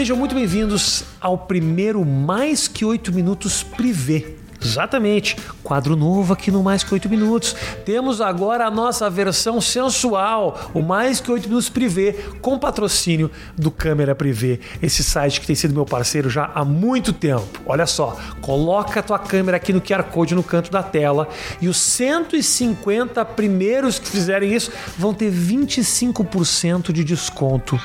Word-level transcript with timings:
Sejam 0.00 0.16
muito 0.16 0.34
bem-vindos 0.34 1.04
ao 1.20 1.36
primeiro 1.36 2.02
Mais 2.06 2.66
Que 2.66 2.86
Oito 2.86 3.12
Minutos 3.12 3.62
Privé. 3.62 4.32
Exatamente, 4.58 5.36
quadro 5.62 5.94
novo 5.94 6.32
aqui 6.32 6.50
no 6.50 6.62
Mais 6.62 6.82
Que 6.82 6.94
Oito 6.94 7.06
Minutos. 7.06 7.54
Temos 7.84 8.18
agora 8.22 8.64
a 8.64 8.70
nossa 8.70 9.10
versão 9.10 9.60
sensual, 9.60 10.70
o 10.72 10.80
Mais 10.80 11.20
Que 11.20 11.30
Oito 11.30 11.48
Minutos 11.48 11.68
Privé, 11.68 12.12
com 12.40 12.58
patrocínio 12.58 13.30
do 13.58 13.70
Câmera 13.70 14.14
Privé, 14.14 14.60
esse 14.80 15.04
site 15.04 15.38
que 15.38 15.46
tem 15.46 15.54
sido 15.54 15.74
meu 15.74 15.84
parceiro 15.84 16.30
já 16.30 16.50
há 16.54 16.64
muito 16.64 17.12
tempo. 17.12 17.60
Olha 17.66 17.84
só, 17.84 18.18
coloca 18.40 19.00
a 19.00 19.02
tua 19.02 19.18
câmera 19.18 19.58
aqui 19.58 19.70
no 19.70 19.82
QR 19.82 20.04
Code 20.04 20.34
no 20.34 20.42
canto 20.42 20.70
da 20.70 20.82
tela 20.82 21.28
e 21.60 21.68
os 21.68 21.76
150 21.76 23.22
primeiros 23.26 23.98
que 23.98 24.08
fizerem 24.08 24.54
isso 24.54 24.72
vão 24.96 25.12
ter 25.12 25.30
25% 25.30 26.90
de 26.90 27.04
desconto 27.04 27.78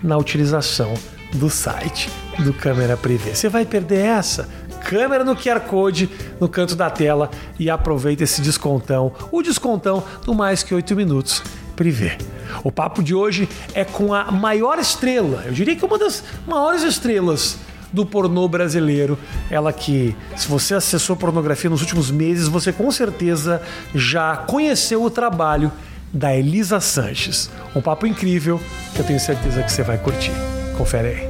na 0.00 0.16
utilização 0.16 0.94
do 1.32 1.50
site 1.50 2.10
do 2.38 2.52
Câmera 2.52 2.96
Privé. 2.96 3.34
Você 3.34 3.48
vai 3.48 3.64
perder 3.64 4.04
essa? 4.04 4.48
Câmera 4.84 5.24
no 5.24 5.36
QR 5.36 5.60
Code 5.60 6.08
no 6.40 6.48
canto 6.48 6.74
da 6.74 6.88
tela 6.88 7.30
e 7.58 7.68
aproveita 7.68 8.24
esse 8.24 8.40
descontão, 8.40 9.12
o 9.30 9.42
descontão 9.42 10.02
do 10.24 10.34
mais 10.34 10.62
que 10.62 10.74
8 10.74 10.96
minutos 10.96 11.42
Privé. 11.76 12.18
O 12.64 12.72
papo 12.72 13.02
de 13.02 13.14
hoje 13.14 13.48
é 13.74 13.84
com 13.84 14.12
a 14.14 14.32
maior 14.32 14.78
estrela, 14.78 15.44
eu 15.46 15.52
diria 15.52 15.76
que 15.76 15.84
uma 15.84 15.98
das 15.98 16.24
maiores 16.46 16.82
estrelas 16.82 17.58
do 17.92 18.04
pornô 18.04 18.48
brasileiro. 18.48 19.18
Ela 19.50 19.72
que, 19.72 20.14
se 20.36 20.48
você 20.48 20.74
acessou 20.74 21.16
pornografia 21.16 21.70
nos 21.70 21.80
últimos 21.80 22.10
meses, 22.10 22.48
você 22.48 22.72
com 22.72 22.90
certeza 22.90 23.62
já 23.94 24.36
conheceu 24.36 25.02
o 25.02 25.10
trabalho 25.10 25.72
da 26.12 26.34
Elisa 26.34 26.80
Sanches. 26.80 27.50
Um 27.74 27.80
papo 27.80 28.06
incrível 28.06 28.60
que 28.94 29.00
eu 29.00 29.04
tenho 29.04 29.20
certeza 29.20 29.62
que 29.62 29.70
você 29.70 29.82
vai 29.82 29.98
curtir. 29.98 30.32
Confere 30.78 31.08
aí. 31.08 31.28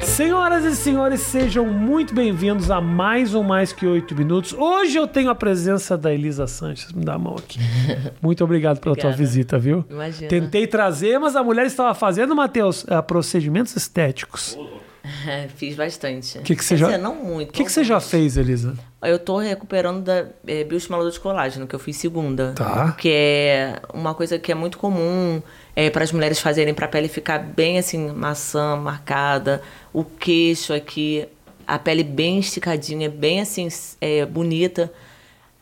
Senhoras 0.00 0.64
e 0.64 0.74
senhores, 0.74 1.20
sejam 1.20 1.66
muito 1.66 2.14
bem-vindos 2.14 2.70
a 2.70 2.80
mais 2.80 3.34
um 3.34 3.42
Mais 3.42 3.70
Que 3.70 3.86
Oito 3.86 4.14
Minutos. 4.14 4.54
Hoje 4.54 4.96
eu 4.96 5.06
tenho 5.06 5.28
a 5.28 5.34
presença 5.34 5.98
da 5.98 6.10
Elisa 6.10 6.46
Sanches. 6.46 6.90
Me 6.92 7.04
dá 7.04 7.14
a 7.14 7.18
mão 7.18 7.36
aqui. 7.36 7.58
Muito 8.22 8.42
obrigado 8.42 8.80
pela 8.80 8.96
tua 8.96 9.12
visita, 9.12 9.58
viu? 9.58 9.84
Imagina. 9.90 10.28
Tentei 10.30 10.66
trazer, 10.66 11.18
mas 11.18 11.36
a 11.36 11.44
mulher 11.44 11.66
estava 11.66 11.94
fazendo, 11.94 12.34
Matheus, 12.34 12.86
eh, 12.88 13.02
procedimentos 13.02 13.76
estéticos. 13.76 14.54
O 14.54 14.80
Fiz 15.56 15.74
bastante. 15.74 16.38
que, 16.40 16.56
que 16.56 16.64
você 16.64 16.74
Quer 16.74 16.80
já... 16.80 16.86
dizer, 16.86 16.98
não 16.98 17.14
muito. 17.14 17.52
que, 17.52 17.64
que 17.64 17.70
você 17.70 17.84
já 17.84 18.00
fez, 18.00 18.36
Elisa? 18.36 18.74
Eu 19.02 19.18
tô 19.18 19.38
recuperando 19.38 20.02
da 20.02 20.26
é, 20.46 20.64
bioestimulador 20.64 21.12
de 21.12 21.20
colágeno, 21.20 21.66
que 21.66 21.74
eu 21.74 21.78
fiz 21.78 21.96
segunda. 21.96 22.52
Tá. 22.54 22.92
Que 22.92 23.10
é 23.10 23.82
uma 23.92 24.14
coisa 24.14 24.38
que 24.38 24.50
é 24.50 24.54
muito 24.54 24.78
comum 24.78 25.40
é, 25.78 25.88
para 25.90 26.02
as 26.02 26.10
mulheres 26.10 26.40
fazerem 26.40 26.74
para 26.74 26.86
a 26.86 26.88
pele 26.88 27.06
ficar 27.06 27.38
bem 27.38 27.78
assim, 27.78 28.10
maçã, 28.10 28.74
marcada, 28.74 29.62
o 29.92 30.02
queixo 30.02 30.72
aqui, 30.72 31.24
a 31.64 31.78
pele 31.78 32.02
bem 32.02 32.40
esticadinha, 32.40 33.08
bem 33.08 33.40
assim, 33.40 33.68
é, 34.00 34.26
bonita. 34.26 34.92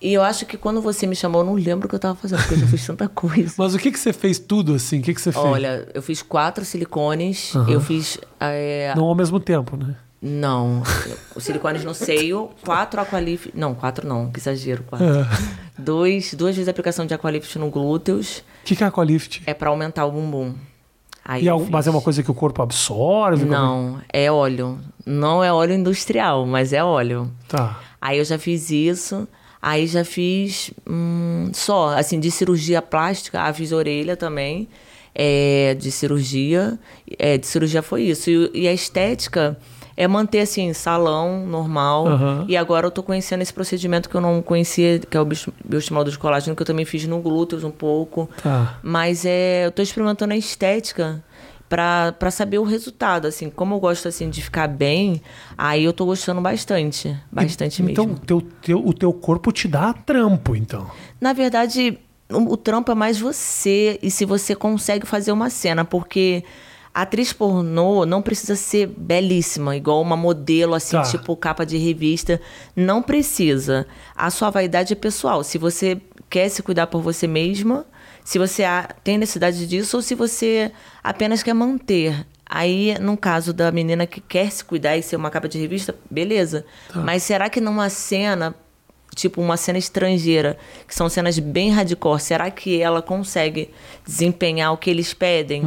E 0.01 0.15
eu 0.15 0.23
acho 0.23 0.47
que 0.47 0.57
quando 0.57 0.81
você 0.81 1.07
me 1.07 1.15
chamou, 1.15 1.43
eu 1.43 1.45
não 1.45 1.53
lembro 1.53 1.85
o 1.85 1.89
que 1.91 1.95
eu 1.95 1.99
tava 1.99 2.15
fazendo, 2.15 2.39
porque 2.39 2.55
eu 2.55 2.59
já 2.61 2.67
fiz 2.67 2.87
tanta 2.87 3.07
coisa. 3.13 3.53
Mas 3.59 3.75
o 3.75 3.79
que, 3.79 3.93
que 3.93 3.99
você 3.99 4.11
fez 4.11 4.39
tudo 4.39 4.73
assim? 4.73 5.01
O 5.01 5.03
que, 5.03 5.13
que 5.13 5.21
você 5.21 5.31
fez? 5.31 5.45
Olha, 5.45 5.87
eu 5.93 6.01
fiz 6.01 6.23
quatro 6.23 6.65
silicones, 6.65 7.55
Aham. 7.55 7.71
eu 7.71 7.81
fiz. 7.83 8.19
é, 8.41 8.95
Não 8.97 9.05
ao 9.05 9.15
mesmo 9.15 9.39
tempo, 9.39 9.77
né? 9.77 9.97
Não. 10.23 10.83
Os 11.35 11.45
silicones 11.45 11.85
no 11.85 11.93
seio, 11.93 12.49
quatro 12.65 13.03
aqualift. 13.03 13.53
Não, 13.55 13.75
quatro 13.75 14.09
não, 14.09 14.31
que 14.31 14.41
exagero, 14.41 14.83
quatro. 14.85 15.07
É. 15.07 15.27
Dois, 15.79 16.33
duas 16.33 16.57
vezes 16.57 16.69
a 16.69 16.71
aplicação 16.71 17.05
de 17.05 17.13
aqualift 17.13 17.59
no 17.59 17.69
glúteos. 17.69 18.43
O 18.67 18.69
que, 18.69 18.75
que 18.77 18.83
é 18.83 18.87
aqualift? 18.89 19.43
É 19.47 19.55
pra 19.55 19.71
aumentar 19.71 20.05
o 20.07 20.11
bumbum. 20.11 20.53
Aí 21.25 21.45
E 21.45 21.49
é 21.49 21.55
um- 21.55 21.61
fiz. 21.61 21.69
mas 21.71 21.87
é 21.87 21.91
uma 21.91 22.01
coisa 22.01 22.21
que 22.23 22.31
o 22.31 22.35
corpo 22.35 22.61
absorve? 22.63 23.45
Como 23.45 23.55
é- 23.55 23.57
Não, 23.59 24.01
é 24.13 24.31
óleo. 24.31 24.79
Não 25.07 25.43
é 25.45 25.53
óleo 25.53 25.73
industrial, 25.75 26.45
mas 26.47 26.73
é 26.73 26.83
óleo. 26.83 27.31
Tá. 27.47 27.81
Aí 28.01 28.19
eu 28.19 28.25
já 28.25 28.39
fiz 28.39 28.71
isso. 28.71 29.29
Aí 29.63 29.87
já 29.87 30.05
fiz 30.05 30.73
hum, 30.89 31.51
só, 31.53 31.97
assim, 31.97 32.19
de 32.19 32.31
cirurgia 32.31 32.83
plástica. 32.83 33.41
Ah, 33.43 33.53
fiz 33.53 33.71
orelha 33.73 34.17
também. 34.17 34.69
É, 35.15 35.75
de 35.79 35.91
cirurgia. 35.93 36.79
É, 37.19 37.39
de 37.39 37.47
cirurgia 37.47 37.83
foi 37.83 38.03
isso. 38.03 38.29
E, 38.31 38.51
e 38.63 38.69
a 38.69 38.73
estética 38.73 39.57
é 39.97 40.07
manter, 40.07 40.41
assim, 40.41 40.73
salão 40.73 41.47
normal. 41.47 42.07
Aham. 42.07 42.45
E 42.49 42.57
agora 42.57 42.87
eu 42.87 42.91
tô 42.91 43.03
conhecendo 43.03 43.41
esse 43.43 43.53
procedimento 43.53 44.09
que 44.09 44.15
eu 44.15 44.21
não 44.21 44.43
conhecia, 44.43 44.99
que 44.99 45.17
é 45.17 45.21
o 45.21 45.25
bio- 45.25 45.53
bioestimulador 45.65 46.13
de 46.13 46.19
colágeno, 46.19 46.55
que 46.55 46.63
eu 46.63 46.67
também 46.67 46.85
fiz 46.85 47.07
no 47.07 47.19
glúteos 47.21 47.65
um 47.65 47.71
pouco. 47.71 48.29
Tá. 48.43 48.79
Mas 48.83 49.25
é, 49.25 49.67
eu 49.67 49.71
tô 49.73 49.81
experimentando 49.83 50.35
a 50.35 50.37
estética 50.37 51.25
pra 51.69 52.31
saber 52.31 52.59
o 52.59 52.63
resultado, 52.65 53.27
assim. 53.27 53.51
Como 53.51 53.75
eu 53.75 53.81
gosto, 53.81 54.07
assim, 54.07 54.31
de 54.31 54.43
ficar 54.43 54.69
bem, 54.69 55.21
aí 55.59 55.85
eu 55.85 55.93
tô 55.93 56.05
gostando 56.05 56.41
bastante. 56.41 57.17
Bastante 57.31 57.83
então, 57.83 58.07
mesmo. 58.07 58.21
teu, 58.21 58.41
teu, 58.63 58.87
o 58.87 58.93
teu 58.93 59.13
corpo 59.13 59.51
te 59.51 59.67
dá 59.67 59.93
trampo, 59.93 60.55
então. 60.55 60.89
Na 61.21 61.33
verdade, 61.33 61.99
o, 62.31 62.53
o 62.53 62.57
trampo 62.57 62.93
é 62.93 62.95
mais 62.95 63.19
você 63.19 63.99
e 64.03 64.11
se 64.11 64.25
você 64.25 64.55
consegue 64.55 65.07
fazer 65.07 65.33
uma 65.33 65.51
cena, 65.51 65.85
porque 65.85 66.45
a 66.97 67.03
atriz 67.03 67.31
pornô 67.31 68.07
não 68.07 68.23
precisa 68.23 68.57
ser 68.57 68.87
belíssima, 68.87 69.77
igual 69.77 70.01
uma 70.01 70.17
modelo, 70.17 70.75
assim, 70.75 70.97
Tá. 70.97 71.03
tipo 71.03 71.37
capa 71.37 71.67
de 71.67 71.77
revista. 71.77 72.41
Não 72.75 73.03
precisa. 73.03 73.87
A 74.17 74.31
sua 74.31 74.49
vaidade 74.49 74.95
é 74.95 74.97
pessoal. 74.97 75.45
Se 75.45 75.59
você 75.59 76.01
quer 76.31 76.49
se 76.49 76.63
cuidar 76.63 76.87
por 76.87 77.03
você 77.03 77.27
mesma, 77.27 77.85
se 78.25 78.39
você 78.39 78.63
tem 79.05 79.19
necessidade 79.19 79.67
disso, 79.67 79.99
ou 79.99 80.03
se 80.03 80.15
você 80.15 80.73
apenas 81.05 81.43
quer 81.43 81.53
manter. 81.53 82.27
Aí, 82.49 82.97
no 82.99 83.15
caso 83.15 83.53
da 83.53 83.71
menina 83.71 84.07
que 84.07 84.21
quer 84.23 84.51
se 84.51 84.65
cuidar 84.65 84.97
e 84.97 85.03
ser 85.03 85.17
uma 85.17 85.29
capa 85.31 85.49
de 85.51 85.59
revista, 85.59 85.95
beleza. 86.11 86.65
Mas 86.95 87.25
será 87.25 87.51
que 87.51 87.61
numa 87.61 87.91
cena 87.91 88.55
tipo 89.17 89.41
uma 89.41 89.57
cena 89.57 89.79
estrangeira, 89.79 90.59
que 90.87 90.95
são 90.95 91.09
cenas 91.09 91.39
bem 91.39 91.71
hardcore, 91.71 92.21
será 92.21 92.51
que 92.51 92.81
ela 92.81 93.01
consegue 93.01 93.71
desempenhar 94.07 94.73
o 94.73 94.77
que 94.77 94.91
eles 94.91 95.15
pedem 95.15 95.63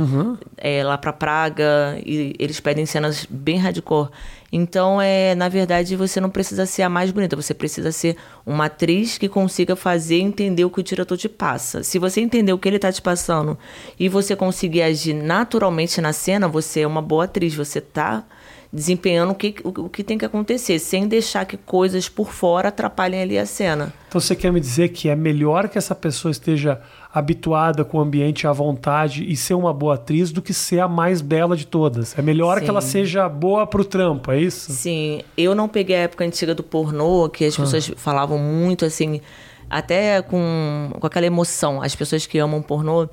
é, 0.56 0.84
lá 0.84 0.98
pra 0.98 1.12
Praga? 1.12 2.00
E 2.06 2.36
eles 2.38 2.60
pedem 2.60 2.86
cenas 2.86 3.26
bem 3.30 3.58
hardcore. 3.58 4.10
Então, 4.52 5.02
é, 5.02 5.36
na 5.36 5.50
verdade, 5.50 5.96
você 5.96 6.22
não 6.22 6.30
precisa 6.30 6.66
ser 6.66 6.84
a 6.84 6.90
mais 6.90 7.12
bonita, 7.12 7.36
você 7.36 7.54
precisa 7.54 7.92
ser 7.92 8.16
uma 8.46 8.66
atriz 8.66 9.18
que 9.18 9.28
consiga 9.28 9.76
fazer 9.76 10.20
entender 10.20 10.64
o 10.64 10.70
que 10.70 10.80
o 10.80 10.84
diretor 10.84 11.18
te 11.18 11.30
passa. 11.30 11.84
Se 11.84 12.00
você 12.00 12.22
entender 12.22 12.54
o 12.54 12.58
que 12.58 12.68
ele 12.68 12.80
tá 12.80 12.92
te 12.92 13.02
passando 13.02 13.58
e 14.00 14.08
você 14.08 14.36
conseguir 14.36 14.84
agir 14.84 15.14
naturalmente 15.14 16.00
na 16.02 16.14
cena, 16.14 16.48
você 16.48 16.82
é 16.82 16.88
uma 16.88 17.02
boa 17.02 17.26
atriz, 17.26 17.54
você 17.54 17.82
tá 17.82 18.24
desempenhando 18.72 19.32
o 19.32 19.36
que, 19.36 19.56
o, 19.64 19.86
o 19.86 19.90
que 19.90 20.04
tem 20.04 20.18
que 20.18 20.26
acontecer, 20.26 20.78
sem 20.78 21.08
deixar 21.08 21.46
que 21.46 21.58
coisas 21.58 22.08
por 22.08 22.32
fora 22.32 22.70
atrapalhem 22.70 23.22
ali 23.22 23.38
a 23.38 23.46
cena. 23.46 23.92
Então 24.08 24.22
você 24.22 24.36
quer 24.36 24.52
me 24.52 24.60
dizer 24.60 24.90
que 24.90 25.10
é 25.10 25.16
melhor 25.16 25.68
que 25.68 25.78
essa 25.78 25.96
pessoa 25.96 26.32
esteja 26.32 26.80
habituada 27.12 27.84
com 27.84 27.98
o 27.98 28.02
ambiente 28.02 28.46
à 28.46 28.52
vontade 28.52 29.26
e 29.28 29.36
ser 29.36 29.56
uma 29.56 29.74
boa 29.74 29.96
atriz 29.96 30.32
do 30.32 30.42
que 30.42 30.54
ser 30.54 30.80
a 30.80 30.88
mais 30.88 31.22
bela 31.22 31.58
de 31.58 31.66
todas. 31.66 32.18
É 32.18 32.22
melhor 32.22 32.60
que 32.60 32.66
Sim. 32.66 32.70
ela 32.70 32.82
seja 32.82 33.28
boa 33.28 33.66
pro 33.66 33.84
trampo, 33.84 34.32
é 34.32 34.40
isso? 34.40 34.72
Sim, 34.72 35.22
eu 35.36 35.56
não 35.56 35.68
peguei 35.68 35.96
a 35.96 36.00
época 36.02 36.24
antiga 36.24 36.54
do 36.54 36.62
pornô, 36.62 37.28
que 37.28 37.46
as 37.46 37.58
pessoas 37.58 37.92
falavam 37.98 38.38
muito 38.38 38.86
assim, 38.86 39.20
até 39.68 40.22
com, 40.22 40.92
com 41.00 41.08
aquela 41.08 41.26
emoção. 41.26 41.82
As 41.82 41.96
pessoas 41.96 42.28
que 42.28 42.38
amam 42.38 42.62
pornô, 42.62 43.10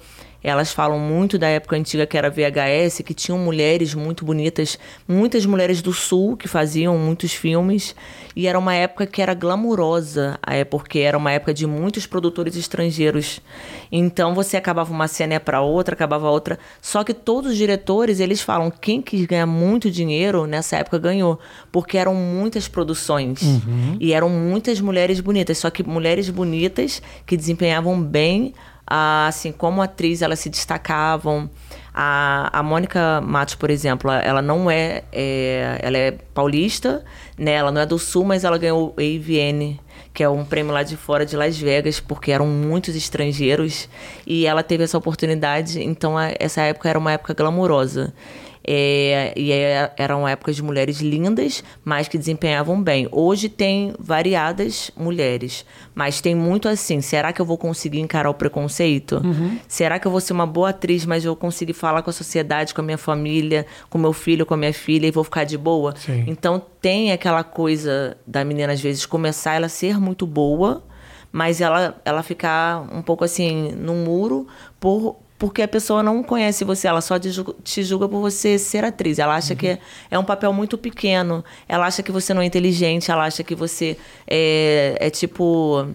elas 0.48 0.72
falam 0.72 0.96
muito 0.96 1.36
da 1.36 1.48
época 1.48 1.74
antiga 1.74 2.06
que 2.06 2.16
era 2.16 2.30
VHS, 2.30 3.02
que 3.04 3.12
tinham 3.12 3.36
mulheres 3.36 3.94
muito 3.94 4.24
bonitas, 4.24 4.78
muitas 5.08 5.44
mulheres 5.44 5.82
do 5.82 5.92
sul 5.92 6.36
que 6.36 6.46
faziam 6.46 6.96
muitos 6.96 7.32
filmes, 7.32 7.96
e 8.36 8.46
era 8.46 8.56
uma 8.56 8.72
época 8.72 9.06
que 9.06 9.20
era 9.20 9.34
glamurosa, 9.34 10.38
é 10.46 10.64
porque 10.64 11.00
era 11.00 11.18
uma 11.18 11.32
época 11.32 11.52
de 11.52 11.66
muitos 11.66 12.06
produtores 12.06 12.54
estrangeiros. 12.54 13.40
Então 13.91 14.36
você 14.36 14.56
acabava 14.56 14.92
uma 14.92 15.09
cena 15.09 15.41
para 15.41 15.60
outra, 15.62 15.94
acabava 15.94 16.30
outra. 16.30 16.60
Só 16.80 17.03
que 17.03 17.12
todos 17.12 17.50
os 17.50 17.56
diretores, 17.56 18.21
eles 18.21 18.41
falam 18.41 18.71
quem 18.71 19.03
quis 19.03 19.26
ganhar 19.26 19.47
muito 19.47 19.91
dinheiro 19.91 20.47
nessa 20.47 20.76
época 20.76 20.97
ganhou, 20.97 21.41
porque 21.72 21.98
eram 21.98 22.15
muitas 22.15 22.68
produções 22.68 23.41
e 23.98 24.12
eram 24.12 24.28
muitas 24.28 24.80
mulheres 24.80 25.18
bonitas, 25.18 25.59
só 25.59 25.71
que 25.71 25.82
mulheres 25.82 26.30
bonitas 26.30 27.03
que 27.26 27.36
desempenhavam 27.36 28.00
bem 28.00 28.54
ah, 28.86 29.27
assim, 29.28 29.53
como 29.53 29.83
atriz, 29.83 30.22
elas 30.22 30.38
se 30.38 30.48
destacavam. 30.48 31.50
A, 31.98 32.50
a 32.53 32.62
Mônica 32.62 33.21
Matos, 33.22 33.54
por 33.54 33.71
exemplo, 33.71 34.10
ela 34.10 34.42
não 34.42 34.71
é, 34.71 35.03
é- 35.12 35.78
Ela 35.83 35.97
é 35.98 36.10
paulista, 36.34 37.03
né? 37.38 37.53
Ela 37.53 37.72
não 37.72 37.80
é 37.80 37.86
do 37.86 37.98
sul, 37.98 38.24
mas 38.24 38.44
ela 38.44 38.59
ganhou 38.59 38.88
o 38.97 39.00
AVN, 39.00 39.78
que 40.12 40.22
é 40.22 40.28
um 40.28 40.44
prêmio 40.44 40.72
lá 40.72 40.83
de 40.83 40.94
fora 40.97 41.24
de 41.24 41.34
Las 41.36 41.56
Vegas, 41.59 41.98
porque 41.98 42.30
eram 42.33 42.47
muitos 42.47 42.94
estrangeiros. 42.94 43.88
E 44.27 44.47
ela 44.47 44.62
teve 44.62 44.84
essa 44.84 44.98
oportunidade, 44.98 45.83
então 45.83 46.16
a- 46.18 46.33
essa 46.38 46.60
época 46.62 46.88
era 46.88 46.98
uma 46.98 47.12
época 47.12 47.33
glamurosa. 47.34 48.12
É, 48.66 49.33
e 49.36 49.53
é, 49.53 49.92
eram 49.97 50.27
épocas 50.27 50.57
de 50.57 50.63
mulheres 50.63 51.01
lindas, 51.01 51.63
mas 51.84 52.09
que 52.09 52.18
desempenhavam 52.18 52.83
bem. 52.83 53.09
Hoje 53.13 53.48
tem 53.48 53.95
variadas 53.98 54.91
mulheres, 54.97 55.65
mas 55.95 56.21
tem 56.21 56.34
muito 56.34 56.68
assim: 56.68 57.01
será 57.01 57.33
que 57.33 57.41
eu 57.41 57.47
vou 57.47 57.57
conseguir 57.57 58.01
encarar 58.01 58.28
o 58.28 58.34
preconceito? 58.34 59.22
Uhum. 59.24 59.59
Será 59.68 59.98
que 60.01 60.07
eu 60.07 60.10
vou 60.10 60.21
ser 60.21 60.33
uma 60.33 60.47
boa 60.47 60.71
atriz, 60.71 61.07
mas 61.07 61.24
eu 61.24 61.30
vou 61.30 61.36
conseguir 61.36 61.74
falar 61.74 62.03
com 62.03 62.10
a 62.10 62.13
sociedade, 62.13 62.74
com 62.74 62.80
a 62.80 62.84
minha 62.84 62.98
família, 62.98 63.66
com 63.89 63.98
meu 63.98 64.13
filho, 64.13 64.45
com 64.45 64.54
a 64.54 64.57
minha 64.57 64.74
filha 64.74 65.07
e 65.07 65.10
vou 65.12 65.22
ficar 65.22 65.45
de 65.45 65.57
boa? 65.57 65.95
Sim. 65.97 66.24
Então 66.27 66.60
tem 66.80 67.12
aquela 67.12 67.45
coisa 67.45 68.16
da 68.27 68.45
menina, 68.45 68.72
às 68.72 68.80
vezes, 68.80 69.07
começar 69.07 69.54
ela 69.54 69.69
ser 69.69 70.01
muito 70.01 70.27
boa 70.27 70.83
mas 71.36 71.60
ela, 71.60 72.01
ela 72.03 72.22
ficar 72.22 72.89
um 72.91 73.03
pouco 73.03 73.22
assim 73.22 73.72
no 73.72 73.95
muro 73.95 74.47
por, 74.80 75.16
porque 75.38 75.62
a 75.62 75.68
pessoa 75.68 76.03
não 76.03 76.22
conhece 76.22 76.65
você, 76.65 76.88
ela 76.88 77.00
só 77.00 77.18
te 77.18 77.83
julga 77.83 78.09
por 78.09 78.21
você 78.21 78.59
ser 78.59 78.84
atriz. 78.84 79.18
Ela 79.18 79.36
acha 79.36 79.53
uhum. 79.53 79.59
que 79.59 79.68
é, 79.68 79.78
é, 80.10 80.18
um 80.18 80.24
papel 80.24 80.53
muito 80.53 80.78
pequeno, 80.78 81.44
ela 81.68 81.86
acha 81.86 82.03
que 82.03 82.10
você 82.10 82.33
não 82.33 82.42
é 82.42 82.47
inteligente, 82.47 83.10
ela 83.10 83.24
acha 83.24 83.42
que 83.44 83.54
você 83.54 83.97
é, 84.27 84.97
é 85.00 85.10
tipo. 85.10 85.88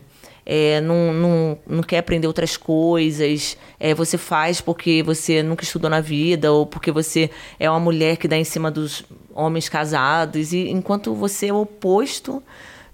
É, 0.44 0.82
não, 0.82 1.14
não, 1.14 1.60
não 1.68 1.84
quer 1.84 2.00
aprender 2.00 2.26
outras 2.26 2.58
coisas, 2.58 3.56
é, 3.80 3.94
você 3.94 4.18
faz 4.18 4.60
porque 4.60 5.04
você 5.04 5.44
nunca 5.44 5.64
estudou 5.64 5.88
na 5.88 6.02
vida, 6.02 6.52
ou 6.52 6.66
porque 6.66 6.92
você 6.92 7.30
é 7.60 7.70
uma 7.70 7.80
mulher 7.80 8.18
que 8.18 8.28
dá 8.28 8.36
em 8.36 8.44
cima 8.44 8.72
dos 8.72 9.06
homens 9.36 9.70
casados, 9.70 10.52
e 10.52 10.68
enquanto 10.68 11.14
você 11.14 11.48
é 11.48 11.54
o 11.54 11.62
oposto 11.62 12.42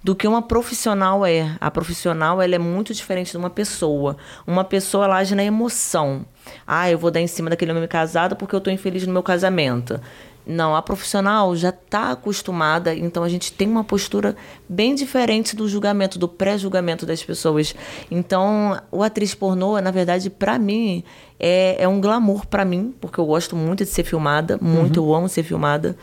do 0.08 0.16
que 0.16 0.26
uma 0.26 0.42
profissional 0.42 1.26
é. 1.26 1.58
A 1.60 1.70
profissional 1.70 2.42
ela 2.42 2.56
é 2.56 2.58
muito 2.58 2.94
diferente 2.94 3.32
de 3.32 3.38
uma 3.38 3.50
pessoa. 3.50 4.16
Uma 4.48 4.64
pessoa 4.64 5.04
ela 5.04 5.18
age 5.18 5.36
na 5.36 5.44
emoção. 5.44 6.26
Ah, 6.66 6.90
eu 6.90 6.98
vou 6.98 7.12
dar 7.12 7.20
em 7.20 7.28
cima 7.28 7.50
daquele 7.50 7.72
homem 7.72 7.86
casado 7.90 8.34
porque 8.34 8.56
eu 8.56 8.60
estou 8.60 8.72
infeliz 8.72 9.06
no 9.06 9.12
meu 9.12 9.22
casamento. 9.22 10.00
Não, 10.46 10.74
a 10.74 10.82
profissional 10.82 11.54
já 11.58 11.72
está 11.72 12.12
acostumada, 12.12 12.96
então 12.96 13.22
a 13.22 13.28
gente 13.28 13.52
tem 13.52 13.68
uma 13.68 13.84
postura 13.84 14.34
bem 14.70 14.96
diferente 14.96 15.58
do 15.58 15.68
julgamento, 15.68 16.18
do 16.18 16.30
pré-julgamento 16.30 17.06
das 17.06 17.22
pessoas. 17.22 17.76
Então, 18.10 18.80
o 18.90 19.04
atriz 19.04 19.36
pornô, 19.36 19.78
na 19.82 19.92
verdade, 19.92 20.30
para 20.30 20.58
mim, 20.58 21.04
é, 21.38 21.76
é 21.84 21.86
um 21.86 22.00
glamour 22.00 22.48
para 22.48 22.64
mim, 22.64 22.96
porque 23.02 23.20
eu 23.20 23.26
gosto 23.26 23.58
muito 23.58 23.84
de 23.84 23.90
ser 23.90 24.06
filmada, 24.06 24.58
muito, 24.62 25.02
uhum. 25.02 25.10
eu 25.10 25.16
amo 25.16 25.28
ser 25.28 25.44
filmada. 25.44 25.98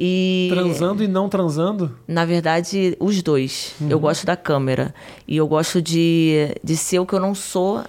E, 0.00 0.48
transando 0.52 1.02
e 1.02 1.08
não 1.08 1.28
transando? 1.28 1.90
Na 2.06 2.24
verdade, 2.24 2.96
os 3.00 3.20
dois. 3.20 3.74
Uhum. 3.80 3.90
Eu 3.90 3.98
gosto 3.98 4.24
da 4.24 4.36
câmera. 4.36 4.94
E 5.26 5.36
eu 5.36 5.48
gosto 5.48 5.82
de, 5.82 6.54
de 6.62 6.76
ser 6.76 7.00
o 7.00 7.06
que 7.06 7.14
eu 7.14 7.18
não 7.18 7.34
sou 7.34 7.82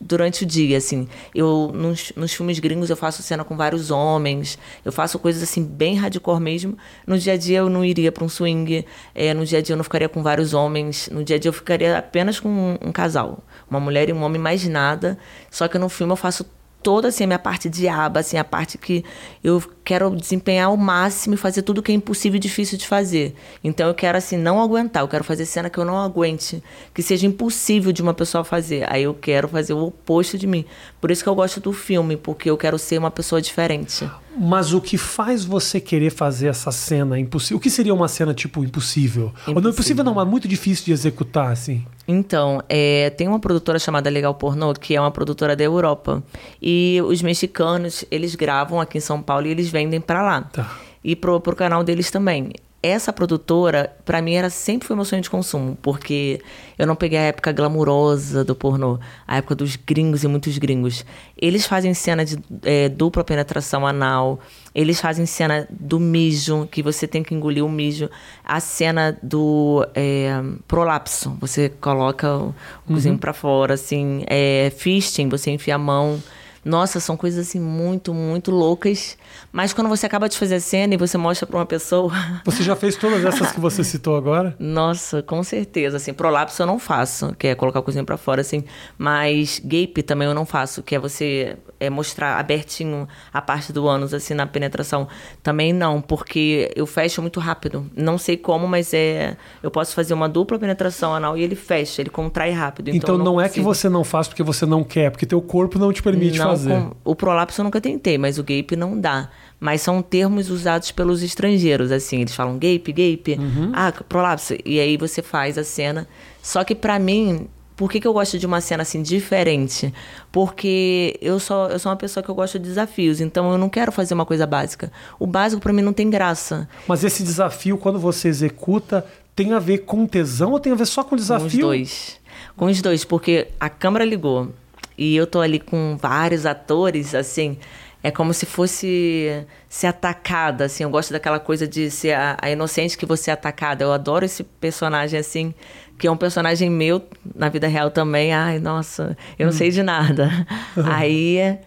durante 0.00 0.44
o 0.44 0.46
dia, 0.46 0.76
assim. 0.76 1.08
Eu, 1.34 1.72
nos, 1.74 2.12
nos 2.14 2.32
filmes 2.32 2.60
gringos, 2.60 2.88
eu 2.88 2.96
faço 2.96 3.20
cena 3.20 3.42
com 3.42 3.56
vários 3.56 3.90
homens. 3.90 4.56
Eu 4.84 4.92
faço 4.92 5.18
coisas, 5.18 5.42
assim, 5.42 5.64
bem 5.64 5.96
hardcore 5.96 6.40
mesmo. 6.40 6.78
No 7.04 7.18
dia 7.18 7.32
a 7.32 7.36
dia, 7.36 7.58
eu 7.58 7.68
não 7.68 7.84
iria 7.84 8.12
para 8.12 8.24
um 8.24 8.28
swing. 8.28 8.84
É, 9.12 9.34
no 9.34 9.44
dia 9.44 9.58
a 9.58 9.62
dia, 9.62 9.72
eu 9.72 9.76
não 9.76 9.84
ficaria 9.84 10.08
com 10.08 10.22
vários 10.22 10.54
homens. 10.54 11.08
No 11.10 11.24
dia 11.24 11.34
a 11.34 11.38
dia, 11.38 11.48
eu 11.48 11.52
ficaria 11.52 11.98
apenas 11.98 12.38
com 12.38 12.48
um, 12.48 12.78
um 12.80 12.92
casal. 12.92 13.42
Uma 13.68 13.80
mulher 13.80 14.08
e 14.08 14.12
um 14.12 14.22
homem, 14.22 14.40
mais 14.40 14.66
nada. 14.68 15.18
Só 15.50 15.66
que 15.66 15.78
no 15.78 15.88
filme, 15.88 16.12
eu 16.12 16.16
faço 16.16 16.46
toda 16.86 17.08
assim, 17.08 17.24
a 17.24 17.26
minha 17.26 17.38
parte 17.40 17.68
de 17.68 17.88
aba, 17.88 18.20
assim, 18.20 18.38
a 18.38 18.44
parte 18.44 18.78
que 18.78 19.04
eu 19.42 19.60
quero 19.84 20.14
desempenhar 20.14 20.66
ao 20.66 20.76
máximo 20.76 21.34
e 21.34 21.36
fazer 21.36 21.62
tudo 21.62 21.82
que 21.82 21.90
é 21.90 21.94
impossível 21.96 22.36
e 22.36 22.38
difícil 22.38 22.78
de 22.78 22.86
fazer. 22.86 23.34
Então 23.64 23.88
eu 23.88 23.94
quero 23.94 24.16
assim 24.16 24.36
não 24.36 24.60
aguentar, 24.60 25.02
eu 25.02 25.08
quero 25.08 25.24
fazer 25.24 25.46
cena 25.46 25.68
que 25.68 25.78
eu 25.78 25.84
não 25.84 25.98
aguente, 25.98 26.62
que 26.94 27.02
seja 27.02 27.26
impossível 27.26 27.90
de 27.90 28.02
uma 28.02 28.14
pessoa 28.14 28.44
fazer. 28.44 28.86
Aí 28.88 29.02
eu 29.02 29.14
quero 29.14 29.48
fazer 29.48 29.72
o 29.72 29.86
oposto 29.86 30.38
de 30.38 30.46
mim. 30.46 30.64
Por 31.06 31.12
isso 31.12 31.22
que 31.22 31.28
eu 31.28 31.36
gosto 31.36 31.60
do 31.60 31.72
filme, 31.72 32.16
porque 32.16 32.50
eu 32.50 32.56
quero 32.56 32.76
ser 32.76 32.98
uma 32.98 33.12
pessoa 33.12 33.40
diferente. 33.40 34.10
Mas 34.36 34.72
o 34.72 34.80
que 34.80 34.98
faz 34.98 35.44
você 35.44 35.78
querer 35.78 36.10
fazer 36.10 36.48
essa 36.48 36.72
cena 36.72 37.16
impossível? 37.16 37.58
O 37.58 37.60
que 37.60 37.70
seria 37.70 37.94
uma 37.94 38.08
cena 38.08 38.34
tipo 38.34 38.64
impossível? 38.64 39.26
impossível. 39.26 39.54
Ou 39.54 39.62
não 39.62 39.70
impossível 39.70 40.02
não, 40.02 40.14
mas 40.14 40.26
muito 40.26 40.48
difícil 40.48 40.86
de 40.86 40.90
executar 40.90 41.52
assim. 41.52 41.86
Então, 42.08 42.60
é, 42.68 43.10
tem 43.10 43.28
uma 43.28 43.38
produtora 43.38 43.78
chamada 43.78 44.10
Legal 44.10 44.34
Pornô, 44.34 44.72
que 44.72 44.96
é 44.96 45.00
uma 45.00 45.12
produtora 45.12 45.54
da 45.54 45.62
Europa. 45.62 46.24
E 46.60 47.00
os 47.06 47.22
mexicanos, 47.22 48.04
eles 48.10 48.34
gravam 48.34 48.80
aqui 48.80 48.98
em 48.98 49.00
São 49.00 49.22
Paulo 49.22 49.46
e 49.46 49.50
eles 49.50 49.68
vendem 49.68 50.00
para 50.00 50.22
lá. 50.22 50.40
Tá. 50.42 50.76
E 51.04 51.14
pro, 51.14 51.40
pro 51.40 51.54
canal 51.54 51.84
deles 51.84 52.10
também 52.10 52.50
essa 52.82 53.12
produtora, 53.12 53.94
para 54.04 54.22
mim, 54.22 54.34
era 54.34 54.48
sempre 54.50 54.86
foi 54.86 54.94
meu 54.94 55.04
sonho 55.04 55.22
de 55.22 55.30
consumo, 55.30 55.76
porque 55.82 56.40
eu 56.78 56.86
não 56.86 56.94
peguei 56.94 57.18
a 57.18 57.22
época 57.22 57.50
glamurosa 57.50 58.44
do 58.44 58.54
pornô, 58.54 58.98
a 59.26 59.38
época 59.38 59.54
dos 59.54 59.76
gringos 59.76 60.22
e 60.22 60.28
muitos 60.28 60.56
gringos. 60.58 61.04
Eles 61.36 61.66
fazem 61.66 61.94
cena 61.94 62.24
de 62.24 62.38
é, 62.62 62.88
dupla 62.88 63.24
penetração 63.24 63.86
anal, 63.86 64.38
eles 64.74 65.00
fazem 65.00 65.26
cena 65.26 65.66
do 65.70 65.98
mijo, 65.98 66.68
que 66.70 66.82
você 66.82 67.08
tem 67.08 67.22
que 67.22 67.34
engolir 67.34 67.64
o 67.64 67.68
mijo, 67.68 68.10
a 68.44 68.60
cena 68.60 69.18
do 69.22 69.86
é, 69.94 70.40
prolapso, 70.68 71.36
você 71.40 71.68
coloca 71.68 72.36
o 72.36 72.54
cozinho 72.86 73.14
uhum. 73.14 73.18
para 73.18 73.32
fora, 73.32 73.74
assim, 73.74 74.22
é, 74.26 74.72
fisting, 74.76 75.28
você 75.28 75.50
enfia 75.50 75.74
a 75.74 75.78
mão. 75.78 76.22
Nossa, 76.66 76.98
são 76.98 77.16
coisas 77.16 77.46
assim 77.46 77.60
muito, 77.60 78.12
muito 78.12 78.50
loucas. 78.50 79.16
Mas 79.52 79.72
quando 79.72 79.88
você 79.88 80.04
acaba 80.04 80.28
de 80.28 80.36
fazer 80.36 80.56
a 80.56 80.60
cena 80.60 80.94
e 80.94 80.96
você 80.96 81.16
mostra 81.16 81.46
para 81.46 81.56
uma 81.56 81.64
pessoa. 81.64 82.12
Você 82.44 82.62
já 82.62 82.74
fez 82.74 82.96
todas 82.96 83.24
essas 83.24 83.52
que 83.52 83.60
você 83.60 83.84
citou 83.84 84.16
agora? 84.16 84.56
Nossa, 84.58 85.22
com 85.22 85.42
certeza. 85.42 85.98
Assim, 85.98 86.12
prolapso 86.12 86.62
eu 86.62 86.66
não 86.66 86.78
faço, 86.78 87.34
que 87.38 87.48
é 87.48 87.54
colocar 87.54 87.80
o 87.80 87.82
cozinho 87.82 88.04
para 88.04 88.16
fora, 88.16 88.40
assim. 88.40 88.64
Mas 88.98 89.60
gape 89.62 90.02
também 90.02 90.26
eu 90.26 90.34
não 90.34 90.46
faço, 90.46 90.82
que 90.82 90.94
é 90.94 90.98
você 90.98 91.56
é, 91.78 91.90
mostrar 91.90 92.38
abertinho 92.38 93.06
a 93.32 93.40
parte 93.40 93.72
do 93.72 93.86
ânus, 93.86 94.12
assim, 94.14 94.34
na 94.34 94.46
penetração. 94.46 95.06
Também 95.42 95.72
não, 95.72 96.00
porque 96.00 96.72
eu 96.74 96.86
fecho 96.86 97.20
muito 97.20 97.38
rápido. 97.38 97.88
Não 97.94 98.18
sei 98.18 98.36
como, 98.36 98.66
mas 98.66 98.92
é. 98.92 99.36
Eu 99.62 99.70
posso 99.70 99.94
fazer 99.94 100.14
uma 100.14 100.28
dupla 100.28 100.58
penetração 100.58 101.14
anal 101.14 101.36
e 101.36 101.42
ele 101.42 101.54
fecha, 101.54 102.02
ele 102.02 102.10
contrai 102.10 102.50
rápido. 102.50 102.88
Então, 102.88 103.14
então 103.14 103.18
não, 103.18 103.24
não 103.36 103.40
é 103.40 103.48
que 103.48 103.60
você 103.60 103.88
não 103.88 104.02
faz 104.02 104.26
porque 104.26 104.42
você 104.42 104.66
não 104.66 104.82
quer, 104.82 105.10
porque 105.10 105.26
teu 105.26 105.40
corpo 105.40 105.78
não 105.78 105.92
te 105.92 106.02
permite 106.02 106.38
não, 106.38 106.46
fazer. 106.46 106.55
Com... 106.64 106.92
O 107.04 107.14
prolapso 107.14 107.60
eu 107.60 107.64
nunca 107.64 107.80
tentei, 107.80 108.18
mas 108.18 108.38
o 108.38 108.42
gape 108.42 108.76
não 108.76 108.98
dá. 108.98 109.28
Mas 109.58 109.80
são 109.80 110.02
termos 110.02 110.50
usados 110.50 110.90
pelos 110.90 111.22
estrangeiros, 111.22 111.90
assim. 111.90 112.20
Eles 112.20 112.34
falam 112.34 112.54
gape, 112.54 112.92
gape. 112.92 113.38
Uhum. 113.38 113.72
Ah, 113.74 113.92
prolapso. 114.08 114.54
E 114.64 114.78
aí 114.78 114.96
você 114.96 115.22
faz 115.22 115.56
a 115.56 115.64
cena. 115.64 116.06
Só 116.42 116.62
que 116.62 116.74
para 116.74 116.98
mim, 116.98 117.48
por 117.76 117.90
que, 117.90 118.00
que 118.00 118.06
eu 118.06 118.12
gosto 118.12 118.38
de 118.38 118.46
uma 118.46 118.60
cena 118.60 118.82
assim 118.82 119.02
diferente? 119.02 119.92
Porque 120.32 121.18
eu 121.20 121.38
sou, 121.38 121.68
eu 121.68 121.78
sou 121.78 121.90
uma 121.90 121.96
pessoa 121.96 122.24
que 122.24 122.30
eu 122.30 122.34
gosto 122.34 122.58
de 122.58 122.64
desafios, 122.64 123.20
então 123.20 123.52
eu 123.52 123.58
não 123.58 123.68
quero 123.68 123.92
fazer 123.92 124.14
uma 124.14 124.24
coisa 124.24 124.46
básica. 124.46 124.90
O 125.18 125.26
básico 125.26 125.60
para 125.60 125.72
mim 125.72 125.82
não 125.82 125.92
tem 125.92 126.08
graça. 126.08 126.66
Mas 126.88 127.04
esse 127.04 127.22
desafio, 127.22 127.76
quando 127.76 127.98
você 127.98 128.28
executa, 128.28 129.04
tem 129.34 129.52
a 129.52 129.58
ver 129.58 129.78
com 129.78 130.06
tesão 130.06 130.52
ou 130.52 130.60
tem 130.60 130.72
a 130.72 130.76
ver 130.76 130.86
só 130.86 131.04
com 131.04 131.14
desafio? 131.14 131.48
Com 131.48 131.54
os 131.54 131.58
dois. 131.58 132.20
Com 132.56 132.64
os 132.66 132.80
dois, 132.80 133.04
porque 133.04 133.48
a 133.60 133.68
câmera 133.68 134.04
ligou 134.04 134.50
e 134.96 135.16
eu 135.16 135.26
tô 135.26 135.40
ali 135.40 135.60
com 135.60 135.96
vários 135.96 136.46
atores, 136.46 137.14
assim 137.14 137.58
é 138.06 138.10
como 138.12 138.32
se 138.32 138.46
fosse 138.46 139.44
ser 139.68 139.88
atacada, 139.88 140.66
assim. 140.66 140.84
Eu 140.84 140.90
gosto 140.90 141.12
daquela 141.12 141.40
coisa 141.40 141.66
de 141.66 141.90
ser 141.90 142.12
a, 142.12 142.36
a, 142.40 142.48
inocente 142.48 142.96
que 142.96 143.04
você 143.04 143.32
é 143.32 143.34
atacada. 143.34 143.82
Eu 143.82 143.92
adoro 143.92 144.24
esse 144.24 144.44
personagem, 144.44 145.18
assim, 145.18 145.52
que 145.98 146.06
é 146.06 146.10
um 146.10 146.16
personagem 146.16 146.70
meu 146.70 147.02
na 147.34 147.48
vida 147.48 147.66
real 147.66 147.90
também. 147.90 148.32
Ai, 148.32 148.60
nossa, 148.60 149.16
eu 149.36 149.46
não 149.46 149.52
hum. 149.52 149.56
sei 149.56 149.70
de 149.72 149.82
nada. 149.82 150.30
Aí, 150.86 151.58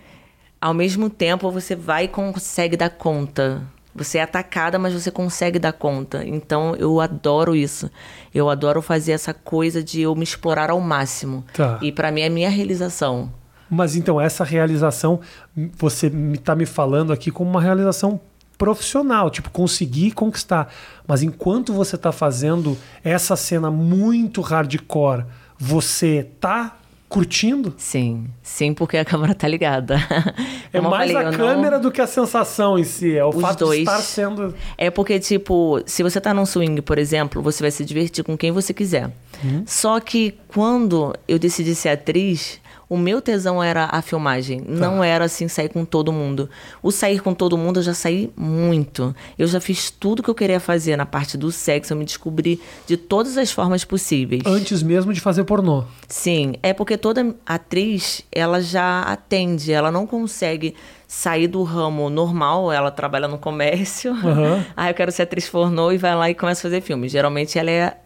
ao 0.61 0.73
mesmo 0.73 1.09
tempo, 1.09 1.51
você 1.51 1.75
vai 1.75 2.05
e 2.05 2.07
consegue 2.07 2.77
dar 2.77 2.89
conta. 2.89 3.61
Você 3.99 4.17
é 4.17 4.23
atacada, 4.23 4.79
mas 4.79 4.93
você 4.93 5.11
consegue 5.11 5.59
dar 5.59 5.73
conta. 5.73 6.25
Então, 6.25 6.73
eu 6.77 7.01
adoro 7.01 7.53
isso. 7.53 7.91
Eu 8.33 8.49
adoro 8.49 8.81
fazer 8.81 9.11
essa 9.11 9.33
coisa 9.33 9.83
de 9.83 10.01
eu 10.01 10.15
me 10.15 10.23
explorar 10.23 10.69
ao 10.71 10.79
máximo. 10.79 11.43
Tá. 11.53 11.77
E 11.81 11.91
para 11.91 12.09
mim 12.09 12.21
é 12.21 12.27
a 12.27 12.29
minha 12.29 12.49
realização. 12.49 13.31
Mas 13.69 13.97
então, 13.97 14.19
essa 14.19 14.45
realização, 14.45 15.19
você 15.77 16.07
está 16.33 16.55
me 16.55 16.65
falando 16.65 17.11
aqui 17.11 17.29
como 17.29 17.51
uma 17.51 17.61
realização 17.61 18.21
profissional, 18.57 19.29
tipo, 19.29 19.49
conseguir 19.51 20.11
conquistar. 20.11 20.73
Mas 21.05 21.21
enquanto 21.21 21.73
você 21.73 21.95
está 21.97 22.11
fazendo 22.11 22.77
essa 23.03 23.35
cena 23.35 23.69
muito 23.69 24.39
hardcore, 24.41 25.25
você 25.57 26.25
tá 26.39 26.78
curtindo? 27.09 27.73
Sim, 27.75 28.27
sim, 28.43 28.73
porque 28.73 28.95
a 28.95 29.03
câmera 29.03 29.33
tá 29.33 29.47
ligada. 29.47 29.97
É 30.71 30.79
mais 30.79 31.11
falei, 31.11 31.27
a 31.27 31.35
câmera 31.35 31.77
não... 31.77 31.81
do 31.81 31.91
que 31.91 31.99
a 31.99 32.05
sensação 32.05 32.77
em 32.77 32.83
si, 32.83 33.17
é 33.17 33.25
o 33.25 33.29
Os 33.29 33.41
fato 33.41 33.65
dois. 33.65 33.77
de 33.77 33.85
estar 33.85 33.97
sendo. 34.01 34.53
É 34.77 34.91
porque, 34.91 35.19
tipo, 35.19 35.81
se 35.83 36.03
você 36.03 36.21
tá 36.21 36.31
num 36.31 36.45
swing, 36.45 36.79
por 36.83 36.99
exemplo, 36.99 37.41
você 37.41 37.63
vai 37.63 37.71
se 37.71 37.83
divertir 37.83 38.23
com 38.23 38.37
quem 38.37 38.51
você 38.51 38.71
quiser. 38.71 39.11
Uhum. 39.43 39.63
Só 39.65 39.99
que 39.99 40.35
quando 40.47 41.11
eu 41.27 41.39
decidi 41.39 41.73
ser 41.73 41.89
atriz, 41.89 42.61
o 42.89 42.97
meu 42.97 43.21
tesão 43.21 43.61
era 43.61 43.87
a 43.91 44.01
filmagem, 44.01 44.61
tá. 44.61 44.71
não 44.71 45.03
era 45.03 45.25
assim 45.25 45.47
sair 45.47 45.69
com 45.69 45.85
todo 45.85 46.11
mundo. 46.11 46.49
O 46.81 46.91
sair 46.91 47.21
com 47.21 47.35
todo 47.35 47.55
mundo 47.55 47.79
eu 47.79 47.83
já 47.83 47.93
saí 47.93 48.31
muito. 48.35 49.15
Eu 49.37 49.45
já 49.45 49.61
fiz 49.61 49.91
tudo 49.91 50.23
que 50.23 50.29
eu 50.29 50.33
queria 50.33 50.59
fazer 50.59 50.95
na 50.95 51.05
parte 51.05 51.37
do 51.37 51.51
sexo, 51.51 51.93
eu 51.93 51.97
me 51.97 52.03
descobri 52.03 52.59
de 52.87 52.97
todas 52.97 53.37
as 53.37 53.51
formas 53.51 53.85
possíveis. 53.85 54.41
Antes 54.43 54.81
mesmo 54.81 55.13
de 55.13 55.21
fazer 55.21 55.43
pornô. 55.43 55.83
Sim, 56.07 56.55
é 56.63 56.73
porque 56.73 56.97
toda 56.97 57.35
atriz, 57.45 58.23
ela 58.31 58.59
já 58.59 59.01
atende, 59.03 59.71
ela 59.71 59.91
não 59.91 60.07
consegue 60.07 60.73
sair 61.07 61.47
do 61.47 61.61
ramo 61.63 62.09
normal, 62.09 62.71
ela 62.71 62.89
trabalha 62.89 63.27
no 63.27 63.37
comércio. 63.37 64.13
Uhum. 64.13 64.63
Aí 64.75 64.89
eu 64.91 64.95
quero 64.95 65.11
ser 65.11 65.23
atriz 65.23 65.47
pornô 65.47 65.91
e 65.91 65.97
vai 65.97 66.15
lá 66.15 66.29
e 66.29 66.33
começa 66.33 66.61
a 66.61 66.63
fazer 66.63 66.81
filme. 66.81 67.07
Geralmente 67.07 67.59
ela 67.59 67.69
é 67.69 67.97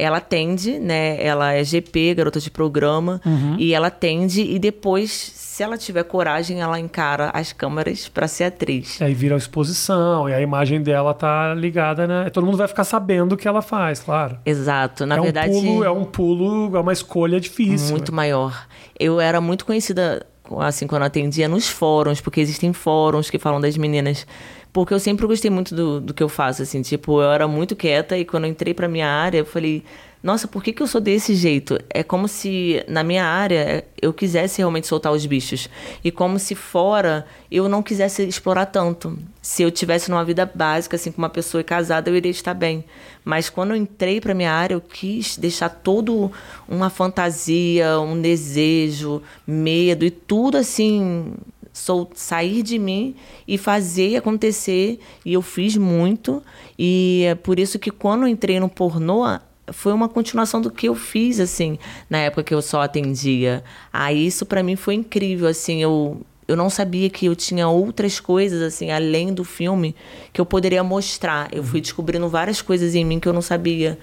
ela 0.00 0.18
atende, 0.18 0.78
né? 0.78 1.22
Ela 1.22 1.52
é 1.52 1.62
GP, 1.62 2.14
garota 2.14 2.40
de 2.40 2.50
programa, 2.50 3.20
uhum. 3.24 3.56
e 3.58 3.74
ela 3.74 3.88
atende 3.88 4.42
e 4.42 4.58
depois, 4.58 5.10
se 5.10 5.62
ela 5.62 5.76
tiver 5.76 6.04
coragem, 6.04 6.60
ela 6.60 6.78
encara 6.78 7.30
as 7.34 7.52
câmeras 7.52 8.08
para 8.08 8.26
ser 8.26 8.44
atriz. 8.44 9.00
Aí 9.02 9.14
vira 9.14 9.34
a 9.34 9.38
exposição 9.38 10.28
e 10.28 10.34
a 10.34 10.40
imagem 10.40 10.82
dela 10.82 11.12
tá 11.12 11.54
ligada, 11.54 12.06
né? 12.06 12.30
Todo 12.30 12.44
mundo 12.44 12.56
vai 12.56 12.68
ficar 12.68 12.84
sabendo 12.84 13.32
o 13.32 13.36
que 13.36 13.46
ela 13.46 13.62
faz, 13.62 14.00
claro. 14.00 14.38
Exato. 14.44 15.04
Na 15.04 15.16
é 15.16 15.20
verdade, 15.20 15.54
um 15.54 15.60
pulo, 15.60 15.84
é 15.84 15.90
um 15.90 16.04
pulo, 16.04 16.76
é 16.76 16.80
uma 16.80 16.92
escolha 16.92 17.40
difícil. 17.40 17.90
Muito 17.90 18.12
né? 18.12 18.16
maior. 18.16 18.66
Eu 18.98 19.20
era 19.20 19.40
muito 19.40 19.64
conhecida 19.64 20.26
assim 20.58 20.86
quando 20.86 21.02
atendia 21.02 21.48
nos 21.48 21.68
fóruns, 21.68 22.20
porque 22.20 22.40
existem 22.40 22.72
fóruns 22.72 23.30
que 23.30 23.38
falam 23.38 23.60
das 23.60 23.76
meninas 23.76 24.26
porque 24.72 24.94
eu 24.94 25.00
sempre 25.00 25.26
gostei 25.26 25.50
muito 25.50 25.74
do, 25.74 26.00
do 26.00 26.14
que 26.14 26.22
eu 26.22 26.28
faço, 26.28 26.62
assim. 26.62 26.82
Tipo, 26.82 27.20
eu 27.20 27.30
era 27.30 27.48
muito 27.48 27.74
quieta 27.74 28.16
e 28.16 28.24
quando 28.24 28.44
eu 28.44 28.50
entrei 28.50 28.74
pra 28.74 28.88
minha 28.88 29.08
área, 29.08 29.38
eu 29.38 29.46
falei... 29.46 29.84
Nossa, 30.22 30.46
por 30.46 30.62
que, 30.62 30.74
que 30.74 30.82
eu 30.82 30.86
sou 30.86 31.00
desse 31.00 31.34
jeito? 31.34 31.78
É 31.88 32.02
como 32.02 32.28
se 32.28 32.84
na 32.86 33.02
minha 33.02 33.24
área 33.24 33.82
eu 34.02 34.12
quisesse 34.12 34.58
realmente 34.58 34.86
soltar 34.86 35.10
os 35.12 35.24
bichos. 35.24 35.66
E 36.04 36.10
como 36.10 36.38
se 36.38 36.54
fora 36.54 37.24
eu 37.50 37.70
não 37.70 37.82
quisesse 37.82 38.24
explorar 38.24 38.66
tanto. 38.66 39.18
Se 39.40 39.62
eu 39.62 39.70
tivesse 39.70 40.10
numa 40.10 40.22
vida 40.22 40.44
básica, 40.44 40.96
assim, 40.96 41.10
com 41.10 41.22
uma 41.22 41.30
pessoa 41.30 41.64
casada, 41.64 42.10
eu 42.10 42.16
iria 42.16 42.30
estar 42.30 42.52
bem. 42.52 42.84
Mas 43.24 43.48
quando 43.48 43.70
eu 43.70 43.76
entrei 43.76 44.20
para 44.20 44.34
minha 44.34 44.52
área, 44.52 44.74
eu 44.74 44.80
quis 44.82 45.38
deixar 45.38 45.70
todo 45.70 46.30
uma 46.68 46.90
fantasia, 46.90 47.98
um 47.98 48.20
desejo, 48.20 49.22
medo 49.46 50.04
e 50.04 50.10
tudo 50.10 50.58
assim 50.58 51.32
sou 51.72 52.10
sair 52.14 52.62
de 52.62 52.78
mim 52.78 53.14
e 53.46 53.56
fazer 53.58 54.16
acontecer. 54.16 54.98
E 55.24 55.32
eu 55.32 55.42
fiz 55.42 55.76
muito. 55.76 56.42
E 56.78 57.24
é 57.26 57.34
por 57.34 57.58
isso 57.58 57.78
que 57.78 57.90
quando 57.90 58.26
entrei 58.26 58.58
no 58.60 58.68
pornô, 58.68 59.24
foi 59.72 59.92
uma 59.92 60.08
continuação 60.08 60.60
do 60.60 60.70
que 60.70 60.88
eu 60.88 60.94
fiz, 60.94 61.40
assim, 61.40 61.78
na 62.08 62.18
época 62.18 62.42
que 62.42 62.54
eu 62.54 62.62
só 62.62 62.82
atendia. 62.82 63.62
Aí 63.92 64.26
isso 64.26 64.44
para 64.44 64.62
mim 64.62 64.76
foi 64.76 64.94
incrível, 64.94 65.48
assim, 65.48 65.82
eu, 65.82 66.20
eu 66.48 66.56
não 66.56 66.68
sabia 66.68 67.08
que 67.08 67.26
eu 67.26 67.36
tinha 67.36 67.68
outras 67.68 68.18
coisas, 68.18 68.60
assim, 68.62 68.90
além 68.90 69.32
do 69.32 69.44
filme, 69.44 69.94
que 70.32 70.40
eu 70.40 70.46
poderia 70.46 70.82
mostrar. 70.82 71.48
Eu 71.52 71.62
fui 71.62 71.80
descobrindo 71.80 72.28
várias 72.28 72.60
coisas 72.60 72.94
em 72.94 73.04
mim 73.04 73.20
que 73.20 73.28
eu 73.28 73.32
não 73.32 73.42
sabia. 73.42 73.98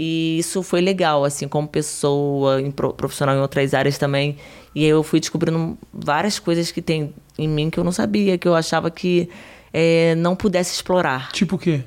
E 0.00 0.38
isso 0.38 0.62
foi 0.62 0.80
legal, 0.80 1.24
assim, 1.24 1.48
como 1.48 1.66
pessoa, 1.66 2.58
profissional 2.96 3.34
em 3.34 3.40
outras 3.40 3.74
áreas 3.74 3.98
também. 3.98 4.36
E 4.72 4.84
eu 4.84 5.02
fui 5.02 5.18
descobrindo 5.18 5.76
várias 5.92 6.38
coisas 6.38 6.70
que 6.70 6.80
tem 6.80 7.12
em 7.36 7.48
mim 7.48 7.68
que 7.68 7.78
eu 7.80 7.82
não 7.82 7.90
sabia, 7.90 8.38
que 8.38 8.46
eu 8.46 8.54
achava 8.54 8.92
que 8.92 9.28
é, 9.72 10.14
não 10.14 10.36
pudesse 10.36 10.72
explorar. 10.72 11.32
Tipo 11.32 11.56
o 11.56 11.58
quê? 11.58 11.82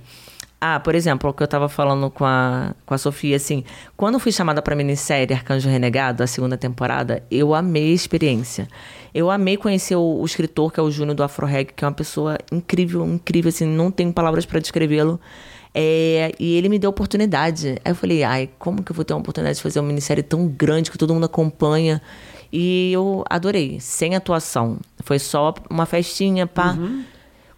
Ah, 0.59 0.77
por 0.77 0.93
exemplo, 0.93 1.29
o 1.29 1.33
que 1.33 1.41
eu 1.41 1.45
estava 1.45 1.69
falando 1.69 2.11
com 2.11 2.25
a, 2.25 2.75
com 2.85 2.93
a 2.93 2.97
Sofia, 2.97 3.37
assim, 3.37 3.63
quando 3.95 4.15
eu 4.15 4.19
fui 4.19 4.33
chamada 4.33 4.61
para 4.61 4.73
a 4.73 4.77
minissérie 4.77 5.33
Arcanjo 5.33 5.69
Renegado, 5.69 6.21
a 6.21 6.27
segunda 6.27 6.57
temporada, 6.57 7.23
eu 7.31 7.55
amei 7.55 7.91
a 7.91 7.95
experiência. 7.95 8.67
Eu 9.13 9.31
amei 9.31 9.55
conhecer 9.55 9.95
o, 9.95 10.19
o 10.19 10.25
escritor, 10.25 10.69
que 10.73 10.81
é 10.81 10.83
o 10.83 10.91
Júnior 10.91 11.15
do 11.15 11.23
Afroreg, 11.23 11.71
que 11.73 11.85
é 11.85 11.87
uma 11.87 11.93
pessoa 11.93 12.37
incrível, 12.51 13.05
incrível, 13.05 13.47
assim, 13.47 13.65
não 13.65 13.89
tenho 13.89 14.11
palavras 14.11 14.45
para 14.45 14.59
descrevê-lo. 14.59 15.17
É, 15.73 16.33
e 16.39 16.55
ele 16.55 16.67
me 16.69 16.77
deu 16.77 16.89
oportunidade. 16.89 17.79
Aí 17.83 17.91
eu 17.91 17.95
falei, 17.95 18.23
ai, 18.23 18.49
como 18.59 18.83
que 18.83 18.91
eu 18.91 18.95
vou 18.95 19.05
ter 19.05 19.13
uma 19.13 19.21
oportunidade 19.21 19.57
de 19.57 19.63
fazer 19.63 19.79
uma 19.79 19.87
minissérie 19.87 20.23
tão 20.23 20.47
grande 20.47 20.91
que 20.91 20.97
todo 20.97 21.13
mundo 21.13 21.25
acompanha? 21.25 22.01
E 22.51 22.91
eu 22.91 23.23
adorei, 23.29 23.79
sem 23.79 24.15
atuação. 24.15 24.77
Foi 24.99 25.17
só 25.17 25.53
uma 25.69 25.85
festinha, 25.85 26.45
pá. 26.45 26.73
Uhum. 26.73 27.03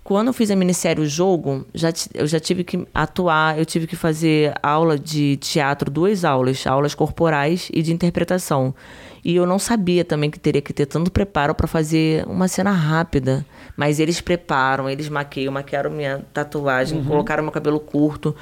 Quando 0.03 0.27
eu 0.27 0.33
fiz 0.33 0.51
a 0.51 0.55
minissérie 0.55 1.01
O 1.01 1.07
Jogo, 1.07 1.65
já, 1.73 1.91
eu 2.13 2.27
já 2.27 2.37
tive 2.37 2.63
que 2.65 2.85
atuar, 2.93 3.57
eu 3.57 3.65
tive 3.65 3.87
que 3.87 3.95
fazer 3.95 4.53
aula 4.61 4.99
de 4.99 5.37
teatro, 5.37 5.89
duas 5.89 6.25
aulas, 6.25 6.67
aulas 6.67 6.93
corporais 6.93 7.69
e 7.73 7.81
de 7.81 7.93
interpretação. 7.93 8.75
E 9.23 9.33
eu 9.33 9.47
não 9.47 9.57
sabia 9.57 10.03
também 10.03 10.29
que 10.29 10.37
teria 10.37 10.61
que 10.61 10.73
ter 10.73 10.85
tanto 10.85 11.09
preparo 11.09 11.55
para 11.55 11.67
fazer 11.67 12.27
uma 12.27 12.49
cena 12.49 12.71
rápida. 12.71 13.45
Mas 13.75 13.99
eles 13.99 14.21
preparam, 14.21 14.89
eles 14.89 15.09
maquiam, 15.09 15.51
maquiaram 15.51 15.89
minha 15.89 16.23
tatuagem, 16.33 16.99
uhum. 16.99 17.05
colocaram 17.05 17.43
meu 17.43 17.51
cabelo 17.51 17.79
curto. 17.79 18.35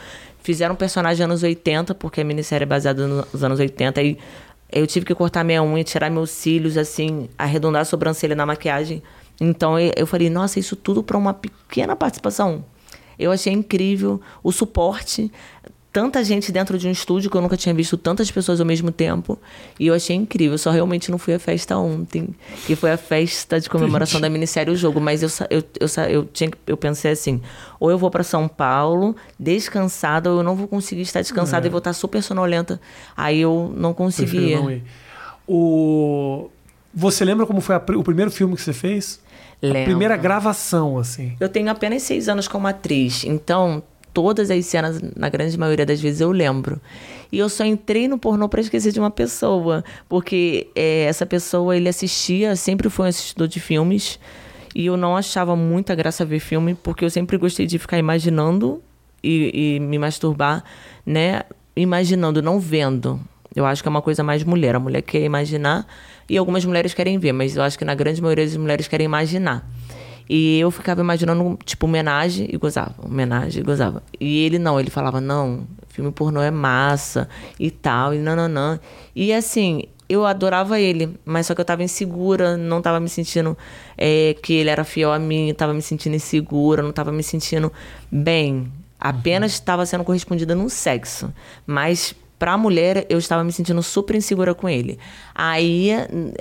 Fizeram 0.44 0.74
um 0.74 0.78
personagem 0.78 1.24
anos 1.24 1.44
80, 1.44 1.96
porque 1.96 2.22
a 2.22 2.24
minissérie 2.24 2.64
é 2.64 2.66
baseada 2.66 3.08
nos 3.08 3.44
anos 3.44 3.60
80. 3.60 4.02
E 4.02 4.18
eu 4.72 4.88
tive 4.88 5.06
que 5.06 5.14
cortar 5.14 5.44
minha 5.44 5.62
unha, 5.64 5.84
tirar 5.84 6.10
meus 6.10 6.32
cílios, 6.32 6.78
assim, 6.78 7.30
arredondar 7.38 7.82
a 7.82 7.86
sobrancelha 7.86 8.36
na 8.36 8.46
maquiagem. 8.46 9.02
Então 9.40 9.78
eu 9.80 10.06
falei, 10.06 10.30
nossa, 10.30 10.60
isso 10.60 10.76
tudo 10.76 11.02
para 11.04 11.18
uma 11.18 11.34
pequena 11.34 11.96
participação. 11.96 12.64
Eu 13.18 13.32
achei 13.32 13.54
incrível 13.54 14.20
o 14.44 14.52
suporte 14.52 15.32
tanta 15.91 16.24
gente 16.24 16.51
dentro 16.51 16.77
de 16.77 16.88
um 16.88 16.91
estúdio 16.91 17.29
que 17.29 17.36
eu 17.36 17.41
nunca 17.41 17.57
tinha 17.57 17.75
visto 17.75 17.98
tantas 17.98 18.31
pessoas 18.31 18.60
ao 18.60 18.65
mesmo 18.65 18.91
tempo. 18.91 19.38
E 19.79 19.88
eu 19.88 19.93
achei 19.93 20.15
incrível. 20.15 20.53
Eu 20.53 20.57
só 20.57 20.71
realmente 20.71 21.12
não 21.12 21.17
fui 21.17 21.33
à 21.33 21.39
festa 21.39 21.77
ontem, 21.77 22.29
que 22.65 22.75
foi 22.75 22.91
a 22.91 22.98
festa 22.98 23.60
de 23.60 23.69
comemoração 23.69 24.21
da 24.21 24.29
minissérie 24.29 24.74
O 24.74 24.75
Jogo. 24.75 25.01
Mas 25.01 25.21
eu, 25.21 25.29
eu, 25.50 25.63
eu, 25.79 26.03
eu, 26.10 26.25
tinha, 26.25 26.50
eu 26.65 26.77
pensei 26.77 27.12
assim: 27.12 27.41
ou 27.79 27.91
eu 27.91 27.98
vou 27.98 28.10
para 28.10 28.24
São 28.24 28.48
Paulo 28.48 29.15
descansada, 29.38 30.31
ou 30.31 30.38
eu 30.38 30.43
não 30.43 30.55
vou 30.55 30.67
conseguir 30.67 31.01
estar 31.01 31.21
descansada 31.21 31.65
é. 31.65 31.67
e 31.67 31.69
vou 31.69 31.79
estar 31.79 31.93
super 31.93 32.24
sonolenta. 32.24 32.79
Aí 33.15 33.41
eu 33.41 33.74
não 33.75 33.93
conseguia. 33.93 34.62
Não 34.62 34.81
o... 35.48 36.50
Você 36.93 37.25
lembra 37.25 37.45
como 37.45 37.60
foi 37.60 37.75
a, 37.75 37.81
o 37.98 38.03
primeiro 38.03 38.31
filme 38.31 38.55
que 38.55 38.62
você 38.62 38.74
fez? 38.74 39.19
Lembro. 39.62 39.81
A 39.81 39.86
primeira 39.86 40.17
gravação, 40.17 40.98
assim. 40.98 41.36
Eu 41.39 41.50
tenho 41.50 41.69
apenas 41.69 42.03
seis 42.03 42.29
anos 42.29 42.48
como 42.48 42.67
atriz, 42.67 43.24
então 43.24 43.83
todas 44.13 44.51
as 44.51 44.65
cenas, 44.65 45.01
na 45.15 45.30
grande 45.30 45.58
maioria 45.58 45.86
das 45.86 46.01
vezes, 46.01 46.22
eu 46.22 46.32
lembro. 46.32 46.80
E 47.32 47.39
eu 47.39 47.48
só 47.50 47.63
entrei 47.63 48.08
no 48.08 48.18
pornô 48.18 48.50
para 48.50 48.62
esquecer 48.62 48.91
de 48.91 49.00
uma 49.00 49.12
pessoa, 49.12 49.84
porque 50.10 50.68
é, 50.75 51.03
essa 51.03 51.25
pessoa 51.25 51.75
ele 51.75 51.88
assistia, 51.88 52.56
sempre 52.56 52.89
foi 52.89 53.06
um 53.06 53.10
assistidor 53.10 53.48
de 53.48 53.60
filmes, 53.60 54.20
e 54.75 54.86
eu 54.86 54.98
não 54.98 55.15
achava 55.15 55.56
muita 55.56 55.96
graça 55.96 56.25
ver 56.25 56.39
filme, 56.39 56.75
porque 56.75 57.03
eu 57.03 57.10
sempre 57.10 57.38
gostei 57.38 57.65
de 57.65 57.77
ficar 57.77 57.98
imaginando 57.98 58.82
e, 59.24 59.75
e 59.75 59.80
me 59.80 59.98
masturbar, 59.98 60.63
né? 61.06 61.44
Imaginando, 61.75 62.41
não 62.41 62.60
vendo. 62.60 63.20
Eu 63.56 63.65
acho 63.65 63.82
que 63.82 63.88
é 63.88 63.91
uma 63.91 64.01
coisa 64.01 64.24
mais 64.24 64.44
mulher. 64.44 64.75
A 64.75 64.80
mulher 64.80 65.01
quer 65.01 65.22
imaginar 65.22 65.86
e 66.30 66.38
algumas 66.38 66.63
mulheres 66.63 66.94
querem 66.94 67.20
ver, 67.20 67.34
mas 67.34 67.56
eu 67.56 67.63
acho 67.63 67.77
que 67.77 67.84
na 67.84 67.94
grande 67.94 68.22
maioria 68.22 68.46
das 68.46 68.56
mulheres 68.56 68.88
querem 68.88 69.06
imaginar. 69.06 69.68
E 70.34 70.62
eu 70.62 70.72
ficava 70.72 71.02
imaginando, 71.02 71.60
tipo, 71.66 71.86
homenagem 71.86 72.48
e 72.50 72.56
gozava. 72.56 72.96
Homenagem 73.04 73.60
e 73.62 73.66
gozava. 73.66 74.02
E 74.18 74.46
ele 74.46 74.58
não, 74.58 74.80
ele 74.80 74.90
falava, 74.90 75.20
não, 75.20 75.68
filme 75.90 76.10
pornô 76.10 76.42
é 76.42 76.50
massa 76.50 77.28
e 77.60 77.70
tal, 77.70 78.14
e 78.14 78.18
nananã. 78.18 78.80
E 79.14 79.34
assim, 79.34 79.84
eu 80.08 80.26
adorava 80.26 80.80
ele, 80.80 81.20
mas 81.26 81.48
só 81.48 81.54
que 81.54 81.60
eu 81.60 81.66
tava 81.66 81.84
insegura, 81.84 82.56
não 82.56 82.82
tava 82.82 82.98
me 83.02 83.10
sentindo 83.10 83.58
é, 83.98 84.34
que 84.42 84.54
ele 84.54 84.70
era 84.70 84.86
fiel 84.86 85.12
a 85.12 85.20
mim, 85.20 85.54
tava 85.54 85.74
me 85.74 85.82
sentindo 85.82 86.16
insegura, 86.16 86.82
não 86.82 86.94
tava 86.94 87.12
me 87.12 87.24
sentindo 87.24 87.70
bem. 88.10 88.72
Apenas 88.98 89.52
estava 89.52 89.82
uhum. 89.82 89.86
sendo 89.86 90.04
correspondida 90.06 90.56
no 90.56 90.70
sexo. 90.70 91.34
Mas 91.68 92.16
Pra 92.41 92.57
mulher, 92.57 93.05
eu 93.07 93.19
estava 93.19 93.43
me 93.43 93.51
sentindo 93.51 93.83
super 93.83 94.15
insegura 94.15 94.55
com 94.55 94.67
ele. 94.67 94.98
Aí, 95.36 95.91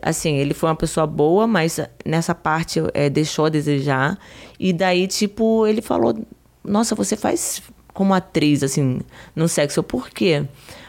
assim, 0.00 0.38
ele 0.38 0.54
foi 0.54 0.70
uma 0.70 0.74
pessoa 0.74 1.06
boa, 1.06 1.46
mas 1.46 1.78
nessa 2.06 2.34
parte 2.34 2.80
é, 2.94 3.10
deixou 3.10 3.44
a 3.44 3.48
desejar. 3.50 4.18
E 4.58 4.72
daí, 4.72 5.06
tipo, 5.06 5.66
ele 5.66 5.82
falou: 5.82 6.18
Nossa, 6.64 6.94
você 6.94 7.18
faz 7.18 7.62
como 7.92 8.14
atriz, 8.14 8.62
assim, 8.62 9.00
no 9.36 9.46
sexo. 9.46 9.82
Por 9.82 10.08
quê? 10.08 10.46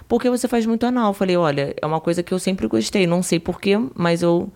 Porque 0.08 0.30
você 0.30 0.48
faz 0.48 0.66
muito 0.66 0.86
anal. 0.86 1.10
Eu 1.10 1.14
falei: 1.14 1.36
Olha, 1.36 1.76
é 1.82 1.86
uma 1.86 2.00
coisa 2.00 2.24
que 2.24 2.34
eu 2.34 2.40
sempre 2.40 2.66
gostei. 2.66 3.06
Não 3.06 3.22
sei 3.22 3.38
porquê, 3.38 3.78
mas 3.94 4.22
eu 4.22 4.50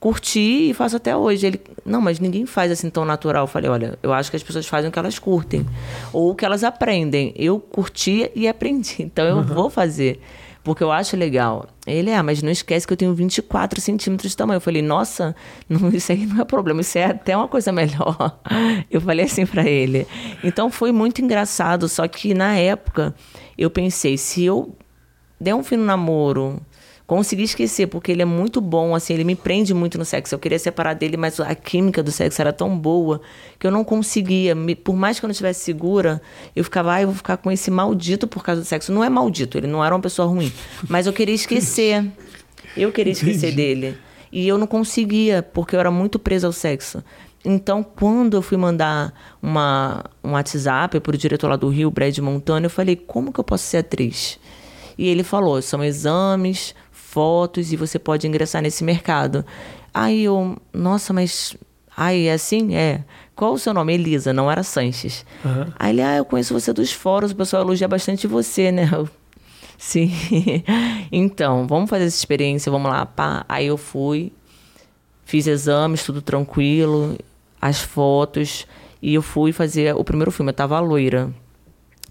curti 0.00 0.70
e 0.70 0.74
faço 0.74 0.96
até 0.96 1.14
hoje. 1.14 1.46
Ele, 1.46 1.60
não, 1.84 2.00
mas 2.00 2.18
ninguém 2.18 2.46
faz 2.46 2.72
assim 2.72 2.88
tão 2.88 3.04
natural. 3.04 3.44
Eu 3.44 3.46
falei, 3.46 3.70
olha, 3.70 3.98
eu 4.02 4.12
acho 4.12 4.30
que 4.30 4.36
as 4.36 4.42
pessoas 4.42 4.66
fazem 4.66 4.88
o 4.88 4.92
que 4.92 4.98
elas 4.98 5.18
curtem. 5.18 5.66
Ou 6.12 6.30
o 6.30 6.34
que 6.34 6.44
elas 6.44 6.64
aprendem. 6.64 7.34
Eu 7.36 7.60
curti 7.60 8.30
e 8.34 8.48
aprendi. 8.48 9.10
Então 9.10 9.26
eu 9.26 9.36
uhum. 9.36 9.42
vou 9.42 9.68
fazer. 9.70 10.20
Porque 10.62 10.82
eu 10.82 10.92
acho 10.92 11.16
legal. 11.16 11.66
Ele, 11.86 12.10
é, 12.10 12.22
mas 12.22 12.42
não 12.42 12.50
esquece 12.50 12.86
que 12.86 12.92
eu 12.92 12.96
tenho 12.96 13.14
24 13.14 13.80
centímetros 13.80 14.30
de 14.30 14.36
tamanho. 14.36 14.56
Eu 14.56 14.60
falei, 14.60 14.80
nossa, 14.80 15.34
não, 15.68 15.88
isso 15.90 16.12
aí 16.12 16.24
não 16.26 16.40
é 16.40 16.44
problema, 16.44 16.80
isso 16.80 16.96
é 16.96 17.04
até 17.04 17.36
uma 17.36 17.48
coisa 17.48 17.72
melhor. 17.72 18.40
Eu 18.90 19.00
falei 19.00 19.24
assim 19.24 19.46
para 19.46 19.68
ele. 19.68 20.06
Então 20.42 20.70
foi 20.70 20.92
muito 20.92 21.20
engraçado, 21.22 21.88
só 21.88 22.06
que 22.08 22.34
na 22.34 22.56
época 22.56 23.14
eu 23.56 23.70
pensei, 23.70 24.16
se 24.16 24.44
eu 24.44 24.74
der 25.40 25.54
um 25.54 25.62
fim 25.62 25.76
no 25.76 25.84
namoro, 25.84 26.60
consegui 27.10 27.42
esquecer, 27.42 27.88
porque 27.88 28.12
ele 28.12 28.22
é 28.22 28.24
muito 28.24 28.60
bom, 28.60 28.94
assim, 28.94 29.14
ele 29.14 29.24
me 29.24 29.34
prende 29.34 29.74
muito 29.74 29.98
no 29.98 30.04
sexo. 30.04 30.32
Eu 30.32 30.38
queria 30.38 30.60
separar 30.60 30.94
dele, 30.94 31.16
mas 31.16 31.40
a 31.40 31.56
química 31.56 32.04
do 32.04 32.12
sexo 32.12 32.40
era 32.40 32.52
tão 32.52 32.78
boa 32.78 33.20
que 33.58 33.66
eu 33.66 33.70
não 33.72 33.82
conseguia. 33.82 34.54
Me, 34.54 34.76
por 34.76 34.94
mais 34.94 35.18
que 35.18 35.24
eu 35.24 35.26
não 35.26 35.32
estivesse 35.32 35.64
segura, 35.64 36.22
eu 36.54 36.62
ficava, 36.62 36.92
ah, 36.94 37.02
eu 37.02 37.08
vou 37.08 37.16
ficar 37.16 37.36
com 37.38 37.50
esse 37.50 37.68
maldito 37.68 38.28
por 38.28 38.44
causa 38.44 38.60
do 38.60 38.64
sexo. 38.64 38.92
Não 38.92 39.02
é 39.02 39.10
maldito, 39.10 39.58
ele 39.58 39.66
não 39.66 39.84
era 39.84 39.92
uma 39.92 40.00
pessoa 40.00 40.28
ruim, 40.28 40.52
mas 40.88 41.08
eu 41.08 41.12
queria 41.12 41.34
esquecer. 41.34 42.06
Eu 42.76 42.92
queria 42.92 43.12
esquecer 43.12 43.56
dele. 43.56 43.98
E 44.30 44.46
eu 44.46 44.56
não 44.56 44.68
conseguia, 44.68 45.42
porque 45.42 45.74
eu 45.74 45.80
era 45.80 45.90
muito 45.90 46.16
presa 46.16 46.46
ao 46.46 46.52
sexo. 46.52 47.02
Então, 47.44 47.82
quando 47.82 48.36
eu 48.36 48.42
fui 48.42 48.56
mandar 48.56 49.12
uma, 49.42 50.04
um 50.22 50.30
WhatsApp 50.34 51.00
para 51.00 51.14
o 51.16 51.18
diretor 51.18 51.48
lá 51.48 51.56
do 51.56 51.68
Rio, 51.70 51.90
Brad 51.90 52.16
Montana, 52.18 52.66
eu 52.66 52.70
falei, 52.70 52.94
como 52.94 53.32
que 53.32 53.40
eu 53.40 53.44
posso 53.44 53.64
ser 53.64 53.78
atriz? 53.78 54.38
E 54.96 55.08
ele 55.08 55.24
falou, 55.24 55.60
são 55.60 55.82
exames, 55.82 56.72
fotos 57.10 57.72
e 57.72 57.76
você 57.76 57.98
pode 57.98 58.26
ingressar 58.26 58.62
nesse 58.62 58.84
mercado. 58.84 59.44
Aí 59.92 60.22
eu, 60.22 60.56
nossa, 60.72 61.12
mas... 61.12 61.56
Aí 61.96 62.28
é 62.28 62.32
assim? 62.32 62.74
É. 62.74 63.04
Qual 63.34 63.52
o 63.52 63.58
seu 63.58 63.74
nome? 63.74 63.92
Elisa, 63.92 64.32
não 64.32 64.50
era 64.50 64.62
Sanches. 64.62 65.26
Aham. 65.44 65.72
Aí 65.78 65.90
ele, 65.92 66.02
ah, 66.02 66.16
eu 66.16 66.24
conheço 66.24 66.54
você 66.54 66.72
dos 66.72 66.92
fóruns, 66.92 67.32
o 67.32 67.36
pessoal 67.36 67.62
elogia 67.62 67.88
bastante 67.88 68.26
você, 68.26 68.70
né? 68.70 68.88
Eu, 68.92 69.08
Sim. 69.76 70.12
então, 71.10 71.66
vamos 71.66 71.90
fazer 71.90 72.04
essa 72.04 72.16
experiência, 72.16 72.70
vamos 72.70 72.90
lá. 72.90 73.04
Pá. 73.04 73.44
Aí 73.48 73.66
eu 73.66 73.76
fui, 73.76 74.32
fiz 75.24 75.46
exames, 75.46 76.04
tudo 76.04 76.22
tranquilo, 76.22 77.18
as 77.60 77.80
fotos, 77.80 78.66
e 79.02 79.14
eu 79.14 79.22
fui 79.22 79.52
fazer 79.52 79.96
o 79.96 80.04
primeiro 80.04 80.30
filme. 80.30 80.50
Eu 80.50 80.54
tava 80.54 80.78
loira. 80.80 81.30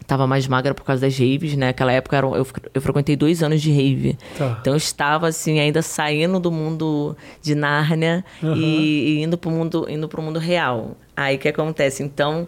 Tava 0.10 0.26
mais 0.26 0.48
magra 0.48 0.74
por 0.74 0.84
causa 0.84 1.02
das 1.06 1.16
raves, 1.18 1.56
né? 1.56 1.68
Naquela 1.68 1.92
época 1.92 2.18
era- 2.18 2.26
eu, 2.26 2.48
eu 2.74 2.82
frequentei 2.82 3.16
dois 3.16 3.44
anos 3.44 3.62
de 3.62 3.72
rave. 3.72 4.18
Tá. 4.38 4.58
Então 4.60 4.74
eu 4.74 4.78
estava 4.78 5.28
assim, 5.28 5.60
ainda 5.60 5.84
saindo 5.84 6.40
do 6.40 6.52
mundo 6.52 7.16
de 7.44 7.54
Nárnia 7.54 8.26
e, 8.58 9.20
e 9.20 9.22
indo 9.24 9.38
pro 9.38 9.52
mundo, 9.52 9.86
indo 9.88 10.08
pro 10.10 10.20
mundo 10.22 10.40
real. 10.40 10.98
Aí 11.16 11.36
o 11.36 11.40
que 11.40 11.48
acontece? 11.48 12.02
Então, 12.02 12.48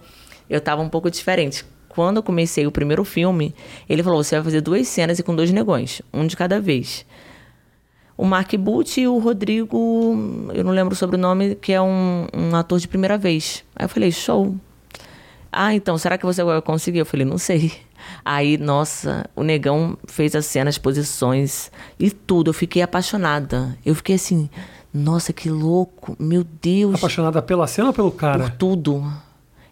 eu 0.50 0.58
estava 0.58 0.82
um 0.82 0.90
pouco 0.90 1.12
diferente. 1.12 1.64
Quando 1.88 2.18
eu 2.18 2.24
comecei 2.24 2.66
o 2.66 2.72
primeiro 2.72 3.04
filme, 3.06 3.54
ele 3.88 4.02
falou: 4.02 4.24
você 4.24 4.36
vai 4.38 4.44
fazer 4.46 4.62
duas 4.62 4.88
cenas 4.88 5.20
e 5.20 5.24
com 5.24 5.36
dois 5.36 5.52
negões, 5.52 6.02
um 6.12 6.26
de 6.26 6.36
cada 6.36 6.60
vez. 6.60 7.06
O 8.18 8.26
Mark 8.26 8.54
Butt 8.56 9.00
e 9.02 9.08
o 9.08 9.18
Rodrigo, 9.20 9.78
eu 10.54 10.64
não 10.64 10.72
lembro 10.72 10.94
o 10.94 10.98
sobrenome, 10.98 11.56
que 11.56 11.74
é 11.74 11.82
um, 11.82 12.28
um 12.34 12.56
ator 12.56 12.80
de 12.80 12.88
primeira 12.88 13.18
vez. 13.18 13.64
Aí 13.76 13.86
eu 13.86 13.90
falei, 13.90 14.12
show. 14.12 14.56
Ah, 15.52 15.74
então, 15.74 15.98
será 15.98 16.18
que 16.18 16.26
você 16.26 16.44
vai 16.44 16.62
conseguir? 16.62 17.00
Eu 17.00 17.06
falei, 17.06 17.26
não 17.26 17.38
sei. 17.38 17.74
Aí, 18.24 18.58
nossa, 18.58 19.30
o 19.36 19.44
negão 19.44 19.98
fez 20.08 20.36
as 20.36 20.46
cenas, 20.46 20.78
posições 20.78 21.72
e 22.00 22.10
tudo. 22.10 22.50
Eu 22.50 22.54
fiquei 22.54 22.82
apaixonada. 22.82 23.78
Eu 23.86 23.94
fiquei 23.94 24.16
assim, 24.16 24.50
nossa, 24.94 25.34
que 25.34 25.50
louco, 25.50 26.16
meu 26.20 26.44
Deus 26.44 26.96
Apaixonada 26.96 27.42
pela 27.42 27.68
cena 27.68 27.90
ou 27.90 27.94
pelo 27.94 28.12
por 28.12 28.18
cara? 28.18 28.50
tudo. 28.50 29.04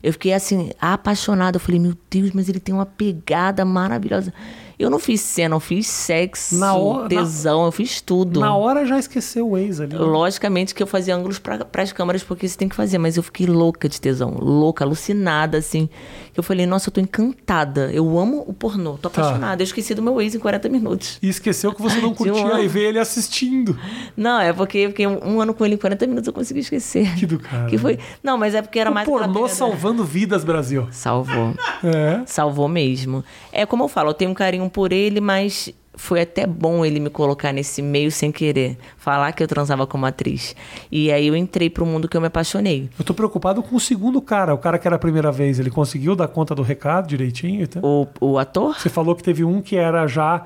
Eu 0.02 0.14
fiquei 0.14 0.34
assim, 0.34 0.72
apaixonada. 0.80 1.58
Eu 1.58 1.62
falei, 1.62 1.80
meu 1.80 1.94
Deus, 2.10 2.32
mas 2.32 2.50
ele 2.50 2.60
tem 2.60 2.74
uma 2.74 2.86
pegada 2.86 3.66
maravilhosa. 3.66 4.34
Eu 4.80 4.90
não 4.90 4.98
fiz 4.98 5.20
cena, 5.20 5.56
eu 5.56 5.60
fiz 5.60 5.88
sexo, 5.88 6.56
Na 6.58 6.74
hora- 6.74 7.04
na- 7.04 7.10
tesão, 7.10 7.66
eu 7.66 7.72
fiz 7.72 8.00
tudo. 8.00 8.40
Na 8.40 8.56
hora 8.56 8.86
já 8.86 8.98
esqueceu 8.98 9.50
o 9.50 9.58
ex 9.58 9.82
ali. 9.82 9.94
né? 9.94 10.00
Logicamente 10.00 10.74
que 10.74 10.82
eu 10.82 10.88
fazia 10.88 11.14
ângulos 11.14 11.38
para 11.38 11.68
as 11.84 11.92
câmeras, 11.92 12.24
porque 12.24 12.48
você 12.48 12.58
tem 12.58 12.70
que 12.70 12.76
fazer, 12.76 12.98
mas 12.98 13.18
eu 13.18 13.24
fiquei 13.24 13.46
louca 13.46 13.90
de 13.90 14.00
tesão, 14.00 14.38
louca, 14.40 14.86
alucinada, 14.86 15.58
assim. 15.58 15.90
Eu 16.36 16.42
falei, 16.42 16.66
nossa, 16.66 16.88
eu 16.88 16.94
tô 16.94 17.02
encantada. 17.02 17.92
Eu 17.92 18.18
amo 18.18 18.46
o 18.48 18.54
pornô, 18.54 18.94
tô 18.98 19.10
Tá. 19.10 19.22
apaixonada. 19.22 19.62
Eu 19.62 19.66
esqueci 19.66 19.94
do 19.94 20.02
meu 20.02 20.22
ex 20.22 20.34
em 20.34 20.40
40 20.40 20.70
minutos. 20.70 21.20
E 21.22 21.28
esqueceu 21.28 21.74
que 21.74 21.82
você 21.82 22.00
não 22.00 22.14
curtia 22.16 22.62
e 22.62 22.68
veio 22.70 22.88
ele 22.88 23.00
assistindo. 23.00 23.78
Não, 24.16 24.40
é 24.40 24.54
porque 24.54 24.78
eu 24.78 24.90
fiquei 24.92 25.06
um, 25.08 25.20
um 25.36 25.42
ano 25.42 25.54
com 25.54 25.66
ele 25.66 25.76
em 25.76 25.78
40 25.78 26.08
minutos, 26.08 26.28
eu 26.28 26.34
consegui 26.34 26.62
esquecer. 26.62 27.14
Que 27.18 27.26
do 27.26 27.38
cara. 27.38 27.66
Que 27.66 27.78
foi... 27.78 28.00
Não, 28.24 28.38
mas 28.38 28.56
é 28.56 28.62
porque 28.62 28.80
era 28.80 28.90
o 28.90 28.94
mais 28.94 29.06
pornô 29.06 29.46
salvando 29.50 30.06
vidas, 30.06 30.46
Brasil. 30.46 30.88
Salvou. 30.92 31.54
É. 31.84 32.22
Salvou 32.26 32.70
mesmo. 32.70 33.26
É 33.52 33.66
como 33.66 33.84
eu 33.84 33.88
falo, 33.90 34.12
eu 34.12 34.14
tenho 34.14 34.32
um 34.32 34.34
carinho 34.34 34.69
por 34.70 34.94
ele, 34.94 35.20
mas 35.20 35.74
foi 35.96 36.22
até 36.22 36.48
bom 36.48 36.86
ele 36.86 37.00
me 37.00 37.10
colocar 37.10 37.52
nesse 37.52 37.82
meio 37.82 38.10
sem 38.10 38.32
querer. 38.32 38.78
Falar 38.98 39.34
que 39.34 39.44
eu 39.44 39.48
transava 39.48 39.86
como 39.86 40.06
atriz. 40.06 40.56
E 40.90 41.12
aí 41.12 41.28
eu 41.28 41.36
entrei 41.36 41.70
pro 41.70 41.86
mundo 41.86 42.08
que 42.08 42.16
eu 42.16 42.22
me 42.22 42.28
apaixonei. 42.28 42.90
Eu 42.98 43.04
tô 43.04 43.14
preocupado 43.14 43.62
com 43.62 43.76
o 43.76 43.80
segundo 43.80 44.22
cara, 44.22 44.54
o 44.54 44.58
cara 44.58 44.80
que 44.80 44.88
era 44.88 44.96
a 44.96 45.00
primeira 45.00 45.32
vez. 45.32 45.60
Ele 45.60 45.70
conseguiu 45.70 46.16
dar 46.16 46.30
conta 46.30 46.56
do 46.56 46.62
recado 46.62 47.08
direitinho? 47.08 47.64
Então? 47.64 47.82
O, 47.84 48.08
o 48.22 48.38
ator? 48.38 48.80
Você 48.80 48.88
falou 48.88 49.14
que 49.14 49.24
teve 49.24 49.44
um 49.44 49.62
que 49.62 49.76
era 49.76 50.08
já. 50.08 50.46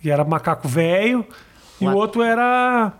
que 0.00 0.10
era 0.10 0.24
macaco 0.24 0.66
velho, 0.68 1.26
e 1.80 1.86
o 1.86 1.94
outro 1.94 2.22
era. 2.22 2.92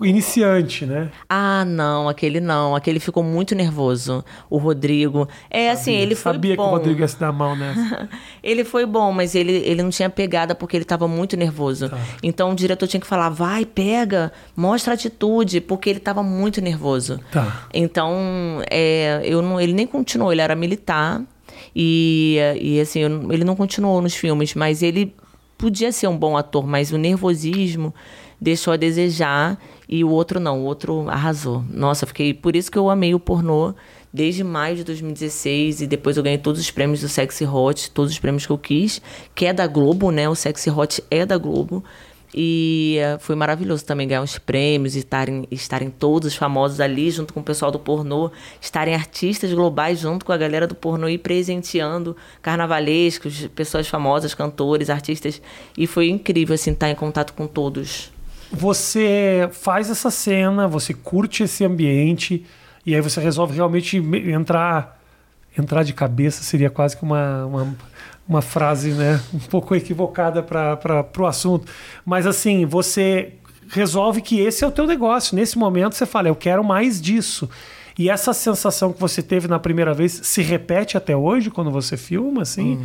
Iniciante, 0.00 0.86
né? 0.86 1.10
Ah, 1.28 1.64
não, 1.64 2.08
aquele 2.08 2.40
não. 2.40 2.74
Aquele 2.74 3.00
ficou 3.00 3.22
muito 3.22 3.54
nervoso. 3.54 4.24
O 4.48 4.58
Rodrigo. 4.58 5.28
É 5.50 5.70
assim, 5.70 5.92
ele 5.92 6.14
foi 6.14 6.32
Sabia 6.32 6.56
bom. 6.56 6.62
que 6.62 6.68
o 6.68 6.72
Rodrigo 6.72 7.00
ia 7.00 7.08
se 7.08 7.18
dar 7.18 7.32
mal 7.32 7.56
nessa. 7.56 8.08
Ele 8.42 8.64
foi 8.64 8.86
bom, 8.86 9.12
mas 9.12 9.34
ele, 9.34 9.52
ele 9.52 9.82
não 9.82 9.90
tinha 9.90 10.08
pegada 10.08 10.54
porque 10.54 10.76
ele 10.76 10.84
estava 10.84 11.06
muito 11.06 11.36
nervoso. 11.36 11.88
Tá. 11.88 11.98
Então 12.22 12.52
o 12.52 12.54
diretor 12.54 12.86
tinha 12.86 13.00
que 13.00 13.06
falar: 13.06 13.28
vai, 13.28 13.64
pega, 13.64 14.32
mostra 14.56 14.94
atitude, 14.94 15.60
porque 15.60 15.90
ele 15.90 15.98
estava 15.98 16.22
muito 16.22 16.60
nervoso. 16.60 17.20
Tá. 17.30 17.66
Então, 17.74 18.62
é, 18.70 19.20
eu 19.24 19.42
não, 19.42 19.60
ele 19.60 19.72
nem 19.72 19.86
continuou, 19.86 20.32
ele 20.32 20.40
era 20.40 20.54
militar. 20.54 21.22
E, 21.74 22.38
e 22.60 22.80
assim, 22.80 23.00
eu 23.00 23.32
ele 23.32 23.44
não 23.44 23.56
continuou 23.56 24.00
nos 24.00 24.14
filmes, 24.14 24.54
mas 24.54 24.82
ele 24.82 25.14
podia 25.56 25.90
ser 25.90 26.06
um 26.06 26.16
bom 26.16 26.36
ator, 26.36 26.66
mas 26.66 26.92
o 26.92 26.96
nervosismo 26.96 27.92
deixou 28.40 28.72
a 28.72 28.76
desejar 28.76 29.58
e 29.88 30.04
o 30.04 30.10
outro 30.10 30.38
não, 30.38 30.60
o 30.60 30.64
outro 30.64 31.08
arrasou. 31.08 31.64
Nossa, 31.70 32.06
fiquei. 32.06 32.34
Por 32.34 32.54
isso 32.54 32.70
que 32.70 32.76
eu 32.76 32.90
amei 32.90 33.14
o 33.14 33.20
pornô 33.20 33.74
desde 34.12 34.44
maio 34.44 34.76
de 34.76 34.84
2016 34.84 35.82
e 35.82 35.86
depois 35.86 36.16
eu 36.16 36.22
ganhei 36.22 36.38
todos 36.38 36.60
os 36.60 36.70
prêmios 36.70 37.00
do 37.00 37.08
Sexy 37.08 37.46
Hot, 37.46 37.90
todos 37.92 38.12
os 38.12 38.18
prêmios 38.18 38.44
que 38.44 38.52
eu 38.52 38.58
quis, 38.58 39.00
que 39.34 39.46
é 39.46 39.52
da 39.52 39.66
Globo, 39.66 40.10
né? 40.10 40.28
O 40.28 40.34
Sexy 40.34 40.70
Hot 40.70 41.02
é 41.10 41.24
da 41.24 41.38
Globo. 41.38 41.82
E 42.34 42.98
eh, 43.00 43.16
foi 43.18 43.34
maravilhoso 43.34 43.86
também 43.86 44.06
ganhar 44.06 44.20
uns 44.20 44.38
prêmios 44.38 44.94
e 44.94 44.98
estarem, 44.98 45.48
estarem 45.50 45.88
todos 45.88 46.34
famosos 46.36 46.78
ali 46.78 47.10
junto 47.10 47.32
com 47.32 47.40
o 47.40 47.42
pessoal 47.42 47.70
do 47.70 47.78
pornô, 47.78 48.30
estarem 48.60 48.94
artistas 48.94 49.50
globais 49.52 49.98
junto 49.98 50.26
com 50.26 50.32
a 50.32 50.36
galera 50.36 50.66
do 50.66 50.74
pornô 50.74 51.08
e 51.08 51.16
presenteando 51.16 52.14
carnavalescos, 52.42 53.46
pessoas 53.54 53.88
famosas, 53.88 54.34
cantores, 54.34 54.90
artistas. 54.90 55.40
E 55.76 55.86
foi 55.86 56.10
incrível, 56.10 56.54
assim, 56.54 56.72
estar 56.72 56.90
em 56.90 56.94
contato 56.94 57.32
com 57.32 57.46
todos. 57.46 58.12
Você 58.52 59.48
faz 59.52 59.90
essa 59.90 60.10
cena, 60.10 60.66
você 60.66 60.94
curte 60.94 61.42
esse 61.42 61.64
ambiente, 61.64 62.44
e 62.84 62.94
aí 62.94 63.00
você 63.00 63.20
resolve 63.20 63.54
realmente 63.54 64.00
me- 64.00 64.30
entrar. 64.30 64.96
Entrar 65.56 65.82
de 65.82 65.92
cabeça 65.92 66.42
seria 66.44 66.70
quase 66.70 66.96
que 66.96 67.02
uma, 67.02 67.44
uma, 67.46 67.76
uma 68.28 68.42
frase 68.42 68.90
né, 68.92 69.20
um 69.34 69.38
pouco 69.38 69.74
equivocada 69.74 70.42
para 70.42 71.08
o 71.18 71.26
assunto. 71.26 71.70
Mas 72.06 72.26
assim, 72.26 72.64
você 72.64 73.32
resolve 73.70 74.22
que 74.22 74.40
esse 74.40 74.62
é 74.64 74.66
o 74.66 74.70
teu 74.70 74.86
negócio. 74.86 75.34
Nesse 75.34 75.58
momento 75.58 75.94
você 75.94 76.06
fala, 76.06 76.28
eu 76.28 76.36
quero 76.36 76.62
mais 76.62 77.00
disso. 77.00 77.48
E 77.98 78.08
essa 78.08 78.32
sensação 78.32 78.92
que 78.92 79.00
você 79.00 79.20
teve 79.20 79.48
na 79.48 79.58
primeira 79.58 79.92
vez 79.92 80.20
se 80.22 80.40
repete 80.40 80.96
até 80.96 81.16
hoje 81.16 81.50
quando 81.50 81.70
você 81.70 81.96
filma, 81.96 82.42
assim? 82.42 82.78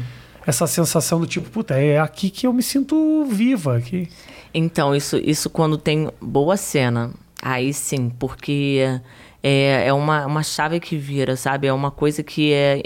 Essa 0.46 0.68
sensação 0.68 1.20
do 1.20 1.28
tipo, 1.28 1.50
puta, 1.50 1.76
é 1.76 2.00
aqui 2.00 2.30
que 2.30 2.46
eu 2.46 2.54
me 2.54 2.62
sinto 2.62 3.26
viva. 3.26 3.78
Aqui. 3.78 4.10
Então, 4.54 4.96
isso, 4.96 5.18
isso 5.18 5.50
quando 5.50 5.78
tem 5.78 6.10
boa 6.22 6.58
cena, 6.58 7.12
aí 7.42 7.74
sim, 7.74 8.10
porque 8.10 9.00
é, 9.42 9.88
é 9.88 9.94
uma, 9.94 10.26
uma 10.26 10.44
chave 10.44 10.80
que 10.80 10.98
vira, 10.98 11.36
sabe? 11.36 11.68
É 11.68 11.74
uma 11.74 11.92
coisa 11.92 12.22
que 12.22 12.54
é 12.54 12.84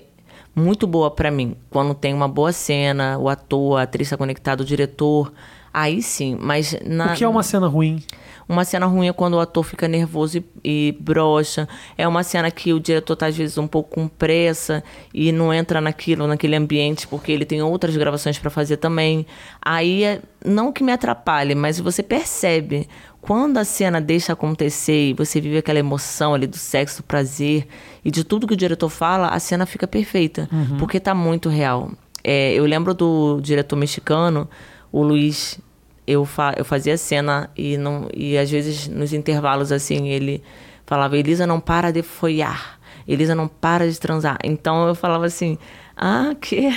muito 0.56 0.88
boa 0.88 1.12
pra 1.12 1.30
mim. 1.30 1.56
Quando 1.70 1.94
tem 1.94 2.14
uma 2.14 2.28
boa 2.28 2.52
cena, 2.52 3.18
o 3.18 3.30
ator, 3.30 3.80
a 3.80 3.84
atriz 3.84 4.10
tá 4.10 4.18
conectado, 4.18 4.62
o 4.62 4.66
diretor, 4.66 5.32
aí 5.74 6.02
sim. 6.02 6.38
Mas 6.40 6.76
na, 6.86 7.14
O 7.14 7.16
que 7.16 7.24
é 7.24 7.28
uma 7.28 7.44
cena 7.44 7.68
ruim? 7.68 8.04
Uma 8.48 8.64
cena 8.64 8.86
ruim 8.86 9.08
é 9.08 9.14
quando 9.14 9.34
o 9.34 9.40
ator 9.40 9.64
fica 9.64 9.88
nervoso 9.88 10.38
e, 10.38 10.46
e 10.64 10.98
brocha. 11.00 11.68
É 11.98 12.08
uma 12.08 12.24
cena 12.24 12.50
que 12.50 12.74
o 12.74 12.80
diretor 12.80 13.16
tá, 13.16 13.28
às 13.28 13.36
vezes, 13.36 13.58
um 13.58 13.68
pouco 13.68 13.96
com 13.96 14.08
pressa 14.08 14.84
e 15.14 15.32
não 15.32 15.54
entra 15.54 15.82
naquilo, 15.82 16.26
naquele 16.28 16.56
ambiente, 16.56 17.08
porque 17.08 17.32
ele 17.32 17.46
tem 17.46 17.62
outras 17.62 17.98
gravações 17.98 18.40
para 18.40 18.50
fazer 18.50 18.78
também. 18.78 19.26
Aí, 19.62 20.04
é, 20.04 20.22
não 20.46 20.72
que 20.72 20.84
me 20.84 20.92
atrapalhe, 20.92 21.56
mas 21.56 21.80
você 21.80 22.02
percebe. 22.02 22.88
Quando 23.20 23.58
a 23.58 23.66
cena 23.66 24.00
deixa 24.00 24.32
acontecer 24.32 25.10
e 25.10 25.14
você 25.14 25.42
vive 25.42 25.58
aquela 25.58 25.80
emoção 25.80 26.34
ali 26.34 26.48
do 26.48 26.56
sexo, 26.56 27.02
do 27.02 27.06
prazer 27.06 27.68
e 28.06 28.10
de 28.10 28.24
tudo 28.24 28.48
que 28.48 28.54
o 28.54 28.58
diretor 28.58 28.88
fala, 28.88 29.28
a 29.28 29.40
cena 29.40 29.66
fica 29.66 29.86
perfeita. 29.86 30.48
Porque 30.80 31.00
tá 31.00 31.14
muito 31.14 31.50
real. 31.50 31.92
É, 32.24 32.54
eu 32.54 32.66
lembro 32.66 32.94
do 32.94 33.42
diretor 33.42 33.76
mexicano, 33.76 34.50
o 34.92 35.04
Luiz 35.04 35.60
eu, 36.08 36.24
fa 36.26 36.54
eu 36.58 36.64
fazia 36.64 36.98
cena 36.98 37.50
e, 37.56 37.78
não, 37.78 38.08
e 38.16 38.38
às 38.38 38.50
vezes 38.50 38.88
nos 38.88 39.12
intervalos 39.14 39.72
assim 39.72 40.08
ele 40.08 40.42
falava: 40.86 41.18
Elisa 41.18 41.46
não 41.46 41.60
para 41.60 41.92
de 41.92 42.02
folhar, 42.02 42.80
Elisa 43.08 43.36
não 43.36 43.48
para 43.48 43.90
de 43.90 44.00
transar. 44.00 44.38
Então 44.44 44.88
eu 44.88 44.96
falava 44.96 45.26
assim: 45.26 45.58
Ah, 45.96 46.34
que? 46.40 46.70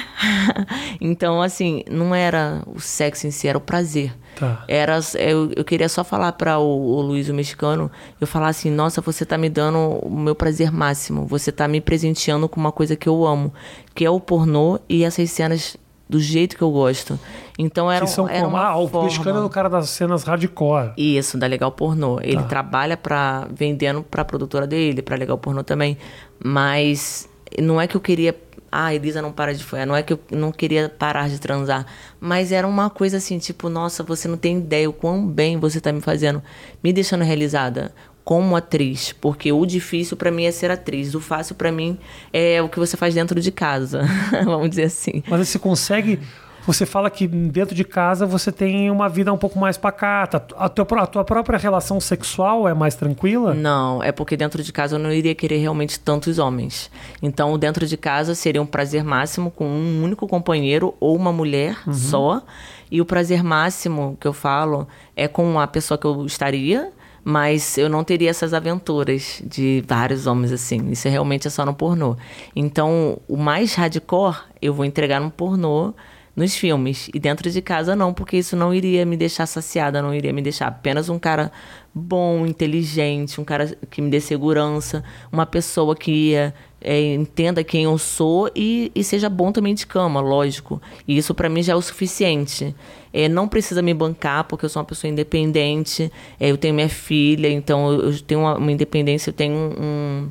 então, 1.01 1.41
assim, 1.41 1.85
não 1.89 2.15
era 2.15 2.63
o 2.67 2.81
sexo 2.81 3.27
em 3.27 3.31
si, 3.31 3.47
era 3.47 3.57
o 3.57 3.61
prazer. 3.61 4.13
Tá. 4.37 4.65
Era, 4.67 4.99
eu, 5.19 5.53
eu 5.55 5.65
queria 5.65 5.89
só 5.89 6.03
falar 6.03 6.33
para 6.33 6.59
o, 6.59 6.97
o 6.97 7.01
Luiz, 7.03 7.29
o 7.29 7.35
mexicano, 7.35 7.91
eu 8.21 8.27
falar 8.27 8.49
assim, 8.49 8.71
nossa, 8.71 9.01
você 9.01 9.27
tá 9.27 9.37
me 9.37 9.51
dando 9.51 9.79
o 9.79 10.11
meu 10.11 10.35
prazer 10.35 10.73
máximo, 10.73 11.27
você 11.27 11.53
tá 11.53 11.69
me 11.69 11.81
presenteando 11.81 12.49
com 12.49 12.59
uma 12.59 12.73
coisa 12.73 12.97
que 12.97 13.09
eu 13.09 13.27
amo, 13.27 13.53
que 13.95 14.05
é 14.05 14.11
o 14.11 14.19
pornô 14.19 14.81
e 14.89 15.05
essas 15.05 15.31
cenas 15.31 15.77
do 16.11 16.19
jeito 16.19 16.57
que 16.57 16.63
eu 16.63 16.73
gosto. 16.73 17.17
Então 17.57 17.91
era, 17.91 18.05
que 18.05 18.11
são 18.11 18.29
era 18.29 18.41
como, 18.43 18.57
uma 18.57 18.65
ah, 18.67 18.77
o 18.77 18.89
forma... 18.89 19.07
mexicano 19.07 19.39
é 19.39 19.45
o 19.45 19.49
cara 19.49 19.71
das 19.71 19.89
cenas 19.91 20.25
hardcore. 20.25 20.93
Isso, 20.97 21.39
da 21.39 21.47
Legal 21.47 21.71
Pornô. 21.71 22.19
Ele 22.21 22.43
Tá. 22.43 22.49
trabalha 22.49 22.97
para 22.97 23.47
vendendo 23.55 24.03
para 24.03 24.23
a 24.23 24.25
produtora 24.25 24.67
dele, 24.67 25.03
para 25.03 25.15
Legal 25.15 25.39
Pornô 25.39 25.63
também. 25.63 25.97
Mas 26.43 27.29
não 27.61 27.81
é 27.81 27.87
que 27.87 27.97
eu 27.97 28.01
queria, 28.01 28.35
ah, 28.73 28.93
Elisa 28.93 29.23
não 29.23 29.31
para 29.31 29.55
de 29.55 29.63
folhar, 29.63 29.87
não 29.87 29.95
é 29.95 30.03
que 30.03 30.13
eu 30.13 30.19
não 30.33 30.51
queria 30.51 30.89
parar 30.89 31.29
de 31.29 31.39
transar, 31.39 31.87
mas 32.19 32.51
era 32.51 32.67
uma 32.67 32.91
coisa 32.91 33.19
assim, 33.19 33.39
tipo, 33.39 33.69
nossa, 33.69 34.03
você 34.03 34.27
não 34.27 34.37
tem 34.37 34.59
ideia 34.59 34.91
o 34.91 34.93
quão 34.93 35.25
bem 35.27 35.57
você 35.57 35.81
tá 35.81 35.93
me 35.93 36.01
fazendo, 36.01 36.43
me 36.83 36.93
deixando 36.93 37.23
realizada 37.23 37.93
como 38.25 38.57
atriz, 38.57 39.13
porque 39.21 39.53
o 39.53 39.65
difícil 39.65 40.17
para 40.17 40.31
mim 40.31 40.45
é 40.45 40.53
ser 40.53 40.71
atriz, 40.71 41.15
o 41.15 41.21
fácil 41.21 41.55
para 41.55 41.73
mim 41.73 41.99
é 42.33 42.61
o 42.63 42.69
que 42.69 42.79
você 42.79 42.97
faz 42.97 43.15
dentro 43.15 43.41
de 43.41 43.51
casa, 43.51 44.03
vamos 44.45 44.71
dizer 44.71 44.85
assim. 44.85 45.23
Mas 45.29 45.49
você 45.49 45.59
consegue. 45.59 46.21
Você 46.67 46.85
fala 46.85 47.09
que 47.11 47.27
dentro 47.27 47.75
de 47.75 47.85
casa 47.85 48.27
você 48.27 48.53
tem 48.53 48.91
uma 48.91 49.09
vida 49.09 49.33
um 49.33 49.39
pouco 49.39 49.59
mais 49.59 49.79
pacata. 49.79 50.45
A 50.57 50.69
tua, 50.69 50.87
a 51.03 51.07
tua 51.07 51.25
própria 51.25 51.59
relação 51.59 51.99
sexual 51.99 52.69
é 52.69 52.75
mais 52.75 52.95
tranquila? 52.95 53.55
Não, 53.55 54.03
é 54.03 54.13
porque 54.13 54.37
dentro 54.37 54.63
de 54.63 54.71
casa 54.71 54.97
eu 54.97 54.99
não 54.99 55.11
iria 55.11 55.35
querer 55.35 55.57
realmente 55.57 55.99
tantos 55.99 56.39
homens. 56.39 56.91
Então, 57.23 57.59
dentro 57.59 57.87
de 57.87 57.97
casa 57.97 58.35
seria 58.35 58.61
um 58.61 58.67
prazer 58.67 59.03
máximo 59.03 59.51
com 59.51 59.67
um 59.67 60.05
único 60.05 60.29
companheiro 60.29 60.95
ou 61.01 61.17
uma 61.17 61.33
mulher 61.33 61.79
só. 61.91 62.43
E 62.91 63.01
o 63.01 63.07
prazer 63.07 63.43
máximo 63.43 64.19
que 64.21 64.29
eu 64.29 64.33
falo 64.33 64.87
é 65.17 65.27
com 65.27 65.59
a 65.59 65.67
pessoa 65.67 65.97
que 65.97 66.07
eu 66.07 66.27
estaria, 66.27 66.93
mas 67.25 67.77
eu 67.77 67.89
não 67.89 68.03
teria 68.03 68.31
essas 68.31 68.55
aventuras 68.55 69.43
de 69.45 69.85
vários 69.87 70.27
homens 70.27 70.53
assim. 70.53 70.91
Isso 70.91 71.07
é 71.07 71.11
realmente 71.11 71.47
é 71.47 71.51
só 71.51 71.65
no 71.65 71.75
pornô. 71.75 72.17
Então, 72.55 73.19
o 73.29 73.37
mais 73.37 73.75
hardcore 73.75 74.39
eu 74.61 74.73
vou 74.73 74.85
entregar 74.85 75.21
no 75.21 75.31
pornô 75.31 75.95
nos 76.35 76.57
filmes. 76.57 77.11
E 77.13 77.19
dentro 77.19 77.51
de 77.51 77.61
casa 77.61 77.95
não, 77.95 78.15
porque 78.15 78.37
isso 78.37 78.57
não 78.57 78.73
iria 78.73 79.05
me 79.05 79.17
deixar 79.17 79.47
saciada, 79.47 80.01
não 80.01 80.15
iria 80.15 80.33
me 80.33 80.41
deixar 80.41 80.69
apenas 80.69 81.09
um 81.09 81.19
cara 81.19 81.53
bom, 81.95 82.47
inteligente, 82.47 83.41
um 83.41 83.45
cara 83.45 83.77
que 83.91 84.01
me 84.01 84.11
dê 84.11 84.21
segurança, 84.21 85.05
uma 85.31 85.45
pessoa 85.45 85.95
que 85.95 86.35
é, 86.81 87.15
entenda 87.15 87.63
quem 87.65 87.85
eu 87.85 87.97
sou 87.99 88.51
e, 88.55 88.91
e 88.95 89.05
seja 89.05 89.29
bom 89.29 89.53
também 89.53 89.75
de 89.75 89.87
cama, 89.87 90.21
lógico. 90.21 90.81
E 91.07 91.17
isso 91.17 91.35
pra 91.35 91.49
mim 91.49 91.63
já 91.63 91.73
é 91.75 91.77
o 91.77 91.83
suficiente. 91.83 92.75
É, 93.13 93.29
não 93.29 93.49
precisa 93.49 93.83
me 93.83 93.93
bancar, 93.93 94.45
porque 94.45 94.65
eu 94.65 94.69
sou 94.69 94.81
uma 94.81 94.87
pessoa 94.87 95.11
independente, 95.11 96.11
é, 96.39 96.51
eu 96.51 96.57
tenho 96.57 96.75
minha 96.75 96.89
filha, 96.89 97.49
então 97.49 97.93
eu, 97.93 98.21
tenho 98.23 98.41
uma, 98.41 98.57
uma 98.57 98.71
independência, 98.73 99.31
eu 99.31 99.35
tenho 99.35 99.53
um- 99.55 99.75
um 99.83 100.29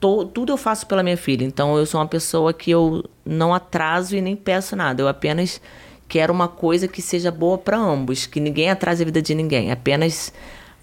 to- 0.00 0.24
tudo 0.26 0.52
eu 0.52 0.56
faço 0.56 0.86
pela 0.86 1.02
minha 1.02 1.16
filha. 1.16 1.44
Então 1.44 1.76
eu 1.78 1.86
sou 1.86 2.00
uma 2.00 2.06
pessoa 2.08 2.52
que 2.52 2.70
eu 2.70 3.04
não 3.24 3.54
atraso 3.54 4.16
e 4.16 4.20
nem 4.20 4.36
peço 4.36 4.74
nada. 4.76 5.02
Eu 5.02 5.08
apenas 5.08 5.60
quero 6.08 6.32
uma 6.32 6.48
coisa 6.48 6.86
que 6.86 7.00
seja 7.00 7.30
boa 7.30 7.56
para 7.56 7.78
ambos, 7.78 8.26
que 8.26 8.38
ninguém 8.40 8.70
atrase 8.70 9.02
a 9.02 9.06
vida 9.06 9.22
de 9.22 9.34
ninguém. 9.34 9.70
Apenas 9.70 10.32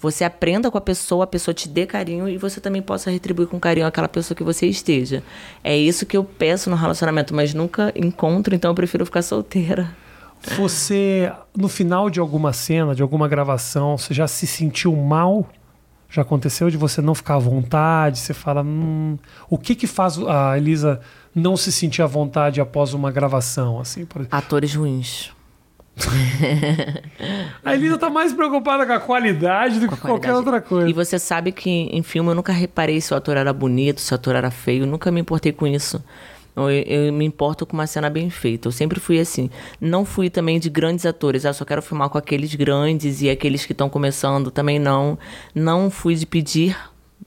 você 0.02 0.24
aprenda 0.24 0.68
com 0.68 0.76
a 0.76 0.80
pessoa, 0.80 1.22
a 1.22 1.26
pessoa 1.28 1.54
te 1.54 1.68
dê 1.68 1.86
carinho 1.86 2.28
e 2.28 2.36
você 2.36 2.60
também 2.60 2.82
possa 2.82 3.08
retribuir 3.08 3.46
com 3.46 3.60
carinho 3.60 3.86
aquela 3.86 4.08
pessoa 4.08 4.36
que 4.36 4.42
você 4.42 4.66
esteja. 4.66 5.22
É 5.62 5.76
isso 5.76 6.04
que 6.04 6.16
eu 6.16 6.24
peço 6.24 6.68
no 6.68 6.74
relacionamento, 6.74 7.32
mas 7.32 7.54
nunca 7.54 7.92
encontro, 7.94 8.52
então 8.52 8.72
eu 8.72 8.74
prefiro 8.74 9.06
ficar 9.06 9.22
solteira. 9.22 9.88
Você, 10.56 11.32
no 11.56 11.68
final 11.68 12.10
de 12.10 12.18
alguma 12.18 12.52
cena, 12.52 12.96
de 12.96 13.02
alguma 13.02 13.28
gravação, 13.28 13.96
você 13.96 14.12
já 14.12 14.26
se 14.26 14.44
sentiu 14.44 14.94
mal? 14.96 15.48
Já 16.10 16.22
aconteceu 16.22 16.68
de 16.68 16.76
você 16.76 17.00
não 17.00 17.14
ficar 17.14 17.36
à 17.36 17.38
vontade? 17.38 18.18
Você 18.18 18.34
fala, 18.34 18.60
hum, 18.60 19.16
o 19.48 19.56
que 19.56 19.76
que 19.76 19.86
faz 19.86 20.18
a 20.18 20.58
Elisa 20.58 21.00
não 21.32 21.56
se 21.56 21.70
sentir 21.70 22.02
à 22.02 22.06
vontade 22.06 22.60
após 22.60 22.92
uma 22.92 23.12
gravação? 23.12 23.78
Assim, 23.78 24.04
por... 24.04 24.26
Atores 24.32 24.74
ruins. 24.74 25.30
A 27.64 27.74
Elisa 27.74 27.98
tá 27.98 28.10
mais 28.10 28.32
preocupada 28.32 28.86
com 28.86 28.92
a 28.92 29.00
qualidade 29.00 29.80
do 29.80 29.88
que 29.88 29.96
com 29.96 30.08
qualquer 30.08 30.34
outra 30.34 30.60
coisa. 30.60 30.88
E 30.88 30.92
você 30.92 31.18
sabe 31.18 31.52
que 31.52 31.70
em 31.70 32.02
filme 32.02 32.30
eu 32.30 32.34
nunca 32.34 32.52
reparei 32.52 33.00
se 33.00 33.12
o 33.12 33.16
ator 33.16 33.36
era 33.36 33.52
bonito, 33.52 34.00
se 34.00 34.12
o 34.12 34.14
ator 34.14 34.34
era 34.34 34.50
feio, 34.50 34.86
nunca 34.86 35.10
me 35.10 35.20
importei 35.20 35.52
com 35.52 35.66
isso. 35.66 36.02
Eu, 36.54 36.70
eu 36.70 37.12
me 37.12 37.24
importo 37.24 37.64
com 37.64 37.72
uma 37.72 37.86
cena 37.86 38.10
bem 38.10 38.28
feita. 38.28 38.68
Eu 38.68 38.72
sempre 38.72 39.00
fui 39.00 39.18
assim. 39.18 39.48
Não 39.80 40.04
fui 40.04 40.28
também 40.28 40.58
de 40.58 40.68
grandes 40.68 41.06
atores. 41.06 41.46
Ah, 41.46 41.52
só 41.52 41.64
quero 41.64 41.80
filmar 41.80 42.10
com 42.10 42.18
aqueles 42.18 42.54
grandes 42.54 43.22
e 43.22 43.30
aqueles 43.30 43.64
que 43.64 43.72
estão 43.72 43.88
começando 43.88 44.50
também 44.50 44.78
não. 44.78 45.18
Não 45.54 45.90
fui 45.90 46.14
de 46.14 46.26
pedir 46.26 46.76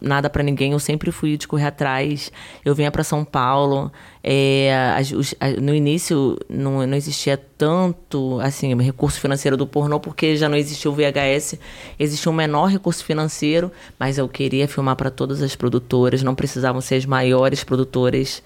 nada 0.01 0.29
pra 0.29 0.43
ninguém. 0.43 0.71
Eu 0.73 0.79
sempre 0.79 1.12
fui 1.12 1.38
de 1.38 1.47
correr 1.47 1.65
atrás. 1.67 2.31
Eu 2.63 2.75
vinha 2.75 2.91
pra 2.91 3.03
São 3.03 3.23
Paulo. 3.25 3.91
É, 4.23 4.93
as- 4.97 5.12
os- 5.12 5.36
a- 5.39 5.49
no 5.62 5.73
início 5.73 6.38
não, 6.49 6.86
não 6.86 6.97
existia 6.97 7.38
tanto 7.38 8.39
assim 8.41 8.75
recurso 8.81 9.19
financeiro 9.19 9.55
do 9.55 9.67
pornô 9.67 9.99
porque 9.99 10.36
já 10.36 10.49
não 10.49 10.58
existia 10.58 10.89
o 10.89 10.93
VHS. 10.93 11.60
Existia 11.99 12.31
um 12.31 12.36
menor 12.36 12.65
recurso 12.67 13.03
financeiro, 13.05 13.71
mas 13.99 14.17
eu 14.17 14.27
queria 14.27 14.67
filmar 14.67 14.95
para 14.95 15.10
todas 15.12 15.41
as 15.41 15.55
produtoras. 15.55 16.23
Não 16.23 16.36
precisavam 16.36 16.81
ser 16.81 16.95
as 16.95 17.05
maiores 17.05 17.63
produtoras. 17.63 18.41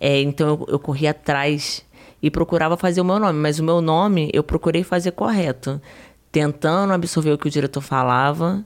É, 0.00 0.20
então 0.20 0.48
eu, 0.48 0.66
eu 0.72 0.78
corria 0.78 1.10
atrás 1.12 1.82
e 2.22 2.30
procurava 2.30 2.76
fazer 2.76 3.00
o 3.00 3.04
meu 3.04 3.18
nome, 3.18 3.38
mas 3.38 3.58
o 3.58 3.64
meu 3.64 3.80
nome 3.80 4.30
eu 4.32 4.42
procurei 4.44 4.82
fazer 4.84 5.10
correto, 5.12 5.80
tentando 6.30 6.92
absorver 6.92 7.32
o 7.32 7.38
que 7.38 7.46
o 7.48 7.50
diretor 7.50 7.80
falava, 7.80 8.64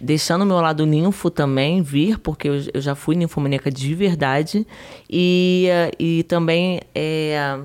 deixando 0.00 0.42
o 0.42 0.46
meu 0.46 0.60
lado 0.60 0.84
ninfo 0.86 1.30
também 1.30 1.82
vir, 1.82 2.18
porque 2.18 2.48
eu, 2.48 2.54
eu 2.72 2.80
já 2.80 2.94
fui 2.94 3.14
ninfomaníaca 3.14 3.70
de 3.70 3.94
verdade, 3.94 4.66
e, 5.08 5.66
eh, 5.70 5.90
e 5.98 6.22
também 6.24 6.80
é, 6.94 7.58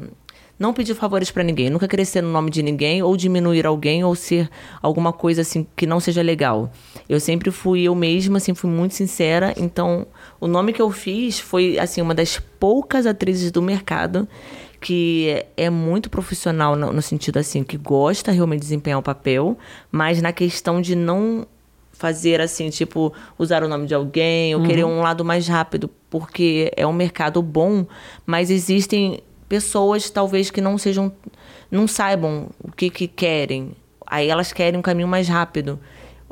não 0.60 0.74
pedir 0.74 0.94
favores 0.94 1.32
pra 1.32 1.42
ninguém, 1.42 1.70
nunca 1.70 1.88
crescer 1.88 2.22
no 2.22 2.32
nome 2.32 2.52
de 2.52 2.62
ninguém, 2.62 3.02
ou 3.02 3.16
diminuir 3.16 3.66
alguém, 3.66 4.04
ou 4.04 4.14
ser 4.14 4.50
alguma 4.82 5.14
coisa 5.14 5.42
assim 5.42 5.66
que 5.76 5.88
não 5.88 6.00
seja 6.00 6.22
legal. 6.22 6.72
Eu 7.08 7.20
sempre 7.20 7.50
fui 7.50 7.84
eu 7.84 7.96
mesma, 7.96 8.38
assim, 8.38 8.54
fui 8.54 8.70
muito 8.70 8.94
sincera, 8.94 9.54
então 9.58 10.06
o 10.40 10.48
nome 10.48 10.74
que 10.74 10.82
eu 10.82 10.92
fiz 10.92 11.40
foi 11.40 11.80
assim 11.80 12.02
uma 12.02 12.14
das 12.14 12.40
poucas 12.60 13.06
atrizes 13.06 13.52
do 13.52 13.62
mercado 13.62 14.28
que 14.82 15.46
é 15.58 15.70
muito 15.70 16.10
profissional 16.10 16.76
no, 16.76 16.94
no 16.94 17.02
sentido 17.02 17.38
assim 17.38 17.64
que 17.64 17.78
gosta 17.78 18.32
realmente 18.32 18.62
de 18.62 18.66
desempenhar 18.66 19.00
o 19.00 19.04
papel, 19.04 19.58
mas 19.92 20.22
na 20.22 20.32
questão 20.32 20.82
de 20.82 20.96
não 20.96 21.46
fazer 22.00 22.40
assim, 22.40 22.70
tipo, 22.70 23.14
usar 23.38 23.62
o 23.62 23.68
nome 23.68 23.86
de 23.86 23.94
alguém 23.94 24.56
ou 24.56 24.64
querer 24.64 24.86
um 24.86 25.02
lado 25.02 25.24
mais 25.26 25.48
rápido, 25.50 25.90
porque 26.10 26.72
é 26.76 26.88
um 26.88 26.94
mercado 26.94 27.42
bom, 27.42 27.86
mas 28.26 28.50
existem 28.50 29.20
pessoas 29.50 30.10
talvez 30.10 30.50
que 30.50 30.62
não 30.62 30.78
sejam 30.78 31.12
não 31.70 31.88
saibam 31.88 32.48
o 32.64 32.72
que 32.72 32.90
que 32.90 33.06
querem. 33.08 33.74
Aí 34.08 34.30
elas 34.30 34.54
querem 34.54 34.80
um 34.80 34.82
caminho 34.82 35.08
mais 35.10 35.28
rápido. 35.28 35.78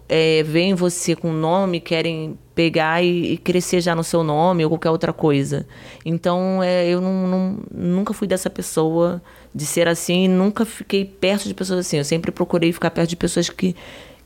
É, 0.10 0.42
veem 0.44 0.74
você 0.74 1.16
com 1.18 1.34
nome, 1.34 1.82
querem 1.82 2.40
pegar 2.56 3.04
e, 3.04 3.34
e 3.34 3.38
crescer 3.38 3.82
já 3.82 3.94
no 3.94 4.06
seu 4.06 4.24
nome 4.24 4.64
ou 4.64 4.70
qualquer 4.72 4.90
outra 4.90 5.12
coisa. 5.12 5.68
Então, 6.06 6.64
é, 6.64 6.88
eu 6.88 7.02
não, 7.02 7.28
não- 7.28 7.60
nunca 7.72 8.14
fui 8.14 8.26
dessa 8.26 8.50
pessoa 8.50 9.22
de 9.54 9.66
ser 9.66 9.86
assim, 9.88 10.28
nunca 10.30 10.64
fiquei 10.66 11.04
perto 11.04 11.46
de 11.48 11.54
pessoas 11.54 11.80
assim. 11.86 11.98
Eu 11.98 12.06
sempre 12.06 12.32
procurei 12.32 12.72
ficar 12.72 12.90
perto 12.90 13.10
de 13.10 13.16
pessoas 13.18 13.50
que, 13.50 13.76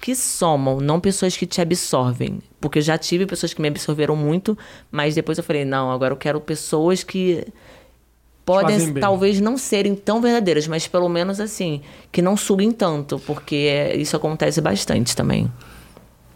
que 0.02 0.16
somam, 0.16 0.82
não 0.82 1.00
pessoas 1.00 1.38
que 1.38 1.46
te 1.46 1.62
absorvem. 1.62 2.40
Porque 2.60 2.80
eu 2.80 2.84
já 2.84 2.98
tive 2.98 3.26
pessoas 3.26 3.54
que 3.54 3.62
me 3.62 3.68
absorveram 3.68 4.16
muito, 4.16 4.58
mas 4.92 5.16
depois 5.16 5.38
eu 5.38 5.44
falei, 5.44 5.64
não, 5.64 5.92
agora 5.92 6.14
eu 6.14 6.18
quero 6.18 6.42
pessoas 6.42 7.04
que 7.04 7.46
podem 8.44 8.94
talvez 8.96 9.40
não 9.40 9.58
serem 9.58 9.96
tão 9.96 10.20
verdadeiras, 10.20 10.68
mas 10.68 10.88
pelo 10.88 11.08
menos 11.08 11.40
assim, 11.40 11.82
que 12.12 12.22
não 12.22 12.36
suguem 12.36 12.72
tanto, 12.72 13.20
porque 13.20 13.94
isso 13.96 14.16
acontece 14.16 14.60
bastante 14.60 15.16
também. 15.16 15.50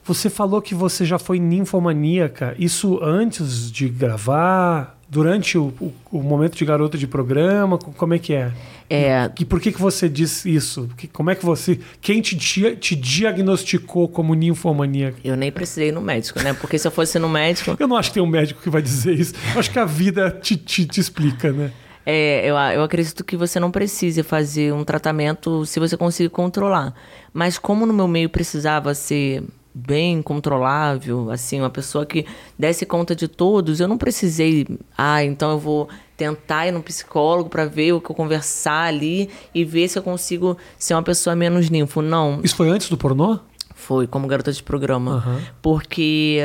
Você 0.04 0.30
falou 0.30 0.62
que 0.62 0.76
você 0.76 1.04
já 1.04 1.18
foi 1.18 1.40
ninfomaníaca. 1.40 2.56
Isso 2.60 3.00
antes 3.02 3.72
de 3.72 3.90
gravar? 3.90 4.95
Durante 5.08 5.58
o, 5.58 5.66
o- 5.80 5.94
o 6.12 6.22
momento 6.24 6.58
de 6.58 6.66
garota 6.66 6.98
de 6.98 7.06
programa? 7.08 7.78
Co- 7.78 7.92
Como 7.92 8.14
é 8.14 8.20
que 8.20 8.34
é? 8.34 8.52
É, 8.90 9.30
E 9.40 9.46
por 9.46 9.60
que, 9.62 9.72
que 9.72 9.80
você 9.82 10.10
diz 10.10 10.46
isso? 10.46 10.90
Que- 10.98 11.08
Como 11.08 11.30
é 11.30 11.36
que 11.36 11.46
você. 11.46 11.80
Quem 12.02 12.22
te, 12.22 12.36
dia- 12.36 12.76
te 12.76 12.96
diagnosticou 12.96 14.08
como 14.08 14.34
ninfomaníaca? 14.34 15.18
eu 15.24 15.36
nem 15.36 15.52
precisei 15.52 15.90
ir 15.90 15.92
no 15.92 16.02
médico, 16.02 16.42
né? 16.42 16.54
Porque 16.54 16.78
se 16.80 16.88
eu 16.88 16.92
fosse 16.92 17.20
no 17.20 17.30
médico, 17.30 17.76
Eu 17.80 17.88
não 17.88 17.96
acho 17.98 18.10
que 18.10 18.16
tem 18.16 18.24
um 18.24 18.28
médico 18.28 18.62
que 18.62 18.70
vai 18.70 18.82
dizer 18.82 19.14
isso. 19.20 19.34
Eu 19.54 19.60
acho 19.60 19.72
que 19.72 19.80
a 19.80 19.86
vida 19.86 20.32
te, 20.32 20.58
te, 20.58 20.86
te 20.86 21.00
explica, 21.00 21.52
né? 21.52 21.72
É, 22.06 22.42
eu, 22.46 22.56
eu 22.56 22.84
acredito 22.84 23.24
que 23.24 23.36
você 23.36 23.60
não 23.60 23.72
precise 23.72 24.22
fazer 24.22 24.72
um 24.74 24.84
tratamento 24.84 25.66
se 25.66 25.80
você 25.80 25.98
conseguir 25.98 26.30
controlar. 26.30 26.94
Mas 27.34 27.58
como 27.58 27.86
no 27.86 27.94
meu 27.94 28.08
meio 28.08 28.30
precisava 28.30 28.94
ser 28.94 29.44
bem 29.76 30.22
controlável, 30.22 31.30
assim, 31.30 31.60
uma 31.60 31.70
pessoa 31.70 32.06
que 32.06 32.26
desse 32.58 32.86
conta 32.86 33.14
de 33.14 33.28
todos, 33.28 33.82
eu 33.82 33.90
não 33.90 33.98
precisei, 33.98 34.66
ah, 34.98 35.22
então 35.22 35.52
eu 35.52 35.60
vou 35.60 35.90
tentar 36.16 36.68
ir 36.68 36.72
no 36.72 36.82
psicólogo 36.82 37.50
para 37.50 37.66
ver 37.66 37.92
o 37.92 38.00
que 38.00 38.10
eu 38.10 38.16
conversar 38.16 38.88
ali 38.88 39.30
e 39.54 39.66
ver 39.66 39.90
se 39.90 40.00
eu 40.00 40.04
consigo 40.04 40.58
ser 40.80 40.94
uma 40.94 41.04
pessoa 41.04 41.36
menos 41.36 41.70
ninfo. 41.70 42.02
Não. 42.02 42.40
Isso 42.42 42.56
foi 42.56 42.70
antes 42.70 42.88
do 42.88 42.98
pornô? 42.98 43.38
Foi, 43.74 44.08
como 44.08 44.26
garota 44.26 44.54
de 44.54 44.64
programa. 44.64 45.22
Uhum. 45.28 45.42
Porque 45.62 46.40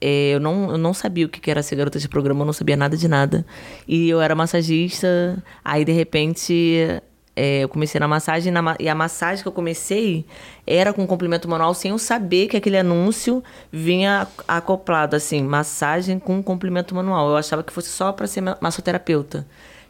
é, 0.00 0.34
eu, 0.34 0.40
não, 0.40 0.72
eu 0.72 0.78
não 0.78 0.92
sabia 0.92 1.24
o 1.24 1.28
que 1.28 1.48
era 1.48 1.62
ser 1.62 1.76
garota 1.76 2.00
de 2.00 2.08
programa, 2.08 2.40
eu 2.42 2.46
não 2.46 2.52
sabia 2.52 2.76
nada 2.76 2.96
de 2.96 3.06
nada. 3.06 3.46
E 3.86 4.08
eu 4.08 4.20
era 4.20 4.34
massagista, 4.34 5.40
aí 5.64 5.84
de 5.84 5.92
repente 5.92 7.00
é, 7.34 7.60
eu 7.60 7.68
comecei 7.68 7.98
na 7.98 8.06
massagem 8.06 8.52
na, 8.52 8.76
e 8.78 8.88
a 8.88 8.94
massagem 8.94 9.42
que 9.42 9.48
eu 9.48 9.52
comecei 9.52 10.26
era 10.66 10.92
com 10.92 11.06
complemento 11.06 11.48
manual 11.48 11.72
sem 11.72 11.90
eu 11.90 11.98
saber 11.98 12.46
que 12.46 12.56
aquele 12.56 12.76
anúncio 12.76 13.42
vinha 13.70 14.28
acoplado 14.46 15.16
assim, 15.16 15.42
massagem 15.42 16.18
com 16.18 16.42
complemento 16.42 16.94
manual. 16.94 17.30
Eu 17.30 17.36
achava 17.36 17.62
que 17.62 17.72
fosse 17.72 17.88
só 17.88 18.12
para 18.12 18.26
ser 18.26 18.42
massoterapeuta. 18.60 19.46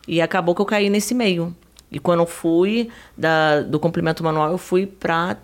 E 0.07 0.21
acabou 0.21 0.55
que 0.55 0.61
eu 0.61 0.67
caí 0.67 0.89
nesse 0.89 1.15
meio. 1.15 1.55
E 1.91 1.99
quando 1.99 2.21
eu 2.21 2.27
fui 2.27 2.89
da, 3.17 3.61
do 3.63 3.79
complemento 3.79 4.23
manual, 4.23 4.53
eu 4.53 4.59
fui 4.59 4.87
para 4.87 5.37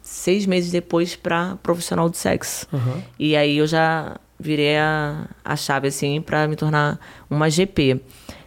seis 0.00 0.46
meses 0.46 0.70
depois 0.70 1.16
para 1.16 1.56
profissional 1.62 2.08
de 2.08 2.16
sexo. 2.16 2.66
Uhum. 2.72 3.02
E 3.18 3.36
aí 3.36 3.58
eu 3.58 3.66
já 3.66 4.16
virei 4.38 4.78
a, 4.78 5.26
a 5.44 5.56
chave 5.56 5.88
assim 5.88 6.20
para 6.20 6.46
me 6.48 6.56
tornar 6.56 6.98
uma 7.28 7.50
GP. 7.50 8.00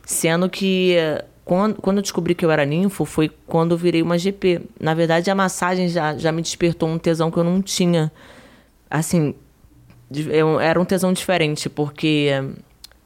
Sendo 0.05 0.49
que 0.49 0.97
quando, 1.45 1.75
quando 1.75 1.97
eu 1.97 2.01
descobri 2.01 2.33
que 2.33 2.45
eu 2.45 2.51
era 2.51 2.65
ninfo, 2.65 3.05
foi 3.05 3.29
quando 3.45 3.71
eu 3.71 3.77
virei 3.77 4.01
uma 4.01 4.17
GP. 4.17 4.61
Na 4.79 4.93
verdade, 4.93 5.29
a 5.29 5.35
massagem 5.35 5.89
já, 5.89 6.17
já 6.17 6.31
me 6.31 6.41
despertou 6.41 6.87
um 6.87 6.97
tesão 6.97 7.29
que 7.29 7.37
eu 7.37 7.43
não 7.43 7.61
tinha. 7.61 8.11
Assim, 8.89 9.35
eu, 10.11 10.59
era 10.59 10.79
um 10.79 10.85
tesão 10.85 11.11
diferente, 11.11 11.69
porque 11.69 12.29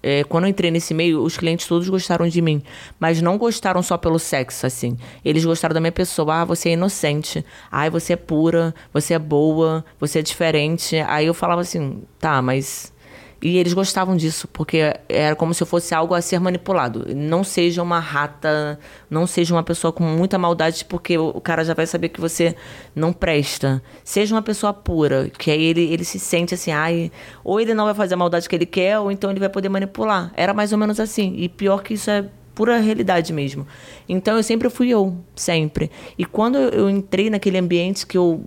é, 0.03 0.23
quando 0.23 0.43
eu 0.43 0.49
entrei 0.49 0.69
nesse 0.69 0.93
meio, 0.93 1.23
os 1.23 1.35
clientes 1.37 1.65
todos 1.65 1.89
gostaram 1.89 2.27
de 2.27 2.41
mim. 2.41 2.61
Mas 2.99 3.21
não 3.21 3.37
gostaram 3.37 3.81
só 3.81 3.97
pelo 3.97 4.19
sexo, 4.19 4.67
assim. 4.67 4.97
Eles 5.25 5.43
gostaram 5.43 5.73
da 5.73 5.79
minha 5.79 5.91
pessoa. 5.91 6.41
Ah, 6.41 6.45
você 6.45 6.69
é 6.69 6.73
inocente. 6.73 7.43
Ah, 7.71 7.89
você 7.89 8.13
é 8.13 8.15
pura. 8.15 8.73
Você 8.93 9.15
é 9.15 9.19
boa. 9.19 9.83
Você 9.99 10.19
é 10.19 10.21
diferente. 10.21 10.95
Aí 11.07 11.25
eu 11.25 11.33
falava 11.33 11.61
assim, 11.61 12.03
tá, 12.19 12.41
mas 12.41 12.93
e 13.41 13.57
eles 13.57 13.73
gostavam 13.73 14.17
disso, 14.17 14.47
porque 14.47 14.95
era 15.07 15.35
como 15.35 15.53
se 15.53 15.63
fosse 15.63 15.93
algo 15.93 16.15
a 16.15 16.21
ser 16.21 16.39
manipulado. 16.39 17.05
Não 17.15 17.43
seja 17.43 17.83
uma 17.83 17.99
rata, 17.99 18.79
não 19.09 19.27
seja 19.27 19.53
uma 19.53 19.63
pessoa 19.63 19.93
com 19.93 20.03
muita 20.03 20.37
maldade, 20.39 20.83
porque 20.85 21.17
o 21.17 21.39
cara 21.39 21.63
já 21.63 21.73
vai 21.73 21.85
saber 21.85 22.09
que 22.09 22.19
você 22.19 22.55
não 22.95 23.13
presta. 23.13 23.81
Seja 24.03 24.33
uma 24.33 24.41
pessoa 24.41 24.73
pura, 24.73 25.29
que 25.37 25.51
aí 25.51 25.63
ele, 25.63 25.83
ele 25.83 26.03
se 26.03 26.17
sente 26.17 26.55
assim, 26.55 26.71
ai, 26.71 27.11
ou 27.43 27.61
ele 27.61 27.75
não 27.75 27.85
vai 27.85 27.93
fazer 27.93 28.15
a 28.15 28.17
maldade 28.17 28.49
que 28.49 28.55
ele 28.55 28.65
quer, 28.65 28.97
ou 28.97 29.11
então 29.11 29.29
ele 29.29 29.39
vai 29.39 29.49
poder 29.49 29.69
manipular. 29.69 30.31
Era 30.35 30.53
mais 30.53 30.71
ou 30.71 30.77
menos 30.77 30.99
assim. 30.99 31.35
E 31.37 31.47
pior 31.47 31.83
que 31.83 31.93
isso 31.93 32.09
é 32.09 32.25
pura 32.55 32.79
realidade 32.79 33.31
mesmo. 33.31 33.67
Então 34.09 34.35
eu 34.35 34.41
sempre 34.41 34.67
fui 34.71 34.89
eu, 34.89 35.15
sempre. 35.35 35.91
E 36.17 36.25
quando 36.25 36.57
eu 36.57 36.89
entrei 36.89 37.29
naquele 37.29 37.59
ambiente 37.59 38.07
que 38.07 38.17
eu 38.17 38.43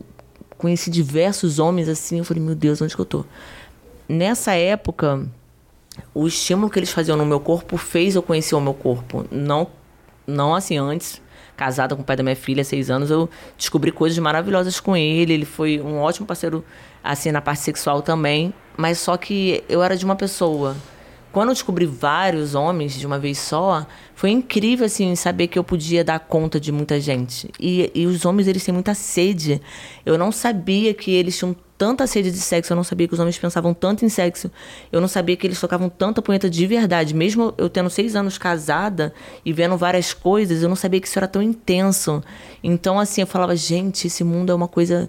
conheci 0.58 0.90
diversos 0.90 1.60
homens 1.60 1.88
assim, 1.88 2.18
eu 2.18 2.24
falei, 2.24 2.42
meu 2.42 2.56
Deus, 2.56 2.82
onde 2.82 2.94
que 2.94 3.00
eu 3.00 3.06
tô? 3.06 3.24
Nessa 4.10 4.54
época, 4.54 5.26
o 6.12 6.26
estímulo 6.26 6.68
que 6.68 6.78
eles 6.78 6.90
faziam 6.90 7.16
no 7.16 7.24
meu 7.24 7.38
corpo 7.38 7.76
fez 7.76 8.16
eu 8.16 8.22
conhecer 8.22 8.54
o 8.54 8.60
meu 8.60 8.74
corpo. 8.74 9.24
Não, 9.30 9.68
não 10.26 10.54
assim, 10.54 10.76
antes, 10.76 11.22
casada 11.56 11.94
com 11.94 12.02
o 12.02 12.04
pai 12.04 12.16
da 12.16 12.22
minha 12.22 12.36
filha, 12.36 12.64
seis 12.64 12.90
anos, 12.90 13.10
eu 13.10 13.30
descobri 13.56 13.92
coisas 13.92 14.18
maravilhosas 14.18 14.80
com 14.80 14.96
ele. 14.96 15.32
Ele 15.32 15.44
foi 15.44 15.80
um 15.80 16.00
ótimo 16.00 16.26
parceiro, 16.26 16.64
assim, 17.04 17.30
na 17.30 17.40
parte 17.40 17.60
sexual 17.60 18.02
também. 18.02 18.52
Mas 18.76 18.98
só 18.98 19.16
que 19.16 19.62
eu 19.68 19.82
era 19.82 19.96
de 19.96 20.04
uma 20.04 20.16
pessoa. 20.16 20.76
Quando 21.30 21.50
eu 21.50 21.54
descobri 21.54 21.86
vários 21.86 22.56
homens 22.56 22.98
de 22.98 23.06
uma 23.06 23.16
vez 23.16 23.38
só, 23.38 23.86
foi 24.16 24.30
incrível, 24.30 24.86
assim, 24.86 25.14
saber 25.14 25.46
que 25.46 25.56
eu 25.56 25.62
podia 25.62 26.02
dar 26.02 26.18
conta 26.18 26.58
de 26.58 26.72
muita 26.72 26.98
gente. 26.98 27.48
E, 27.60 27.88
e 27.94 28.06
os 28.06 28.24
homens, 28.24 28.48
eles 28.48 28.64
têm 28.64 28.74
muita 28.74 28.94
sede. 28.94 29.62
Eu 30.04 30.18
não 30.18 30.32
sabia 30.32 30.92
que 30.92 31.12
eles 31.12 31.38
tinham 31.38 31.54
tanta 31.80 32.06
sede 32.06 32.30
de 32.30 32.36
sexo, 32.36 32.74
eu 32.74 32.76
não 32.76 32.84
sabia 32.84 33.08
que 33.08 33.14
os 33.14 33.18
homens 33.18 33.38
pensavam 33.38 33.72
tanto 33.72 34.04
em 34.04 34.10
sexo, 34.10 34.50
eu 34.92 35.00
não 35.00 35.08
sabia 35.08 35.34
que 35.34 35.46
eles 35.46 35.58
tocavam 35.58 35.88
tanta 35.88 36.20
punheta 36.20 36.50
de 36.50 36.66
verdade. 36.66 37.14
Mesmo 37.14 37.54
eu 37.56 37.70
tendo 37.70 37.88
seis 37.88 38.14
anos 38.14 38.36
casada 38.36 39.14
e 39.46 39.50
vendo 39.50 39.78
várias 39.78 40.12
coisas, 40.12 40.62
eu 40.62 40.68
não 40.68 40.76
sabia 40.76 41.00
que 41.00 41.08
isso 41.08 41.18
era 41.18 41.26
tão 41.26 41.40
intenso. 41.42 42.22
Então, 42.62 43.00
assim, 43.00 43.22
eu 43.22 43.26
falava, 43.26 43.56
gente, 43.56 44.08
esse 44.08 44.22
mundo 44.22 44.52
é 44.52 44.54
uma 44.54 44.68
coisa 44.68 45.08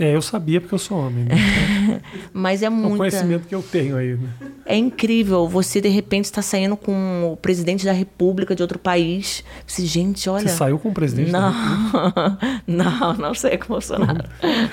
é, 0.00 0.16
eu 0.16 0.22
sabia 0.22 0.60
porque 0.60 0.74
eu 0.74 0.78
sou 0.78 0.98
homem. 0.98 1.24
Né? 1.24 2.00
Mas 2.32 2.62
é 2.62 2.70
muito. 2.70 2.94
O 2.94 2.96
conhecimento 2.96 3.46
que 3.46 3.54
eu 3.54 3.62
tenho 3.62 3.96
aí. 3.96 4.16
Né? 4.16 4.28
É 4.64 4.74
incrível. 4.74 5.46
Você, 5.46 5.78
de 5.78 5.90
repente, 5.90 6.24
está 6.24 6.40
saindo 6.40 6.74
com 6.74 7.30
o 7.32 7.36
presidente 7.36 7.84
da 7.84 7.92
república 7.92 8.54
de 8.54 8.62
outro 8.62 8.78
país. 8.78 9.44
Você, 9.66 9.84
gente, 9.84 10.28
olha. 10.30 10.48
Você 10.48 10.56
saiu 10.56 10.78
com 10.78 10.88
o 10.88 10.94
presidente 10.94 11.30
não. 11.30 11.40
da 11.40 11.50
república? 11.50 12.38
não, 12.66 13.14
não 13.14 13.34
sei 13.34 13.58
com 13.58 13.64
o 13.64 13.68
Bolsonaro. 13.68 14.24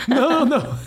Não, 0.07 0.45
não. 0.45 0.79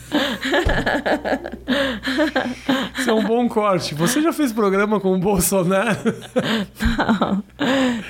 Isso 2.99 3.11
é 3.11 3.13
um 3.13 3.25
bom 3.25 3.47
corte. 3.47 3.95
Você 3.95 4.23
já 4.23 4.33
fez 4.33 4.53
programa 4.53 4.99
com 5.01 5.15
o 5.15 5.19
Bolsonaro? 5.19 5.99
Não. 6.81 7.45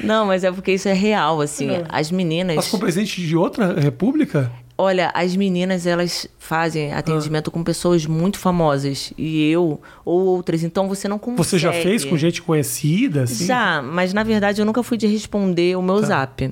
Não, 0.03 0.27
mas 0.27 0.45
é 0.45 0.53
porque 0.53 0.73
isso 0.73 0.89
é 0.89 0.93
real, 0.93 1.41
assim. 1.41 1.67
Não. 1.67 1.85
As 1.89 2.11
meninas. 2.11 2.55
Mas 2.55 2.69
com 2.69 2.77
o 2.77 2.81
presidente 2.81 3.21
de 3.21 3.37
outra 3.37 3.81
república? 3.81 4.51
Olha, 4.83 5.11
as 5.13 5.37
meninas 5.37 5.87
elas 5.87 6.27
fazem 6.39 6.95
atendimento 6.95 7.49
ah. 7.49 7.51
com 7.51 7.63
pessoas 7.63 8.07
muito 8.07 8.39
famosas 8.39 9.13
e 9.19 9.51
eu 9.51 9.79
ou 10.07 10.21
outras, 10.25 10.65
então 10.65 10.89
você 10.89 11.07
não 11.07 11.19
consegue. 11.19 11.37
Você 11.37 11.59
já 11.59 11.71
fez 11.71 12.03
com 12.03 12.17
gente 12.17 12.41
conhecida? 12.41 13.25
Assim? 13.25 13.45
Já, 13.45 13.83
mas 13.83 14.15
na 14.15 14.23
verdade 14.23 14.59
eu 14.59 14.65
nunca 14.65 14.83
fui 14.83 14.97
de 14.97 15.07
responder 15.07 15.77
o 15.77 15.83
meu 15.83 16.01
tá. 16.01 16.07
zap. 16.07 16.51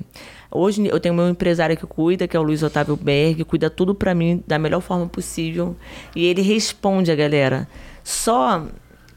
Hoje 0.51 0.85
eu 0.85 0.99
tenho 0.99 1.15
meu 1.15 1.27
empresário 1.27 1.75
que 1.75 1.87
cuida, 1.87 2.27
que 2.27 2.37
é 2.37 2.39
o 2.39 2.43
Luiz 2.43 2.61
Otávio 2.61 2.95
Berg, 2.95 3.43
cuida 3.45 3.67
tudo 3.67 3.95
para 3.95 4.13
mim 4.13 4.43
da 4.45 4.59
melhor 4.59 4.81
forma 4.81 5.07
possível 5.07 5.75
e 6.15 6.23
ele 6.23 6.43
responde 6.43 7.11
a 7.11 7.15
galera. 7.15 7.67
Só 8.03 8.63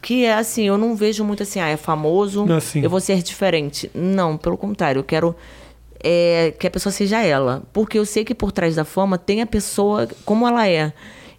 que 0.00 0.24
é 0.24 0.32
assim, 0.32 0.62
eu 0.62 0.78
não 0.78 0.96
vejo 0.96 1.22
muito 1.22 1.42
assim, 1.42 1.60
ah, 1.60 1.68
é 1.68 1.76
famoso, 1.76 2.50
assim. 2.50 2.80
eu 2.80 2.88
vou 2.88 2.98
ser 2.98 3.22
diferente. 3.22 3.90
Não, 3.94 4.38
pelo 4.38 4.56
contrário, 4.56 5.00
eu 5.00 5.04
quero 5.04 5.36
é, 6.02 6.52
que 6.58 6.66
a 6.66 6.70
pessoa 6.70 6.92
seja 6.92 7.22
ela. 7.22 7.62
Porque 7.72 7.98
eu 7.98 8.04
sei 8.04 8.24
que 8.24 8.34
por 8.34 8.52
trás 8.52 8.76
da 8.76 8.84
fama 8.84 9.18
tem 9.18 9.42
a 9.42 9.46
pessoa 9.46 10.08
como 10.24 10.46
ela 10.46 10.68
é. 10.68 10.92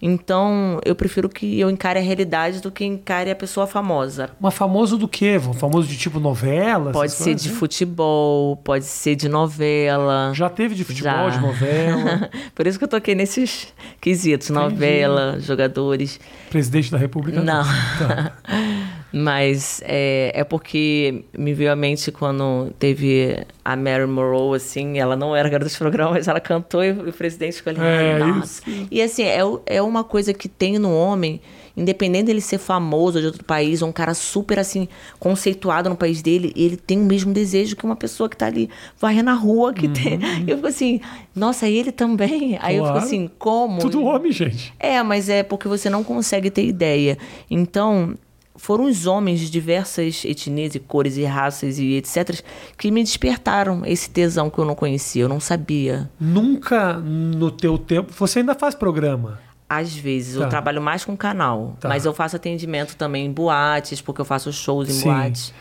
Então, 0.05 0.81
eu 0.83 0.93
prefiro 0.95 1.29
que 1.29 1.57
eu 1.57 1.69
encare 1.69 1.97
a 1.97 2.01
realidade 2.01 2.59
do 2.59 2.69
que 2.69 2.83
encare 2.83 3.31
a 3.31 3.35
pessoa 3.35 3.65
famosa. 3.65 4.31
Mas 4.37 4.53
famoso 4.53 4.97
do 4.97 5.07
quê? 5.07 5.39
Famoso 5.53 5.87
de 5.87 5.97
tipo 5.97 6.19
novela? 6.19 6.91
Pode 6.91 7.13
ser 7.13 7.33
de 7.33 7.47
futebol, 7.47 8.57
pode 8.57 8.83
ser 8.83 9.15
de 9.15 9.29
novela. 9.29 10.33
Já 10.33 10.49
teve 10.49 10.75
de 10.75 10.83
futebol, 10.83 11.31
Já. 11.31 11.37
de 11.37 11.39
novela? 11.39 12.29
Por 12.53 12.67
isso 12.67 12.77
que 12.77 12.83
eu 12.83 12.89
toquei 12.89 13.15
nesses 13.15 13.73
quesitos. 14.01 14.49
Entendi. 14.49 14.65
Novela, 14.73 15.39
jogadores. 15.39 16.19
Presidente 16.49 16.91
da 16.91 16.97
República? 16.97 17.39
Não. 17.39 17.63
Tá. 17.63 18.33
Mas 19.15 19.79
é, 19.85 20.31
é 20.33 20.43
porque 20.43 21.23
me 21.37 21.53
veio 21.53 21.71
à 21.71 21.75
mente 21.75 22.11
quando 22.11 22.73
teve 22.79 23.45
a 23.63 23.75
Mary 23.75 24.07
Monroe, 24.07 24.57
assim, 24.57 24.97
ela 24.97 25.15
não 25.15 25.35
era 25.35 25.47
garota 25.47 25.69
de 25.69 25.77
programa, 25.77 26.13
mas 26.13 26.27
ela 26.27 26.39
cantou 26.39 26.83
e 26.83 26.91
o 26.91 27.13
presidente 27.13 27.57
ficou 27.57 27.69
ali, 27.69 27.79
é, 27.79 28.17
nossa. 28.17 28.67
Isso. 28.67 28.87
E 28.89 28.99
assim, 29.03 29.21
é, 29.21 29.41
é 29.67 29.81
uma 29.83 30.03
coisa 30.03 30.33
que 30.33 30.49
tem 30.49 30.79
no 30.79 30.91
homem, 30.91 31.39
independente 31.77 32.25
dele 32.25 32.41
ser 32.41 32.57
famoso 32.57 33.19
de 33.19 33.27
outro 33.27 33.43
país, 33.43 33.83
ou 33.83 33.89
um 33.89 33.91
cara 33.91 34.15
super, 34.15 34.57
assim, 34.57 34.87
conceituado 35.19 35.91
no 35.91 35.95
país 35.95 36.23
dele, 36.23 36.51
ele 36.55 36.75
tem 36.75 36.99
o 36.99 37.05
mesmo 37.05 37.31
desejo 37.31 37.75
que 37.75 37.85
uma 37.85 37.95
pessoa 37.95 38.27
que 38.27 38.35
tá 38.35 38.47
ali 38.47 38.67
varrendo 38.99 39.25
na 39.25 39.35
rua, 39.35 39.75
que 39.75 39.85
uhum. 39.85 39.93
tem. 39.93 40.19
Eu 40.47 40.55
fico 40.55 40.67
assim, 40.67 40.99
nossa, 41.35 41.69
ele 41.69 41.91
também? 41.91 42.57
Aí 42.59 42.79
claro. 42.79 42.79
eu 42.79 42.85
fico 42.85 42.97
assim, 42.97 43.29
como? 43.37 43.79
Tudo 43.79 44.03
homem, 44.03 44.31
gente. 44.31 44.73
É, 44.79 45.03
mas 45.03 45.29
é 45.29 45.43
porque 45.43 45.67
você 45.67 45.87
não 45.87 46.03
consegue 46.03 46.49
ter 46.49 46.65
ideia. 46.65 47.15
Então, 47.47 48.15
foram 48.55 48.85
os 48.85 49.05
homens 49.05 49.39
de 49.39 49.49
diversas 49.49 50.23
etnias 50.25 50.75
e 50.75 50.79
cores 50.79 51.17
e 51.17 51.23
raças 51.23 51.79
e 51.79 51.93
etc. 51.93 52.41
que 52.77 52.91
me 52.91 53.03
despertaram 53.03 53.85
esse 53.85 54.09
tesão 54.09 54.49
que 54.49 54.59
eu 54.59 54.65
não 54.65 54.75
conhecia, 54.75 55.23
eu 55.23 55.29
não 55.29 55.39
sabia. 55.39 56.09
Nunca 56.19 56.93
no 56.93 57.51
teu 57.51 57.77
tempo. 57.77 58.13
Você 58.13 58.39
ainda 58.39 58.55
faz 58.55 58.75
programa? 58.75 59.39
Às 59.67 59.95
vezes, 59.95 60.37
tá. 60.37 60.43
eu 60.43 60.49
trabalho 60.49 60.81
mais 60.81 61.03
com 61.03 61.17
canal, 61.17 61.75
tá. 61.79 61.89
mas 61.89 62.05
eu 62.05 62.13
faço 62.13 62.35
atendimento 62.35 62.95
também 62.95 63.25
em 63.25 63.31
boates, 63.31 64.01
porque 64.01 64.21
eu 64.21 64.25
faço 64.25 64.53
shows 64.53 64.87
em 64.87 64.93
Sim. 64.93 65.05
boates. 65.05 65.53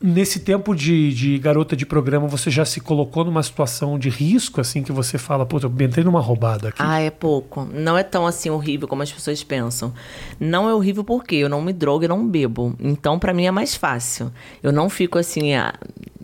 Nesse 0.00 0.38
tempo 0.38 0.76
de, 0.76 1.12
de, 1.12 1.38
garota 1.38 1.74
de 1.74 1.84
programa, 1.84 2.28
você 2.28 2.52
já 2.52 2.64
se 2.64 2.80
colocou 2.80 3.24
numa 3.24 3.42
situação 3.42 3.98
de 3.98 4.08
risco, 4.08 4.60
assim, 4.60 4.80
que 4.80 4.92
você 4.92 5.18
fala, 5.18 5.44
puta, 5.44 5.66
eu 5.66 5.84
entrei 5.84 6.04
numa 6.04 6.20
roubada 6.20 6.68
aqui? 6.68 6.80
Ah, 6.80 7.00
é 7.00 7.10
pouco. 7.10 7.68
Não 7.72 7.98
é 7.98 8.04
tão, 8.04 8.24
assim, 8.24 8.48
horrível 8.48 8.86
como 8.86 9.02
as 9.02 9.10
pessoas 9.10 9.42
pensam. 9.42 9.92
Não 10.38 10.68
é 10.68 10.74
horrível 10.74 11.02
porque 11.02 11.34
eu 11.34 11.48
não 11.48 11.60
me 11.60 11.72
drogo 11.72 12.04
e 12.04 12.08
não 12.08 12.28
bebo. 12.28 12.76
Então, 12.78 13.18
para 13.18 13.34
mim, 13.34 13.46
é 13.46 13.50
mais 13.50 13.74
fácil. 13.74 14.30
Eu 14.62 14.70
não 14.70 14.88
fico, 14.88 15.18
assim, 15.18 15.54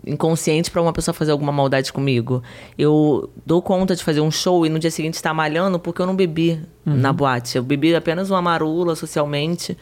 inconsciente 0.05 0.69
para 0.69 0.81
uma 0.81 0.93
pessoa 0.93 1.13
fazer 1.13 1.31
alguma 1.31 1.51
maldade 1.51 1.91
comigo. 1.91 2.43
Eu 2.77 3.29
dou 3.45 3.61
conta 3.61 3.95
de 3.95 4.03
fazer 4.03 4.21
um 4.21 4.31
show 4.31 4.65
e 4.65 4.69
no 4.69 4.79
dia 4.79 4.91
seguinte 4.91 5.15
estar 5.15 5.33
malhando 5.33 5.79
porque 5.79 6.01
eu 6.01 6.05
não 6.05 6.15
bebi 6.15 6.61
uhum. 6.85 6.95
na 6.95 7.11
boate. 7.11 7.57
Eu 7.57 7.63
bebi 7.63 7.95
apenas 7.95 8.29
uma 8.29 8.41
marula 8.41 8.95
socialmente. 8.95 9.77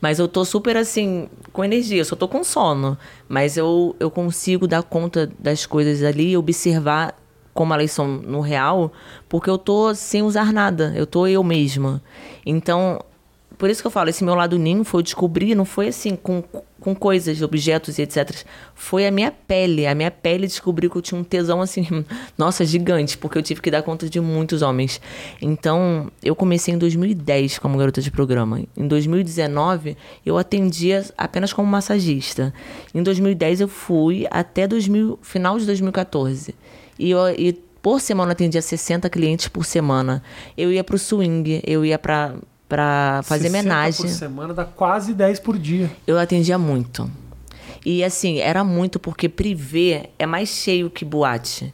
Mas 0.00 0.18
eu 0.18 0.28
tô 0.28 0.44
super 0.44 0.76
assim, 0.76 1.28
com 1.52 1.64
energia, 1.64 2.00
eu 2.00 2.04
só 2.04 2.14
tô 2.14 2.28
com 2.28 2.44
sono. 2.44 2.96
Mas 3.28 3.56
eu, 3.56 3.96
eu 3.98 4.10
consigo 4.10 4.66
dar 4.66 4.82
conta 4.82 5.30
das 5.38 5.66
coisas 5.66 6.02
ali, 6.02 6.36
observar 6.36 7.14
como 7.52 7.74
elas 7.74 7.90
são 7.90 8.06
no 8.06 8.40
real, 8.40 8.92
porque 9.28 9.50
eu 9.50 9.58
tô 9.58 9.92
sem 9.92 10.22
usar 10.22 10.52
nada, 10.52 10.92
eu 10.94 11.04
tô 11.04 11.26
eu 11.26 11.42
mesma. 11.42 12.00
Então, 12.46 13.00
por 13.58 13.68
isso 13.68 13.82
que 13.82 13.86
eu 13.88 13.90
falo, 13.90 14.08
esse 14.08 14.22
meu 14.22 14.36
lado 14.36 14.56
ninfo 14.56 14.96
eu 14.96 15.02
descobri, 15.02 15.52
não 15.52 15.64
foi 15.64 15.88
assim, 15.88 16.14
com, 16.14 16.42
com 16.80 16.94
coisas, 16.94 17.42
objetos 17.42 17.98
e 17.98 18.02
etc. 18.02 18.44
Foi 18.72 19.04
a 19.04 19.10
minha 19.10 19.32
pele. 19.32 19.84
A 19.84 19.96
minha 19.96 20.12
pele 20.12 20.46
descobriu 20.46 20.88
que 20.88 20.96
eu 20.96 21.02
tinha 21.02 21.20
um 21.20 21.24
tesão 21.24 21.60
assim, 21.60 22.04
nossa, 22.38 22.64
gigante, 22.64 23.18
porque 23.18 23.36
eu 23.36 23.42
tive 23.42 23.60
que 23.60 23.68
dar 23.68 23.82
conta 23.82 24.08
de 24.08 24.20
muitos 24.20 24.62
homens. 24.62 25.00
Então, 25.42 26.08
eu 26.22 26.36
comecei 26.36 26.72
em 26.72 26.78
2010 26.78 27.58
como 27.58 27.76
garota 27.76 28.00
de 28.00 28.12
programa. 28.12 28.60
Em 28.76 28.86
2019, 28.86 29.96
eu 30.24 30.38
atendia 30.38 31.04
apenas 31.18 31.52
como 31.52 31.68
massagista. 31.68 32.54
Em 32.94 33.02
2010, 33.02 33.62
eu 33.62 33.68
fui 33.68 34.24
até 34.30 34.68
2000, 34.68 35.18
final 35.20 35.58
de 35.58 35.66
2014. 35.66 36.54
E, 36.96 37.10
eu, 37.10 37.28
e 37.30 37.52
por 37.82 38.00
semana 38.00 38.30
eu 38.30 38.34
atendia 38.34 38.62
60 38.62 39.10
clientes 39.10 39.48
por 39.48 39.64
semana. 39.64 40.22
Eu 40.56 40.72
ia 40.72 40.84
pro 40.84 40.96
swing, 40.96 41.60
eu 41.66 41.84
ia 41.84 41.98
pra 41.98 42.34
para 42.68 43.22
fazer 43.24 43.48
homenagem. 43.48 44.06
por 44.06 44.08
semana 44.08 44.52
dá 44.52 44.64
quase 44.64 45.14
10 45.14 45.40
por 45.40 45.58
dia. 45.58 45.90
Eu 46.06 46.18
atendia 46.18 46.58
muito. 46.58 47.10
E 47.84 48.04
assim, 48.04 48.38
era 48.38 48.62
muito 48.62 48.98
porque 48.98 49.28
privê 49.28 50.10
é 50.18 50.26
mais 50.26 50.48
cheio 50.48 50.90
que 50.90 51.04
boate. 51.04 51.72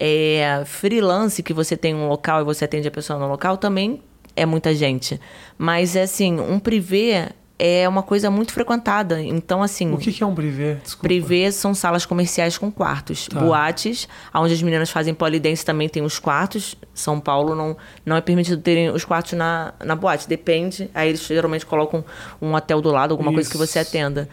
É, 0.00 0.62
freelance 0.64 1.42
que 1.42 1.52
você 1.52 1.76
tem 1.76 1.94
um 1.94 2.08
local 2.08 2.40
e 2.40 2.44
você 2.44 2.64
atende 2.64 2.88
a 2.88 2.90
pessoa 2.90 3.18
no 3.18 3.28
local 3.28 3.56
também 3.56 4.00
é 4.34 4.46
muita 4.46 4.74
gente. 4.74 5.20
Mas 5.58 5.96
assim, 5.96 6.40
um 6.40 6.58
privê 6.58 7.28
é 7.64 7.88
uma 7.88 8.02
coisa 8.02 8.28
muito 8.28 8.52
frequentada. 8.52 9.22
Então, 9.22 9.62
assim. 9.62 9.92
O 9.92 9.96
que, 9.96 10.12
que 10.12 10.20
é 10.20 10.26
um 10.26 10.34
privê? 10.34 10.74
Desculpa. 10.82 11.06
Privê 11.06 11.52
são 11.52 11.72
salas 11.72 12.04
comerciais 12.04 12.58
com 12.58 12.72
quartos. 12.72 13.28
Tá. 13.28 13.38
Boates, 13.38 14.08
onde 14.34 14.52
as 14.52 14.60
meninas 14.60 14.90
fazem 14.90 15.14
polidense 15.14 15.64
também 15.64 15.88
tem 15.88 16.02
os 16.02 16.18
quartos. 16.18 16.74
São 16.92 17.20
Paulo 17.20 17.54
não, 17.54 17.76
não 18.04 18.16
é 18.16 18.20
permitido 18.20 18.60
terem 18.60 18.90
os 18.90 19.04
quartos 19.04 19.34
na, 19.34 19.74
na 19.84 19.94
boate. 19.94 20.28
Depende. 20.28 20.90
Aí 20.92 21.10
eles 21.10 21.24
geralmente 21.24 21.64
colocam 21.64 22.04
um 22.40 22.52
hotel 22.52 22.80
do 22.80 22.90
lado, 22.90 23.12
alguma 23.12 23.30
Isso. 23.30 23.36
coisa 23.36 23.50
que 23.50 23.56
você 23.56 23.78
atenda. 23.78 24.28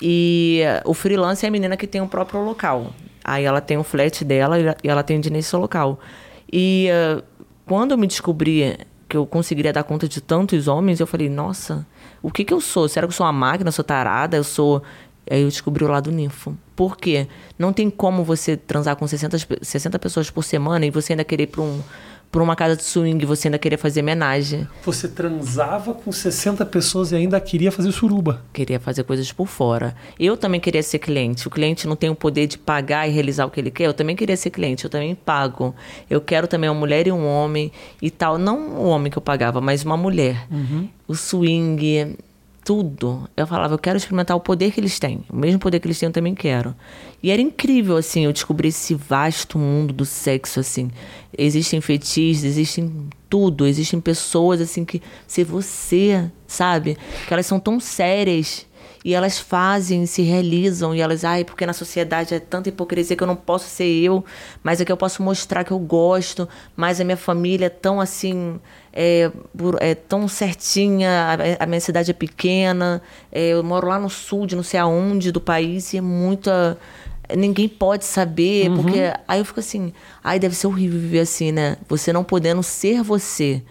E 0.00 0.62
o 0.86 0.94
freelance 0.94 1.44
é 1.44 1.50
a 1.50 1.52
menina 1.52 1.76
que 1.76 1.86
tem 1.86 2.00
o 2.00 2.08
próprio 2.08 2.40
local. 2.40 2.94
Aí 3.22 3.44
ela 3.44 3.60
tem 3.60 3.76
o 3.76 3.84
flat 3.84 4.24
dela 4.24 4.58
e 4.58 4.88
ela 4.88 5.02
atende 5.02 5.28
nesse 5.28 5.54
local. 5.54 6.00
E 6.50 6.88
uh, 6.90 7.22
quando 7.66 7.90
eu 7.90 7.98
me 7.98 8.06
descobri 8.06 8.78
que 9.06 9.18
eu 9.18 9.26
conseguiria 9.26 9.72
dar 9.72 9.82
conta 9.82 10.08
de 10.08 10.22
tantos 10.22 10.66
homens, 10.66 10.98
eu 10.98 11.06
falei, 11.06 11.28
nossa 11.28 11.86
o 12.22 12.30
que, 12.30 12.44
que 12.44 12.52
eu 12.52 12.60
sou? 12.60 12.88
Será 12.88 13.06
que 13.06 13.12
eu 13.12 13.16
sou 13.16 13.26
uma 13.26 13.32
máquina? 13.32 13.70
sou 13.70 13.84
tarada? 13.84 14.36
Eu 14.36 14.44
sou. 14.44 14.82
Aí 15.30 15.42
eu 15.42 15.48
descobri 15.48 15.84
o 15.84 15.88
lado 15.88 16.10
ninfo. 16.10 16.56
Por 16.74 16.96
quê? 16.96 17.28
Não 17.58 17.72
tem 17.72 17.88
como 17.88 18.24
você 18.24 18.56
transar 18.56 18.96
com 18.96 19.06
60, 19.06 19.38
60 19.62 19.98
pessoas 19.98 20.30
por 20.30 20.42
semana 20.42 20.86
e 20.86 20.90
você 20.90 21.12
ainda 21.12 21.24
querer 21.24 21.44
ir 21.44 21.46
para 21.46 21.62
um, 21.62 21.80
para 22.30 22.42
uma 22.42 22.54
casa 22.54 22.76
de 22.76 22.84
swing, 22.84 23.24
você 23.26 23.48
ainda 23.48 23.58
queria 23.58 23.76
fazer 23.76 24.02
homenagem. 24.02 24.66
Você 24.84 25.08
transava 25.08 25.92
com 25.92 26.12
60 26.12 26.64
pessoas 26.66 27.10
e 27.10 27.16
ainda 27.16 27.40
queria 27.40 27.72
fazer 27.72 27.90
suruba. 27.90 28.44
Queria 28.52 28.78
fazer 28.78 29.02
coisas 29.02 29.32
por 29.32 29.48
fora. 29.48 29.96
Eu 30.18 30.36
também 30.36 30.60
queria 30.60 30.82
ser 30.82 31.00
cliente. 31.00 31.48
O 31.48 31.50
cliente 31.50 31.88
não 31.88 31.96
tem 31.96 32.08
o 32.08 32.14
poder 32.14 32.46
de 32.46 32.56
pagar 32.56 33.08
e 33.08 33.10
realizar 33.10 33.46
o 33.46 33.50
que 33.50 33.58
ele 33.58 33.70
quer. 33.70 33.86
Eu 33.86 33.94
também 33.94 34.14
queria 34.14 34.36
ser 34.36 34.50
cliente, 34.50 34.84
eu 34.84 34.90
também 34.90 35.14
pago. 35.14 35.74
Eu 36.08 36.20
quero 36.20 36.46
também 36.46 36.70
uma 36.70 36.78
mulher 36.78 37.08
e 37.08 37.12
um 37.12 37.26
homem 37.26 37.72
e 38.00 38.10
tal. 38.10 38.38
Não 38.38 38.76
o 38.76 38.86
homem 38.86 39.10
que 39.10 39.18
eu 39.18 39.22
pagava, 39.22 39.60
mas 39.60 39.84
uma 39.84 39.96
mulher. 39.96 40.46
Uhum. 40.50 40.88
O 41.08 41.14
swing, 41.16 42.16
tudo. 42.70 43.28
Eu 43.36 43.48
falava, 43.48 43.74
eu 43.74 43.78
quero 43.80 43.96
experimentar 43.96 44.36
o 44.36 44.40
poder 44.40 44.70
que 44.70 44.78
eles 44.78 44.96
têm. 45.00 45.24
O 45.28 45.34
mesmo 45.34 45.58
poder 45.58 45.80
que 45.80 45.88
eles 45.88 45.98
têm, 45.98 46.06
eu 46.06 46.12
também 46.12 46.36
quero. 46.36 46.72
E 47.20 47.28
era 47.28 47.42
incrível, 47.42 47.96
assim, 47.96 48.26
eu 48.26 48.32
descobri 48.32 48.68
esse 48.68 48.94
vasto 48.94 49.58
mundo 49.58 49.92
do 49.92 50.04
sexo, 50.04 50.60
assim. 50.60 50.88
Existem 51.36 51.80
fetiches, 51.80 52.44
existem 52.44 53.08
tudo. 53.28 53.66
Existem 53.66 54.00
pessoas, 54.00 54.60
assim, 54.60 54.84
que... 54.84 55.02
Se 55.26 55.42
você, 55.42 56.30
sabe? 56.46 56.96
Que 57.26 57.34
elas 57.34 57.44
são 57.44 57.58
tão 57.58 57.80
sérias 57.80 58.68
e 59.04 59.14
elas 59.14 59.38
fazem, 59.38 60.04
se 60.04 60.22
realizam, 60.22 60.94
e 60.94 61.00
elas, 61.00 61.24
ai, 61.24 61.44
porque 61.44 61.64
na 61.64 61.72
sociedade 61.72 62.34
é 62.34 62.40
tanta 62.40 62.68
hipocrisia 62.68 63.16
que 63.16 63.22
eu 63.22 63.26
não 63.26 63.36
posso 63.36 63.66
ser 63.68 63.84
eu, 63.84 64.24
mas 64.62 64.80
é 64.80 64.84
que 64.84 64.92
eu 64.92 64.96
posso 64.96 65.22
mostrar 65.22 65.64
que 65.64 65.70
eu 65.70 65.78
gosto, 65.78 66.48
mas 66.76 67.00
a 67.00 67.04
minha 67.04 67.16
família 67.16 67.66
é 67.66 67.70
tão 67.70 67.98
assim, 67.98 68.60
é, 68.92 69.30
é 69.80 69.94
tão 69.94 70.28
certinha, 70.28 71.10
a, 71.58 71.64
a, 71.64 71.66
minha 71.66 71.80
cidade 71.80 72.10
é 72.10 72.14
pequena, 72.14 73.00
é, 73.32 73.48
eu 73.50 73.64
moro 73.64 73.88
lá 73.88 73.98
no 73.98 74.10
sul, 74.10 74.46
de 74.46 74.54
não 74.54 74.62
sei 74.62 74.78
aonde 74.78 75.32
do 75.32 75.40
país, 75.40 75.94
e 75.94 75.98
é 75.98 76.00
muita. 76.00 76.76
Ninguém 77.34 77.68
pode 77.68 78.04
saber, 78.04 78.68
uhum. 78.68 78.82
porque. 78.82 78.98
Aí 79.26 79.38
eu 79.38 79.44
fico 79.44 79.60
assim, 79.60 79.92
ai, 80.22 80.38
deve 80.38 80.54
ser 80.54 80.66
horrível 80.66 80.98
viver 80.98 81.20
assim, 81.20 81.52
né? 81.52 81.76
Você 81.88 82.12
não 82.12 82.24
podendo 82.24 82.62
ser 82.62 83.02
você. 83.02 83.62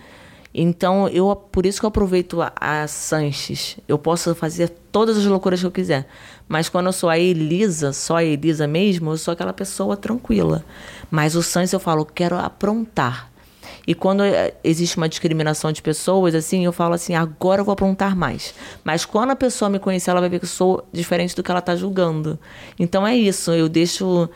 Então, 0.54 1.08
eu 1.10 1.36
por 1.36 1.66
isso 1.66 1.80
que 1.80 1.86
eu 1.86 1.90
aproveito 1.90 2.42
a, 2.42 2.52
a 2.56 2.88
Sanches. 2.88 3.78
Eu 3.88 4.00
posso 4.00 4.34
fazer 4.34 4.70
todas 4.92 5.18
as 5.18 5.26
loucuras 5.26 5.60
que 5.60 5.66
eu 5.66 5.72
quiser. 5.72 6.08
Mas 6.48 6.68
quando 6.68 6.88
eu 6.88 6.94
sou 6.94 7.10
a 7.10 7.20
Elisa, 7.20 7.94
só 7.94 8.18
a 8.18 8.24
Elisa 8.24 8.68
mesmo, 8.68 9.12
eu 9.12 9.18
sou 9.18 9.32
aquela 9.32 9.54
pessoa 9.54 9.96
tranquila. 9.96 10.66
Mas 11.12 11.36
o 11.36 11.44
Sanches 11.44 11.74
eu 11.74 11.80
falo, 11.80 12.06
quero 12.06 12.36
aprontar. 12.36 13.30
E 13.86 13.94
quando 13.94 14.24
eh, 14.24 14.54
existe 14.64 14.98
uma 14.98 15.10
discriminação 15.10 15.72
de 15.72 15.82
pessoas, 15.82 16.36
assim, 16.36 16.66
eu 16.66 16.72
falo 16.72 16.94
assim, 16.94 17.16
agora 17.16 17.62
eu 17.62 17.66
vou 17.66 17.74
aprontar 17.74 18.16
mais. 18.16 18.54
Mas 18.84 19.06
quando 19.06 19.32
a 19.32 19.36
pessoa 19.36 19.70
me 19.70 19.80
conhecer, 19.80 20.12
ela 20.12 20.20
vai 20.20 20.30
ver 20.30 20.40
que 20.40 20.46
eu 20.46 20.50
sou 20.50 20.88
diferente 20.92 21.36
do 21.36 21.44
que 21.44 21.50
ela 21.50 21.60
está 21.60 21.76
julgando. 21.76 22.40
Então 22.78 23.06
é 23.06 23.16
isso, 23.16 23.52
eu 23.52 23.70
deixo 23.70 24.30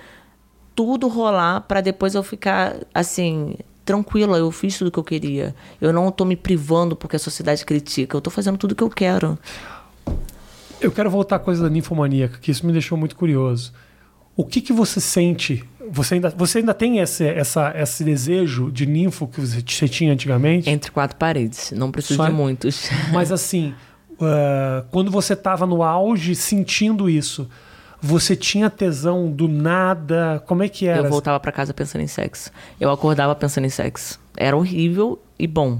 tudo 0.76 1.08
rolar 1.08 1.62
para 1.62 1.82
depois 1.82 2.16
eu 2.16 2.24
ficar 2.24 2.78
assim 2.94 3.56
tranquila, 3.86 4.38
eu 4.38 4.52
fiz 4.52 4.78
tudo 4.78 4.88
o 4.88 4.92
que 4.92 5.00
eu 5.00 5.04
queria. 5.04 5.56
Eu 5.80 5.92
não 5.92 6.10
estou 6.10 6.26
me 6.26 6.36
privando 6.36 6.96
porque 6.96 7.16
a 7.16 7.20
sociedade 7.20 7.66
critica, 7.66 8.16
eu 8.16 8.20
estou 8.20 8.32
fazendo 8.32 8.58
tudo 8.58 8.72
o 8.72 8.76
que 8.76 8.84
eu 8.84 8.90
quero. 8.90 9.38
Eu 10.80 10.92
quero 10.92 11.10
voltar 11.10 11.38
à 11.38 11.40
coisa 11.40 11.64
da 11.64 11.70
ninfomaníaca, 11.70 12.38
que 12.40 12.52
isso 12.52 12.66
me 12.66 12.74
deixou 12.74 12.98
muito 12.98 13.16
curioso. 13.16 13.74
O 14.36 14.44
que, 14.46 14.62
que 14.62 14.74
você 14.74 15.00
sente? 15.00 15.64
Você 15.92 16.16
ainda, 16.16 16.30
você 16.30 16.58
ainda 16.58 16.74
tem 16.74 17.00
esse, 17.00 17.26
essa, 17.26 17.72
esse 17.76 18.04
desejo 18.04 18.72
de 18.72 18.86
ninfo 18.86 19.28
que 19.28 19.40
você, 19.40 19.62
você 19.62 19.88
tinha 19.88 20.12
antigamente? 20.12 20.70
Entre 20.70 20.92
quatro 20.92 21.16
paredes, 21.18 21.72
não 21.72 21.92
preciso 21.92 22.16
Só, 22.16 22.26
de 22.26 22.34
muitos. 22.34 22.90
Mas 23.14 23.32
assim, 23.32 23.74
uh, 24.14 24.86
quando 24.92 25.12
você 25.12 25.34
estava 25.34 25.66
no 25.66 25.84
auge 25.84 26.36
sentindo 26.36 27.10
isso, 27.10 27.48
você 28.04 28.36
tinha 28.36 28.70
tesão 28.70 29.32
do 29.32 29.48
nada? 29.48 30.44
Como 30.46 30.62
é 30.62 30.68
que 30.68 30.86
era? 30.86 31.00
Eu 31.00 31.10
voltava 31.10 31.40
para 31.40 31.54
casa 31.54 31.74
pensando 31.74 32.02
em 32.02 32.08
sexo. 32.08 32.52
Eu 32.78 32.92
acordava 32.92 33.34
pensando 33.34 33.64
em 33.64 33.70
sexo. 33.70 34.20
Era 34.36 34.58
horrível 34.58 35.22
e 35.40 35.48
bom. 35.48 35.80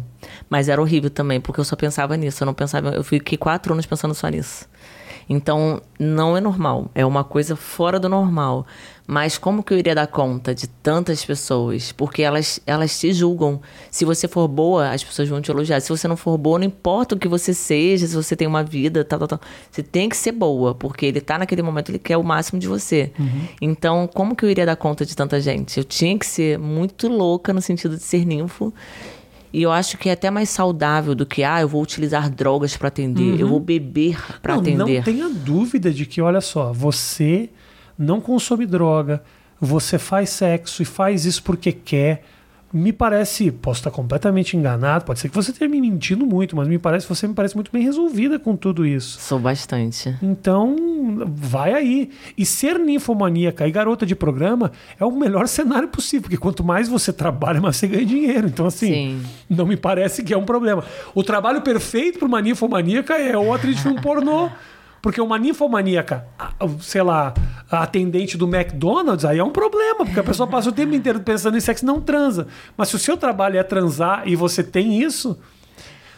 Mas 0.50 0.70
era 0.70 0.82
horrível 0.82 1.10
também, 1.10 1.42
porque 1.42 1.60
eu 1.60 1.66
só 1.66 1.76
pensava 1.76 2.16
nisso. 2.16 2.42
Eu 2.42 2.46
não 2.46 2.54
pensava. 2.54 2.92
Eu 2.92 3.04
fiquei 3.04 3.38
quatro 3.38 3.74
anos 3.74 3.86
pensando 3.86 4.14
só 4.14 4.30
nisso. 4.30 4.70
Então, 5.28 5.82
não 6.00 6.38
é 6.38 6.40
normal. 6.40 6.90
É 6.96 7.06
uma 7.06 7.26
coisa 7.26 7.58
fora 7.58 8.00
do 8.00 8.08
normal. 8.08 8.66
Mas 9.06 9.38
como 9.38 9.62
que 9.62 9.74
eu 9.74 9.78
iria 9.78 9.94
dar 9.94 10.08
conta 10.08 10.56
de 10.56 10.68
tantas 10.68 11.26
pessoas? 11.26 11.92
Porque 11.92 12.22
elas, 12.22 12.62
elas 12.66 12.98
te 12.98 13.12
julgam. 13.12 13.62
Se 13.92 14.06
você 14.06 14.30
for 14.30 14.48
boa, 14.48 14.90
as 14.92 15.04
pessoas 15.04 15.28
vão 15.28 15.42
te 15.42 15.52
elogiar. 15.52 15.82
Se 15.82 15.90
você 15.90 16.08
não 16.08 16.16
for 16.16 16.38
boa, 16.38 16.58
não 16.58 16.66
importa 16.66 17.14
o 17.16 17.20
que 17.20 17.28
você 17.28 17.54
seja, 17.54 18.08
se 18.08 18.16
você 18.16 18.34
tem 18.36 18.48
uma 18.48 18.64
vida, 18.64 19.04
tal, 19.04 19.20
tal, 19.20 19.28
tal. 19.28 19.42
Você 19.70 19.84
tem 19.84 20.08
que 20.08 20.16
ser 20.16 20.32
boa, 20.32 20.74
porque 20.74 21.06
ele 21.06 21.20
tá 21.20 21.38
naquele 21.38 21.62
momento, 21.62 21.90
ele 21.90 22.00
quer 22.00 22.16
o 22.16 22.24
máximo 22.24 22.60
de 22.60 22.68
você. 22.68 23.12
Uhum. 23.20 23.42
Então, 23.62 24.10
como 24.14 24.36
que 24.36 24.46
eu 24.46 24.50
iria 24.50 24.66
dar 24.66 24.78
conta 24.78 25.06
de 25.06 25.16
tanta 25.16 25.40
gente? 25.42 25.78
Eu 25.78 25.84
tinha 25.84 26.18
que 26.18 26.26
ser 26.26 26.58
muito 26.58 27.10
louca 27.10 27.52
no 27.52 27.62
sentido 27.62 27.98
de 27.98 28.04
ser 28.04 28.26
ninfo. 28.26 28.74
E 29.52 29.62
eu 29.62 29.72
acho 29.72 29.98
que 29.98 30.10
é 30.10 30.14
até 30.14 30.32
mais 30.32 30.50
saudável 30.50 31.14
do 31.14 31.26
que, 31.26 31.44
ah, 31.44 31.62
eu 31.62 31.68
vou 31.68 31.84
utilizar 31.84 32.28
drogas 32.30 32.76
para 32.76 32.88
atender, 32.88 33.34
uhum. 33.34 33.38
eu 33.38 33.48
vou 33.48 33.60
beber 33.60 34.18
para 34.42 34.56
atender. 34.56 34.96
Não 34.96 35.04
tenha 35.04 35.30
dúvida 35.30 35.92
de 35.92 36.08
que, 36.08 36.22
olha 36.22 36.42
só, 36.42 36.74
você 36.74 37.50
não 37.98 38.20
consome 38.20 38.66
droga, 38.66 39.24
você 39.60 39.98
faz 39.98 40.30
sexo 40.30 40.82
e 40.82 40.86
faz 40.86 41.26
isso 41.26 41.44
porque 41.44 41.72
quer. 41.72 42.24
Me 42.74 42.92
parece, 42.92 43.52
posso 43.52 43.82
estar 43.82 43.92
completamente 43.92 44.58
enganado, 44.58 45.06
pode 45.06 45.20
ser 45.20 45.30
que 45.30 45.36
você 45.36 45.52
esteja 45.52 45.70
me 45.70 45.80
mentindo 45.80 46.26
muito, 46.26 46.56
mas 46.56 46.68
me 46.68 46.80
parece 46.80 47.08
você 47.08 47.28
me 47.28 47.34
parece 47.36 47.54
muito 47.54 47.72
bem 47.72 47.84
resolvida 47.84 48.40
com 48.40 48.56
tudo 48.56 48.84
isso. 48.84 49.22
Sou 49.22 49.38
bastante. 49.38 50.18
Então, 50.24 50.76
vai 51.28 51.72
aí. 51.72 52.10
E 52.36 52.44
ser 52.44 52.80
ninfomaníaca 52.80 53.68
e 53.68 53.72
garota 53.72 54.08
de 54.08 54.16
programa 54.16 54.72
é 55.00 55.06
o 55.06 55.12
melhor 55.12 55.48
cenário 55.48 55.88
possível, 55.88 56.24
porque 56.24 56.38
quanto 56.38 56.64
mais 56.64 56.90
você 56.90 57.14
trabalha, 57.14 57.62
mais 57.62 57.76
você 57.76 57.88
ganha 57.88 58.06
dinheiro. 58.08 58.48
Então, 58.48 58.66
assim, 58.66 58.88
Sim. 58.88 59.26
não 59.48 59.68
me 59.68 59.78
parece 59.78 60.24
que 60.24 60.34
é 60.34 60.38
um 60.38 60.46
problema. 60.46 60.84
O 61.14 61.24
trabalho 61.24 61.62
perfeito 61.62 62.18
para 62.18 62.28
uma 62.28 62.42
ninfomaníaca 62.42 63.14
é 63.14 63.38
ou 63.38 63.54
atriz 63.54 63.76
de 63.76 63.84
filme 63.84 64.02
pornô 64.02 64.50
Porque 65.04 65.20
uma 65.20 65.38
ninfomaníaca, 65.38 66.26
sei 66.80 67.04
lá, 67.04 67.34
atendente 67.70 68.38
do 68.38 68.48
McDonald's, 68.48 69.26
aí 69.26 69.38
é 69.38 69.44
um 69.44 69.50
problema, 69.52 70.06
porque 70.06 70.18
a 70.22 70.24
pessoa 70.24 70.48
passa 70.48 70.70
o 70.70 70.72
tempo 70.72 70.96
inteiro 70.96 71.20
pensando 71.20 71.58
em 71.58 71.60
sexo 71.60 71.84
e 71.84 71.86
não 71.86 72.00
transa. 72.00 72.48
Mas 72.78 72.88
se 72.88 72.96
o 72.96 73.00
seu 73.00 73.18
trabalho 73.18 73.58
é 73.60 73.64
transar 73.64 74.24
e 74.26 74.34
você 74.34 74.64
tem 74.64 75.02
isso, 75.04 75.38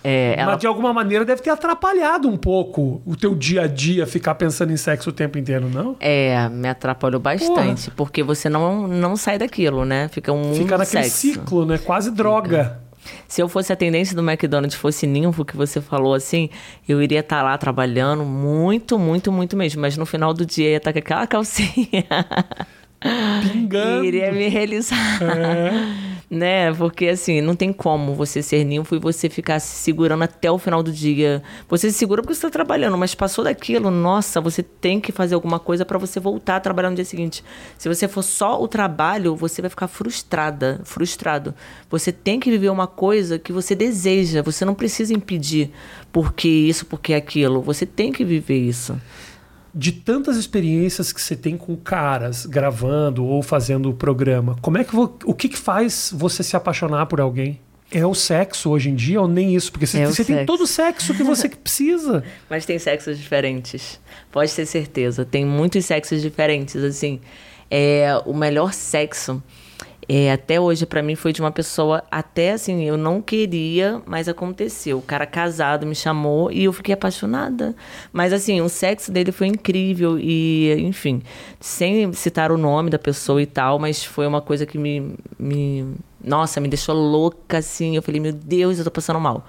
É, 0.03 0.36
ela 0.38 0.51
mas 0.51 0.61
de 0.61 0.67
alguma 0.67 0.93
maneira 0.93 1.25
deve 1.25 1.41
ter 1.41 1.49
atrapalhado 1.49 2.29
um 2.29 2.38
pouco 2.38 3.01
o 3.07 3.15
teu 3.15 3.33
dia 3.33 3.63
a 3.63 3.67
dia 3.67 4.05
ficar 4.05 4.36
pensando 4.36 4.71
em 4.71 4.77
sexo 4.77 5.09
o 5.09 5.13
tempo 5.13 5.39
inteiro, 5.39 5.67
não? 5.67 5.95
É, 5.99 6.47
me 6.49 6.69
atrapalhou 6.69 7.19
bastante, 7.19 7.89
porque 7.89 8.21
você 8.21 8.47
não, 8.49 8.88
não 8.88 9.15
sai 9.15 9.39
daquilo, 9.39 9.83
né? 9.83 10.07
Fica 10.09 10.31
um 10.31 10.53
Fica 10.53 10.77
naquele 10.77 11.05
sexo. 11.05 11.17
ciclo, 11.17 11.65
né? 11.65 11.79
Quase 11.79 12.11
droga. 12.11 12.84
Se 13.28 13.41
eu 13.41 13.47
fosse 13.47 13.72
atendente 13.72 14.16
do 14.16 14.22
McDonald's, 14.22 14.76
fosse 14.76 15.06
ninfo 15.06 15.45
que 15.45 15.56
você 15.56 15.82
falou 15.82 16.14
assim, 16.14 16.49
eu 16.88 17.01
iria 17.01 17.20
estar 17.20 17.41
lá 17.41 17.58
trabalhando 17.58 18.24
muito, 18.24 18.97
muito, 18.97 19.32
muito 19.32 19.56
mesmo. 19.56 19.82
Mas 19.82 19.97
no 19.97 20.06
final 20.06 20.34
do 20.34 20.45
dia 20.45 20.70
ia 20.72 20.78
estar 20.78 20.93
com 20.93 20.99
aquela 20.99 21.28
calcinha. 21.28 22.06
Pingando. 23.51 24.06
Iria 24.06 24.32
me 24.32 24.47
realizar. 24.47 25.22
É. 25.22 26.14
Né? 26.30 26.73
Porque 26.73 27.07
assim, 27.07 27.39
não 27.39 27.55
tem 27.55 27.71
como 27.71 28.15
você 28.15 28.41
ser 28.41 28.63
ninfo 28.63 28.95
e 28.95 28.99
você 28.99 29.30
ficar 29.30 29.59
se 29.59 29.76
segurando 29.76 30.23
até 30.23 30.49
o 30.49 30.57
final 30.57 30.82
do 30.82 30.91
dia. 30.91 31.43
Você 31.69 31.91
se 31.91 31.97
segura 31.97 32.21
porque 32.21 32.34
você 32.34 32.39
está 32.39 32.49
trabalhando, 32.49 32.97
mas 32.97 33.13
passou 33.13 33.43
daquilo, 33.43 33.91
nossa, 33.91 34.41
você 34.41 34.63
tem 34.63 34.99
que 34.99 35.11
fazer 35.11 35.36
alguma 35.36 35.59
coisa 35.59 35.86
para 35.86 35.97
você 35.99 36.19
voltar 36.19 36.55
a 36.55 36.59
trabalhar 36.59 36.89
no 36.89 36.95
dia 36.95 37.05
seguinte. 37.05 37.43
Se 37.78 37.88
você 37.88 38.07
for 38.07 38.23
só 38.23 38.61
o 38.61 38.67
trabalho, 38.67 39.36
você 39.36 39.61
vai 39.61 39.69
ficar 39.69 39.88
frustrada, 39.88 40.82
frustrado. 40.84 41.53
Você 41.89 42.11
tem 42.11 42.39
que 42.39 42.49
viver 42.49 42.69
uma 42.69 42.88
coisa 42.88 43.38
que 43.38 43.53
você 43.53 43.76
deseja. 43.76 44.41
Você 44.41 44.65
não 44.65 44.73
precisa 44.73 45.13
impedir 45.13 45.71
porque 46.11 46.47
isso, 46.47 46.86
porque 46.86 47.13
aquilo. 47.13 47.61
Você 47.61 47.86
tem 47.86 48.11
que 48.11 48.26
viver 48.26 48.57
isso. 48.57 48.99
De 49.76 49.91
tantas 49.91 50.38
experiências 50.38 51.11
que 51.11 51.21
você 51.21 51.36
tem 51.36 51.57
com 51.57 51.76
caras 51.76 52.45
gravando 52.45 53.26
ou 53.26 53.43
fazendo 53.43 53.89
o 53.89 53.93
programa, 53.93 54.55
como 54.61 54.78
é 54.78 54.86
que 54.86 54.95
o 54.95 55.34
que, 55.34 55.49
que 55.49 55.57
faz 55.57 56.13
você 56.15 56.41
se 56.41 56.55
apaixonar 56.55 57.07
por 57.07 57.19
alguém? 57.19 57.59
É 57.91 58.05
o 58.05 58.15
sexo 58.15 58.69
hoje 58.71 58.89
em 58.89 58.95
dia 58.95 59.21
ou 59.21 59.28
nem 59.28 59.53
isso? 59.53 59.71
Porque 59.71 59.86
você, 59.86 59.99
É 59.99 60.05
você 60.07 60.23
tem 60.23 60.45
todo 60.45 60.61
o 60.61 60.67
sexo 60.67 61.13
que 61.13 61.23
você 61.23 61.49
precisa. 61.49 62.23
Mas 62.49 62.65
tem 62.65 62.80
sexos 62.80 63.17
diferentes. 63.17 63.99
Pode 64.32 64.51
ter 64.53 64.65
certeza. 64.65 65.23
Tem 65.23 65.45
muitos 65.45 65.86
sexos 65.86 66.21
diferentes, 66.21 66.78
assim. 66.78 67.19
É, 67.69 68.19
o 68.26 68.34
melhor 68.34 68.73
sexo, 68.73 69.41
é, 70.08 70.32
até 70.32 70.60
hoje, 70.60 70.86
pra 70.86 71.01
mim, 71.01 71.16
foi 71.16 71.34
de 71.34 71.41
uma 71.41 71.51
pessoa... 71.51 72.03
Até, 72.12 72.51
assim, 72.51 72.84
eu 72.84 72.97
não 72.97 73.22
queria, 73.22 74.01
mas 74.06 74.30
aconteceu. 74.30 74.99
O 74.99 75.01
cara 75.01 75.26
casado 75.26 75.86
me 75.86 75.95
chamou 75.95 76.51
e 76.51 76.66
eu 76.66 76.74
fiquei 76.74 76.93
apaixonada. 76.93 77.76
Mas, 78.14 78.32
assim, 78.32 78.62
o 78.62 78.70
sexo 78.70 79.12
dele 79.12 79.32
foi 79.32 79.47
incrível 79.47 80.18
e, 80.20 80.76
enfim... 80.80 81.22
Sem 81.60 82.14
citar 82.14 82.51
o 82.51 82.58
nome 82.58 82.91
da 82.91 82.99
pessoa 82.99 83.41
e 83.41 83.45
tal, 83.45 83.80
mas 83.80 84.03
foi 84.03 84.28
uma 84.28 84.41
coisa 84.41 84.66
que 84.66 84.78
me... 84.78 85.16
me 85.39 85.95
nossa, 86.24 86.60
me 86.60 86.68
deixou 86.68 86.95
louca, 86.95 87.58
assim. 87.60 87.95
Eu 87.95 88.01
falei, 88.01 88.20
meu 88.20 88.34
Deus, 88.34 88.78
eu 88.78 88.84
tô 88.84 88.91
passando 88.91 89.20
mal. 89.20 89.45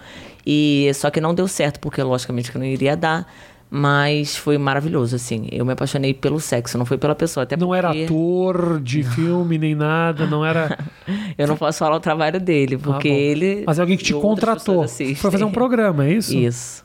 E 0.46 0.90
só 0.94 1.10
que 1.10 1.20
não 1.20 1.34
deu 1.34 1.48
certo, 1.48 1.80
porque 1.80 2.02
logicamente 2.02 2.52
que 2.52 2.58
não 2.58 2.64
iria 2.64 2.96
dar. 2.96 3.26
Mas 3.68 4.36
foi 4.36 4.56
maravilhoso, 4.58 5.16
assim. 5.16 5.48
Eu 5.50 5.64
me 5.66 5.72
apaixonei 5.72 6.14
pelo 6.14 6.38
sexo, 6.38 6.78
não 6.78 6.86
foi 6.86 6.96
pela 6.98 7.14
pessoa. 7.14 7.42
Até 7.44 7.56
Não 7.56 7.74
era 7.74 7.88
porque 7.88 8.04
ator 8.04 8.80
de 8.80 9.02
filme 9.02 9.58
nem 9.58 9.74
nada, 9.74 10.26
não 10.26 10.44
era. 10.44 10.78
Eu 11.36 11.46
não 11.48 11.56
posso 11.56 11.78
falar 11.78 11.96
o 11.96 12.00
trabalho 12.00 12.40
dele, 12.40 12.78
porque 12.78 13.08
Ah, 13.08 13.12
ele. 13.12 13.64
Mas 13.66 13.78
é 13.78 13.82
alguém 13.82 13.96
que 13.96 14.04
te 14.04 14.14
contratou. 14.14 14.86
Foi 14.86 15.14
fazer 15.14 15.44
um 15.44 15.50
programa, 15.50 16.06
é 16.06 16.12
isso? 16.12 16.36
Isso. 16.36 16.84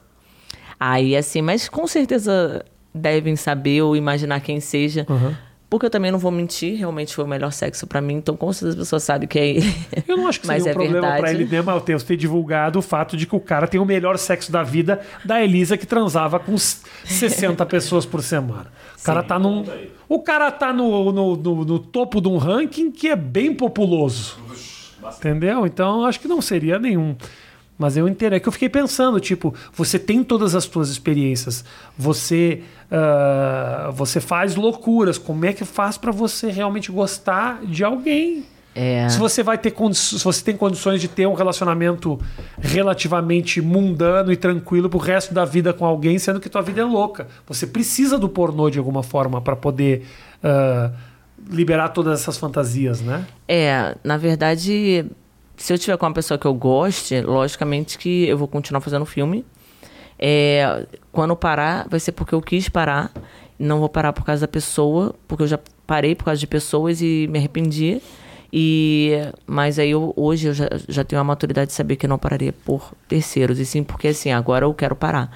Aí, 0.80 1.16
assim, 1.16 1.42
mas 1.42 1.70
com 1.70 1.86
certeza 1.86 2.66
devem 2.94 3.36
saber 3.36 3.84
ou 3.84 3.96
imaginar 3.96 4.40
quem 4.42 4.60
seja. 4.60 5.06
Aham. 5.10 5.38
Porque 5.72 5.86
eu 5.86 5.90
também 5.90 6.12
não 6.12 6.20
vou 6.20 6.32
mentir, 6.32 6.78
realmente 6.78 7.16
foi 7.16 7.24
o 7.24 7.28
melhor 7.28 7.52
sexo 7.54 7.88
pra 7.88 8.02
mim, 8.02 8.16
então 8.16 8.36
com 8.36 8.52
certeza 8.52 8.72
as 8.74 8.76
pessoas 8.88 9.04
sabem 9.04 9.26
que 9.26 9.40
é 9.40 9.48
ele. 9.48 9.76
Eu 10.06 10.18
não 10.18 10.28
acho 10.28 10.42
que 10.42 10.46
Mas 10.48 10.64
seria 10.64 10.78
um 10.78 10.84
é 10.84 10.86
problema 10.86 11.02
verdade. 11.14 11.22
pra 11.22 11.32
ele 11.32 11.46
né, 11.46 11.62
Matheus, 11.62 12.04
ter 12.04 12.18
divulgado 12.18 12.78
o 12.80 12.82
fato 12.82 13.16
de 13.16 13.26
que 13.26 13.34
o 13.36 13.40
cara 13.40 13.66
tem 13.70 13.80
o 13.80 13.86
melhor 13.86 14.18
sexo 14.18 14.52
da 14.52 14.64
vida 14.64 15.00
da 15.24 15.42
Elisa 15.42 15.78
que 15.78 15.86
transava 15.86 16.40
com 16.40 16.54
s- 16.56 16.82
60 17.06 17.66
pessoas 17.68 18.06
por 18.06 18.22
semana. 18.22 18.68
O 19.00 19.04
cara 19.04 19.24
tá 19.24 19.40
num. 19.40 19.64
O 20.10 20.20
cara 20.20 20.52
tá 20.52 20.74
no, 20.74 21.10
no, 21.14 21.36
no- 21.38 21.64
no 21.66 21.80
topo 21.80 22.20
de 22.20 22.28
um 22.28 22.36
ranking 22.38 22.92
que 22.92 23.08
é 23.08 23.16
bem 23.16 23.54
populoso. 23.54 24.38
Entendeu? 25.18 25.66
Então 25.66 26.02
eu 26.02 26.06
acho 26.06 26.20
que 26.20 26.28
não 26.28 26.42
seria 26.42 26.78
nenhum. 26.78 27.16
Mas 27.82 27.98
eu 27.98 28.08
entendo. 28.08 28.34
É 28.34 28.40
que 28.40 28.48
eu 28.48 28.52
fiquei 28.52 28.70
pensando, 28.70 29.20
tipo, 29.20 29.54
você 29.74 29.98
tem 29.98 30.24
todas 30.24 30.54
as 30.54 30.66
suas 30.66 30.90
experiências, 30.90 31.66
você 31.98 32.62
ah, 32.92 33.90
você 33.94 34.20
faz 34.20 34.56
loucuras. 34.56 35.18
Como 35.18 35.46
é 35.46 35.54
que 35.54 35.66
faz 35.66 35.98
pra 35.98 36.12
você 36.12 36.52
realmente 36.52 36.92
gostar 36.92 37.62
de 37.64 37.84
alguém? 37.84 38.46
É. 38.76 39.10
Se 39.10 39.18
você 39.18 39.44
vai 39.44 39.58
ter 39.58 39.74
se 39.94 40.24
você 40.24 40.44
tem 40.44 40.56
condições 40.56 41.02
de 41.02 41.08
ter 41.08 41.28
um 41.28 41.34
relacionamento 41.34 42.20
relativamente 42.60 43.62
mundano 43.62 44.32
e 44.32 44.38
tranquilo 44.38 44.90
pro 44.90 45.00
resto 45.00 45.34
da 45.34 45.44
vida 45.44 45.74
com 45.74 45.86
alguém, 45.86 46.20
sendo 46.20 46.40
que 46.40 46.48
tua 46.48 46.62
vida 46.62 46.82
é 46.82 46.86
louca. 46.86 47.28
Você 47.48 47.66
precisa 47.66 48.18
do 48.18 48.30
pornô 48.30 48.70
de 48.70 48.78
alguma 48.78 49.04
forma 49.04 49.42
para 49.42 49.56
poder 49.56 50.06
ah, 50.44 50.92
liberar 51.50 51.90
todas 51.90 52.22
essas 52.22 52.38
fantasias, 52.38 53.02
né? 53.02 53.26
É, 53.48 53.96
na 54.04 54.18
verdade, 54.18 55.06
se 55.62 55.72
eu 55.72 55.78
tiver 55.78 55.96
com 55.96 56.08
uma 56.08 56.14
pessoa 56.14 56.40
que 56.40 56.48
eu 56.48 56.54
goste, 56.56 57.22
logicamente 57.22 57.98
que 57.98 58.28
eu 58.28 58.36
vou 58.36 58.48
continuar 58.48 58.82
fazendo 58.82 59.06
filme. 59.06 59.46
É, 60.18 60.88
quando 61.12 61.36
parar, 61.36 61.88
vai 61.88 62.00
ser 62.00 62.14
porque 62.14 62.34
eu 62.34 62.42
quis 62.42 62.68
parar. 62.68 63.12
Não 63.60 63.80
vou 63.80 63.88
parar 63.88 64.12
por 64.12 64.26
causa 64.26 64.42
da 64.42 64.48
pessoa, 64.48 65.14
porque 65.28 65.44
eu 65.44 65.48
já 65.48 65.60
parei 65.86 66.16
por 66.16 66.26
causa 66.26 66.40
de 66.40 66.48
pessoas 66.48 67.00
e 67.00 67.28
me 67.30 67.38
arrependi. 67.38 68.02
E, 68.52 69.12
mas 69.46 69.78
aí 69.78 69.92
eu, 69.92 70.12
hoje 70.16 70.48
eu 70.48 70.54
já, 70.54 70.68
já 70.90 71.04
tenho 71.04 71.22
a 71.22 71.24
maturidade 71.24 71.68
de 71.68 71.74
saber 71.74 71.96
que 71.96 72.08
não 72.08 72.18
pararia 72.18 72.52
por 72.66 72.92
terceiros, 73.08 73.60
e 73.60 73.66
sim 73.66 73.84
porque 73.84 74.08
assim, 74.08 74.32
agora 74.32 74.66
eu 74.66 74.74
quero 74.74 74.96
parar. 74.96 75.32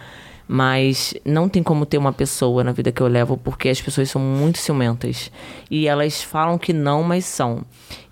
Mas 0.47 1.13
não 1.25 1.49
tem 1.49 1.63
como 1.63 1.85
ter 1.85 1.97
uma 1.97 2.13
pessoa 2.13 2.63
na 2.63 2.71
vida 2.71 2.91
que 2.91 3.01
eu 3.01 3.07
levo, 3.07 3.35
porque 3.35 3.67
as 3.69 3.81
pessoas 3.81 4.09
são 4.11 4.21
muito 4.21 4.59
ciumentas. 4.59 5.31
E 5.71 5.87
elas 5.87 6.21
falam 6.21 6.57
que 6.57 6.71
não, 6.71 7.01
mas 7.01 7.25
são. 7.25 7.63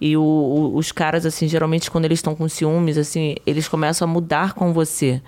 E 0.02 0.18
o- 0.18 0.22
o- 0.22 0.76
os 0.78 0.92
caras, 0.92 1.26
assim, 1.26 1.48
geralmente 1.48 1.92
quando 1.92 2.06
eles 2.06 2.20
estão 2.20 2.34
com 2.36 2.48
ciúmes, 2.50 2.98
assim, 2.98 3.36
eles 3.46 3.68
começam 3.68 4.08
a 4.08 4.12
mudar 4.12 4.54
com 4.54 4.74
você. 4.74 5.22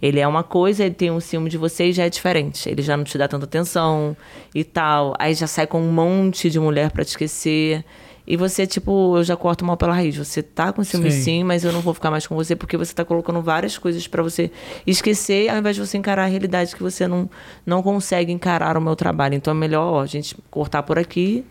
Ele 0.00 0.18
é 0.18 0.26
uma 0.26 0.42
coisa, 0.42 0.84
ele 0.84 0.94
tem 0.94 1.10
um 1.12 1.20
ciúme 1.20 1.48
de 1.48 1.56
você 1.56 1.86
e 1.86 1.92
já 1.92 2.04
é 2.04 2.10
diferente. 2.10 2.68
Ele 2.68 2.82
já 2.82 2.96
não 2.96 3.04
te 3.04 3.16
dá 3.16 3.28
tanta 3.28 3.44
atenção 3.44 4.16
e 4.54 4.64
tal. 4.64 5.14
Aí 5.18 5.32
já 5.34 5.46
sai 5.46 5.66
com 5.66 5.80
um 5.80 5.92
monte 5.92 6.50
de 6.50 6.58
mulher 6.58 6.90
pra 6.90 7.04
te 7.04 7.08
esquecer. 7.08 7.84
E 8.32 8.36
você, 8.38 8.66
tipo, 8.66 9.18
eu 9.18 9.22
já 9.22 9.36
corto 9.36 9.62
mal 9.62 9.76
pela 9.76 9.92
raiz. 9.92 10.16
Você 10.16 10.42
tá 10.42 10.72
com 10.72 10.82
ciúme 10.82 11.10
Sim. 11.10 11.20
sim, 11.20 11.44
mas 11.44 11.64
eu 11.64 11.70
não 11.70 11.82
vou 11.82 11.92
ficar 11.92 12.10
mais 12.10 12.26
com 12.26 12.34
você 12.34 12.56
porque 12.56 12.78
você 12.78 12.94
tá 12.94 13.04
colocando 13.04 13.42
várias 13.42 13.76
coisas 13.76 14.08
pra 14.08 14.22
você 14.22 14.50
esquecer, 14.86 15.50
ao 15.50 15.58
invés 15.58 15.76
de 15.76 15.86
você 15.86 15.98
encarar 15.98 16.24
a 16.24 16.28
realidade 16.28 16.74
que 16.74 16.82
você 16.82 17.06
não, 17.06 17.28
não 17.66 17.82
consegue 17.82 18.32
encarar 18.32 18.74
o 18.78 18.80
meu 18.80 18.96
trabalho. 18.96 19.34
Então 19.34 19.50
é 19.50 19.54
melhor 19.54 19.84
ó, 19.84 20.00
a 20.00 20.06
gente 20.06 20.34
cortar 20.50 20.82
por 20.82 20.98
aqui 20.98 21.44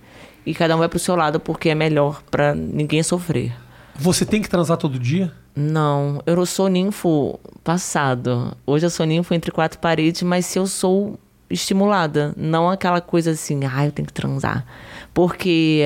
e 0.44 0.56
cada 0.56 0.76
um 0.76 0.80
vai 0.80 0.90
pro 0.90 0.98
seu 0.98 1.16
lado 1.16 1.40
porque 1.40 1.70
é 1.70 1.76
melhor 1.76 2.24
pra 2.32 2.56
ninguém 2.56 3.04
sofrer. 3.04 3.54
Você 3.94 4.26
tem 4.26 4.42
que 4.42 4.50
transar 4.50 4.76
todo 4.76 4.98
dia? 4.98 5.32
Não, 5.56 6.20
eu 6.26 6.44
sou 6.48 6.68
ninfo 6.68 7.40
passado. 7.64 8.58
Hoje 8.66 8.88
eu 8.88 8.90
sou 8.90 9.06
ninfo 9.06 9.36
entre 9.36 9.52
quatro 9.52 9.78
paredes, 9.78 10.24
mas 10.24 10.48
se 10.48 10.58
eu 10.58 10.66
sou 10.66 11.20
estimulada, 11.48 12.34
não 12.36 12.72
aquela 12.72 13.02
coisa 13.02 13.30
assim, 13.30 13.60
ah, 13.72 13.86
eu 13.86 13.92
tenho 13.92 14.08
que 14.08 14.14
transar. 14.14 14.66
Porque 15.14 15.86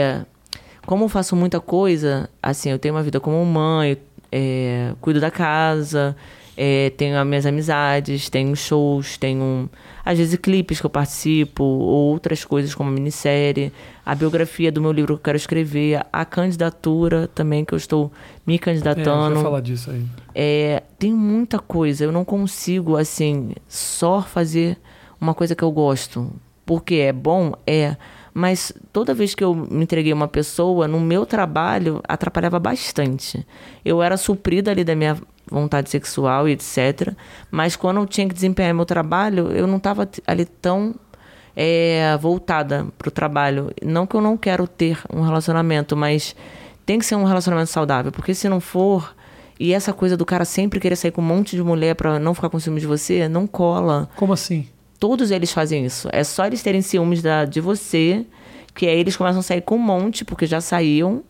como 0.85 1.05
eu 1.05 1.09
faço 1.09 1.35
muita 1.35 1.59
coisa, 1.59 2.29
assim, 2.41 2.69
eu 2.69 2.79
tenho 2.79 2.93
uma 2.95 3.03
vida 3.03 3.19
como 3.19 3.43
mãe, 3.45 3.97
é, 4.31 4.93
cuido 5.01 5.19
da 5.19 5.31
casa, 5.31 6.15
é, 6.57 6.89
tenho 6.91 7.17
as 7.19 7.25
minhas 7.27 7.45
amizades, 7.45 8.29
tenho 8.29 8.55
shows, 8.55 9.17
tenho 9.17 9.69
às 10.05 10.17
vezes 10.17 10.37
clipes 10.39 10.79
que 10.79 10.85
eu 10.85 10.89
participo, 10.89 11.63
ou 11.63 12.11
outras 12.11 12.45
coisas 12.45 12.73
como 12.75 12.89
a 12.89 12.93
minissérie, 12.93 13.73
a 14.05 14.13
biografia 14.13 14.71
do 14.71 14.79
meu 14.81 14.91
livro 14.91 15.15
que 15.15 15.19
eu 15.19 15.23
quero 15.23 15.37
escrever, 15.37 16.05
a 16.13 16.23
candidatura 16.23 17.27
também 17.33 17.65
que 17.65 17.73
eu 17.73 17.77
estou 17.77 18.11
me 18.45 18.53
É, 18.53 18.55
eu 18.55 18.59
candidatando. 18.59 19.41
falar 19.41 19.61
disso 19.61 19.89
aí. 19.91 20.05
É, 20.33 20.83
tem 20.99 21.11
muita 21.11 21.57
coisa. 21.59 22.03
Eu 22.03 22.11
não 22.11 22.23
consigo, 22.23 22.95
assim, 22.95 23.53
só 23.67 24.21
fazer 24.21 24.77
uma 25.19 25.33
coisa 25.33 25.55
que 25.55 25.63
eu 25.63 25.71
gosto. 25.71 26.31
Porque 26.65 26.95
é 26.95 27.11
bom, 27.13 27.53
é. 27.65 27.95
Mas 28.37 28.73
toda 28.91 29.13
vez 29.13 29.33
que 29.33 29.41
eu 29.41 29.55
me 29.55 29.85
entreguei 29.85 30.11
uma 30.11 30.27
pessoa, 30.27 30.89
no 30.89 30.99
meu 30.99 31.25
trabalho, 31.25 32.01
atrapalhava 32.05 32.59
bastante. 32.59 33.47
Eu 33.85 34.03
era 34.03 34.17
suprida 34.17 34.71
ali 34.71 34.83
da 34.83 34.93
minha 34.93 35.17
vontade 35.49 35.89
sexual 35.89 36.45
e 36.45 36.51
etc. 36.51 37.13
Mas 37.49 37.77
quando 37.77 38.01
eu 38.01 38.05
tinha 38.05 38.27
que 38.27 38.33
desempenhar 38.33 38.73
meu 38.73 38.85
trabalho, 38.85 39.53
eu 39.53 39.65
não 39.65 39.77
estava 39.77 40.05
ali 40.27 40.43
tão 40.43 40.93
é, 41.55 42.17
voltada 42.17 42.85
pro 42.97 43.09
trabalho. 43.09 43.71
Não 43.81 44.05
que 44.05 44.17
eu 44.17 44.21
não 44.21 44.35
quero 44.35 44.67
ter 44.67 44.99
um 45.09 45.21
relacionamento, 45.21 45.95
mas 45.95 46.35
tem 46.85 46.99
que 46.99 47.05
ser 47.05 47.15
um 47.15 47.23
relacionamento 47.23 47.71
saudável. 47.71 48.11
Porque 48.11 48.33
se 48.33 48.49
não 48.49 48.59
for, 48.59 49.15
e 49.57 49.71
essa 49.71 49.93
coisa 49.93 50.17
do 50.17 50.25
cara 50.25 50.43
sempre 50.43 50.81
querer 50.81 50.97
sair 50.97 51.11
com 51.11 51.21
um 51.21 51.25
monte 51.25 51.55
de 51.55 51.63
mulher 51.63 51.95
pra 51.95 52.19
não 52.19 52.33
ficar 52.33 52.49
com 52.49 52.59
ciúme 52.59 52.81
de 52.81 52.85
você, 52.85 53.29
não 53.29 53.47
cola. 53.47 54.09
Como 54.17 54.33
assim? 54.33 54.67
Todos 54.99 55.31
eles 55.31 55.51
fazem 55.51 55.85
isso. 55.85 56.07
É 56.11 56.23
só 56.23 56.45
eles 56.45 56.63
terem 56.63 56.81
ciúmes 56.81 57.21
da, 57.21 57.45
de 57.45 57.59
você, 57.59 58.25
que 58.73 58.87
aí 58.87 58.99
eles 58.99 59.15
começam 59.15 59.39
a 59.39 59.43
sair 59.43 59.61
com 59.61 59.75
um 59.75 59.79
monte, 59.79 60.23
porque 60.23 60.45
já 60.45 60.61
saíam. 60.61 61.23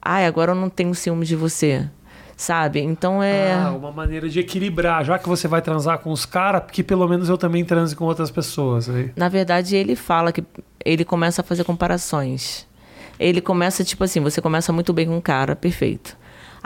Ai, 0.00 0.26
agora 0.26 0.52
eu 0.52 0.54
não 0.54 0.68
tenho 0.68 0.94
ciúmes 0.94 1.28
de 1.28 1.36
você. 1.36 1.88
Sabe? 2.36 2.80
Então 2.80 3.20
é. 3.20 3.52
Ah, 3.52 3.72
uma 3.72 3.90
maneira 3.90 4.28
de 4.28 4.38
equilibrar. 4.38 5.04
Já 5.04 5.18
que 5.18 5.28
você 5.28 5.48
vai 5.48 5.60
transar 5.60 5.98
com 5.98 6.12
os 6.12 6.24
caras, 6.24 6.62
porque 6.62 6.84
pelo 6.84 7.08
menos 7.08 7.28
eu 7.28 7.36
também 7.36 7.64
transe 7.64 7.96
com 7.96 8.04
outras 8.04 8.30
pessoas. 8.30 8.88
Aí. 8.88 9.10
Na 9.16 9.28
verdade, 9.28 9.74
ele 9.74 9.96
fala 9.96 10.30
que 10.30 10.44
ele 10.84 11.04
começa 11.04 11.40
a 11.42 11.44
fazer 11.44 11.64
comparações. 11.64 12.66
Ele 13.18 13.40
começa, 13.40 13.82
tipo 13.82 14.04
assim, 14.04 14.20
você 14.20 14.40
começa 14.40 14.72
muito 14.72 14.92
bem 14.92 15.06
com 15.06 15.16
um 15.16 15.20
cara, 15.20 15.56
perfeito. 15.56 16.16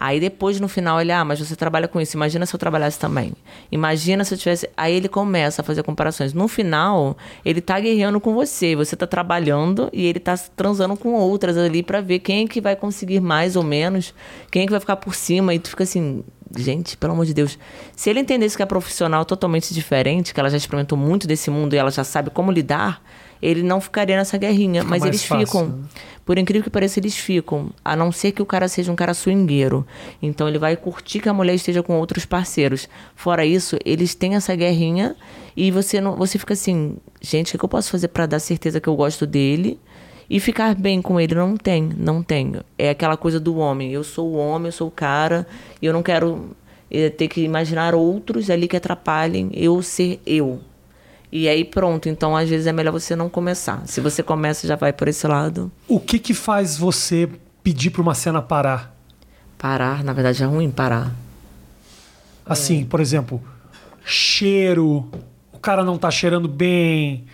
Aí 0.04 0.18
depois 0.18 0.58
no 0.58 0.66
final 0.66 1.00
ele, 1.00 1.12
ah, 1.12 1.24
mas 1.24 1.38
você 1.38 1.54
trabalha 1.54 1.86
com 1.86 2.00
isso. 2.00 2.16
Imagina 2.16 2.44
se 2.44 2.52
eu 2.52 2.58
trabalhasse 2.58 2.98
também. 2.98 3.32
Imagina 3.70 4.24
se 4.24 4.34
eu 4.34 4.38
tivesse. 4.38 4.68
Aí 4.76 4.92
ele 4.92 5.08
começa 5.08 5.62
a 5.62 5.64
fazer 5.64 5.84
comparações. 5.84 6.34
No 6.34 6.48
final, 6.48 7.16
ele 7.44 7.60
tá 7.60 7.78
guerreando 7.78 8.18
com 8.18 8.34
você. 8.34 8.74
Você 8.74 8.96
tá 8.96 9.06
trabalhando 9.06 9.88
e 9.92 10.04
ele 10.04 10.18
tá 10.18 10.36
transando 10.56 10.96
com 10.96 11.12
outras 11.12 11.56
ali 11.56 11.84
para 11.84 12.00
ver 12.00 12.18
quem 12.18 12.46
é 12.46 12.48
que 12.48 12.60
vai 12.60 12.74
conseguir 12.74 13.20
mais 13.20 13.54
ou 13.54 13.62
menos, 13.62 14.12
quem 14.50 14.62
é 14.62 14.66
que 14.66 14.72
vai 14.72 14.80
ficar 14.80 14.96
por 14.96 15.14
cima. 15.14 15.54
E 15.54 15.60
tu 15.60 15.70
fica 15.70 15.84
assim, 15.84 16.24
gente, 16.56 16.96
pelo 16.96 17.12
amor 17.12 17.24
de 17.24 17.32
Deus. 17.32 17.56
Se 17.94 18.10
ele 18.10 18.18
entendesse 18.18 18.56
que 18.56 18.62
é 18.64 18.66
profissional 18.66 19.24
totalmente 19.24 19.72
diferente, 19.72 20.34
que 20.34 20.40
ela 20.40 20.50
já 20.50 20.56
experimentou 20.56 20.98
muito 20.98 21.28
desse 21.28 21.48
mundo 21.48 21.74
e 21.74 21.76
ela 21.76 21.92
já 21.92 22.02
sabe 22.02 22.28
como 22.28 22.50
lidar, 22.50 23.00
ele 23.42 23.62
não 23.62 23.80
ficaria 23.80 24.16
nessa 24.16 24.38
guerrinha. 24.38 24.82
Fica 24.82 24.90
mas 24.90 25.04
eles 25.04 25.24
fácil, 25.24 25.46
ficam. 25.46 25.66
Né? 25.66 25.84
Por 26.24 26.38
incrível 26.38 26.62
que 26.62 26.70
pareça, 26.70 27.00
eles 27.00 27.16
ficam. 27.16 27.70
A 27.84 27.96
não 27.96 28.12
ser 28.12 28.30
que 28.30 28.40
o 28.40 28.46
cara 28.46 28.68
seja 28.68 28.92
um 28.92 28.94
cara 28.94 29.12
swingueiro. 29.12 29.84
Então 30.22 30.48
ele 30.48 30.58
vai 30.58 30.76
curtir 30.76 31.18
que 31.18 31.28
a 31.28 31.34
mulher 31.34 31.54
esteja 31.54 31.82
com 31.82 31.98
outros 31.98 32.24
parceiros. 32.24 32.88
Fora 33.16 33.44
isso, 33.44 33.76
eles 33.84 34.14
têm 34.14 34.36
essa 34.36 34.54
guerrinha 34.54 35.16
e 35.56 35.70
você 35.72 36.00
não, 36.00 36.16
você 36.16 36.38
fica 36.38 36.54
assim, 36.54 36.96
gente, 37.20 37.48
o 37.48 37.52
que, 37.52 37.58
que 37.58 37.64
eu 37.64 37.68
posso 37.68 37.90
fazer 37.90 38.08
para 38.08 38.26
dar 38.26 38.38
certeza 38.38 38.80
que 38.80 38.88
eu 38.88 38.94
gosto 38.94 39.26
dele? 39.26 39.80
E 40.30 40.40
ficar 40.40 40.74
bem 40.74 41.02
com 41.02 41.20
ele 41.20 41.34
não 41.34 41.56
tem, 41.56 41.90
não 41.96 42.22
tem. 42.22 42.54
É 42.78 42.90
aquela 42.90 43.16
coisa 43.16 43.40
do 43.40 43.56
homem. 43.56 43.92
Eu 43.92 44.04
sou 44.04 44.30
o 44.30 44.36
homem, 44.36 44.68
eu 44.68 44.72
sou 44.72 44.88
o 44.88 44.90
cara, 44.90 45.46
e 45.80 45.84
eu 45.84 45.92
não 45.92 46.02
quero 46.02 46.56
eh, 46.90 47.10
ter 47.10 47.28
que 47.28 47.42
imaginar 47.42 47.94
outros 47.94 48.48
ali 48.48 48.68
que 48.68 48.76
atrapalhem 48.76 49.50
eu 49.52 49.82
ser 49.82 50.20
eu. 50.24 50.60
E 51.32 51.48
aí 51.48 51.64
pronto, 51.64 52.10
então 52.10 52.36
às 52.36 52.46
vezes 52.46 52.66
é 52.66 52.72
melhor 52.72 52.92
você 52.92 53.16
não 53.16 53.30
começar. 53.30 53.82
Se 53.86 54.02
você 54.02 54.22
começa, 54.22 54.68
já 54.68 54.76
vai 54.76 54.92
por 54.92 55.08
esse 55.08 55.26
lado. 55.26 55.72
O 55.88 55.98
que 55.98 56.18
que 56.18 56.34
faz 56.34 56.76
você 56.76 57.26
pedir 57.62 57.88
para 57.88 58.02
uma 58.02 58.14
cena 58.14 58.42
parar? 58.42 58.94
Parar, 59.56 60.04
na 60.04 60.12
verdade 60.12 60.42
é 60.42 60.46
ruim 60.46 60.70
parar. 60.70 61.10
Assim, 62.44 62.82
é. 62.82 62.84
por 62.84 63.00
exemplo, 63.00 63.42
cheiro, 64.04 65.08
o 65.50 65.58
cara 65.58 65.82
não 65.82 65.96
tá 65.96 66.10
cheirando 66.10 66.46
bem. 66.46 67.24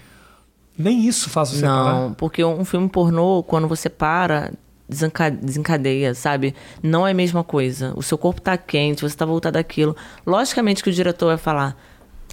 Nem 0.79 1.05
isso 1.05 1.29
faz 1.29 1.51
você 1.51 1.67
não, 1.67 1.85
parar. 1.85 2.01
Não, 2.01 2.15
porque 2.15 2.45
um 2.45 2.65
filme 2.65 2.89
pornô, 2.89 3.43
quando 3.43 3.67
você 3.67 3.89
para, 3.89 4.53
desencadeia, 4.89 6.15
sabe? 6.15 6.55
Não 6.81 7.05
é 7.05 7.11
a 7.11 7.15
mesma 7.15 7.43
coisa. 7.43 7.93
O 7.97 8.03
seu 8.03 8.17
corpo 8.17 8.41
tá 8.41 8.57
quente, 8.57 9.03
você 9.03 9.17
tá 9.17 9.27
voltado 9.27 9.55
daquilo. 9.55 9.97
Logicamente 10.25 10.85
que 10.85 10.91
o 10.91 10.93
diretor 10.93 11.27
vai 11.27 11.37
falar, 11.37 11.77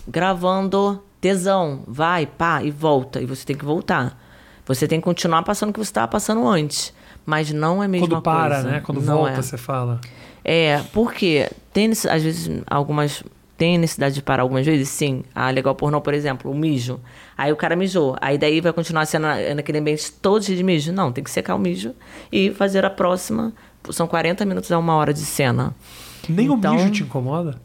gravando 0.07 1.01
tesão, 1.26 1.82
vai, 1.88 2.28
pá, 2.28 2.61
e 2.61 2.69
volta. 2.69 3.19
E 3.19 3.26
você 3.26 3.43
tem 3.43 3.55
que 3.55 3.65
voltar. 3.65 4.15
Você 4.63 4.88
tem 4.88 4.99
que 4.99 5.03
continuar 5.03 5.41
passando 5.41 5.71
o 5.71 5.73
que 5.73 5.80
você 5.80 5.89
estava 5.89 6.07
passando 6.07 6.47
antes. 6.47 6.93
Mas 7.26 7.51
não 7.51 7.82
é 7.82 7.88
a 7.88 7.89
mesma 7.89 8.07
Quando 8.07 8.21
para, 8.21 8.55
coisa. 8.55 8.69
né? 8.69 8.82
Quando 8.86 9.01
não 9.01 9.17
volta, 9.17 9.39
é. 9.39 9.41
você 9.41 9.57
fala. 9.57 9.99
É, 10.43 10.84
porque 10.93 11.49
tem, 11.73 11.89
às 11.89 12.21
vezes, 12.21 12.61
algumas. 12.67 13.23
Tem 13.57 13.78
necessidade 13.78 14.13
de 14.13 14.21
parar 14.21 14.43
algumas 14.43 14.65
vezes? 14.65 14.89
Sim. 14.89 15.23
Ah, 15.34 15.49
legal 15.49 15.73
pornô, 15.73 15.99
por 15.99 16.13
exemplo, 16.13 16.51
o 16.51 16.53
mijo. 16.53 16.99
Aí 17.36 17.51
o 17.51 17.55
cara 17.55 17.76
mijou. 17.76 18.15
Aí 18.21 18.38
daí 18.38 18.61
vai 18.61 18.73
continuar 18.73 19.05
sendo 19.07 19.26
naquele 19.55 19.80
ambiente 19.80 20.11
todo 20.11 20.43
de 20.43 20.61
mijo. 20.61 20.91
Não, 20.91 21.11
tem 21.11 21.23
que 21.23 21.32
secar 21.32 21.55
o 21.55 21.59
mijo 21.59 21.95
e 22.32 22.51
fazer 22.51 22.86
a 22.86 22.89
próxima. 22.89 23.51
São 23.91 24.07
40 24.07 24.45
minutos 24.45 24.71
a 24.71 24.78
uma 24.78 24.93
hora 24.95 25.13
de 25.13 25.21
cena. 25.21 25.73
Nem 26.30 26.51
então, 26.51 26.73
o 26.73 26.76
mijo 26.76 26.91
te 26.91 27.03
incomoda? 27.03 27.59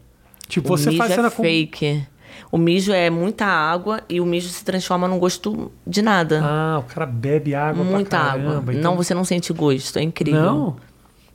Tipo, 0.47 0.69
você 0.69 0.91
faz 0.93 1.11
é 1.11 1.15
cena 1.15 1.29
fake. 1.29 2.07
O 2.51 2.57
mijo 2.57 2.91
é 2.91 3.09
muita 3.09 3.45
água 3.45 4.01
e 4.09 4.19
o 4.21 4.25
mijo 4.25 4.49
se 4.49 4.63
transforma 4.63 5.07
num 5.07 5.19
gosto 5.19 5.71
de 5.85 6.01
nada. 6.01 6.41
Ah, 6.43 6.79
o 6.79 6.83
cara 6.83 7.05
bebe 7.05 7.55
água 7.55 7.83
Muita 7.83 8.17
pra 8.17 8.19
caramba, 8.19 8.57
água. 8.57 8.73
Então... 8.73 8.91
Não, 8.91 8.97
você 8.97 9.13
não 9.13 9.23
sente 9.23 9.51
gosto. 9.53 9.97
É 9.97 10.01
incrível. 10.01 10.41
Não? 10.41 10.75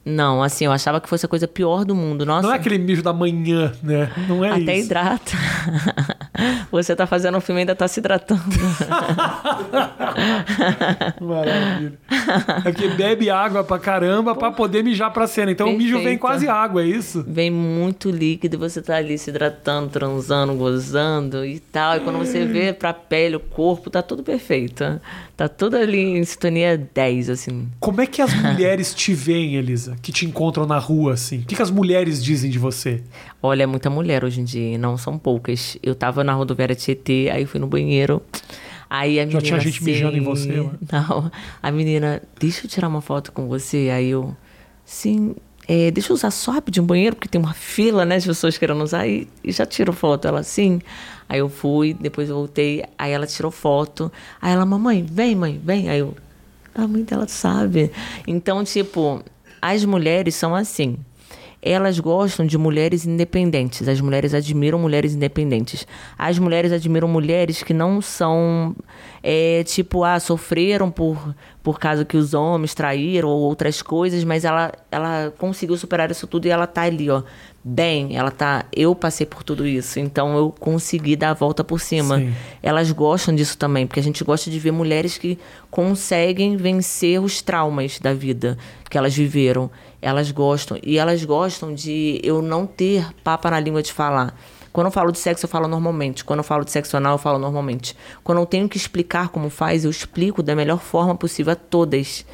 Não, 0.09 0.41
assim, 0.41 0.67
eu 0.67 0.71
achava 0.71 1.01
que 1.01 1.09
fosse 1.09 1.27
a 1.27 1.29
coisa 1.29 1.49
pior 1.49 1.85
do 1.85 1.93
mundo. 1.93 2.25
Nossa. 2.25 2.47
Não 2.47 2.55
é 2.55 2.57
aquele 2.57 2.79
mijo 2.79 3.03
da 3.03 3.13
manhã, 3.13 3.73
né? 3.83 4.09
Não 4.29 4.45
é 4.45 4.51
Até 4.51 4.61
isso. 4.61 4.71
Até 4.71 4.79
hidrata. 4.79 5.33
Você 6.71 6.95
tá 6.95 7.09
fazendo 7.09 7.37
um 7.37 7.41
filme 7.41 7.61
e 7.61 7.63
ainda 7.63 7.75
tá 7.75 7.89
se 7.89 7.99
hidratando. 7.99 8.41
Maravilha. 11.21 11.93
É 12.65 12.73
porque 12.73 12.89
bebe 12.89 13.31
água 13.31 13.65
pra 13.65 13.81
caramba 13.81 14.33
Pô. 14.35 14.41
pra 14.41 14.53
poder 14.53 14.85
mijar 14.85 15.13
pra 15.13 15.27
cena. 15.27 15.51
Então 15.51 15.67
Perfeito. 15.67 15.91
o 15.91 15.95
mijo 15.97 16.05
vem 16.05 16.17
quase 16.17 16.49
água, 16.49 16.83
é 16.83 16.87
isso? 16.87 17.25
Vem 17.27 17.51
muito 17.51 18.09
líquido 18.09 18.55
e 18.55 18.59
você 18.59 18.81
tá 18.81 18.97
ali 18.97 19.19
se 19.19 19.31
hidratando, 19.31 19.89
transando, 19.89 20.55
gozando 20.55 21.45
e 21.45 21.59
tal. 21.59 21.97
E 21.97 22.01
quando 22.01 22.19
você 22.19 22.45
vê 22.45 22.73
pra 22.73 22.93
pele, 22.93 23.37
o 23.37 23.41
corpo, 23.41 23.91
tá 23.91 24.03
tudo 24.03 24.23
perfeito. 24.23 24.85
Tá 25.37 25.49
tudo 25.49 25.77
ali 25.77 25.99
em 25.99 26.25
sintonia 26.25 26.79
10, 26.95 27.29
assim. 27.29 27.69
Como 27.79 28.01
é 28.01 28.07
que 28.07 28.23
as 28.23 28.33
mulheres 28.41 28.95
te 28.95 29.13
veem, 29.13 29.57
Elisa? 29.57 29.95
Que 30.01 30.11
te 30.11 30.25
encontram 30.25 30.65
na 30.65 30.79
rua, 30.79 31.13
assim? 31.13 31.41
O 31.41 31.45
que, 31.45 31.55
que 31.55 31.63
as 31.63 31.71
mulheres 31.71 32.25
dizem 32.25 32.51
de 32.51 32.59
você? 32.59 33.03
Olha, 33.43 33.65
é 33.65 33.67
muita 33.67 33.91
mulher 33.91 34.25
hoje 34.25 34.41
em 34.41 34.45
dia, 34.45 34.79
não 34.79 34.97
são 34.97 35.19
poucas. 35.19 35.77
Eu 35.83 35.95
tava 35.95 36.25
na 36.25 36.33
rodoviária 36.33 36.75
Tietê, 36.75 37.29
aí 37.31 37.45
fui 37.45 37.61
no 37.61 37.67
banheiro. 37.67 38.23
Aí 38.89 39.21
a 39.21 39.27
menina. 39.27 39.41
Já 39.41 39.47
tinha 39.47 39.61
gente 39.61 39.77
assim, 39.77 39.85
mijando 39.85 40.17
em 40.17 40.23
você, 40.23 40.61
lá. 40.61 40.73
Não. 40.91 41.31
A 41.63 41.71
menina, 41.71 42.23
deixa 42.41 42.65
eu 42.65 42.71
tirar 42.71 42.89
uma 42.89 43.03
foto 43.03 43.31
com 43.31 43.47
você. 43.47 43.91
Aí 43.93 44.09
eu, 44.09 44.35
sim, 44.87 45.35
é, 45.69 45.91
deixa 45.91 46.13
eu 46.13 46.15
usar 46.15 46.31
só 46.31 46.53
rapidinho 46.53 46.85
um 46.85 46.87
banheiro, 46.87 47.15
porque 47.15 47.29
tem 47.29 47.41
uma 47.41 47.53
fila, 47.53 48.07
né, 48.07 48.19
de 48.19 48.27
pessoas 48.27 48.57
querendo 48.57 48.83
usar, 48.83 49.07
e, 49.07 49.29
e 49.45 49.53
já 49.53 49.67
tiro 49.67 49.93
foto. 49.93 50.27
Ela, 50.27 50.43
sim. 50.43 50.81
Aí 51.29 51.41
eu 51.41 51.49
fui, 51.49 51.95
depois 51.95 52.29
eu 52.29 52.37
voltei, 52.37 52.85
aí 52.97 53.13
ela 53.13 53.27
tirou 53.27 53.51
foto. 53.51 54.11
Aí 54.41 54.53
ela, 54.53 54.65
mamãe, 54.65 55.03
vem, 55.03 55.35
mãe, 55.35 55.61
vem. 55.63 55.89
Aí 55.89 55.99
eu, 55.99 56.15
a 56.75 56.87
mãe 56.87 57.03
dela 57.03 57.27
sabe. 57.27 57.91
Então, 58.27 58.63
tipo, 58.65 59.23
as 59.61 59.85
mulheres 59.85 60.35
são 60.35 60.55
assim 60.55 60.99
elas 61.67 61.99
gostam 61.99 62.47
de 62.47 62.57
mulheres 62.57 63.05
independentes. 63.05 63.89
As 63.89 64.01
mulheres 64.01 64.33
admiram 64.33 64.79
mulheres 64.79 65.15
independentes. 65.15 65.85
As 66.17 66.39
mulheres 66.39 66.71
admiram 66.71 67.09
mulheres 67.09 67.61
que 67.65 67.75
não 67.75 68.01
são, 68.01 68.77
é, 69.21 69.65
tipo, 69.65 70.05
ah, 70.05 70.21
sofreram 70.21 70.93
por, 70.93 71.35
por 71.65 71.81
causa 71.81 72.05
que 72.05 72.17
os 72.17 72.35
homens 72.35 72.73
traíram 72.73 73.29
ou 73.29 73.41
outras 73.41 73.83
coisas, 73.83 74.23
mas 74.23 74.45
ela, 74.45 74.73
ela 74.93 75.33
conseguiu 75.39 75.77
superar 75.77 76.09
isso 76.09 76.29
tudo 76.29 76.47
e 76.47 76.51
ela 76.51 76.69
tá 76.69 76.83
ali, 76.83 77.11
ó, 77.11 77.25
bem. 77.69 78.17
Ela 78.17 78.31
tá, 78.31 78.65
eu 78.73 78.95
passei 78.95 79.27
por 79.27 79.43
tudo 79.43 79.67
isso, 79.67 79.99
então 79.99 80.37
eu 80.37 80.55
consegui 80.61 81.17
dar 81.17 81.31
a 81.31 81.35
volta 81.35 81.65
por 81.65 81.81
cima. 81.81 82.19
Sim. 82.19 82.33
Elas 82.63 82.93
gostam 82.93 83.35
disso 83.35 83.59
também, 83.59 83.89
porque 83.89 83.99
a 83.99 84.03
gente 84.03 84.23
gosta 84.23 84.49
de 84.49 84.59
ver 84.61 84.71
mulheres 84.71 85.19
que 85.19 85.37
conseguem 85.69 86.57
vencer 86.57 87.21
os 87.21 87.43
traumas 87.43 87.99
da 87.99 88.15
vida 88.15 88.57
que 88.89 88.97
elas 88.97 89.17
viveram. 89.17 89.69
Elas 90.01 90.31
gostam. 90.31 90.79
E 90.81 90.97
elas 90.97 91.25
gostam 91.25 91.75
de 91.75 92.21
eu 92.23 92.41
não 92.41 92.67
ter 92.67 93.13
papa 93.25 93.51
na 93.51 93.59
língua 93.59 93.83
de 93.83 93.93
falar. 93.93 94.39
Quando 94.73 94.87
eu 94.87 94.93
falo 94.93 95.11
de 95.11 95.19
sexo, 95.19 95.47
eu 95.47 95.49
falo 95.49 95.67
normalmente. 95.67 96.25
Quando 96.25 96.41
eu 96.41 96.45
falo 96.45 96.65
de 96.65 96.71
sexo 96.71 96.97
anal, 96.97 97.15
eu 97.15 97.19
falo 97.19 97.39
normalmente. 97.39 97.97
Quando 98.23 98.39
eu 98.39 98.47
tenho 98.47 98.69
que 98.69 98.77
explicar 98.77 99.31
como 99.31 99.51
faz, 99.51 99.85
eu 99.85 99.91
explico 99.91 100.41
da 100.41 100.55
melhor 100.55 100.79
forma 100.79 101.17
possível 101.17 101.55
a 101.55 101.57
todas. 101.57 102.25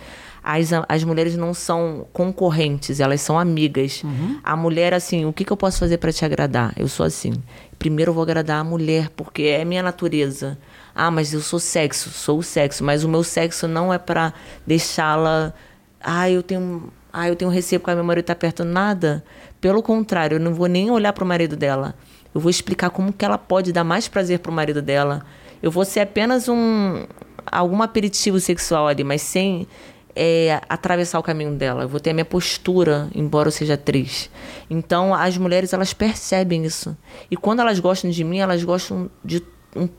As, 0.43 0.71
as 0.89 1.05
mulheres 1.05 1.37
não 1.37 1.55
são 1.55 2.07
concorrentes, 2.13 2.99
elas 2.99 3.21
são 3.21 3.39
amigas. 3.39 4.03
Uhum. 4.03 4.41
A 4.43 4.57
mulher, 4.57 4.93
assim, 4.93 5.25
o 5.25 5.33
que, 5.33 5.45
que 5.45 5.53
eu 5.53 5.57
posso 5.57 5.79
fazer 5.79 5.99
para 5.99 6.13
te 6.13 6.25
agradar? 6.25 6.73
Eu 6.77 6.89
sou 6.89 7.07
assim. 7.07 7.33
Primeiro 7.79 8.11
eu 8.11 8.15
vou 8.15 8.23
agradar 8.23 8.61
a 8.61 8.65
mulher, 8.65 9.09
porque 9.11 9.43
é 9.45 9.65
minha 9.65 9.83
natureza. 9.83 10.59
Ah, 10.95 11.11
mas 11.11 11.33
eu 11.33 11.41
sou 11.41 11.59
sexo, 11.59 12.11
sou 12.11 12.39
o 12.39 12.43
sexo, 12.43 12.83
mas 12.83 13.05
o 13.05 13.09
meu 13.09 13.23
sexo 13.23 13.69
não 13.69 13.93
é 13.93 13.99
para 13.99 14.35
deixá-la. 14.67 15.55
Ah, 16.01 16.29
eu 16.29 16.43
tenho 16.43 16.93
ah, 17.13 17.29
eu 17.29 17.37
tenho 17.37 17.51
receio 17.51 17.79
porque 17.79 17.91
a 17.91 17.95
minha 17.95 18.05
marido 18.05 18.23
está 18.23 18.35
perto. 18.35 18.65
Nada. 18.65 19.23
Pelo 19.61 19.83
contrário, 19.83 20.37
eu 20.37 20.41
não 20.41 20.55
vou 20.55 20.67
nem 20.67 20.91
olhar 20.91 21.13
para 21.13 21.25
o 21.25 21.27
marido 21.27 21.57
dela. 21.57 21.95
Eu 22.35 22.41
vou 22.41 22.49
explicar 22.49 22.89
como 22.91 23.13
que 23.13 23.25
ela 23.25 23.37
pode 23.37 23.73
dar 23.73 23.85
mais 23.85 24.09
prazer 24.09 24.39
para 24.39 24.51
o 24.51 24.55
marido 24.55 24.81
dela. 24.81 25.25
Eu 25.63 25.71
vou 25.71 25.85
ser 25.85 26.01
apenas 26.01 26.49
um 26.49 27.05
algum 27.45 27.83
aperitivo 27.83 28.41
sexual 28.41 28.89
ali, 28.89 29.05
mas 29.05 29.21
sem 29.21 29.67
é, 30.15 30.61
atravessar 30.69 31.19
o 31.19 31.23
caminho 31.23 31.55
dela. 31.55 31.83
Eu 31.83 31.89
vou 31.89 32.01
ter 32.01 32.11
a 32.11 32.15
minha 32.15 32.25
postura, 32.25 33.09
embora 33.15 33.49
eu 33.49 33.53
seja 33.53 33.75
atriz. 33.75 34.31
Então, 34.69 35.15
as 35.15 35.37
mulheres 35.39 35.73
elas 35.73 35.93
percebem 35.93 36.65
isso. 36.65 36.97
E 37.31 37.37
quando 37.37 37.61
elas 37.61 37.79
gostam 37.79 38.11
de 38.11 38.25
mim, 38.25 38.39
elas 38.39 38.63
gostam 38.65 39.11
de, 39.25 39.43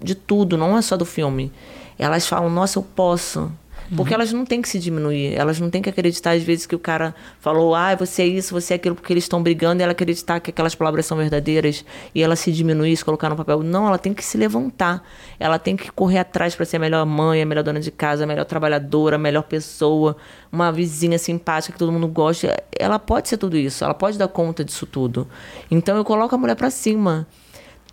de 0.02 0.16
tudo, 0.16 0.58
não 0.58 0.78
é 0.78 0.82
só 0.82 0.96
do 0.96 1.06
filme. 1.06 1.52
Elas 1.98 2.28
falam: 2.28 2.50
Nossa, 2.50 2.80
eu 2.80 2.84
posso. 2.84 3.52
Porque 3.96 4.14
elas 4.14 4.32
não 4.32 4.46
têm 4.46 4.62
que 4.62 4.70
se 4.70 4.80
diminuir, 4.80 5.34
elas 5.36 5.60
não 5.60 5.70
têm 5.70 5.82
que 5.82 5.90
acreditar 5.90 6.32
às 6.32 6.44
vezes 6.44 6.66
que 6.66 6.76
o 6.76 6.80
cara 6.80 7.14
falou, 7.40 7.76
ah, 7.76 7.96
você 7.96 8.24
é 8.24 8.28
isso, 8.28 8.54
você 8.54 8.74
é 8.74 8.76
aquilo, 8.76 8.96
porque 8.96 9.12
eles 9.12 9.24
estão 9.24 9.42
brigando 9.42 9.82
e 9.82 9.84
ela 9.84 9.92
acreditar 9.92 10.40
que 10.40 10.50
aquelas 10.50 10.76
palavras 10.76 11.06
são 11.06 11.18
verdadeiras 11.18 11.86
e 12.14 12.22
ela 12.22 12.36
se 12.36 12.52
diminuir, 12.52 12.96
se 12.96 13.04
colocar 13.04 13.30
no 13.30 13.36
papel. 13.36 13.62
Não, 13.64 13.88
ela 13.88 13.98
tem 13.98 14.14
que 14.14 14.24
se 14.24 14.38
levantar, 14.38 15.04
ela 15.40 15.60
tem 15.60 15.76
que 15.76 15.92
correr 15.92 16.20
atrás 16.20 16.56
para 16.56 16.66
ser 16.66 16.78
a 16.78 16.80
melhor 16.80 17.06
mãe, 17.06 17.42
a 17.42 17.46
melhor 17.46 17.64
dona 17.64 17.80
de 17.80 17.92
casa, 17.92 18.24
a 18.24 18.28
melhor 18.28 18.46
trabalhadora, 18.46 19.16
a 19.16 19.20
melhor 19.20 19.44
pessoa, 19.44 20.16
uma 20.52 20.72
vizinha 20.72 21.18
simpática 21.18 21.74
que 21.74 21.80
todo 21.80 21.92
mundo 21.92 22.08
gosta. 22.08 22.62
Ela 22.78 23.00
pode 23.00 23.30
ser 23.30 23.38
tudo 23.38 23.58
isso, 23.58 23.84
ela 23.84 23.94
pode 23.94 24.18
dar 24.18 24.28
conta 24.28 24.64
disso 24.64 24.86
tudo. 24.86 25.28
Então 25.70 25.96
eu 25.98 26.04
coloco 26.04 26.34
a 26.34 26.38
mulher 26.38 26.56
para 26.56 26.70
cima 26.70 27.28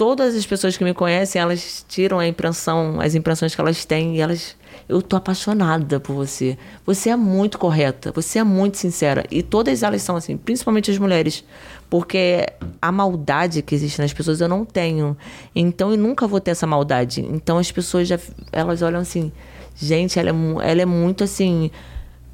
todas 0.00 0.34
as 0.34 0.46
pessoas 0.46 0.78
que 0.78 0.82
me 0.82 0.94
conhecem, 0.94 1.42
elas 1.42 1.84
tiram 1.86 2.18
a 2.18 2.26
impressão, 2.26 2.98
as 3.02 3.14
impressões 3.14 3.54
que 3.54 3.60
elas 3.60 3.84
têm 3.84 4.16
e 4.16 4.20
elas 4.22 4.56
eu 4.88 5.02
tô 5.02 5.14
apaixonada 5.14 6.00
por 6.00 6.14
você. 6.14 6.56
Você 6.86 7.10
é 7.10 7.16
muito 7.16 7.58
correta, 7.58 8.10
você 8.10 8.38
é 8.38 8.42
muito 8.42 8.78
sincera 8.78 9.26
e 9.30 9.42
todas 9.42 9.82
elas 9.82 10.00
são 10.00 10.16
assim, 10.16 10.38
principalmente 10.38 10.90
as 10.90 10.96
mulheres, 10.96 11.44
porque 11.90 12.46
a 12.80 12.90
maldade 12.90 13.60
que 13.60 13.74
existe 13.74 14.00
nas 14.00 14.10
pessoas 14.10 14.40
eu 14.40 14.48
não 14.48 14.64
tenho. 14.64 15.14
Então 15.54 15.90
eu 15.90 15.98
nunca 15.98 16.26
vou 16.26 16.40
ter 16.40 16.52
essa 16.52 16.66
maldade. 16.66 17.20
Então 17.20 17.58
as 17.58 17.70
pessoas 17.70 18.08
já 18.08 18.18
elas 18.50 18.80
olham 18.80 19.00
assim, 19.00 19.30
gente, 19.76 20.18
ela 20.18 20.30
é, 20.30 20.70
ela 20.70 20.80
é 20.80 20.86
muito 20.86 21.24
assim 21.24 21.70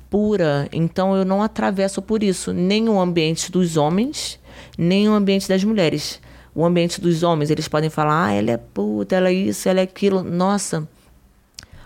pura, 0.08 0.68
então 0.70 1.16
eu 1.16 1.24
não 1.24 1.42
atravesso 1.42 2.00
por 2.00 2.22
isso 2.22 2.52
nem 2.52 2.88
o 2.88 3.00
ambiente 3.00 3.50
dos 3.50 3.76
homens, 3.76 4.38
nem 4.78 5.08
o 5.08 5.12
ambiente 5.12 5.48
das 5.48 5.64
mulheres 5.64 6.24
o 6.57 6.64
ambiente 6.64 7.02
dos 7.02 7.22
homens, 7.22 7.50
eles 7.50 7.68
podem 7.68 7.90
falar, 7.90 8.28
ah, 8.28 8.32
ela 8.32 8.50
é 8.50 8.57
puta, 8.57 9.14
ela 9.14 9.28
é 9.28 9.32
isso, 9.34 9.68
ela 9.68 9.80
é 9.80 9.82
aquilo. 9.82 10.22
Nossa, 10.22 10.88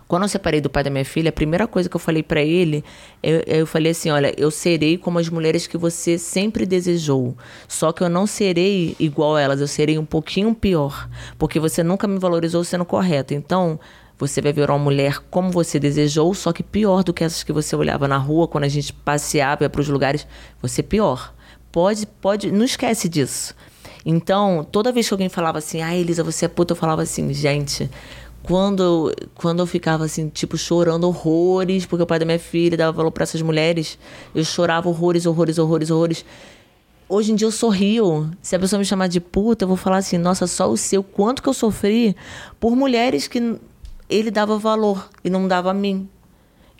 quando 0.06 0.22
eu 0.22 0.28
separei 0.28 0.60
do 0.60 0.70
pai 0.70 0.84
da 0.84 0.90
minha 0.90 1.04
filha, 1.04 1.30
a 1.30 1.32
primeira 1.32 1.66
coisa 1.66 1.88
que 1.88 1.96
eu 1.96 2.00
falei 2.00 2.22
para 2.22 2.40
ele, 2.40 2.84
eu, 3.20 3.42
eu 3.48 3.66
falei 3.66 3.90
assim: 3.90 4.10
olha, 4.10 4.32
eu 4.36 4.48
serei 4.48 4.96
como 4.96 5.18
as 5.18 5.28
mulheres 5.28 5.66
que 5.66 5.76
você 5.76 6.16
sempre 6.16 6.64
desejou. 6.64 7.36
Só 7.66 7.90
que 7.90 8.00
eu 8.00 8.08
não 8.08 8.28
serei 8.28 8.94
igual 9.00 9.36
elas, 9.36 9.60
eu 9.60 9.66
serei 9.66 9.98
um 9.98 10.04
pouquinho 10.04 10.54
pior. 10.54 11.08
Porque 11.36 11.58
você 11.58 11.82
nunca 11.82 12.06
me 12.06 12.20
valorizou 12.20 12.62
sendo 12.62 12.84
correto. 12.84 13.34
Então, 13.34 13.78
você 14.16 14.40
vai 14.40 14.52
ver 14.52 14.70
uma 14.70 14.78
mulher 14.78 15.18
como 15.30 15.50
você 15.50 15.80
desejou, 15.80 16.32
só 16.32 16.52
que 16.52 16.62
pior 16.62 17.02
do 17.02 17.12
que 17.12 17.24
essas 17.24 17.42
que 17.42 17.52
você 17.52 17.74
olhava 17.74 18.06
na 18.06 18.18
rua, 18.18 18.46
quando 18.46 18.64
a 18.64 18.68
gente 18.68 18.92
passeava 18.92 19.68
para 19.68 19.80
os 19.80 19.88
lugares. 19.88 20.28
Você 20.62 20.80
pior. 20.80 21.34
Pode, 21.72 22.06
pode, 22.06 22.52
não 22.52 22.64
esquece 22.64 23.08
disso. 23.08 23.54
Então, 24.04 24.66
toda 24.70 24.92
vez 24.92 25.06
que 25.06 25.14
alguém 25.14 25.28
falava 25.28 25.58
assim, 25.58 25.82
ah, 25.82 25.94
Elisa, 25.94 26.24
você 26.24 26.46
é 26.46 26.48
puta, 26.48 26.72
eu 26.72 26.76
falava 26.76 27.02
assim, 27.02 27.32
gente, 27.34 27.90
quando, 28.42 29.14
quando 29.34 29.60
eu 29.60 29.66
ficava 29.66 30.04
assim, 30.04 30.28
tipo, 30.28 30.56
chorando 30.56 31.04
horrores, 31.04 31.84
porque 31.84 32.02
o 32.02 32.06
pai 32.06 32.18
da 32.18 32.24
minha 32.24 32.38
filha 32.38 32.76
dava 32.76 32.92
valor 32.92 33.10
para 33.10 33.24
essas 33.24 33.42
mulheres, 33.42 33.98
eu 34.34 34.44
chorava 34.44 34.88
horrores, 34.88 35.26
horrores, 35.26 35.58
horrores, 35.58 35.90
horrores. 35.90 36.24
Hoje 37.08 37.32
em 37.32 37.34
dia 37.34 37.46
eu 37.46 37.52
sorrio. 37.52 38.30
Se 38.40 38.56
a 38.56 38.58
pessoa 38.58 38.78
me 38.78 38.84
chamar 38.84 39.08
de 39.08 39.20
puta, 39.20 39.64
eu 39.64 39.68
vou 39.68 39.76
falar 39.76 39.98
assim, 39.98 40.16
nossa, 40.16 40.46
só 40.46 40.70
o 40.70 40.76
seu, 40.76 41.02
quanto 41.02 41.42
que 41.42 41.48
eu 41.48 41.54
sofri 41.54 42.16
por 42.58 42.74
mulheres 42.74 43.26
que 43.26 43.58
ele 44.08 44.30
dava 44.30 44.58
valor 44.58 45.08
e 45.22 45.28
não 45.28 45.46
dava 45.46 45.70
a 45.70 45.74
mim 45.74 46.08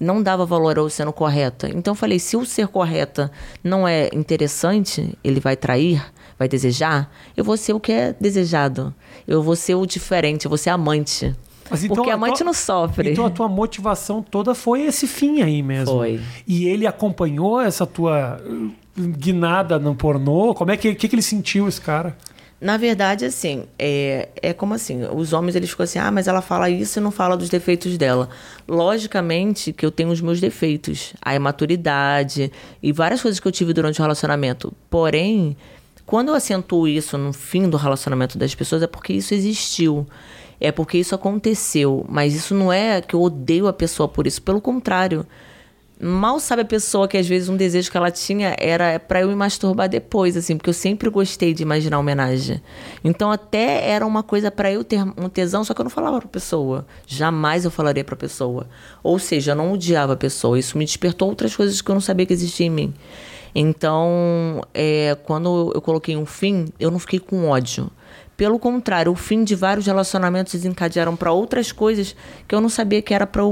não 0.01 0.23
dava 0.23 0.47
valor 0.47 0.79
ao 0.79 0.89
sendo 0.89 1.12
correta. 1.12 1.68
Então 1.68 1.93
eu 1.93 1.95
falei, 1.95 2.18
se 2.18 2.37
o 2.37 2.47
ser 2.47 2.68
correta 2.68 3.31
não 3.62 3.87
é 3.87 4.09
interessante, 4.14 5.16
ele 5.23 5.39
vai 5.39 5.55
trair, 5.57 6.03
vai 6.41 6.49
desejar, 6.49 7.12
eu 7.36 7.45
vou 7.45 7.55
ser 7.59 7.74
o 7.74 7.78
que 7.78 7.93
é 7.93 8.14
desejado. 8.18 8.95
Eu 9.28 9.43
vou 9.43 9.55
ser 9.55 9.74
o 9.74 9.84
diferente, 9.84 10.47
eu 10.47 10.49
vou 10.49 10.57
ser 10.57 10.70
amante. 10.70 11.36
Mas 11.70 11.84
então, 11.84 11.97
Porque 11.97 12.11
a 12.11 12.14
amante 12.14 12.38
tua, 12.38 12.47
não 12.47 12.55
sofre. 12.55 13.12
Então 13.12 13.26
a 13.26 13.30
tua 13.30 13.47
motivação 13.47 14.22
toda 14.22 14.55
foi 14.55 14.80
esse 14.80 15.07
fim 15.07 15.43
aí 15.43 15.62
mesmo. 15.62 15.99
Foi. 15.99 16.18
E 16.47 16.66
ele 16.66 16.86
acompanhou 16.86 17.61
essa 17.61 17.86
tua 17.86 18.41
uh, 18.43 18.70
guinada 18.97 19.78
no 19.78 19.95
pornô? 19.95 20.55
Como 20.55 20.70
é 20.70 20.78
que, 20.78 20.95
que, 20.95 21.09
que 21.09 21.14
ele 21.14 21.20
sentiu 21.20 21.68
esse 21.68 21.80
cara? 21.80 22.16
Na 22.59 22.76
verdade, 22.78 23.24
assim, 23.26 23.64
é, 23.78 24.28
é 24.43 24.53
como 24.53 24.74
assim, 24.74 25.03
os 25.14 25.32
homens 25.32 25.57
eles 25.57 25.70
ficam 25.70 25.84
assim, 25.84 25.99
ah, 25.99 26.11
mas 26.11 26.26
ela 26.26 26.43
fala 26.43 26.68
isso 26.68 26.99
e 26.99 27.03
não 27.03 27.11
fala 27.11 27.36
dos 27.36 27.49
defeitos 27.51 27.97
dela. 27.97 28.28
Logicamente 28.66 29.72
que 29.72 29.84
eu 29.84 29.91
tenho 29.91 30.11
os 30.11 30.20
meus 30.20 30.41
defeitos, 30.41 31.14
a 31.22 31.34
imaturidade 31.34 32.51
e 32.82 32.93
várias 32.93 33.22
coisas 33.22 33.41
que 33.41 33.49
eu 33.49 33.53
tive 33.53 33.72
durante 33.72 33.99
o 33.99 34.03
relacionamento. 34.03 34.74
Porém, 34.91 35.57
quando 36.11 36.30
eu 36.30 36.34
acentuo 36.34 36.88
isso 36.88 37.16
no 37.16 37.32
fim 37.32 37.68
do 37.68 37.76
relacionamento 37.76 38.36
das 38.36 38.52
pessoas, 38.52 38.82
é 38.82 38.88
porque 38.88 39.12
isso 39.12 39.32
existiu. 39.32 40.04
É 40.61 40.72
porque 40.72 40.98
isso 40.98 41.14
aconteceu. 41.14 42.04
Mas 42.08 42.34
isso 42.34 42.52
não 42.52 42.72
é 42.72 43.00
que 43.00 43.14
eu 43.14 43.22
odeio 43.22 43.68
a 43.68 43.72
pessoa 43.72 44.08
por 44.08 44.26
isso. 44.26 44.42
Pelo 44.42 44.61
contrário 44.61 45.24
mal 46.02 46.40
sabe 46.40 46.62
a 46.62 46.64
pessoa 46.64 47.06
que 47.06 47.16
às 47.16 47.28
vezes 47.28 47.48
um 47.48 47.56
desejo 47.56 47.90
que 47.90 47.96
ela 47.96 48.11
tinha 48.11 48.56
era 48.58 48.98
para 48.98 49.20
eu 49.20 49.28
me 49.28 49.36
masturbar 49.36 49.88
depois, 49.88 50.36
assim, 50.36 50.56
porque 50.56 50.70
eu 50.70 50.74
sempre 50.74 51.11
gostei 51.11 51.52
de 51.52 51.62
imaginar 51.62 51.98
homenagem. 51.98 52.61
Então 53.04 53.30
até 53.30 53.88
era 53.88 54.06
uma 54.06 54.22
coisa 54.22 54.50
para 54.50 54.72
eu 54.72 54.82
ter 54.82 55.02
um 55.02 55.28
tesão, 55.28 55.62
só 55.62 55.74
que 55.74 55.80
eu 55.80 55.84
não 55.84 55.90
falava 55.90 56.18
para 56.18 56.28
pessoa. 56.28 56.86
Jamais 57.06 57.64
eu 57.64 57.70
falaria 57.70 58.02
para 58.02 58.16
pessoa. 58.16 58.66
Ou 59.02 59.18
seja, 59.18 59.52
eu 59.52 59.56
não 59.56 59.72
odiava 59.72 60.14
a 60.14 60.16
pessoa. 60.16 60.58
Isso 60.58 60.78
me 60.78 60.84
despertou 60.84 61.28
outras 61.28 61.54
coisas 61.54 61.80
que 61.80 61.88
eu 61.88 61.94
não 61.94 62.00
sabia 62.00 62.26
que 62.26 62.32
existiam 62.32 62.66
em 62.66 62.70
mim. 62.70 62.94
Então, 63.55 64.62
é, 64.72 65.16
quando 65.24 65.72
eu 65.74 65.80
coloquei 65.80 66.16
um 66.16 66.26
fim, 66.26 66.66
eu 66.78 66.90
não 66.90 66.98
fiquei 66.98 67.18
com 67.18 67.48
ódio. 67.48 67.90
Pelo 68.36 68.59
contrário, 68.59 69.12
o 69.12 69.16
fim 69.16 69.44
de 69.44 69.55
vários 69.55 69.86
relacionamentos 69.86 70.55
desencadearam 70.55 71.14
para 71.14 71.30
outras 71.30 71.72
coisas 71.72 72.16
que 72.48 72.55
eu 72.55 72.61
não 72.61 72.68
sabia 72.70 73.03
que 73.03 73.12
era 73.12 73.26
para 73.26 73.42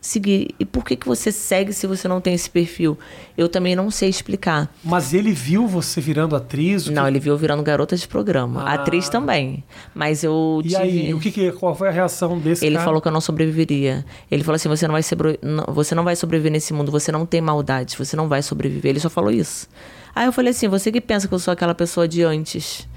seguir. 0.00 0.54
E 0.58 0.64
por 0.64 0.84
que, 0.84 0.96
que 0.96 1.06
você 1.06 1.30
segue 1.32 1.72
se 1.72 1.86
você 1.86 2.06
não 2.08 2.20
tem 2.20 2.34
esse 2.34 2.48
perfil? 2.48 2.98
Eu 3.36 3.48
também 3.48 3.74
não 3.76 3.90
sei 3.90 4.08
explicar. 4.08 4.72
Mas 4.84 5.12
ele 5.14 5.32
viu 5.32 5.66
você 5.66 6.00
virando 6.00 6.34
atriz? 6.36 6.86
Não, 6.88 7.02
que... 7.04 7.08
ele 7.10 7.18
viu 7.20 7.36
virando 7.36 7.62
garota 7.62 7.96
de 7.96 8.06
programa. 8.06 8.62
Ah. 8.64 8.74
Atriz 8.74 9.08
também. 9.08 9.64
Mas 9.94 10.22
eu 10.24 10.60
E 10.64 10.68
tive... 10.68 10.82
aí, 10.82 11.14
o 11.14 11.20
que, 11.20 11.30
que 11.30 11.52
qual 11.52 11.74
foi 11.74 11.88
a 11.88 11.92
reação 11.92 12.38
desse 12.38 12.64
Ele 12.64 12.76
cara? 12.76 12.84
falou 12.84 13.00
que 13.00 13.08
eu 13.08 13.12
não 13.12 13.20
sobreviveria. 13.20 14.04
Ele 14.30 14.42
falou 14.44 14.56
assim: 14.56 14.68
você 14.68 14.86
não 14.86 14.92
vai 14.92 15.02
sobre... 15.02 15.38
você 15.68 15.94
não 15.94 16.04
vai 16.04 16.16
sobreviver 16.16 16.52
nesse 16.52 16.72
mundo, 16.72 16.90
você 16.90 17.12
não 17.12 17.26
tem 17.26 17.40
maldade, 17.40 17.96
você 17.96 18.16
não 18.16 18.28
vai 18.28 18.42
sobreviver. 18.42 18.90
Ele 18.90 19.00
só 19.00 19.10
falou 19.10 19.30
isso. 19.30 19.68
Aí 20.14 20.26
eu 20.26 20.32
falei 20.32 20.50
assim: 20.50 20.68
você 20.68 20.90
que 20.90 21.00
pensa 21.00 21.28
que 21.28 21.34
eu 21.34 21.38
sou 21.38 21.52
aquela 21.52 21.74
pessoa 21.74 22.08
de 22.08 22.22
antes? 22.22 22.88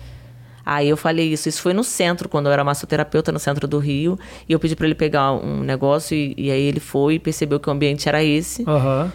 Aí 0.66 0.89
eu 0.89 0.97
falei 0.97 1.32
isso. 1.32 1.49
Isso 1.49 1.62
foi 1.62 1.74
no 1.74 1.84
centro, 1.84 2.30
quando 2.30 2.47
eu 2.47 2.51
era 2.51 2.64
massoterapeuta 2.64 3.32
no 3.32 3.39
centro 3.39 3.68
do 3.68 3.80
Rio. 3.80 4.18
E 4.47 4.53
eu 4.53 4.59
pedi 4.59 4.76
para 4.76 4.86
ele 4.86 4.95
pegar 4.95 5.32
um 5.34 5.62
negócio. 5.62 6.16
E, 6.16 6.34
e, 6.38 6.51
aí 6.51 6.62
ele 6.62 6.80
foi 6.80 7.16
e 7.16 7.20
percebeu 7.20 7.59
que 7.59 7.70
o 7.70 7.72
ambiente 7.72 8.07
era 8.07 8.24
esse. 8.24 8.64
Uhum. 8.64 9.12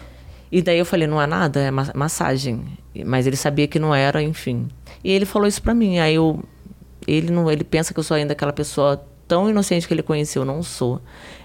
E 0.51 0.61
daí 0.61 0.79
eu 0.79 0.85
falei: 0.85 1.07
não 1.07 1.21
é 1.21 1.27
nada, 1.27 1.59
é 1.59 1.71
massagem. 1.71 2.65
Mas 3.05 3.27
ele 3.27 3.35
sabia 3.35 3.67
que 3.67 3.79
não 3.79 3.93
era, 3.93 4.21
enfim. 4.21 4.67
E 5.03 5.11
ele 5.11 5.25
falou 5.25 5.47
isso 5.47 5.61
para 5.61 5.73
mim. 5.73 5.99
Aí 5.99 6.15
eu. 6.15 6.43
Ele, 7.07 7.31
não, 7.31 7.49
ele 7.49 7.63
pensa 7.63 7.93
que 7.93 7.99
eu 7.99 8.03
sou 8.03 8.15
ainda 8.15 8.33
aquela 8.33 8.51
pessoa 8.51 9.01
tão 9.27 9.49
inocente 9.49 9.87
que 9.87 9.93
ele 9.93 10.03
conheceu. 10.03 10.41
Eu 10.41 10.45
não 10.45 10.61
sou. 10.61 11.01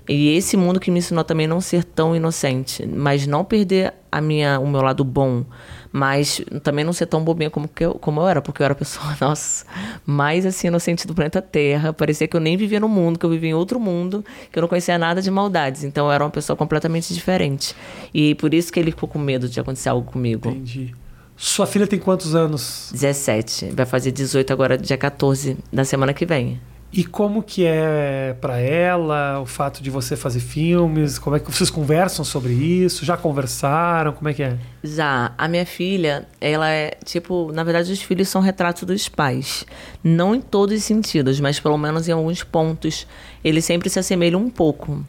E 0.08 0.36
esse 0.36 0.56
mundo 0.56 0.80
que 0.80 0.90
me 0.90 0.98
ensinou 0.98 1.22
também 1.22 1.46
não 1.46 1.60
ser 1.60 1.84
tão 1.84 2.16
inocente. 2.16 2.84
Mas 2.86 3.26
não 3.26 3.44
perder 3.44 3.94
a 4.10 4.20
minha, 4.20 4.58
o 4.58 4.66
meu 4.66 4.82
lado 4.82 5.04
bom 5.04 5.44
mas 5.92 6.40
também 6.62 6.84
não 6.84 6.92
ser 6.92 7.06
tão 7.06 7.22
bobinha 7.22 7.50
como, 7.50 7.68
que 7.68 7.84
eu, 7.84 7.94
como 7.94 8.20
eu 8.20 8.28
era, 8.28 8.40
porque 8.40 8.62
eu 8.62 8.64
era 8.64 8.72
a 8.72 8.76
pessoa, 8.76 9.14
nossa, 9.20 9.66
mais 10.06 10.46
assim 10.46 10.68
inocente 10.68 11.06
do 11.06 11.14
planeta 11.14 11.42
Terra. 11.42 11.92
Parecia 11.92 12.26
que 12.26 12.34
eu 12.34 12.40
nem 12.40 12.56
vivia 12.56 12.80
no 12.80 12.88
mundo, 12.88 13.18
que 13.18 13.26
eu 13.26 13.30
vivia 13.30 13.50
em 13.50 13.54
outro 13.54 13.78
mundo, 13.78 14.24
que 14.50 14.58
eu 14.58 14.62
não 14.62 14.68
conhecia 14.68 14.96
nada 14.98 15.20
de 15.20 15.30
maldades. 15.30 15.84
Então 15.84 16.06
eu 16.06 16.12
era 16.12 16.24
uma 16.24 16.30
pessoa 16.30 16.56
completamente 16.56 17.12
diferente. 17.12 17.76
E 18.14 18.34
por 18.36 18.54
isso 18.54 18.72
que 18.72 18.80
ele 18.80 18.90
ficou 18.90 19.08
com 19.08 19.18
medo 19.18 19.48
de 19.48 19.60
acontecer 19.60 19.90
algo 19.90 20.10
comigo. 20.10 20.48
Entendi. 20.48 20.94
Sua 21.36 21.66
filha 21.66 21.86
tem 21.86 21.98
quantos 21.98 22.34
anos? 22.34 22.88
17. 22.92 23.70
Vai 23.74 23.84
fazer 23.84 24.12
18 24.12 24.52
agora, 24.52 24.78
dia 24.78 24.96
14 24.96 25.56
da 25.72 25.84
semana 25.84 26.14
que 26.14 26.24
vem. 26.24 26.60
E 26.92 27.04
como 27.04 27.42
que 27.42 27.64
é 27.64 28.36
para 28.38 28.58
ela 28.58 29.40
o 29.40 29.46
fato 29.46 29.82
de 29.82 29.88
você 29.88 30.14
fazer 30.14 30.40
filmes? 30.40 31.18
Como 31.18 31.34
é 31.34 31.40
que 31.40 31.50
vocês 31.50 31.70
conversam 31.70 32.22
sobre 32.22 32.52
isso? 32.52 33.02
Já 33.02 33.16
conversaram? 33.16 34.12
Como 34.12 34.28
é 34.28 34.34
que 34.34 34.42
é? 34.42 34.58
Já. 34.84 35.32
A 35.38 35.48
minha 35.48 35.64
filha, 35.64 36.28
ela 36.38 36.68
é 36.68 36.90
tipo, 37.02 37.50
na 37.50 37.64
verdade 37.64 37.90
os 37.90 38.02
filhos 38.02 38.28
são 38.28 38.42
retratos 38.42 38.82
dos 38.82 39.08
pais. 39.08 39.64
Não 40.04 40.34
em 40.34 40.40
todos 40.42 40.76
os 40.76 40.84
sentidos, 40.84 41.40
mas 41.40 41.58
pelo 41.58 41.78
menos 41.78 42.08
em 42.08 42.12
alguns 42.12 42.42
pontos 42.42 43.06
eles 43.42 43.64
sempre 43.64 43.88
se 43.88 43.98
assemelham 43.98 44.42
um 44.42 44.50
pouco. 44.50 45.02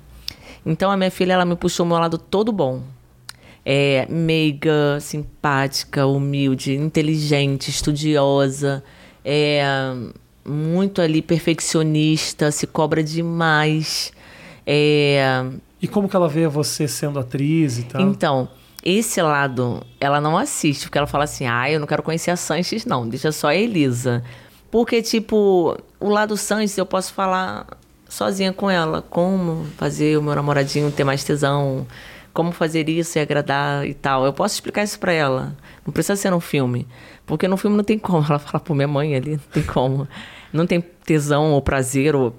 Então 0.65 0.89
a 0.89 0.95
minha 0.95 1.11
filha, 1.11 1.33
ela 1.33 1.43
me 1.43 1.57
puxou 1.57 1.85
o 1.85 1.89
meu 1.89 1.97
lado 1.97 2.17
todo 2.17 2.53
bom. 2.53 2.81
É 3.65 4.07
meiga, 4.09 4.99
simpática, 5.01 6.05
humilde, 6.05 6.75
inteligente, 6.75 7.69
estudiosa. 7.69 8.81
É 9.25 9.63
muito 10.45 11.01
ali 11.01 11.21
perfeccionista, 11.21 12.51
se 12.51 12.67
cobra 12.67 13.03
demais. 13.03 14.11
É... 14.65 15.45
E 15.81 15.87
como 15.87 16.07
que 16.07 16.15
ela 16.15 16.29
vê 16.29 16.47
você 16.47 16.87
sendo 16.87 17.19
atriz 17.19 17.77
e 17.77 17.83
tal? 17.83 18.01
Então, 18.01 18.47
esse 18.83 19.21
lado 19.21 19.81
ela 19.99 20.19
não 20.19 20.37
assiste, 20.37 20.83
porque 20.83 20.97
ela 20.97 21.07
fala 21.07 21.23
assim: 21.23 21.45
ah, 21.45 21.69
eu 21.69 21.79
não 21.79 21.87
quero 21.87 22.03
conhecer 22.03 22.31
a 22.31 22.35
Sanches, 22.35 22.85
não, 22.85 23.07
deixa 23.07 23.31
só 23.31 23.47
a 23.47 23.55
Elisa. 23.55 24.23
Porque, 24.69 25.01
tipo, 25.01 25.77
o 25.99 26.09
lado 26.09 26.35
Sanches 26.35 26.77
eu 26.77 26.85
posso 26.85 27.13
falar 27.13 27.67
sozinha 28.09 28.51
com 28.53 28.69
ela, 28.69 29.01
como 29.01 29.65
fazer 29.77 30.17
o 30.17 30.21
meu 30.21 30.35
namoradinho 30.35 30.91
ter 30.91 31.03
mais 31.03 31.23
tesão, 31.23 31.87
como 32.33 32.51
fazer 32.51 32.89
isso 32.89 33.17
e 33.17 33.21
agradar 33.21 33.85
e 33.87 33.93
tal. 33.93 34.25
Eu 34.25 34.33
posso 34.33 34.55
explicar 34.55 34.83
isso 34.83 34.99
para 34.99 35.13
ela. 35.13 35.55
Não 35.85 35.93
precisa 35.93 36.15
ser 36.15 36.33
um 36.33 36.39
filme. 36.39 36.87
Porque 37.25 37.47
no 37.47 37.57
filme 37.57 37.77
não 37.77 37.83
tem 37.83 37.97
como. 37.97 38.25
Ela 38.27 38.39
fala, 38.39 38.59
pô, 38.63 38.73
minha 38.73 38.87
mãe 38.87 39.15
ali, 39.15 39.31
não 39.31 39.51
tem 39.51 39.63
como. 39.63 40.07
Não 40.51 40.67
tem 40.67 40.81
tesão 40.81 41.53
ou 41.53 41.61
prazer 41.61 42.15
ou 42.15 42.35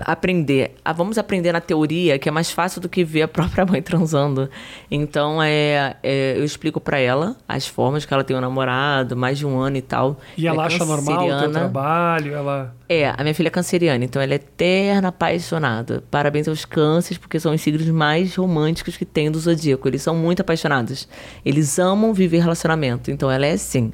aprender. 0.00 0.74
Ah, 0.84 0.92
vamos 0.92 1.18
aprender 1.18 1.52
na 1.52 1.60
teoria, 1.60 2.18
que 2.18 2.28
é 2.28 2.32
mais 2.32 2.50
fácil 2.50 2.80
do 2.80 2.88
que 2.88 3.04
ver 3.04 3.22
a 3.22 3.28
própria 3.28 3.64
mãe 3.64 3.82
transando. 3.82 4.48
Então, 4.90 5.42
é, 5.42 5.96
é 6.02 6.34
eu 6.36 6.44
explico 6.44 6.80
para 6.80 6.98
ela 6.98 7.36
as 7.46 7.66
formas 7.66 8.04
que 8.04 8.12
ela 8.12 8.24
tem 8.24 8.36
um 8.36 8.40
namorado, 8.40 9.16
mais 9.16 9.38
de 9.38 9.46
um 9.46 9.58
ano 9.58 9.76
e 9.76 9.82
tal. 9.82 10.18
E 10.36 10.46
ela, 10.46 10.64
é 10.64 10.66
acha 10.66 10.84
normal 10.84 11.26
o 11.26 11.38
teu 11.40 11.52
trabalho? 11.52 12.34
Ela... 12.34 12.74
É, 12.88 13.08
a 13.08 13.22
minha 13.22 13.34
filha 13.34 13.48
é 13.48 13.50
canceriana, 13.50 14.04
então 14.04 14.20
ela 14.20 14.32
é 14.32 14.36
eterna 14.36 15.08
apaixonada. 15.08 16.02
Parabéns 16.10 16.48
aos 16.48 16.64
cânceres, 16.64 17.18
porque 17.18 17.38
são 17.38 17.54
os 17.54 17.60
signos 17.60 17.88
mais 17.88 18.34
românticos 18.36 18.96
que 18.96 19.04
tem 19.04 19.30
do 19.30 19.38
zodíaco. 19.38 19.88
Eles 19.88 20.02
são 20.02 20.16
muito 20.16 20.40
apaixonados. 20.40 21.08
Eles 21.44 21.78
amam 21.78 22.12
viver 22.12 22.40
relacionamento. 22.40 23.10
Então, 23.10 23.30
ela 23.30 23.46
é 23.46 23.52
assim. 23.52 23.92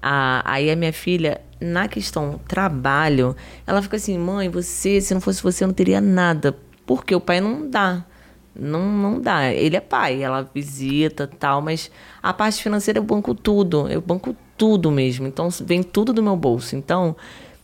A, 0.00 0.42
aí 0.44 0.70
a 0.70 0.76
minha 0.76 0.92
filha, 0.92 1.40
na 1.60 1.88
questão 1.88 2.40
trabalho, 2.46 3.34
ela 3.66 3.82
fica 3.82 3.96
assim, 3.96 4.16
mãe, 4.18 4.48
você, 4.48 5.00
se 5.00 5.12
não 5.12 5.20
fosse 5.20 5.42
você, 5.42 5.64
eu 5.64 5.68
não 5.68 5.74
teria 5.74 6.00
nada. 6.00 6.56
Porque 6.86 7.14
o 7.14 7.20
pai 7.20 7.40
não 7.40 7.68
dá. 7.68 8.04
Não, 8.54 8.80
não 8.90 9.20
dá. 9.20 9.52
Ele 9.52 9.76
é 9.76 9.80
pai, 9.80 10.22
ela 10.22 10.48
visita 10.54 11.26
tal, 11.26 11.60
mas 11.60 11.90
a 12.22 12.32
parte 12.32 12.62
financeira 12.62 12.98
eu 12.98 13.04
banco 13.04 13.34
tudo. 13.34 13.88
Eu 13.88 14.00
banco 14.00 14.34
tudo 14.56 14.90
mesmo. 14.90 15.26
Então 15.26 15.48
vem 15.64 15.82
tudo 15.82 16.12
do 16.12 16.22
meu 16.22 16.36
bolso. 16.36 16.74
Então 16.74 17.14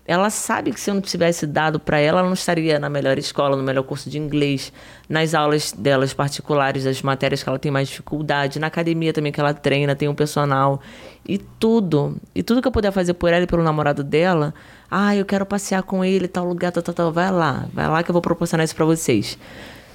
ela 0.07 0.29
sabe 0.29 0.71
que 0.71 0.79
se 0.79 0.91
eu 0.91 0.95
não 0.95 1.01
tivesse 1.01 1.47
dado 1.47 1.81
para 1.81 1.99
ela, 1.99 2.19
ela 2.19 2.27
não 2.27 2.35
estaria 2.35 2.79
na 2.79 2.91
melhor 2.91 3.19
escola, 3.19 3.57
no 3.57 3.63
melhor 3.63 3.83
curso 3.85 4.11
de 4.11 4.19
inglês, 4.19 4.71
nas 5.09 5.33
aulas 5.35 5.73
delas 5.73 6.13
particulares, 6.13 6.85
das 6.85 7.01
matérias 7.01 7.43
que 7.43 7.49
ela 7.49 7.59
tem 7.59 7.73
mais 7.73 7.89
dificuldade, 7.89 8.59
na 8.59 8.67
academia 8.67 9.15
também 9.15 9.33
que 9.33 9.41
ela 9.41 9.55
treina, 9.55 9.97
tem 9.97 10.07
um 10.07 10.15
personal 10.15 10.79
e 11.27 11.39
tudo. 11.39 12.17
E 12.35 12.43
tudo 12.43 12.61
que 12.61 12.69
eu 12.69 12.73
puder 12.73 12.93
fazer 12.93 13.15
por 13.15 13.33
ela 13.33 13.45
e 13.45 13.47
pelo 13.47 13.63
namorado 13.63 14.05
dela, 14.05 14.53
ah, 14.91 15.17
eu 15.17 15.25
quero 15.25 15.47
passear 15.47 15.83
com 15.83 16.05
ele, 16.05 16.29
tal 16.29 16.45
lugar, 16.45 16.71
tal, 16.71 16.83
tal, 16.83 16.95
tal, 16.95 17.13
vai 17.13 17.31
lá, 17.31 17.67
vai 17.73 17.89
lá 17.89 18.03
que 18.03 18.11
eu 18.11 18.13
vou 18.13 18.23
proporcionar 18.23 18.65
isso 18.65 18.77
para 18.77 18.85
vocês. 18.85 19.39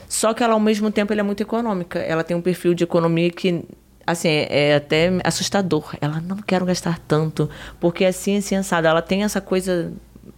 Só 0.08 0.34
que 0.34 0.44
ela 0.44 0.54
ao 0.54 0.60
mesmo 0.60 0.90
tempo 0.90 1.14
ela 1.14 1.20
é 1.20 1.24
muito 1.24 1.44
econômica. 1.44 2.00
Ela 2.00 2.24
tem 2.24 2.36
um 2.36 2.42
perfil 2.42 2.74
de 2.74 2.84
economia 2.84 3.30
que 3.30 3.64
assim, 4.12 4.28
é, 4.28 4.70
é 4.70 4.76
até 4.76 5.12
assustador. 5.24 5.96
Ela 6.02 6.22
não 6.22 6.38
quer 6.38 6.64
gastar 6.64 7.00
tanto, 7.08 7.50
porque 7.80 8.06
assim, 8.06 8.38
assim, 8.38 8.56
assado. 8.56 8.88
Ela 8.88 9.02
tem 9.02 9.24
essa 9.24 9.42
coisa 9.42 9.92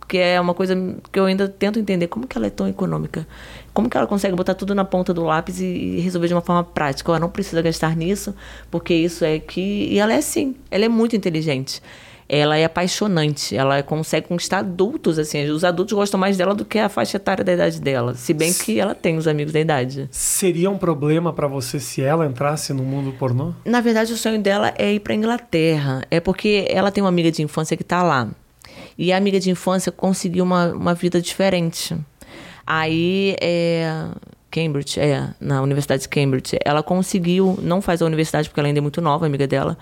que 0.07 0.17
é 0.17 0.39
uma 0.41 0.53
coisa 0.53 0.75
que 1.11 1.17
eu 1.17 1.25
ainda 1.25 1.47
tento 1.47 1.79
entender. 1.79 2.07
Como 2.07 2.27
que 2.27 2.37
ela 2.37 2.47
é 2.47 2.49
tão 2.49 2.67
econômica? 2.67 3.25
Como 3.73 3.89
que 3.89 3.95
ela 3.95 4.05
consegue 4.05 4.35
botar 4.35 4.53
tudo 4.55 4.75
na 4.75 4.83
ponta 4.83 5.13
do 5.13 5.23
lápis 5.23 5.61
e, 5.61 5.99
resolver 6.01 6.27
de 6.27 6.33
uma 6.33 6.41
forma 6.41 6.63
prática? 6.63 7.09
Ela 7.11 7.19
não 7.19 7.29
precisa 7.29 7.61
gastar 7.61 7.95
nisso, 7.95 8.35
porque 8.69 8.93
isso 8.93 9.23
é 9.23 9.39
que... 9.39 9.61
E 9.61 9.99
ela 9.99 10.13
é 10.13 10.17
assim, 10.17 10.55
ela 10.69 10.83
é 10.83 10.89
muito 10.89 11.15
inteligente 11.15 11.81
ela 12.33 12.57
é 12.57 12.63
apaixonante. 12.63 13.57
Ela 13.57 13.83
consegue 13.83 14.29
conquistar 14.29 14.59
adultos, 14.59 15.19
assim. 15.19 15.43
Os 15.49 15.65
adultos 15.65 15.93
gostam 15.93 16.17
mais 16.17 16.37
dela 16.37 16.55
do 16.55 16.63
que 16.63 16.79
a 16.79 16.87
faixa 16.87 17.17
etária 17.17 17.43
da 17.43 17.51
idade 17.51 17.81
dela. 17.81 18.15
Se 18.15 18.33
bem 18.33 18.53
que 18.53 18.79
ela 18.79 18.95
tem 18.95 19.17
os 19.17 19.27
amigos 19.27 19.51
da 19.51 19.59
idade. 19.59 20.07
Seria 20.11 20.69
um 20.69 20.77
problema 20.77 21.33
para 21.33 21.45
você 21.45 21.77
se 21.77 22.01
ela 22.01 22.25
entrasse 22.25 22.71
no 22.71 22.83
mundo 22.83 23.11
pornô? 23.19 23.53
Na 23.65 23.81
verdade, 23.81 24.13
o 24.13 24.17
sonho 24.17 24.41
dela 24.41 24.73
é 24.77 24.93
ir 24.93 25.01
para 25.01 25.13
Inglaterra. 25.13 26.03
É 26.09 26.21
porque 26.21 26.65
ela 26.69 26.89
tem 26.89 27.03
uma 27.03 27.09
amiga 27.09 27.29
de 27.29 27.41
infância 27.41 27.75
que 27.75 27.83
tá 27.83 28.01
lá. 28.01 28.29
E 28.97 29.11
a 29.11 29.17
amiga 29.17 29.37
de 29.37 29.49
infância 29.49 29.91
conseguiu 29.91 30.45
uma, 30.45 30.67
uma 30.71 30.93
vida 30.93 31.21
diferente. 31.21 31.97
Aí, 32.65 33.35
é... 33.41 34.07
Cambridge, 34.49 34.99
é, 34.99 35.29
na 35.39 35.61
Universidade 35.61 36.03
de 36.03 36.09
Cambridge. 36.09 36.57
Ela 36.63 36.81
conseguiu, 36.81 37.57
não 37.61 37.81
faz 37.81 38.01
a 38.01 38.05
universidade 38.05 38.49
porque 38.49 38.59
ela 38.59 38.67
ainda 38.67 38.79
é 38.79 38.81
muito 38.81 39.01
nova, 39.01 39.25
amiga 39.25 39.47
dela, 39.47 39.77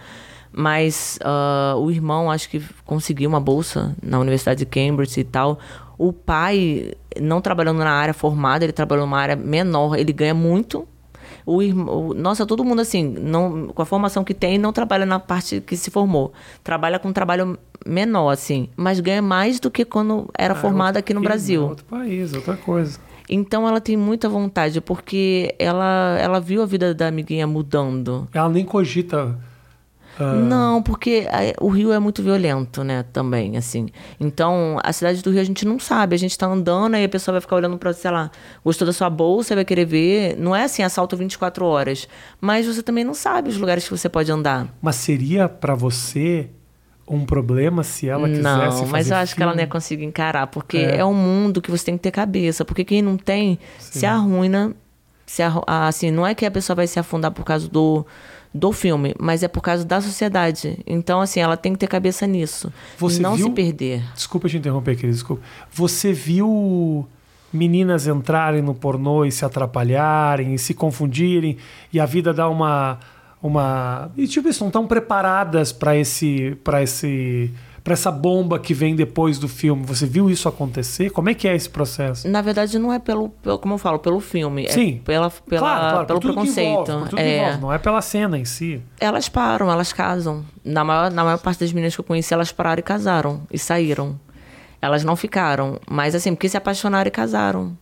mas 0.51 1.19
uh, 1.21 1.77
o 1.77 1.91
irmão 1.91 2.29
acho 2.29 2.49
que 2.49 2.61
conseguiu 2.85 3.29
uma 3.29 3.39
bolsa 3.39 3.95
na 4.01 4.19
Universidade 4.19 4.59
de 4.59 4.65
Cambridge 4.65 5.19
e 5.19 5.23
tal. 5.23 5.59
O 5.97 6.13
pai, 6.13 6.93
não 7.19 7.41
trabalhando 7.41 7.79
na 7.79 7.91
área 7.91 8.13
formada, 8.13 8.63
ele 8.63 8.71
trabalhou 8.71 9.05
numa 9.05 9.19
área 9.19 9.35
menor, 9.35 9.97
ele 9.97 10.13
ganha 10.13 10.33
muito. 10.33 10.87
O 11.45 11.61
irmão, 11.61 12.13
nossa, 12.13 12.45
todo 12.45 12.63
mundo 12.63 12.81
assim, 12.81 13.03
não, 13.03 13.67
com 13.67 13.81
a 13.81 13.85
formação 13.85 14.23
que 14.23 14.33
tem, 14.33 14.57
não 14.57 14.71
trabalha 14.71 15.05
na 15.05 15.19
parte 15.19 15.61
que 15.61 15.75
se 15.75 15.89
formou. 15.89 16.31
Trabalha 16.63 16.99
com 16.99 17.09
um 17.09 17.13
trabalho 17.13 17.57
menor, 17.85 18.29
assim, 18.29 18.69
mas 18.75 18.99
ganha 18.99 19.21
mais 19.21 19.59
do 19.59 19.71
que 19.71 19.83
quando 19.83 20.29
era 20.37 20.53
ah, 20.53 20.57
formada 20.57 20.99
aqui 20.99 21.13
no 21.13 21.21
Brasil. 21.21 21.63
Outro 21.63 21.85
país, 21.85 22.33
outra 22.33 22.55
coisa. 22.55 22.99
Então 23.29 23.67
ela 23.67 23.79
tem 23.79 23.95
muita 23.95 24.27
vontade, 24.27 24.81
porque 24.81 25.53
ela, 25.59 26.17
ela 26.19 26.39
viu 26.39 26.63
a 26.63 26.65
vida 26.65 26.93
da 26.95 27.07
amiguinha 27.07 27.45
mudando. 27.45 28.27
Ela 28.33 28.49
nem 28.49 28.65
cogita 28.65 29.37
ah. 30.19 30.33
Não, 30.33 30.83
porque 30.83 31.25
o 31.61 31.69
Rio 31.69 31.93
é 31.93 31.99
muito 31.99 32.21
violento, 32.21 32.83
né, 32.83 33.05
também, 33.13 33.55
assim. 33.55 33.87
Então, 34.19 34.77
a 34.83 34.91
cidade 34.91 35.23
do 35.23 35.31
Rio 35.31 35.39
a 35.39 35.45
gente 35.45 35.65
não 35.65 35.79
sabe. 35.79 36.13
A 36.13 36.19
gente 36.19 36.37
tá 36.37 36.45
andando, 36.45 36.95
aí 36.95 37.05
a 37.05 37.09
pessoa 37.09 37.33
vai 37.33 37.41
ficar 37.41 37.55
olhando 37.55 37.77
pra, 37.77 37.93
sei 37.93 38.11
lá, 38.11 38.29
gostou 38.63 38.85
da 38.85 38.91
sua 38.91 39.09
bolsa, 39.09 39.55
vai 39.55 39.63
querer 39.63 39.85
ver. 39.85 40.35
Não 40.37 40.53
é 40.53 40.65
assim, 40.65 40.83
assalto 40.83 41.15
24 41.15 41.65
horas. 41.65 42.07
Mas 42.41 42.67
você 42.67 42.83
também 42.83 43.05
não 43.05 43.13
sabe 43.13 43.49
os 43.49 43.57
lugares 43.57 43.85
que 43.85 43.91
você 43.91 44.09
pode 44.09 44.29
andar. 44.29 44.67
Mas 44.81 44.97
seria 44.97 45.47
para 45.47 45.73
você 45.73 46.49
um 47.07 47.25
problema 47.25 47.81
se 47.81 48.07
ela 48.07 48.27
quisesse 48.27 48.43
não, 48.43 48.71
fazer 48.71 48.91
mas 48.91 49.09
eu 49.09 49.17
acho 49.17 49.31
filme? 49.31 49.37
que 49.37 49.43
ela 49.43 49.53
não 49.53 49.61
ia 49.61 49.67
conseguir 49.67 50.05
encarar, 50.05 50.47
porque 50.47 50.77
é. 50.77 50.97
é 50.97 51.05
um 51.05 51.13
mundo 51.13 51.61
que 51.61 51.71
você 51.71 51.85
tem 51.85 51.97
que 51.97 52.03
ter 52.03 52.11
cabeça, 52.11 52.63
porque 52.63 52.83
quem 52.83 53.01
não 53.01 53.17
tem 53.17 53.57
Sim. 53.79 53.99
se 53.99 54.05
arruina, 54.05 54.75
se 55.25 55.41
arru... 55.41 55.63
assim, 55.65 56.11
não 56.11 56.27
é 56.27 56.35
que 56.35 56.45
a 56.45 56.51
pessoa 56.51 56.75
vai 56.75 56.85
se 56.85 56.99
afundar 56.99 57.31
por 57.31 57.43
causa 57.43 57.67
do 57.67 58.05
do 58.53 58.71
filme, 58.71 59.13
mas 59.19 59.43
é 59.43 59.47
por 59.47 59.61
causa 59.61 59.85
da 59.85 60.01
sociedade. 60.01 60.79
Então, 60.85 61.21
assim, 61.21 61.39
ela 61.39 61.55
tem 61.55 61.73
que 61.73 61.79
ter 61.79 61.87
cabeça 61.87 62.25
nisso. 62.25 62.71
Você 62.97 63.21
não 63.21 63.35
viu... 63.35 63.47
se 63.47 63.51
perder. 63.51 64.03
Desculpa 64.13 64.49
te 64.49 64.57
interromper, 64.57 64.95
querido, 64.95 65.13
desculpa. 65.13 65.43
Você 65.71 66.11
viu 66.11 67.07
meninas 67.53 68.07
entrarem 68.07 68.61
no 68.61 68.73
pornô 68.73 69.25
e 69.25 69.31
se 69.31 69.45
atrapalharem, 69.45 70.53
e 70.53 70.59
se 70.59 70.73
confundirem, 70.73 71.57
e 71.93 71.99
a 71.99 72.05
vida 72.05 72.33
dá 72.33 72.49
uma. 72.49 72.99
uma... 73.41 74.11
E 74.17 74.27
tipo, 74.27 74.49
isso, 74.49 74.61
não 74.61 74.69
estão 74.69 74.87
preparadas 74.87 75.71
para 75.71 75.95
esse. 75.95 76.57
para 76.63 76.81
esse 76.81 77.51
para 77.89 77.95
essa 77.95 78.11
bomba 78.11 78.59
que 78.59 78.71
vem 78.71 78.95
depois 78.95 79.39
do 79.39 79.47
filme. 79.47 79.83
Você 79.87 80.05
viu 80.05 80.29
isso 80.29 80.47
acontecer? 80.47 81.09
Como 81.09 81.27
é 81.27 81.33
que 81.33 81.47
é 81.47 81.55
esse 81.55 81.67
processo? 81.67 82.27
Na 82.27 82.39
verdade, 82.39 82.77
não 82.77 82.93
é 82.93 82.99
pelo, 82.99 83.29
pelo 83.29 83.57
como 83.57 83.73
eu 83.73 83.77
falo, 83.79 83.97
pelo 83.97 84.19
filme. 84.19 84.65
É 84.65 84.69
Sim. 84.69 84.99
É 85.01 85.05
pela, 85.05 85.31
pela, 85.31 85.59
claro, 85.59 85.91
claro, 85.91 86.05
pelo 86.05 86.19
preconceito. 86.19 86.91
Envolve, 86.91 87.17
é... 87.17 87.39
Envolve, 87.39 87.61
não 87.61 87.73
é 87.73 87.79
pela 87.79 87.99
cena 88.03 88.37
em 88.37 88.45
si. 88.45 88.79
Elas 88.99 89.27
param, 89.27 89.71
elas 89.71 89.91
casam. 89.91 90.45
Na 90.63 90.83
maior, 90.83 91.09
na 91.09 91.23
maior 91.23 91.39
parte 91.39 91.61
das 91.61 91.73
meninas 91.73 91.95
que 91.95 92.01
eu 92.01 92.05
conheci, 92.05 92.31
elas 92.31 92.51
pararam 92.51 92.79
e 92.79 92.83
casaram. 92.83 93.41
E 93.51 93.57
saíram. 93.57 94.19
Elas 94.79 95.03
não 95.03 95.15
ficaram. 95.15 95.79
Mas 95.89 96.13
assim, 96.13 96.35
porque 96.35 96.47
se 96.47 96.57
apaixonaram 96.57 97.07
e 97.07 97.11
casaram 97.11 97.75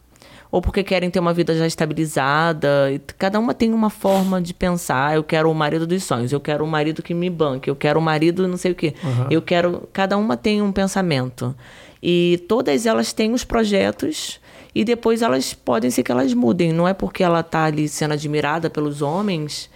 ou 0.51 0.61
porque 0.61 0.83
querem 0.83 1.09
ter 1.09 1.19
uma 1.19 1.33
vida 1.33 1.55
já 1.55 1.67
estabilizada. 1.67 2.69
Cada 3.17 3.39
uma 3.39 3.53
tem 3.53 3.73
uma 3.73 3.89
forma 3.89 4.41
de 4.41 4.53
pensar. 4.53 5.15
Eu 5.15 5.23
quero 5.23 5.51
o 5.51 5.55
marido 5.55 5.85
dos 5.85 6.03
sonhos, 6.03 6.31
eu 6.31 6.39
quero 6.39 6.63
o 6.63 6.67
marido 6.67 7.03
que 7.03 7.13
me 7.13 7.29
banque, 7.29 7.69
eu 7.69 7.75
quero 7.75 7.99
o 7.99 8.01
marido 8.01 8.47
não 8.47 8.57
sei 8.57 8.71
o 8.71 8.75
quê. 8.75 8.93
Uhum. 9.03 9.27
Eu 9.29 9.41
quero. 9.41 9.87
Cada 9.91 10.17
uma 10.17 10.37
tem 10.37 10.61
um 10.61 10.71
pensamento. 10.71 11.55
E 12.01 12.43
todas 12.47 12.85
elas 12.85 13.11
têm 13.11 13.33
os 13.33 13.43
projetos 13.43 14.39
e 14.73 14.83
depois 14.83 15.21
elas 15.21 15.53
podem 15.53 15.89
ser 15.89 16.03
que 16.03 16.11
elas 16.11 16.33
mudem. 16.33 16.71
Não 16.71 16.87
é 16.87 16.93
porque 16.93 17.23
ela 17.23 17.39
está 17.39 17.65
ali 17.65 17.87
sendo 17.87 18.13
admirada 18.13 18.69
pelos 18.69 19.01
homens, 19.01 19.69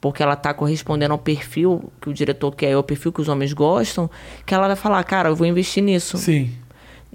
porque 0.00 0.22
ela 0.22 0.32
está 0.32 0.54
correspondendo 0.54 1.12
ao 1.12 1.18
perfil 1.18 1.92
que 2.00 2.08
o 2.08 2.14
diretor 2.14 2.54
quer, 2.54 2.72
ao 2.72 2.82
perfil 2.82 3.12
que 3.12 3.20
os 3.20 3.28
homens 3.28 3.52
gostam, 3.52 4.10
que 4.44 4.54
ela 4.54 4.66
vai 4.66 4.76
falar, 4.76 5.04
cara, 5.04 5.28
eu 5.28 5.36
vou 5.36 5.46
investir 5.46 5.82
nisso. 5.82 6.16
Sim. 6.16 6.50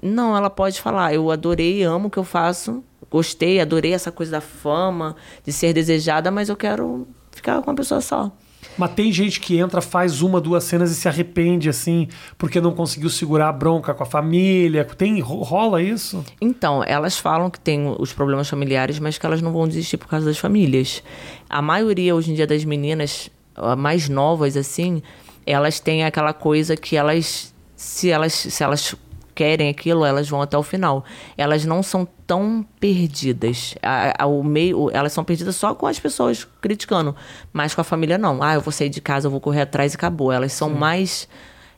Não, 0.00 0.36
ela 0.36 0.50
pode 0.50 0.80
falar, 0.80 1.14
eu 1.14 1.30
adorei, 1.30 1.82
amo 1.82 2.08
o 2.08 2.10
que 2.10 2.18
eu 2.18 2.24
faço, 2.24 2.82
gostei, 3.12 3.60
adorei 3.60 3.92
essa 3.92 4.10
coisa 4.10 4.32
da 4.32 4.40
fama, 4.40 5.14
de 5.44 5.52
ser 5.52 5.74
desejada, 5.74 6.30
mas 6.30 6.48
eu 6.48 6.56
quero 6.56 7.06
ficar 7.30 7.60
com 7.60 7.70
uma 7.70 7.76
pessoa 7.76 8.00
só. 8.00 8.32
Mas 8.78 8.92
tem 8.92 9.12
gente 9.12 9.38
que 9.38 9.58
entra, 9.58 9.82
faz 9.82 10.22
uma, 10.22 10.40
duas 10.40 10.64
cenas 10.64 10.90
e 10.90 10.94
se 10.94 11.06
arrepende, 11.06 11.68
assim, 11.68 12.08
porque 12.38 12.58
não 12.58 12.72
conseguiu 12.72 13.10
segurar 13.10 13.50
a 13.50 13.52
bronca 13.52 13.92
com 13.92 14.02
a 14.02 14.06
família. 14.06 14.82
Tem, 14.84 15.20
rola 15.20 15.82
isso? 15.82 16.24
Então, 16.40 16.82
elas 16.82 17.18
falam 17.18 17.50
que 17.50 17.60
tem 17.60 17.94
os 17.98 18.14
problemas 18.14 18.48
familiares, 18.48 18.98
mas 18.98 19.18
que 19.18 19.26
elas 19.26 19.42
não 19.42 19.52
vão 19.52 19.68
desistir 19.68 19.98
por 19.98 20.08
causa 20.08 20.24
das 20.24 20.38
famílias. 20.38 21.02
A 21.50 21.60
maioria, 21.60 22.14
hoje 22.14 22.30
em 22.32 22.34
dia, 22.34 22.46
das 22.46 22.64
meninas 22.64 23.30
mais 23.76 24.08
novas, 24.08 24.56
assim, 24.56 25.02
elas 25.44 25.78
têm 25.78 26.04
aquela 26.04 26.32
coisa 26.32 26.74
que 26.74 26.96
elas, 26.96 27.52
se 27.76 28.08
elas, 28.08 28.32
se 28.32 28.62
elas 28.62 28.94
querem 29.34 29.68
aquilo, 29.68 30.04
elas 30.04 30.28
vão 30.28 30.42
até 30.42 30.56
o 30.56 30.62
final. 30.62 31.04
Elas 31.36 31.64
não 31.64 31.82
são 31.82 32.06
tão 32.26 32.64
perdidas. 32.80 33.74
A, 33.82 34.24
a, 34.24 34.26
o 34.26 34.42
meio, 34.42 34.90
elas 34.92 35.12
são 35.12 35.24
perdidas 35.24 35.56
só 35.56 35.74
com 35.74 35.86
as 35.86 35.98
pessoas 35.98 36.46
criticando, 36.60 37.14
mas 37.52 37.74
com 37.74 37.80
a 37.80 37.84
família 37.84 38.18
não. 38.18 38.42
Ah, 38.42 38.54
eu 38.54 38.60
vou 38.60 38.72
sair 38.72 38.88
de 38.88 39.00
casa, 39.00 39.26
eu 39.26 39.30
vou 39.30 39.40
correr 39.40 39.62
atrás 39.62 39.92
e 39.92 39.96
acabou. 39.96 40.32
Elas 40.32 40.52
são 40.52 40.68
Sim. 40.68 40.74
mais 40.74 41.28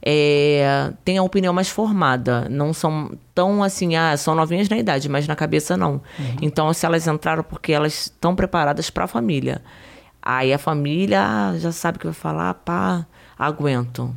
é, 0.06 0.92
têm 1.02 1.16
a 1.16 1.22
opinião 1.22 1.54
mais 1.54 1.70
formada. 1.70 2.46
Não 2.50 2.74
são 2.74 3.10
tão 3.34 3.62
assim, 3.62 3.96
ah, 3.96 4.14
são 4.18 4.34
novinhas 4.34 4.68
na 4.68 4.76
idade, 4.76 5.08
mas 5.08 5.26
na 5.26 5.34
cabeça 5.34 5.76
não. 5.76 5.94
Uhum. 6.18 6.36
Então, 6.42 6.72
se 6.74 6.84
elas 6.84 7.06
entraram 7.06 7.42
porque 7.42 7.72
elas 7.72 8.02
estão 8.02 8.36
preparadas 8.36 8.90
para 8.90 9.04
a 9.04 9.08
família. 9.08 9.62
Aí 10.20 10.52
a 10.52 10.58
família 10.58 11.22
ah, 11.22 11.58
já 11.58 11.72
sabe 11.72 11.98
que 11.98 12.04
vai 12.04 12.14
falar, 12.14 12.52
pá, 12.52 13.06
aguento. 13.38 14.14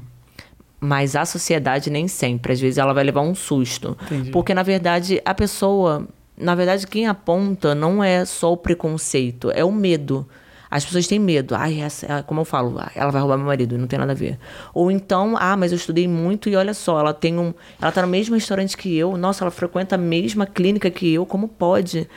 Mas 0.80 1.15
a 1.15 1.25
sociedade 1.25 1.89
nem 1.89 2.07
sempre. 2.07 2.53
Às 2.53 2.59
vezes 2.59 2.78
ela 2.78 2.93
vai 2.93 3.03
levar 3.03 3.21
um 3.21 3.34
susto. 3.34 3.97
Entendi. 4.03 4.32
Porque, 4.32 4.53
na 4.53 4.63
verdade, 4.63 5.21
a 5.25 5.34
pessoa. 5.34 6.07
Na 6.38 6.53
verdade, 6.53 6.86
quem 6.86 7.07
aponta 7.07 7.73
não 7.73 8.03
é 8.03 8.23
só 8.23 8.53
o 8.53 8.57
preconceito, 8.57 9.49
é 9.51 9.65
o 9.65 9.71
medo. 9.71 10.28
As 10.69 10.86
pessoas 10.86 11.07
têm 11.07 11.17
medo. 11.17 11.55
Ai, 11.55 11.80
essa, 11.80 12.23
como 12.23 12.41
eu 12.41 12.45
falo, 12.45 12.78
ah, 12.78 12.91
ela 12.93 13.09
vai 13.09 13.21
roubar 13.21 13.38
meu 13.38 13.47
marido, 13.47 13.78
não 13.78 13.88
tem 13.88 13.97
nada 13.97 14.11
a 14.11 14.15
ver. 14.15 14.38
Ou 14.73 14.91
então, 14.91 15.36
ah, 15.39 15.55
mas 15.55 15.71
eu 15.71 15.78
estudei 15.78 16.07
muito 16.07 16.49
e 16.49 16.55
olha 16.55 16.73
só, 16.73 16.99
ela 16.99 17.13
tem 17.13 17.39
um. 17.39 17.53
Ela 17.82 17.91
tá 17.91 18.01
no 18.01 18.07
mesmo 18.07 18.36
restaurante 18.36 18.78
que 18.78 18.95
eu. 18.95 19.17
Nossa, 19.17 19.43
ela 19.43 19.51
frequenta 19.51 19.95
a 19.95 19.97
mesma 19.97 20.45
clínica 20.45 20.91
que 20.91 21.13
eu, 21.13 21.25
como 21.25 21.47
pode? 21.47 22.07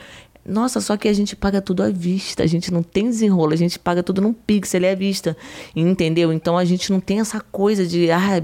Nossa, 0.45 0.81
só 0.81 0.97
que 0.97 1.07
a 1.07 1.13
gente 1.13 1.35
paga 1.35 1.61
tudo 1.61 1.83
à 1.83 1.89
vista, 1.89 2.41
a 2.43 2.47
gente 2.47 2.73
não 2.73 2.81
tem 2.81 3.05
desenrolo, 3.05 3.53
a 3.53 3.55
gente 3.55 3.77
paga 3.77 4.01
tudo 4.01 4.21
num 4.21 4.33
pixel 4.33 4.83
é 4.83 4.91
à 4.91 4.95
vista. 4.95 5.37
Entendeu? 5.75 6.33
Então 6.33 6.57
a 6.57 6.65
gente 6.65 6.91
não 6.91 6.99
tem 6.99 7.19
essa 7.19 7.39
coisa 7.39 7.85
de, 7.85 8.09
ah, 8.11 8.41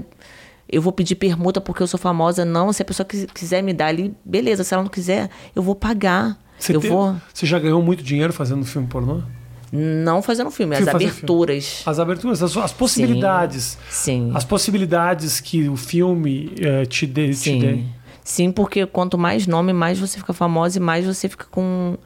eu 0.70 0.80
vou 0.80 0.92
pedir 0.92 1.16
permuta 1.16 1.60
porque 1.60 1.82
eu 1.82 1.86
sou 1.86 1.98
famosa. 1.98 2.44
Não, 2.44 2.72
se 2.72 2.82
a 2.82 2.84
pessoa 2.84 3.04
quis- 3.06 3.26
quiser 3.34 3.62
me 3.62 3.72
dar 3.72 3.86
ali, 3.86 4.14
beleza. 4.24 4.62
Se 4.62 4.74
ela 4.74 4.82
não 4.82 4.90
quiser, 4.90 5.28
eu 5.56 5.62
vou 5.62 5.74
pagar. 5.74 6.38
Você, 6.58 6.74
eu 6.74 6.80
vou. 6.80 7.16
você 7.32 7.46
já 7.46 7.58
ganhou 7.58 7.82
muito 7.82 8.02
dinheiro 8.02 8.32
fazendo 8.32 8.64
filme 8.64 8.86
pornô? 8.88 9.22
Não 9.70 10.22
fazendo 10.22 10.50
filme, 10.50 10.74
as 10.74 10.78
Filme 10.78 10.92
fazer 10.92 11.04
aberturas. 11.10 11.82
As 11.84 11.98
aberturas, 11.98 12.42
as, 12.42 12.56
as 12.56 12.72
possibilidades. 12.72 13.76
Sim. 13.90 14.30
As 14.34 14.44
possibilidades 14.44 15.40
que 15.40 15.68
o 15.68 15.76
filme 15.76 16.52
eh, 16.58 16.86
te 16.86 17.06
dê. 17.06 17.28
Te 17.28 17.34
Sim. 17.36 17.58
dê. 17.58 17.82
Sim, 18.28 18.52
porque 18.52 18.84
quanto 18.84 19.16
mais 19.16 19.46
nome, 19.46 19.72
mais 19.72 19.98
você 19.98 20.18
fica 20.18 20.34
famosa 20.34 20.76
e 20.76 20.80
mais 20.82 21.06
você 21.06 21.30
fica 21.30 21.46
com 21.50 21.96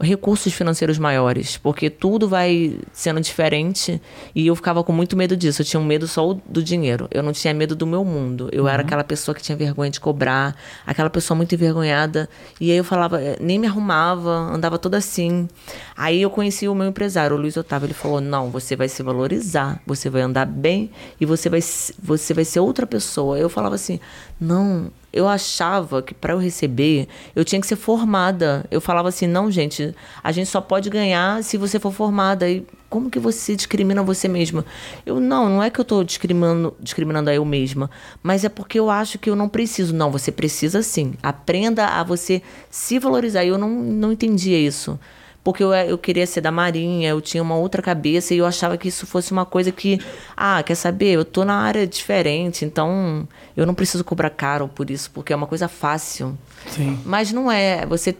recursos 0.00 0.50
financeiros 0.54 0.96
maiores, 0.96 1.58
porque 1.58 1.90
tudo 1.90 2.26
vai 2.26 2.78
sendo 2.90 3.20
diferente 3.20 4.00
e 4.34 4.46
eu 4.46 4.56
ficava 4.56 4.82
com 4.82 4.94
muito 4.94 5.14
medo 5.14 5.36
disso. 5.36 5.60
Eu 5.60 5.66
tinha 5.66 5.78
um 5.78 5.84
medo 5.84 6.08
só 6.08 6.34
do 6.48 6.62
dinheiro. 6.62 7.06
Eu 7.10 7.22
não 7.22 7.32
tinha 7.32 7.52
medo 7.52 7.76
do 7.76 7.86
meu 7.86 8.02
mundo. 8.02 8.48
Eu 8.50 8.66
era 8.66 8.80
aquela 8.80 9.04
pessoa 9.04 9.34
que 9.34 9.42
tinha 9.42 9.58
vergonha 9.58 9.90
de 9.90 10.00
cobrar, 10.00 10.56
aquela 10.86 11.10
pessoa 11.10 11.36
muito 11.36 11.54
envergonhada. 11.54 12.30
E 12.58 12.70
aí 12.70 12.78
eu 12.78 12.84
falava, 12.84 13.20
eh, 13.20 13.36
nem 13.38 13.58
me 13.58 13.66
arrumava, 13.66 14.30
andava 14.30 14.78
toda 14.78 14.96
assim. 14.96 15.46
Aí 15.94 16.22
eu 16.22 16.30
conheci 16.30 16.66
o 16.66 16.74
meu 16.74 16.86
empresário, 16.86 17.36
o 17.36 17.38
Luiz 17.38 17.58
Otávio. 17.58 17.84
Ele 17.88 17.94
falou: 17.94 18.22
"Não, 18.22 18.50
você 18.50 18.74
vai 18.74 18.88
se 18.88 19.02
valorizar, 19.02 19.82
você 19.86 20.08
vai 20.08 20.22
andar 20.22 20.46
bem 20.46 20.90
e 21.20 21.26
você 21.26 21.50
vai 21.50 21.60
você 21.60 22.32
vai 22.32 22.46
ser 22.46 22.60
outra 22.60 22.86
pessoa". 22.86 23.38
Eu 23.38 23.50
falava 23.50 23.74
assim: 23.74 24.00
"Não, 24.40 24.90
eu 25.12 25.26
achava 25.26 26.02
que 26.02 26.12
para 26.12 26.32
eu 26.34 26.38
receber 26.38 27.08
eu 27.34 27.44
tinha 27.44 27.60
que 27.60 27.66
ser 27.66 27.76
formada. 27.76 28.64
Eu 28.70 28.80
falava 28.80 29.08
assim: 29.08 29.26
não, 29.26 29.50
gente, 29.50 29.94
a 30.22 30.32
gente 30.32 30.48
só 30.48 30.60
pode 30.60 30.90
ganhar 30.90 31.42
se 31.42 31.56
você 31.56 31.78
for 31.78 31.92
formada. 31.92 32.48
E 32.48 32.66
como 32.90 33.10
que 33.10 33.18
você 33.18 33.54
discrimina 33.56 34.02
você 34.02 34.28
mesma? 34.28 34.64
Eu 35.04 35.20
não, 35.20 35.48
não 35.48 35.62
é 35.62 35.70
que 35.70 35.80
eu 35.80 35.82
estou 35.82 36.04
discriminando, 36.04 36.74
discriminando 36.80 37.30
a 37.30 37.34
eu 37.34 37.44
mesma, 37.44 37.90
mas 38.22 38.44
é 38.44 38.48
porque 38.48 38.78
eu 38.78 38.90
acho 38.90 39.18
que 39.18 39.30
eu 39.30 39.36
não 39.36 39.48
preciso. 39.48 39.94
Não, 39.94 40.10
você 40.10 40.30
precisa 40.30 40.82
sim. 40.82 41.14
Aprenda 41.22 41.86
a 41.86 42.02
você 42.02 42.42
se 42.70 42.98
valorizar. 42.98 43.44
E 43.44 43.48
eu 43.48 43.58
não, 43.58 43.70
não 43.70 44.12
entendia 44.12 44.58
isso. 44.58 44.98
Porque 45.42 45.62
eu, 45.62 45.72
eu 45.72 45.96
queria 45.96 46.26
ser 46.26 46.40
da 46.40 46.50
Marinha, 46.50 47.08
eu 47.08 47.20
tinha 47.20 47.42
uma 47.42 47.56
outra 47.56 47.80
cabeça 47.80 48.34
e 48.34 48.38
eu 48.38 48.46
achava 48.46 48.76
que 48.76 48.88
isso 48.88 49.06
fosse 49.06 49.32
uma 49.32 49.46
coisa 49.46 49.72
que, 49.72 49.98
ah, 50.36 50.62
quer 50.62 50.74
saber, 50.74 51.12
eu 51.12 51.24
tô 51.24 51.44
na 51.44 51.54
área 51.54 51.86
diferente, 51.86 52.64
então 52.64 53.26
eu 53.56 53.64
não 53.64 53.74
preciso 53.74 54.04
cobrar 54.04 54.30
caro 54.30 54.68
por 54.68 54.90
isso, 54.90 55.10
porque 55.10 55.32
é 55.32 55.36
uma 55.36 55.46
coisa 55.46 55.68
fácil. 55.68 56.36
Sim. 56.66 56.98
Mas 57.04 57.32
não 57.32 57.50
é. 57.50 57.86
Você, 57.86 58.14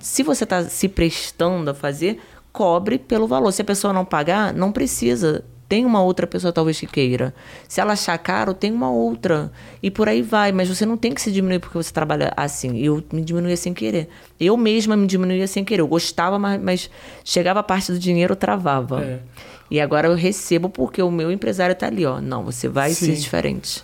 se 0.00 0.22
você 0.22 0.44
está 0.44 0.64
se 0.64 0.88
prestando 0.88 1.70
a 1.70 1.74
fazer, 1.74 2.20
cobre 2.52 2.98
pelo 2.98 3.26
valor. 3.26 3.52
Se 3.52 3.62
a 3.62 3.64
pessoa 3.64 3.92
não 3.92 4.04
pagar, 4.04 4.52
não 4.52 4.72
precisa. 4.72 5.44
Tem 5.72 5.86
uma 5.86 6.02
outra 6.02 6.26
pessoa 6.26 6.52
talvez 6.52 6.78
que 6.78 6.86
queira. 6.86 7.34
Se 7.66 7.80
ela 7.80 7.94
achar 7.94 8.18
caro, 8.18 8.52
tem 8.52 8.70
uma 8.70 8.90
outra. 8.90 9.50
E 9.82 9.90
por 9.90 10.06
aí 10.06 10.20
vai. 10.20 10.52
Mas 10.52 10.68
você 10.68 10.84
não 10.84 10.98
tem 10.98 11.14
que 11.14 11.22
se 11.22 11.32
diminuir 11.32 11.60
porque 11.60 11.78
você 11.78 11.90
trabalha 11.90 12.30
assim. 12.36 12.76
Eu 12.76 13.02
me 13.10 13.22
diminuía 13.22 13.56
sem 13.56 13.72
querer. 13.72 14.10
Eu 14.38 14.54
mesma 14.58 14.94
me 14.98 15.06
diminuía 15.06 15.46
sem 15.46 15.64
querer. 15.64 15.80
Eu 15.80 15.86
gostava, 15.88 16.38
mas, 16.38 16.60
mas 16.60 16.90
chegava 17.24 17.60
a 17.60 17.62
parte 17.62 17.90
do 17.90 17.98
dinheiro, 17.98 18.32
eu 18.32 18.36
travava. 18.36 19.02
É. 19.02 19.20
E 19.70 19.80
agora 19.80 20.08
eu 20.08 20.14
recebo 20.14 20.68
porque 20.68 21.02
o 21.02 21.10
meu 21.10 21.32
empresário 21.32 21.72
está 21.72 21.86
ali, 21.86 22.04
ó. 22.04 22.20
Não, 22.20 22.44
você 22.44 22.68
vai 22.68 22.90
Sim. 22.90 23.06
ser 23.06 23.14
diferente. 23.14 23.82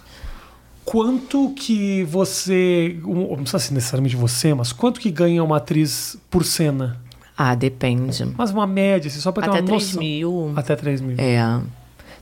Quanto 0.85 1.55
que 1.57 2.05
você. 2.05 2.99
Não 3.03 3.37
precisa 3.37 3.59
ser 3.61 3.73
necessariamente 3.73 4.15
você, 4.15 4.53
mas 4.53 4.75
quanto 4.75 5.01
que 5.01 5.11
ganha 5.11 5.43
uma 5.43 5.57
atriz 5.57 6.19
por 6.29 6.45
cena? 6.45 7.01
Ah, 7.35 7.55
depende. 7.55 8.27
Mas 8.37 8.51
uma 8.51 8.67
média, 8.67 9.09
assim, 9.09 9.21
só 9.21 9.33
pra 9.33 9.45
ter 9.45 9.49
Até 9.49 9.61
uma 9.61 9.67
3 9.69 9.83
noção. 9.85 10.01
mil. 10.01 10.53
Até 10.55 10.77
3 10.77 11.01
mil. 11.01 11.17
É. 11.19 11.39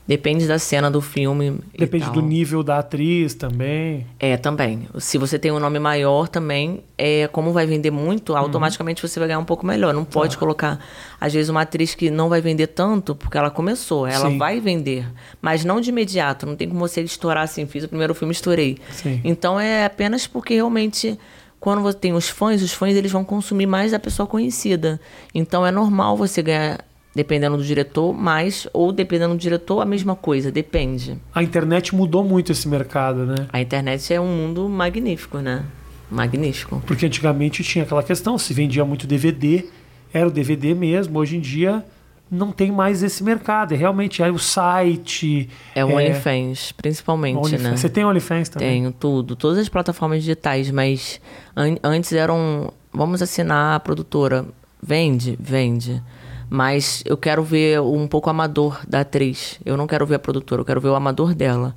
Depende 0.07 0.47
da 0.47 0.57
cena 0.57 0.89
do 0.89 1.01
filme. 1.01 1.59
Depende 1.77 2.09
do 2.11 2.21
nível 2.21 2.63
da 2.63 2.79
atriz 2.79 3.33
também. 3.33 4.07
É, 4.19 4.37
também. 4.37 4.87
Se 4.99 5.17
você 5.17 5.37
tem 5.37 5.51
um 5.51 5.59
nome 5.59 5.79
maior 5.79 6.29
também, 6.29 6.81
é 6.97 7.27
como 7.27 7.51
vai 7.51 7.65
vender 7.65 7.91
muito, 7.91 8.31
Uhum. 8.31 8.37
automaticamente 8.39 9.01
você 9.01 9.19
vai 9.19 9.27
ganhar 9.27 9.39
um 9.39 9.43
pouco 9.45 9.65
melhor. 9.65 9.93
Não 9.93 10.05
Tá. 10.05 10.11
pode 10.13 10.37
colocar, 10.37 10.79
às 11.19 11.33
vezes, 11.33 11.49
uma 11.49 11.61
atriz 11.63 11.93
que 11.93 12.09
não 12.09 12.29
vai 12.29 12.39
vender 12.39 12.67
tanto, 12.67 13.15
porque 13.15 13.37
ela 13.37 13.49
começou. 13.49 14.07
Ela 14.07 14.29
Sim. 14.29 14.37
vai 14.37 14.61
vender, 14.61 15.05
mas 15.41 15.65
não 15.65 15.81
de 15.81 15.89
imediato. 15.89 16.45
Não 16.45 16.55
tem 16.55 16.69
como 16.69 16.79
você 16.79 17.01
estourar 17.01 17.43
assim. 17.43 17.65
Fiz 17.67 17.83
o 17.83 17.89
primeiro 17.89 18.15
filme, 18.15 18.31
estourei. 18.31 18.77
Sim. 18.91 19.19
Então 19.25 19.59
é 19.59 19.83
apenas 19.85 20.25
porque 20.25 20.53
realmente. 20.55 21.19
Quando 21.59 21.81
você 21.81 21.97
tem 21.97 22.13
os 22.13 22.29
fãs, 22.29 22.61
os 22.61 22.71
fãs 22.71 22.95
eles 22.95 23.11
vão 23.11 23.23
consumir 23.25 23.65
mais 23.65 23.91
da 23.91 23.97
pessoa 23.97 24.27
conhecida. 24.27 25.01
Então 25.33 25.65
é 25.65 25.71
normal 25.71 26.15
você 26.15 26.43
ganhar, 26.43 26.85
dependendo 27.17 27.57
do 27.57 27.63
diretor, 27.63 28.13
mais, 28.13 28.67
ou 28.71 28.91
dependendo 28.93 29.33
do 29.33 29.39
diretor, 29.39 29.81
a 29.81 29.85
mesma 29.85 30.15
coisa. 30.15 30.51
Depende. 30.51 31.17
A 31.33 31.41
internet 31.41 31.93
mudou 31.95 32.23
muito 32.23 32.51
esse 32.51 32.67
mercado, 32.67 33.25
né? 33.25 33.47
A 33.51 33.59
internet 33.59 34.13
é 34.13 34.21
um 34.21 34.27
mundo 34.27 34.69
magnífico, 34.69 35.39
né? 35.39 35.65
Magnífico. 36.09 36.81
Porque 36.85 37.05
antigamente 37.07 37.63
tinha 37.63 37.83
aquela 37.83 38.03
questão, 38.03 38.37
se 38.37 38.53
vendia 38.53 38.85
muito 38.85 39.07
DVD, 39.07 39.65
era 40.13 40.27
o 40.27 40.31
DVD 40.31 40.73
mesmo. 40.73 41.19
Hoje 41.19 41.37
em 41.37 41.39
dia 41.41 41.83
não 42.29 42.51
tem 42.51 42.71
mais 42.71 43.01
esse 43.03 43.23
mercado. 43.23 43.73
É 43.73 43.77
realmente 43.77 44.21
é 44.21 44.29
o 44.31 44.37
site. 44.37 45.49
É 45.75 45.83
o 45.83 45.89
OnlyFans, 45.95 46.71
principalmente, 46.73 47.37
OnlyFans. 47.37 47.61
né? 47.63 47.75
Você 47.75 47.89
tem 47.89 48.05
OnlyFans 48.05 48.47
também? 48.49 48.69
Tenho 48.69 48.91
tudo, 48.91 49.35
todas 49.35 49.57
as 49.57 49.67
plataformas 49.67 50.19
digitais, 50.19 50.69
mas 50.71 51.19
an- 51.55 51.77
antes 51.83 52.13
eram, 52.13 52.71
vamos 52.93 53.21
assinar 53.21 53.75
a 53.75 53.79
produtora. 53.79 54.45
Vende? 54.81 55.35
Vende. 55.41 56.01
Mas 56.49 57.03
eu 57.05 57.17
quero 57.17 57.43
ver 57.43 57.81
um 57.81 58.07
pouco 58.07 58.29
amador 58.29 58.79
da 58.87 59.01
atriz. 59.01 59.59
Eu 59.65 59.75
não 59.75 59.85
quero 59.87 60.05
ver 60.05 60.15
a 60.15 60.19
produtora, 60.19 60.61
eu 60.61 60.65
quero 60.65 60.79
ver 60.81 60.89
o 60.89 60.95
amador 60.95 61.33
dela. 61.35 61.75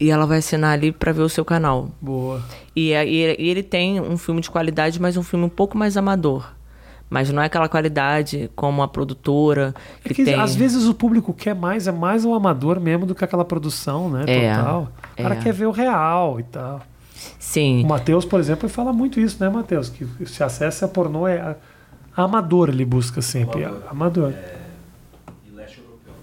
E 0.00 0.10
ela 0.10 0.26
vai 0.26 0.38
assinar 0.38 0.72
ali 0.72 0.90
para 0.92 1.12
ver 1.12 1.22
o 1.22 1.28
seu 1.28 1.44
canal. 1.44 1.90
Boa. 2.00 2.42
E, 2.74 2.92
e 2.92 3.36
e 3.38 3.48
ele 3.48 3.62
tem 3.62 4.00
um 4.00 4.16
filme 4.18 4.40
de 4.40 4.50
qualidade, 4.50 5.00
mas 5.00 5.16
um 5.16 5.22
filme 5.22 5.44
um 5.44 5.48
pouco 5.50 5.76
mais 5.78 5.96
amador. 5.96 6.52
Mas 7.08 7.30
não 7.30 7.42
é 7.42 7.46
aquela 7.46 7.68
qualidade 7.68 8.50
como 8.56 8.82
a 8.82 8.88
produtora 8.88 9.74
É 10.02 10.08
que, 10.08 10.14
que 10.14 10.24
tem. 10.24 10.34
às 10.34 10.54
vezes 10.54 10.86
o 10.86 10.94
público 10.94 11.34
quer 11.34 11.54
mais, 11.54 11.86
é 11.86 11.92
mais 11.92 12.24
o 12.24 12.32
amador 12.34 12.80
mesmo 12.80 13.04
do 13.04 13.14
que 13.14 13.22
aquela 13.22 13.44
produção, 13.44 14.08
né? 14.08 14.24
É, 14.26 14.54
Total. 14.56 14.92
O 15.18 15.22
cara 15.22 15.34
é. 15.34 15.38
quer 15.38 15.52
ver 15.52 15.66
o 15.66 15.70
real 15.70 16.40
e 16.40 16.42
tal. 16.44 16.80
Sim. 17.38 17.84
O 17.84 17.88
Matheus, 17.88 18.24
por 18.24 18.40
exemplo, 18.40 18.66
fala 18.68 18.92
muito 18.94 19.20
isso, 19.20 19.36
né, 19.44 19.48
Matheus? 19.50 19.90
Que 19.90 20.06
se 20.26 20.42
acessa 20.42 20.86
a 20.86 20.88
pornô 20.88 21.28
é 21.28 21.38
a- 21.38 21.56
amador, 22.16 22.68
ele 22.68 22.84
busca 22.84 23.20
sempre. 23.22 23.64
Amador. 23.88 24.32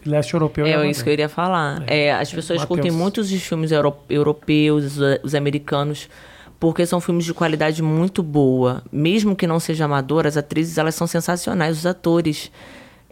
E 0.06 0.08
leste 0.10 0.34
europeu 0.34 0.66
é, 0.66 0.70
É 0.70 0.74
amador. 0.76 0.92
isso 0.92 1.04
que 1.04 1.10
eu 1.10 1.14
iria 1.14 1.30
falar. 1.30 1.84
É, 1.88 2.14
as 2.14 2.32
pessoas 2.32 2.60
Mateus. 2.60 2.68
curtem 2.68 2.92
muito 2.92 3.20
os 3.22 3.30
filmes 3.32 3.72
euro- 3.72 3.98
europeus, 4.10 4.98
os, 4.98 5.20
os 5.24 5.36
americanos, 5.36 6.10
porque 6.60 6.86
são 6.86 7.02
filmes 7.02 7.26
de 7.26 7.34
qualidade 7.34 7.82
muito 7.84 8.24
boa. 8.24 8.82
Mesmo 8.92 9.36
que 9.36 9.46
não 9.46 9.60
seja 9.60 9.86
amador, 9.86 10.26
as 10.26 10.38
atrizes 10.38 10.78
elas 10.78 10.96
são 10.96 11.06
sensacionais, 11.08 11.78
os 11.80 11.86
atores. 11.86 12.52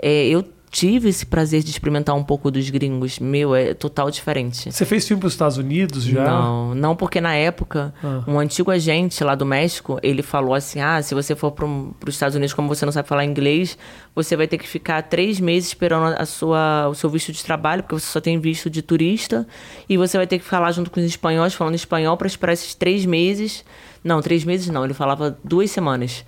É, 0.01 0.27
eu 0.27 0.43
tive 0.69 1.09
esse 1.09 1.25
prazer 1.25 1.63
de 1.63 1.69
experimentar 1.71 2.15
um 2.15 2.23
pouco 2.23 2.51
dos 2.51 2.69
gringos. 2.69 3.19
Meu, 3.19 3.55
é 3.55 3.73
total 3.73 4.11
diferente. 4.11 4.71
Você 4.71 4.85
fez 4.85 5.07
filme 5.07 5.19
para 5.21 5.27
os 5.27 5.33
Estados 5.33 5.57
Unidos 5.57 6.03
já? 6.03 6.23
Não, 6.25 6.75
não 6.75 6.95
porque 6.95 7.21
na 7.21 7.33
época, 7.35 7.93
Ah. 8.03 8.21
um 8.27 8.37
antigo 8.39 8.69
agente 8.69 9.23
lá 9.23 9.33
do 9.33 9.45
México, 9.45 9.99
ele 10.03 10.21
falou 10.21 10.53
assim, 10.53 10.81
ah, 10.81 11.01
se 11.01 11.15
você 11.15 11.35
for 11.35 11.51
para 11.51 11.65
os 11.65 12.13
Estados 12.15 12.35
Unidos, 12.35 12.53
como 12.53 12.67
você 12.67 12.85
não 12.85 12.91
sabe 12.91 13.07
falar 13.07 13.23
inglês, 13.25 13.77
você 14.13 14.35
vai 14.35 14.47
ter 14.47 14.57
que 14.57 14.67
ficar 14.67 15.01
três 15.03 15.39
meses 15.39 15.69
esperando 15.69 16.15
a 16.17 16.25
sua, 16.25 16.87
o 16.89 16.93
seu 16.93 17.09
visto 17.09 17.31
de 17.31 17.43
trabalho, 17.43 17.83
porque 17.83 17.95
você 17.99 18.07
só 18.07 18.19
tem 18.19 18.39
visto 18.39 18.69
de 18.69 18.81
turista, 18.81 19.47
e 19.87 19.95
você 19.97 20.17
vai 20.17 20.27
ter 20.27 20.37
que 20.37 20.43
ficar 20.43 20.59
lá 20.59 20.71
junto 20.71 20.91
com 20.91 20.99
os 20.99 21.05
espanhóis, 21.05 21.53
falando 21.53 21.75
espanhol, 21.75 22.17
para 22.17 22.27
esperar 22.27 22.53
esses 22.53 22.75
três 22.75 23.05
meses. 23.05 23.63
Não, 24.03 24.21
três 24.21 24.43
meses 24.45 24.67
não, 24.67 24.85
ele 24.85 24.93
falava 24.93 25.37
duas 25.43 25.69
semanas. 25.71 26.23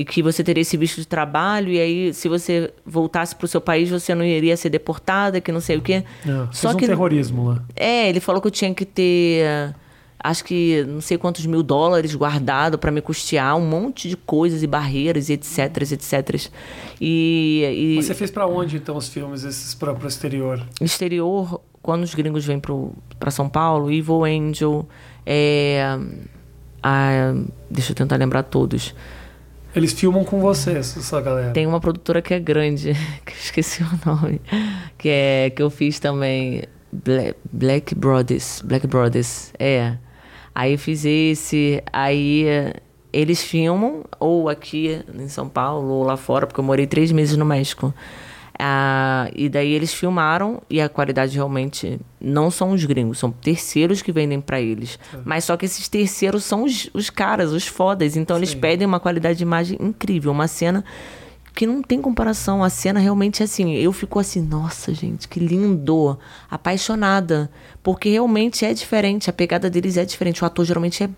E 0.00 0.04
que 0.04 0.22
você 0.22 0.42
teria 0.42 0.62
esse 0.62 0.78
visto 0.78 0.96
de 0.96 1.06
trabalho, 1.06 1.70
e 1.70 1.78
aí, 1.78 2.14
se 2.14 2.26
você 2.26 2.72
voltasse 2.86 3.36
para 3.36 3.44
o 3.44 3.48
seu 3.48 3.60
país, 3.60 3.90
você 3.90 4.14
não 4.14 4.24
iria 4.24 4.56
ser 4.56 4.70
deportada, 4.70 5.42
que 5.42 5.52
não 5.52 5.60
sei 5.60 5.76
o 5.76 5.82
quê. 5.82 6.04
Não, 6.24 6.50
fez 6.50 6.74
um 6.74 6.78
terrorismo 6.78 7.48
lá. 7.48 7.62
É, 7.76 8.08
ele 8.08 8.18
falou 8.18 8.40
que 8.40 8.46
eu 8.46 8.50
tinha 8.50 8.72
que 8.72 8.86
ter 8.86 9.74
acho 10.22 10.44
que 10.44 10.84
não 10.84 11.00
sei 11.02 11.18
quantos 11.18 11.44
mil 11.44 11.62
dólares 11.62 12.14
guardado 12.14 12.78
para 12.78 12.90
me 12.90 13.00
custear 13.00 13.56
um 13.56 13.66
monte 13.66 14.08
de 14.08 14.16
coisas 14.16 14.62
e 14.62 14.66
barreiras 14.66 15.28
e 15.28 15.34
etc, 15.34 15.76
etc. 15.92 16.50
E, 17.00 17.96
e... 17.98 18.02
Você 18.02 18.14
fez 18.14 18.30
para 18.30 18.46
onde 18.46 18.76
então 18.76 18.96
os 18.96 19.08
filmes 19.08 19.44
esses 19.44 19.74
para 19.74 19.92
o 19.92 20.06
exterior? 20.06 20.66
Exterior, 20.80 21.60
quando 21.82 22.04
os 22.04 22.14
gringos 22.14 22.46
vêm 22.46 22.60
para 23.18 23.30
São 23.30 23.50
Paulo, 23.50 23.90
Evil 23.90 24.24
Angel, 24.24 24.88
é, 25.26 25.98
a, 26.82 27.34
deixa 27.70 27.92
eu 27.92 27.96
tentar 27.96 28.16
lembrar 28.16 28.44
todos. 28.44 28.94
Eles 29.74 29.92
filmam 29.92 30.24
com 30.24 30.40
você, 30.40 30.72
essa 30.78 31.20
galera. 31.20 31.52
Tem 31.52 31.66
uma 31.66 31.80
produtora 31.80 32.20
que 32.20 32.34
é 32.34 32.40
grande, 32.40 32.92
que 33.24 33.32
eu 33.32 33.36
esqueci 33.38 33.82
o 33.82 34.08
nome, 34.08 34.40
que 34.98 35.08
é 35.08 35.50
que 35.50 35.62
eu 35.62 35.70
fiz 35.70 35.98
também 35.98 36.64
Black, 36.92 37.36
Black 37.52 37.94
Brothers, 37.94 38.62
Black 38.64 38.86
Brothers, 38.86 39.52
é. 39.58 39.96
Aí 40.52 40.76
fiz 40.76 41.04
esse, 41.04 41.82
aí 41.92 42.44
eles 43.12 43.42
filmam 43.42 44.04
ou 44.18 44.48
aqui 44.48 45.00
em 45.14 45.28
São 45.28 45.48
Paulo 45.48 45.88
ou 45.88 46.02
lá 46.02 46.16
fora, 46.16 46.46
porque 46.46 46.60
eu 46.60 46.64
morei 46.64 46.86
três 46.86 47.12
meses 47.12 47.36
no 47.36 47.44
México. 47.44 47.94
Ah, 48.62 49.30
e 49.34 49.48
daí 49.48 49.72
eles 49.72 49.94
filmaram 49.94 50.62
e 50.68 50.80
a 50.80 50.88
qualidade 50.88 51.34
realmente 51.34 51.98
não 52.20 52.50
são 52.50 52.72
os 52.72 52.84
gringos, 52.84 53.18
são 53.18 53.30
terceiros 53.30 54.02
que 54.02 54.12
vendem 54.12 54.40
para 54.40 54.60
eles. 54.60 54.98
É. 55.14 55.18
Mas 55.24 55.44
só 55.44 55.56
que 55.56 55.64
esses 55.64 55.88
terceiros 55.88 56.44
são 56.44 56.64
os, 56.64 56.90
os 56.92 57.08
caras, 57.08 57.52
os 57.52 57.66
fodas. 57.66 58.16
Então 58.16 58.36
Sim. 58.36 58.40
eles 58.40 58.54
pedem 58.54 58.86
uma 58.86 59.00
qualidade 59.00 59.38
de 59.38 59.44
imagem 59.44 59.78
incrível, 59.80 60.30
uma 60.30 60.46
cena 60.46 60.84
que 61.54 61.66
não 61.66 61.82
tem 61.82 62.00
comparação. 62.00 62.62
A 62.62 62.70
cena 62.70 63.00
realmente 63.00 63.42
é 63.42 63.44
assim. 63.44 63.74
Eu 63.74 63.92
fico 63.92 64.18
assim, 64.18 64.40
nossa, 64.40 64.94
gente, 64.94 65.28
que 65.28 65.40
lindo. 65.40 66.18
Apaixonada. 66.50 67.50
Porque 67.82 68.10
realmente 68.10 68.64
é 68.64 68.72
diferente. 68.72 69.28
A 69.28 69.32
pegada 69.32 69.68
deles 69.68 69.96
é 69.96 70.04
diferente. 70.04 70.42
O 70.42 70.46
ator 70.46 70.64
geralmente 70.64 71.04
é. 71.04 71.10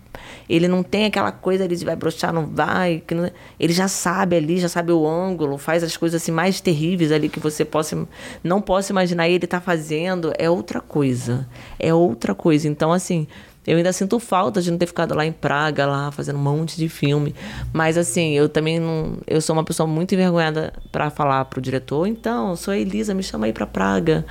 Ele 0.49 0.67
não 0.67 0.83
tem 0.83 1.05
aquela 1.05 1.31
coisa 1.31 1.63
ali 1.63 1.75
de 1.75 1.85
vai 1.85 1.95
brochar, 1.95 2.33
não 2.33 2.47
vai. 2.47 3.03
Que 3.05 3.13
não... 3.13 3.29
Ele 3.59 3.73
já 3.73 3.87
sabe 3.87 4.35
ali, 4.35 4.59
já 4.59 4.69
sabe 4.69 4.91
o 4.91 5.07
ângulo, 5.07 5.57
faz 5.57 5.83
as 5.83 5.95
coisas 5.95 6.21
assim 6.21 6.31
mais 6.31 6.59
terríveis 6.61 7.11
ali 7.11 7.29
que 7.29 7.39
você 7.39 7.63
possa. 7.63 8.07
Não 8.43 8.61
possa 8.61 8.91
imaginar. 8.91 9.27
Ele 9.29 9.47
tá 9.47 9.61
fazendo. 9.61 10.33
É 10.37 10.49
outra 10.49 10.81
coisa. 10.81 11.47
É 11.79 11.93
outra 11.93 12.33
coisa. 12.33 12.67
Então, 12.67 12.91
assim. 12.91 13.27
Eu 13.65 13.77
ainda 13.77 13.93
sinto 13.93 14.19
falta 14.19 14.61
de 14.61 14.69
não 14.69 14.77
ter 14.77 14.87
ficado 14.87 15.15
lá 15.15 15.25
em 15.25 15.31
Praga, 15.31 15.85
lá 15.85 16.11
fazendo 16.11 16.37
um 16.37 16.41
monte 16.41 16.77
de 16.77 16.89
filme. 16.89 17.33
Mas 17.71 17.97
assim, 17.97 18.33
eu 18.33 18.49
também 18.49 18.79
não. 18.79 19.17
Eu 19.25 19.41
sou 19.41 19.55
uma 19.55 19.63
pessoa 19.63 19.87
muito 19.87 20.13
envergonhada 20.13 20.73
para 20.91 21.09
falar 21.09 21.45
pro 21.45 21.61
diretor, 21.61 22.05
então, 22.05 22.55
sou 22.55 22.73
a 22.73 22.77
Elisa, 22.77 23.13
me 23.13 23.23
chama 23.23 23.45
aí 23.45 23.53
para 23.53 23.65
Praga. 23.65 24.25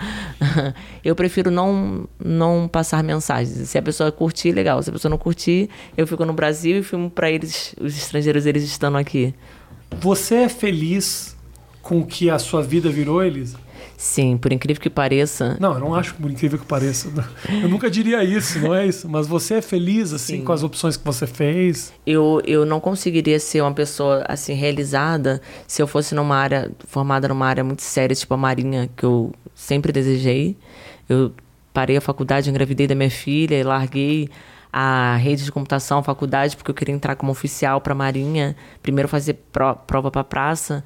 eu 1.05 1.15
prefiro 1.15 1.51
não, 1.51 2.07
não 2.23 2.69
passar 2.69 3.03
mensagens. 3.03 3.69
Se 3.69 3.79
a 3.79 3.83
pessoa 3.83 4.13
curtir, 4.13 4.53
legal. 4.53 4.83
Se 4.83 4.91
a 4.91 4.93
pessoa 4.93 5.11
não 5.11 5.19
curtir, 5.19 5.71
eu 5.97 6.07
fico 6.07 6.25
no 6.25 6.33
Brasil 6.33 6.79
e 6.79 6.83
filmo 6.83 7.11
para 7.11 7.31
eles, 7.31 7.75
os 7.81 7.97
estrangeiros, 7.97 8.45
eles 8.45 8.65
estando 8.65 8.99
aqui. 8.99 9.35
Você 10.01 10.37
é 10.37 10.49
feliz 10.49 11.37
com 11.81 12.01
o 12.01 12.07
que 12.07 12.31
a 12.31 12.39
sua 12.39 12.63
vida 12.63 12.89
virou, 12.91 13.23
Elisa? 13.23 13.59
Sim, 14.03 14.37
por 14.37 14.53
incrível 14.53 14.83
que 14.83 14.91
pareça. 14.91 15.57
Não, 15.61 15.75
eu 15.75 15.79
não 15.79 15.95
acho 15.95 16.17
por 16.17 16.29
incrível 16.29 16.59
que 16.59 16.67
pareça. 16.67 17.09
Eu 17.49 17.69
nunca 17.69 17.89
diria 17.89 18.25
isso, 18.25 18.59
não 18.59 18.75
é 18.75 18.85
isso. 18.85 19.09
Mas 19.09 19.29
você 19.29 19.55
é 19.55 19.63
feliz, 19.63 20.13
assim, 20.13 20.39
Sim. 20.39 20.45
com 20.45 20.51
as 20.51 20.65
opções 20.65 20.97
que 20.97 21.05
você 21.05 21.25
fez? 21.25 21.93
Eu, 22.05 22.43
eu 22.45 22.67
não 22.67 22.81
conseguiria 22.81 23.39
ser 23.39 23.61
uma 23.61 23.73
pessoa, 23.73 24.25
assim, 24.29 24.55
realizada 24.55 25.41
se 25.69 25.81
eu 25.81 25.87
fosse 25.87 26.17
numa 26.17 26.35
área, 26.35 26.69
formada 26.89 27.29
numa 27.29 27.47
área 27.47 27.63
muito 27.63 27.83
séria, 27.83 28.13
tipo 28.13 28.35
a 28.35 28.37
Marinha, 28.37 28.91
que 28.97 29.05
eu 29.05 29.33
sempre 29.55 29.93
desejei. 29.93 30.57
Eu 31.09 31.33
parei 31.73 31.97
a 31.97 32.01
faculdade, 32.01 32.51
engravidei 32.51 32.89
da 32.89 32.97
minha 32.97 33.11
filha 33.11 33.55
e 33.55 33.63
larguei 33.63 34.29
a 34.73 35.15
rede 35.15 35.45
de 35.45 35.53
computação, 35.53 35.99
a 35.99 36.03
faculdade, 36.03 36.57
porque 36.57 36.73
eu 36.73 36.75
queria 36.75 36.95
entrar 36.95 37.15
como 37.15 37.31
oficial 37.31 37.81
para 37.81 37.93
a 37.93 37.97
Marinha. 37.97 38.57
Primeiro 38.83 39.09
fazer 39.09 39.35
pro, 39.53 39.77
prova 39.77 40.11
para 40.11 40.25
praça 40.25 40.83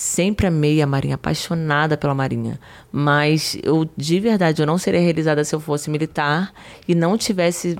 sempre 0.00 0.46
amei 0.46 0.80
a 0.80 0.86
Marinha, 0.86 1.16
apaixonada 1.16 1.94
pela 1.94 2.14
Marinha. 2.14 2.58
Mas 2.90 3.58
eu, 3.62 3.86
de 3.94 4.18
verdade, 4.18 4.62
eu 4.62 4.66
não 4.66 4.78
seria 4.78 4.98
realizada 4.98 5.44
se 5.44 5.54
eu 5.54 5.60
fosse 5.60 5.90
militar 5.90 6.54
e 6.88 6.94
não 6.94 7.18
tivesse, 7.18 7.78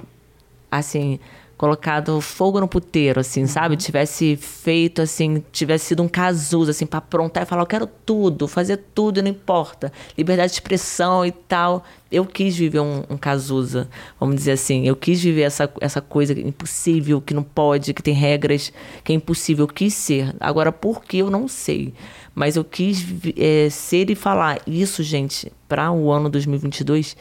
assim, 0.70 1.18
colocado 1.60 2.22
fogo 2.22 2.58
no 2.58 2.66
puteiro, 2.66 3.20
assim, 3.20 3.46
sabe? 3.46 3.74
Uhum. 3.74 3.78
Tivesse 3.78 4.34
feito, 4.34 5.02
assim, 5.02 5.44
tivesse 5.52 5.88
sido 5.88 6.02
um 6.02 6.08
casuso, 6.08 6.70
assim, 6.70 6.86
para 6.86 7.00
aprontar 7.00 7.42
e 7.42 7.46
falar, 7.46 7.60
eu 7.60 7.66
quero 7.66 7.86
tudo, 7.86 8.48
fazer 8.48 8.78
tudo, 8.94 9.22
não 9.22 9.28
importa. 9.28 9.92
Liberdade 10.16 10.52
de 10.52 10.54
expressão 10.54 11.22
e 11.22 11.30
tal. 11.30 11.84
Eu 12.10 12.24
quis 12.24 12.56
viver 12.56 12.80
um, 12.80 13.04
um 13.10 13.16
Cazuza, 13.18 13.90
vamos 14.18 14.36
dizer 14.36 14.52
assim. 14.52 14.88
Eu 14.88 14.96
quis 14.96 15.20
viver 15.20 15.42
essa, 15.42 15.70
essa 15.82 16.00
coisa 16.00 16.32
impossível, 16.32 17.20
que 17.20 17.34
não 17.34 17.42
pode, 17.42 17.92
que 17.92 18.02
tem 18.02 18.14
regras, 18.14 18.72
que 19.04 19.12
é 19.12 19.14
impossível. 19.14 19.64
Eu 19.64 19.68
quis 19.68 19.92
ser. 19.92 20.34
Agora, 20.40 20.72
por 20.72 21.04
que 21.04 21.18
eu 21.18 21.28
não 21.28 21.46
sei? 21.46 21.92
Mas 22.34 22.56
eu 22.56 22.64
quis 22.64 23.04
é, 23.36 23.68
ser 23.68 24.08
e 24.08 24.14
falar. 24.14 24.62
Isso, 24.66 25.02
gente, 25.02 25.52
para 25.68 25.92
o 25.92 26.10
ano 26.10 26.30
2022 26.30 27.18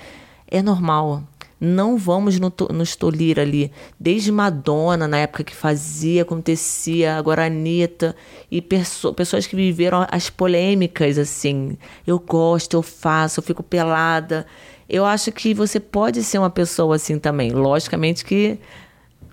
é 0.47 0.61
normal 0.61 1.23
não 1.59 1.97
vamos 1.97 2.39
nos 2.39 2.95
tolir 2.95 3.37
ali. 3.37 3.71
Desde 3.99 4.31
Madonna, 4.31 5.07
na 5.07 5.17
época 5.17 5.43
que 5.43 5.55
fazia, 5.55 6.21
acontecia, 6.21 7.15
agora 7.15 7.45
Anitta, 7.45 8.15
e 8.49 8.61
pessoas 8.61 9.45
que 9.45 9.55
viveram 9.55 10.07
as 10.09 10.29
polêmicas, 10.29 11.17
assim. 11.17 11.77
Eu 12.07 12.17
gosto, 12.19 12.75
eu 12.75 12.81
faço, 12.81 13.39
eu 13.39 13.43
fico 13.43 13.61
pelada. 13.61 14.45
Eu 14.87 15.05
acho 15.05 15.31
que 15.31 15.53
você 15.53 15.79
pode 15.79 16.23
ser 16.23 16.37
uma 16.39 16.49
pessoa 16.49 16.95
assim 16.95 17.19
também. 17.19 17.51
Logicamente 17.51 18.23
que 18.23 18.59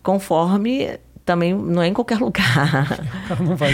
conforme 0.03 0.99
também 1.27 1.53
não 1.53 1.83
é 1.83 1.89
em 1.89 1.93
qualquer 1.93 2.19
lugar. 2.19 3.01
O 3.27 3.29
cara 3.29 3.43
não 3.43 3.57
vai. 3.57 3.73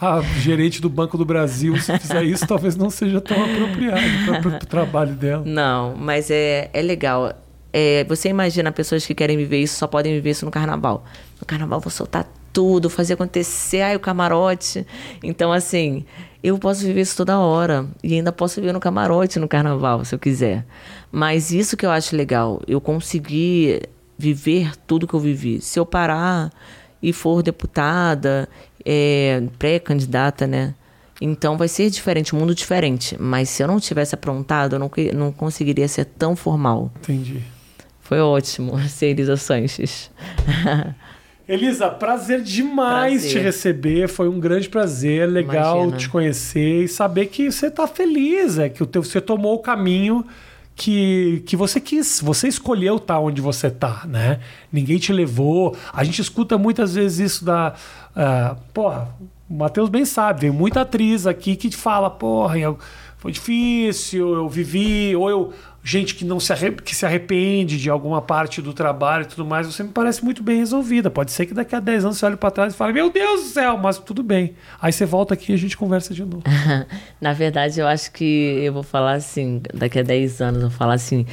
a 0.00 0.20
gerente 0.38 0.80
do 0.80 0.88
Banco 0.88 1.18
do 1.18 1.24
Brasil, 1.24 1.76
se 1.78 1.98
fizer 1.98 2.22
isso, 2.22 2.46
talvez 2.46 2.76
não 2.76 2.88
seja 2.88 3.20
tão 3.20 3.36
apropriado 3.42 4.00
para 4.40 4.48
o 4.48 4.58
trabalho 4.60 5.14
dela. 5.14 5.42
Não, 5.44 5.96
mas 5.96 6.30
é, 6.30 6.70
é 6.72 6.80
legal. 6.80 7.34
É, 7.72 8.04
você 8.04 8.28
imagina 8.28 8.70
pessoas 8.70 9.04
que 9.04 9.14
querem 9.14 9.36
viver 9.36 9.60
isso, 9.60 9.76
só 9.76 9.88
podem 9.88 10.14
viver 10.14 10.30
isso 10.30 10.44
no 10.44 10.50
carnaval. 10.52 11.04
No 11.40 11.46
carnaval 11.46 11.80
vou 11.80 11.90
soltar 11.90 12.24
tudo, 12.52 12.88
fazer 12.88 13.14
acontecer, 13.14 13.80
ai, 13.80 13.96
o 13.96 14.00
camarote. 14.00 14.86
Então, 15.22 15.52
assim, 15.52 16.04
eu 16.42 16.56
posso 16.58 16.84
viver 16.84 17.00
isso 17.00 17.16
toda 17.16 17.40
hora. 17.40 17.84
E 18.02 18.14
ainda 18.14 18.30
posso 18.30 18.60
viver 18.60 18.72
no 18.72 18.80
camarote 18.80 19.40
no 19.40 19.48
carnaval, 19.48 20.04
se 20.04 20.14
eu 20.14 20.18
quiser. 20.18 20.64
Mas 21.10 21.50
isso 21.50 21.76
que 21.76 21.84
eu 21.84 21.90
acho 21.90 22.14
legal, 22.14 22.62
eu 22.68 22.80
consegui 22.80 23.80
viver 24.18 24.72
tudo 24.86 25.06
que 25.06 25.14
eu 25.14 25.20
vivi. 25.20 25.60
Se 25.60 25.78
eu 25.78 25.86
parar 25.86 26.52
e 27.00 27.12
for 27.12 27.42
deputada, 27.42 28.48
é, 28.84 29.42
pré-candidata, 29.58 30.46
né? 30.46 30.74
Então 31.20 31.56
vai 31.56 31.68
ser 31.68 31.90
diferente, 31.90 32.34
um 32.34 32.38
mundo 32.38 32.54
diferente. 32.54 33.16
Mas 33.18 33.48
se 33.48 33.62
eu 33.62 33.68
não 33.68 33.80
tivesse 33.80 34.14
aprontado, 34.14 34.74
eu 34.74 34.78
não, 34.78 34.90
não 35.14 35.32
conseguiria 35.32 35.86
ser 35.88 36.04
tão 36.04 36.34
formal. 36.34 36.90
Entendi. 36.98 37.42
Foi 38.00 38.20
ótimo 38.20 38.78
ser 38.88 39.06
Elisa 39.06 39.36
Sanches. 39.36 40.10
Elisa, 41.48 41.88
prazer 41.88 42.42
demais 42.42 43.22
prazer. 43.22 43.30
te 43.30 43.38
receber. 43.38 44.08
Foi 44.08 44.28
um 44.28 44.38
grande 44.38 44.68
prazer, 44.68 45.26
legal 45.28 45.78
Imagina. 45.78 45.96
te 45.96 46.08
conhecer 46.10 46.84
e 46.84 46.88
saber 46.88 47.26
que 47.26 47.50
você 47.50 47.68
está 47.68 47.86
feliz, 47.86 48.58
é 48.58 48.68
que 48.68 48.82
o 48.82 48.86
teu, 48.86 49.02
você 49.02 49.18
tomou 49.18 49.54
o 49.54 49.60
caminho 49.60 50.26
que, 50.78 51.42
que 51.44 51.56
você 51.56 51.80
quis, 51.80 52.20
você 52.20 52.46
escolheu 52.46 52.96
estar 52.96 53.14
tá 53.14 53.20
onde 53.20 53.40
você 53.40 53.66
está, 53.66 54.04
né? 54.06 54.38
Ninguém 54.72 54.96
te 54.96 55.12
levou. 55.12 55.76
A 55.92 56.04
gente 56.04 56.22
escuta 56.22 56.56
muitas 56.56 56.94
vezes 56.94 57.32
isso 57.32 57.44
da. 57.44 57.74
Uh, 58.16 58.56
porra, 58.72 59.08
o 59.50 59.54
Matheus 59.54 59.88
bem 59.88 60.04
sabe, 60.04 60.42
tem 60.42 60.50
muita 60.52 60.82
atriz 60.82 61.26
aqui 61.26 61.56
que 61.56 61.74
fala, 61.74 62.08
porra, 62.08 62.58
eu, 62.58 62.78
foi 63.16 63.32
difícil, 63.32 64.34
eu 64.34 64.48
vivi, 64.48 65.16
ou 65.16 65.28
eu 65.28 65.52
gente 65.82 66.14
que 66.14 66.24
não 66.24 66.38
se, 66.38 66.52
que 66.84 66.94
se 66.94 67.06
arrepende 67.06 67.78
de 67.78 67.88
alguma 67.88 68.20
parte 68.20 68.60
do 68.60 68.72
trabalho 68.72 69.22
e 69.22 69.26
tudo 69.26 69.44
mais, 69.44 69.66
você 69.66 69.82
me 69.82 69.90
parece 69.90 70.24
muito 70.24 70.42
bem 70.42 70.58
resolvida. 70.58 71.10
Pode 71.10 71.30
ser 71.30 71.46
que 71.46 71.54
daqui 71.54 71.74
a 71.74 71.80
10 71.80 72.04
anos 72.04 72.18
você 72.18 72.26
olhe 72.26 72.36
para 72.36 72.50
trás 72.50 72.74
e 72.74 72.76
fale, 72.76 72.92
meu 72.92 73.10
Deus 73.10 73.42
do 73.42 73.46
céu, 73.48 73.78
mas 73.78 73.98
tudo 73.98 74.22
bem. 74.22 74.54
Aí 74.80 74.92
você 74.92 75.06
volta 75.06 75.34
aqui 75.34 75.52
e 75.52 75.54
a 75.54 75.58
gente 75.58 75.76
conversa 75.76 76.12
de 76.12 76.24
novo. 76.24 76.42
Na 77.20 77.32
verdade, 77.32 77.80
eu 77.80 77.86
acho 77.86 78.12
que 78.12 78.60
eu 78.62 78.72
vou 78.72 78.82
falar 78.82 79.12
assim, 79.12 79.62
daqui 79.72 79.98
a 79.98 80.02
10 80.02 80.40
anos, 80.40 80.62
eu 80.62 80.68
vou 80.68 80.78
falar 80.78 80.94
assim, 80.94 81.26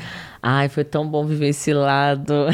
Ai, 0.47 0.69
foi 0.69 0.83
tão 0.83 1.07
bom 1.09 1.25
viver 1.25 1.47
esse 1.47 1.73
lado. 1.73 2.45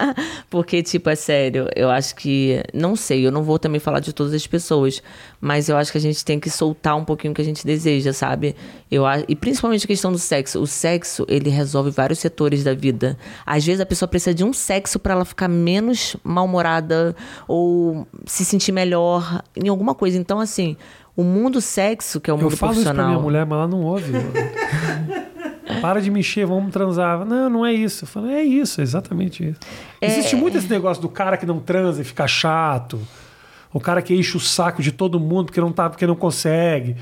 Porque, 0.48 0.82
tipo, 0.82 1.10
é 1.10 1.14
sério, 1.14 1.68
eu 1.76 1.90
acho 1.90 2.14
que. 2.16 2.62
Não 2.72 2.96
sei, 2.96 3.26
eu 3.26 3.30
não 3.30 3.42
vou 3.42 3.58
também 3.58 3.78
falar 3.78 4.00
de 4.00 4.14
todas 4.14 4.32
as 4.32 4.46
pessoas, 4.46 5.02
mas 5.42 5.68
eu 5.68 5.76
acho 5.76 5.92
que 5.92 5.98
a 5.98 6.00
gente 6.00 6.24
tem 6.24 6.40
que 6.40 6.48
soltar 6.48 6.96
um 6.96 7.04
pouquinho 7.04 7.32
o 7.32 7.34
que 7.34 7.42
a 7.42 7.44
gente 7.44 7.66
deseja, 7.66 8.14
sabe? 8.14 8.56
Eu, 8.90 9.04
e 9.28 9.36
principalmente 9.36 9.84
a 9.84 9.86
questão 9.86 10.10
do 10.10 10.18
sexo. 10.18 10.58
O 10.58 10.66
sexo, 10.66 11.26
ele 11.28 11.50
resolve 11.50 11.90
vários 11.90 12.18
setores 12.18 12.64
da 12.64 12.72
vida. 12.72 13.18
Às 13.44 13.62
vezes 13.62 13.82
a 13.82 13.84
pessoa 13.84 14.08
precisa 14.08 14.32
de 14.32 14.42
um 14.42 14.54
sexo 14.54 14.98
para 14.98 15.12
ela 15.12 15.26
ficar 15.26 15.46
menos 15.46 16.16
mal-humorada 16.24 17.14
ou 17.46 18.06
se 18.24 18.42
sentir 18.42 18.72
melhor 18.72 19.42
em 19.54 19.68
alguma 19.68 19.94
coisa. 19.94 20.16
Então, 20.16 20.40
assim, 20.40 20.78
o 21.14 21.22
mundo 21.22 21.60
sexo, 21.60 22.22
que 22.22 22.30
é 22.30 22.32
o 22.32 22.38
mundo 22.38 22.52
eu 22.52 22.56
falo 22.56 22.72
profissional. 22.72 22.94
Isso 22.94 23.04
pra 23.04 23.12
minha 23.12 23.22
mulher, 23.22 23.44
mas 23.44 23.58
ela 23.58 23.68
não 23.68 23.82
ouve. 23.82 24.12
Para 25.80 26.00
de 26.00 26.10
mexer, 26.10 26.46
vamos 26.46 26.72
transar. 26.72 27.24
Não, 27.24 27.48
não 27.48 27.66
é 27.66 27.72
isso. 27.72 28.04
Eu 28.04 28.08
falei, 28.08 28.34
é 28.34 28.42
isso, 28.42 28.80
é 28.80 28.84
exatamente 28.84 29.48
isso. 29.48 29.60
É. 30.00 30.06
Existe 30.06 30.36
muito 30.36 30.58
esse 30.58 30.68
negócio 30.68 31.02
do 31.02 31.08
cara 31.08 31.36
que 31.36 31.46
não 31.46 31.58
transa 31.58 32.02
e 32.02 32.04
fica 32.04 32.26
chato. 32.26 33.00
O 33.72 33.80
cara 33.80 34.00
que 34.02 34.14
enche 34.14 34.36
o 34.36 34.40
saco 34.40 34.82
de 34.82 34.92
todo 34.92 35.18
mundo 35.18 35.46
porque 35.46 35.60
não, 35.60 35.72
tá, 35.72 35.88
porque 35.90 36.06
não 36.06 36.14
consegue. 36.14 36.96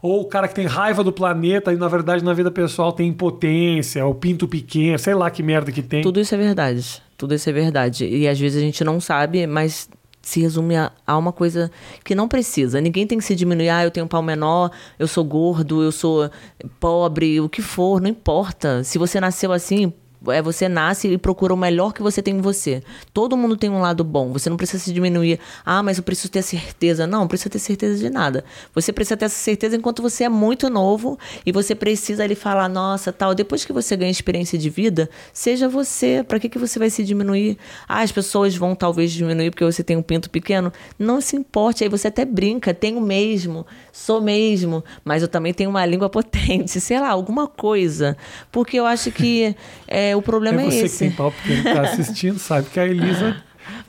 Ou 0.00 0.20
o 0.22 0.24
cara 0.26 0.46
que 0.46 0.54
tem 0.54 0.66
raiva 0.66 1.02
do 1.02 1.10
planeta 1.10 1.72
e, 1.72 1.76
na 1.76 1.88
verdade, 1.88 2.22
na 2.22 2.32
vida 2.32 2.50
pessoal 2.50 2.92
tem 2.92 3.08
impotência, 3.08 4.04
ou 4.04 4.14
pinto 4.14 4.46
pequeno, 4.46 4.98
sei 4.98 5.14
lá 5.14 5.30
que 5.30 5.42
merda 5.42 5.72
que 5.72 5.82
tem. 5.82 6.02
Tudo 6.02 6.20
isso 6.20 6.34
é 6.34 6.38
verdade. 6.38 7.02
Tudo 7.16 7.34
isso 7.34 7.48
é 7.50 7.52
verdade. 7.52 8.06
E 8.06 8.28
às 8.28 8.38
vezes 8.38 8.58
a 8.58 8.64
gente 8.64 8.84
não 8.84 9.00
sabe, 9.00 9.46
mas 9.46 9.88
se 10.28 10.40
resume 10.40 10.76
a, 10.76 10.92
a 11.06 11.16
uma 11.16 11.32
coisa 11.32 11.70
que 12.04 12.14
não 12.14 12.28
precisa. 12.28 12.80
Ninguém 12.82 13.06
tem 13.06 13.16
que 13.16 13.24
se 13.24 13.34
diminuir. 13.34 13.70
Ah, 13.70 13.84
eu 13.84 13.90
tenho 13.90 14.04
um 14.04 14.08
pau 14.08 14.22
menor, 14.22 14.70
eu 14.98 15.08
sou 15.08 15.24
gordo, 15.24 15.82
eu 15.82 15.90
sou 15.90 16.30
pobre, 16.78 17.40
o 17.40 17.48
que 17.48 17.62
for, 17.62 17.98
não 18.00 18.10
importa. 18.10 18.84
Se 18.84 18.98
você 18.98 19.18
nasceu 19.18 19.52
assim, 19.52 19.90
é 20.26 20.42
você 20.42 20.68
nasce 20.68 21.08
e 21.08 21.16
procura 21.16 21.54
o 21.54 21.56
melhor 21.56 21.92
que 21.92 22.02
você 22.02 22.20
tem 22.20 22.36
em 22.36 22.40
você. 22.40 22.82
Todo 23.12 23.36
mundo 23.36 23.56
tem 23.56 23.70
um 23.70 23.80
lado 23.80 24.02
bom. 24.02 24.32
Você 24.32 24.50
não 24.50 24.56
precisa 24.56 24.82
se 24.82 24.92
diminuir. 24.92 25.38
Ah, 25.64 25.82
mas 25.82 25.96
eu 25.98 26.02
preciso 26.02 26.30
ter 26.30 26.42
certeza. 26.42 27.06
Não, 27.06 27.20
não 27.20 27.28
precisa 27.28 27.50
ter 27.50 27.58
certeza 27.60 27.98
de 27.98 28.10
nada. 28.10 28.44
Você 28.74 28.92
precisa 28.92 29.16
ter 29.16 29.26
essa 29.26 29.36
certeza 29.36 29.76
enquanto 29.76 30.02
você 30.02 30.24
é 30.24 30.28
muito 30.28 30.68
novo 30.68 31.18
e 31.46 31.52
você 31.52 31.74
precisa 31.74 32.24
ali 32.24 32.34
falar, 32.34 32.68
nossa, 32.68 33.12
tal. 33.12 33.34
Depois 33.34 33.64
que 33.64 33.72
você 33.72 33.96
ganha 33.96 34.10
experiência 34.10 34.58
de 34.58 34.68
vida, 34.68 35.08
seja 35.32 35.68
você. 35.68 36.24
Para 36.26 36.40
que, 36.40 36.48
que 36.48 36.58
você 36.58 36.78
vai 36.78 36.90
se 36.90 37.04
diminuir? 37.04 37.56
Ah, 37.88 38.00
as 38.00 38.10
pessoas 38.10 38.56
vão 38.56 38.74
talvez 38.74 39.12
diminuir 39.12 39.50
porque 39.50 39.64
você 39.64 39.84
tem 39.84 39.96
um 39.96 40.02
pinto 40.02 40.28
pequeno. 40.28 40.72
Não 40.98 41.20
se 41.20 41.36
importe. 41.36 41.84
Aí 41.84 41.90
você 41.90 42.08
até 42.08 42.24
brinca. 42.24 42.74
Tenho 42.74 43.00
mesmo. 43.00 43.64
Sou 43.92 44.20
mesmo. 44.20 44.84
Mas 45.04 45.22
eu 45.22 45.28
também 45.28 45.54
tenho 45.54 45.70
uma 45.70 45.86
língua 45.86 46.08
potente. 46.10 46.80
Sei 46.80 46.98
lá, 46.98 47.10
alguma 47.10 47.46
coisa. 47.46 48.16
Porque 48.50 48.78
eu 48.78 48.84
acho 48.86 49.12
que. 49.12 49.54
É, 49.86 50.07
o 50.16 50.22
problema 50.22 50.60
é, 50.62 50.66
é 50.66 50.70
você 50.70 50.84
esse. 50.86 50.92
que 50.94 50.98
tem 51.04 51.10
pau 51.12 51.32
porque 51.32 51.62
tá 51.62 51.82
assistindo, 51.90 52.38
sabe 52.38 52.68
que 52.70 52.78
a 52.80 52.86
Elisa. 52.86 53.36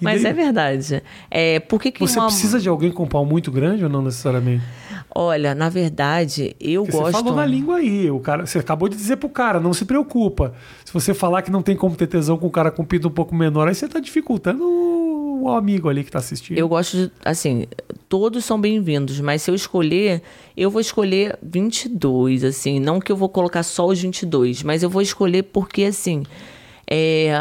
E 0.02 0.04
Mas 0.04 0.24
daí? 0.24 0.32
é 0.32 0.34
verdade. 0.34 1.04
É, 1.32 1.60
por 1.60 1.82
que, 1.82 1.92
que 1.92 2.00
Você 2.00 2.20
uma- 2.20 2.28
precisa 2.28 2.60
de 2.60 2.68
alguém 2.70 2.92
com 2.92 3.06
pau 3.08 3.26
muito 3.26 3.52
grande 3.52 3.84
ou 3.84 3.90
não 3.90 4.02
necessariamente? 4.02 4.64
Olha, 5.14 5.55
na 5.55 5.70
verdade, 5.70 6.55
eu 6.60 6.84
Porque 6.84 6.97
gosto. 6.97 7.12
Você 7.12 7.24
falou 7.24 7.36
na 7.36 7.45
língua 7.45 7.78
aí. 7.78 8.12
O 8.12 8.20
cara, 8.20 8.45
você 8.45 8.60
acabou 8.60 8.88
de 8.88 8.95
dizer 8.95 9.18
pro 9.18 9.30
cara, 9.30 9.60
não 9.60 9.74
se 9.74 9.86
preocupa. 9.86 10.53
Se 10.86 10.93
você 10.93 11.14
falar 11.14 11.41
que 11.41 11.51
não 11.51 11.62
tem 11.62 11.76
como 11.76 11.95
ter 11.95 12.07
tesão 12.07 12.38
com 12.38 12.47
um 12.47 12.51
cara 12.51 12.70
com 12.70 12.86
pinto 12.86 13.07
um 13.07 13.12
pouco 13.12 13.34
menor, 13.34 13.68
aí 13.68 13.76
você 13.76 13.88
tá 13.88 13.99
dificultando 13.99 14.64
o, 14.64 15.43
o 15.43 15.49
amigo 15.49 15.89
ali 15.89 16.03
que 16.03 16.12
tá 16.12 16.20
assistindo. 16.20 16.57
Eu 16.57 16.68
gosto 16.68 16.95
de, 16.95 17.12
assim, 17.26 17.66
todos 18.07 18.45
são 18.45 18.62
bem-vindos, 18.62 19.20
mas 19.20 19.41
se 19.41 19.49
eu 19.49 19.55
escolher, 19.55 20.22
eu 20.55 20.70
vou 20.70 20.80
escolher 20.80 21.38
22, 21.41 22.43
assim, 22.43 22.80
não 22.80 22.99
que 22.99 23.12
eu 23.12 23.16
vou 23.16 23.30
colocar 23.30 23.64
só 23.64 23.88
os 23.88 23.99
22, 23.99 24.62
mas 24.64 24.84
eu 24.84 24.89
vou 24.89 25.01
escolher 25.01 25.43
porque, 25.43 25.84
assim, 25.84 26.24
é, 26.91 27.32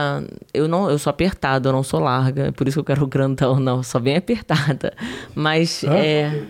eu 0.52 0.68
não, 0.68 0.90
eu 0.90 0.98
sou 0.98 1.10
apertada, 1.10 1.70
eu 1.70 1.72
não 1.72 1.82
sou 1.82 2.00
larga, 2.00 2.52
por 2.52 2.68
isso 2.68 2.76
que 2.76 2.80
eu 2.80 2.84
quero 2.84 3.04
o 3.04 3.06
grandão, 3.06 3.58
não, 3.58 3.82
só 3.82 3.98
bem 3.98 4.16
apertada, 4.16 4.92
mas, 5.34 5.84
Hã? 5.84 5.94
é, 5.94 6.42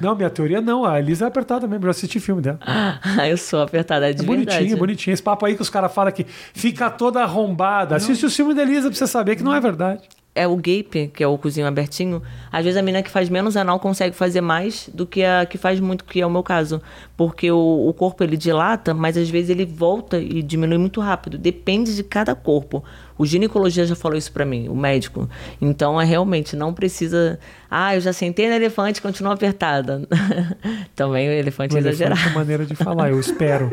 Não, 0.00 0.14
minha 0.14 0.30
teoria 0.30 0.60
não. 0.60 0.84
A 0.84 0.98
Elisa 0.98 1.24
é 1.24 1.28
apertada 1.28 1.66
mesmo. 1.66 1.84
Já 1.84 1.90
assisti 1.90 2.18
filme 2.20 2.40
dela. 2.42 2.58
eu 3.28 3.36
sou 3.36 3.62
apertada 3.62 4.12
de 4.14 4.22
É 4.22 4.24
bonitinho, 4.24 4.58
verdade. 4.60 4.76
bonitinho. 4.76 5.14
Esse 5.14 5.22
papo 5.22 5.46
aí 5.46 5.54
que 5.54 5.62
os 5.62 5.70
caras 5.70 5.92
falam 5.92 6.12
que 6.12 6.24
fica 6.24 6.88
toda 6.90 7.20
arrombada. 7.22 7.96
Assiste 7.96 8.24
o 8.26 8.30
filme 8.30 8.54
da 8.54 8.62
Elisa 8.62 8.88
pra 8.88 8.96
você 8.98 9.06
saber 9.06 9.36
que 9.36 9.42
não 9.42 9.54
é 9.54 9.60
verdade. 9.60 10.02
é 10.34 10.46
o 10.46 10.54
gape, 10.56 11.10
que 11.12 11.22
é 11.24 11.26
o 11.26 11.36
cozinho 11.36 11.66
abertinho, 11.66 12.22
às 12.52 12.64
vezes 12.64 12.78
a 12.78 12.82
menina 12.82 13.02
que 13.02 13.10
faz 13.10 13.28
menos 13.28 13.56
anal 13.56 13.80
consegue 13.80 14.14
fazer 14.14 14.40
mais 14.40 14.88
do 14.94 15.04
que 15.04 15.24
a 15.24 15.44
que 15.44 15.58
faz 15.58 15.80
muito, 15.80 16.04
que 16.04 16.20
é 16.20 16.26
o 16.26 16.30
meu 16.30 16.42
caso. 16.42 16.80
Porque 17.16 17.50
o, 17.50 17.88
o 17.88 17.92
corpo 17.92 18.22
ele 18.22 18.36
dilata, 18.36 18.94
mas 18.94 19.16
às 19.16 19.28
vezes 19.28 19.50
ele 19.50 19.66
volta 19.66 20.18
e 20.18 20.40
diminui 20.40 20.78
muito 20.78 21.00
rápido. 21.00 21.36
Depende 21.36 21.94
de 21.96 22.02
cada 22.04 22.34
corpo. 22.34 22.82
O 23.20 23.26
ginecologista 23.26 23.84
já 23.84 23.94
falou 23.94 24.16
isso 24.16 24.32
pra 24.32 24.46
mim, 24.46 24.66
o 24.70 24.74
médico. 24.74 25.28
Então 25.60 26.00
é 26.00 26.06
realmente, 26.06 26.56
não 26.56 26.72
precisa. 26.72 27.38
Ah, 27.70 27.94
eu 27.94 28.00
já 28.00 28.14
sentei 28.14 28.48
no 28.48 28.54
elefante, 28.54 29.02
continua 29.02 29.34
apertada. 29.34 30.08
Também 30.96 31.28
o 31.28 31.32
elefante 31.32 31.74
O 31.74 31.76
é 31.76 31.80
elefante 31.80 32.02
exagerado. 32.02 32.30
é 32.30 32.32
maneira 32.32 32.64
de 32.64 32.74
falar, 32.74 33.10
eu 33.10 33.20
espero. 33.20 33.68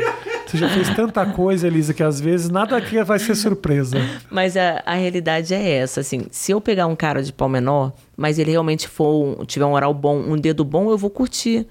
Você 0.46 0.58
já 0.58 0.68
fez 0.68 0.94
tanta 0.94 1.26
coisa, 1.26 1.66
Elisa, 1.66 1.94
que 1.94 2.04
às 2.04 2.20
vezes 2.20 2.50
nada 2.50 2.76
aqui 2.76 3.02
vai 3.06 3.20
ser 3.20 3.36
surpresa. 3.36 3.98
Mas 4.30 4.58
a, 4.58 4.84
a 4.86 4.96
realidade 4.96 5.54
é 5.54 5.78
essa, 5.78 6.02
assim, 6.02 6.26
se 6.30 6.52
eu 6.52 6.60
pegar 6.60 6.88
um 6.88 6.96
cara 6.96 7.24
de 7.24 7.32
pau 7.32 7.48
menor, 7.48 7.94
mas 8.18 8.38
ele 8.40 8.52
realmente 8.52 8.86
for, 8.86 9.46
tiver 9.46 9.66
um 9.66 9.72
oral 9.72 9.94
bom, 9.94 10.18
um 10.18 10.36
dedo 10.36 10.66
bom, 10.66 10.92
eu 10.92 10.98
vou 10.98 11.10
curtir. 11.10 11.66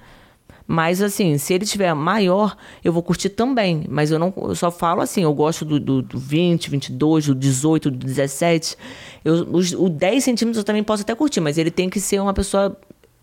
Mas 0.66 1.00
assim, 1.00 1.38
se 1.38 1.54
ele 1.54 1.64
tiver 1.64 1.94
maior, 1.94 2.56
eu 2.82 2.92
vou 2.92 3.02
curtir 3.02 3.28
também. 3.28 3.84
Mas 3.88 4.10
eu 4.10 4.18
não 4.18 4.32
eu 4.36 4.54
só 4.54 4.70
falo 4.70 5.00
assim, 5.00 5.22
eu 5.22 5.32
gosto 5.32 5.64
do, 5.64 5.78
do, 5.78 6.02
do 6.02 6.18
20, 6.18 6.70
22, 6.70 7.26
do 7.26 7.34
18, 7.34 7.90
do 7.90 7.96
17. 7.96 8.76
Eu, 9.24 9.46
os, 9.52 9.72
o 9.72 9.88
10 9.88 10.24
centímetros 10.24 10.58
eu 10.58 10.64
também 10.64 10.82
posso 10.82 11.02
até 11.02 11.14
curtir, 11.14 11.40
mas 11.40 11.56
ele 11.56 11.70
tem 11.70 11.88
que 11.88 12.00
ser 12.00 12.20
uma 12.20 12.34
pessoa 12.34 12.76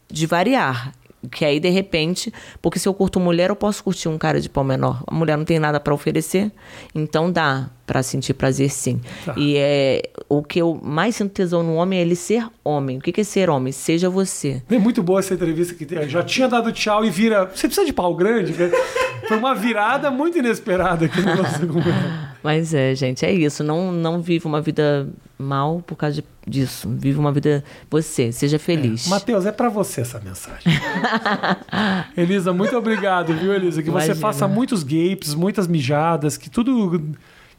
de 0.10 0.26
variar. 0.26 0.94
Que 1.32 1.46
aí, 1.46 1.60
de 1.60 1.70
repente, 1.70 2.34
porque 2.62 2.80
se 2.80 2.88
eu 2.88 2.94
curto 2.94 3.20
mulher, 3.20 3.50
eu 3.50 3.56
posso 3.56 3.84
curtir 3.84 4.10
um 4.10 4.18
cara 4.18 4.42
de 4.42 4.50
pau 4.50 4.64
menor. 4.64 5.04
A 5.08 5.14
mulher 5.14 5.38
não 5.38 5.46
tem 5.46 5.60
nada 5.60 5.80
pra 5.80 5.94
oferecer, 5.94 6.52
então 6.94 7.32
dá 7.32 7.70
pra 7.86 8.02
sentir 8.02 8.34
prazer 8.34 8.70
sim. 8.70 9.00
Tá. 9.26 9.34
E 9.38 9.56
é 9.58 10.04
o 10.30 10.42
que 10.42 10.60
eu 10.60 10.80
mais 10.82 11.16
sinto 11.16 11.32
tesão 11.32 11.64
no 11.64 11.76
homem 11.76 12.00
é 12.00 12.02
ele 12.02 12.16
ser 12.16 12.48
homem. 12.64 12.98
O 12.98 13.02
que 13.02 13.20
é 13.20 13.24
ser 13.24 13.50
homem? 13.50 13.72
Seja 13.72 14.10
você. 14.10 14.62
É 14.70 14.78
muito 14.78 15.04
boa 15.04 15.20
essa 15.20 15.34
entrevista 15.34 15.74
que. 15.74 16.10
Já 16.10 16.24
tinha 16.24 16.48
dado 16.48 16.72
tchau 16.72 17.06
e 17.06 17.10
vira. 17.10 17.46
Você 17.46 17.68
precisa 17.68 17.86
de 17.86 17.94
pau 17.94 18.16
grande? 18.16 18.54
né? 18.54 18.72
Foi 19.28 19.38
uma 19.38 19.56
virada 19.56 20.12
muito 20.12 20.38
inesperada 20.38 21.06
aqui 21.06 21.22
no 21.22 21.36
nosso. 21.36 21.60
Mas 22.44 22.74
é, 22.74 22.94
gente, 22.94 23.26
é 23.26 23.32
isso. 23.32 23.64
Não, 23.64 23.92
não 23.92 24.22
viva 24.22 24.50
uma 24.50 24.62
vida 24.62 25.08
mal 25.44 25.84
por 25.86 25.96
causa 25.96 26.22
de- 26.22 26.28
disso. 26.48 26.90
Viva 26.90 27.20
uma 27.20 27.32
vida 27.32 27.64
você. 27.90 28.32
Seja 28.32 28.58
feliz. 28.58 29.08
Matheus, 29.08 29.46
é 29.46 29.52
pra 29.52 29.70
você 29.70 30.02
essa 30.02 30.20
mensagem. 30.20 30.64
Elisa, 32.18 32.54
muito 32.54 32.76
obrigado, 32.78 33.34
viu, 33.34 33.54
Elisa? 33.54 33.82
Que 33.84 33.90
você 33.90 34.06
Imagina. 34.08 34.16
faça 34.16 34.48
muitos 34.48 34.84
gapes, 34.84 35.34
muitas 35.36 35.68
mijadas, 35.68 36.38
que 36.38 36.50
tudo. 36.50 37.02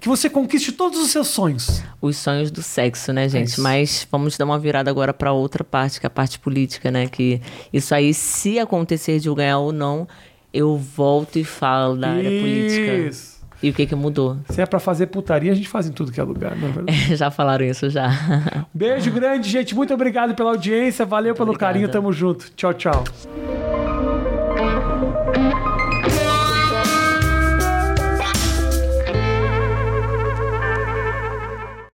Que 0.00 0.08
você 0.08 0.28
conquiste 0.28 0.72
todos 0.72 0.98
os 0.98 1.10
seus 1.10 1.28
sonhos. 1.28 1.82
Os 2.00 2.16
sonhos 2.18 2.50
do 2.50 2.62
sexo, 2.62 3.12
né, 3.12 3.26
gente? 3.28 3.48
isso. 3.48 3.62
Mas 3.62 4.06
vamos 4.10 4.36
dar 4.36 4.44
uma 4.44 4.58
virada 4.58 4.90
agora 4.90 5.14
para 5.14 5.32
outra 5.32 5.64
parte, 5.64 5.98
que 5.98 6.04
é 6.04 6.08
a 6.08 6.10
parte 6.10 6.38
política, 6.38 6.90
né? 6.90 7.06
Que 7.06 7.40
isso 7.72 7.94
aí, 7.94 8.12
se 8.12 8.58
acontecer 8.58 9.18
de 9.18 9.28
eu 9.28 9.34
ganhar 9.34 9.58
ou 9.58 9.72
não, 9.72 10.06
eu 10.52 10.76
volto 10.76 11.38
e 11.38 11.44
falo 11.44 11.96
da 11.96 12.10
área 12.10 12.28
política. 12.40 12.92
Isso. 13.08 13.33
E 13.64 13.70
o 13.70 13.72
que 13.72 13.86
que 13.86 13.94
mudou? 13.94 14.36
Se 14.50 14.60
é 14.60 14.66
pra 14.66 14.78
fazer 14.78 15.06
putaria, 15.06 15.50
a 15.50 15.54
gente 15.54 15.68
faz 15.68 15.88
em 15.88 15.92
tudo 15.92 16.12
que 16.12 16.20
é 16.20 16.22
lugar, 16.22 16.54
não 16.54 16.68
é 16.68 16.70
verdade? 16.70 17.16
já 17.16 17.30
falaram 17.30 17.64
isso 17.64 17.88
já. 17.88 18.10
Beijo 18.74 19.10
grande, 19.10 19.48
gente. 19.48 19.74
Muito 19.74 19.94
obrigado 19.94 20.34
pela 20.34 20.50
audiência. 20.50 21.06
Valeu 21.06 21.34
pelo 21.34 21.52
Obrigada. 21.52 21.72
carinho. 21.72 21.88
Tamo 21.88 22.12
junto. 22.12 22.50
Tchau, 22.54 22.74
tchau. 22.74 23.04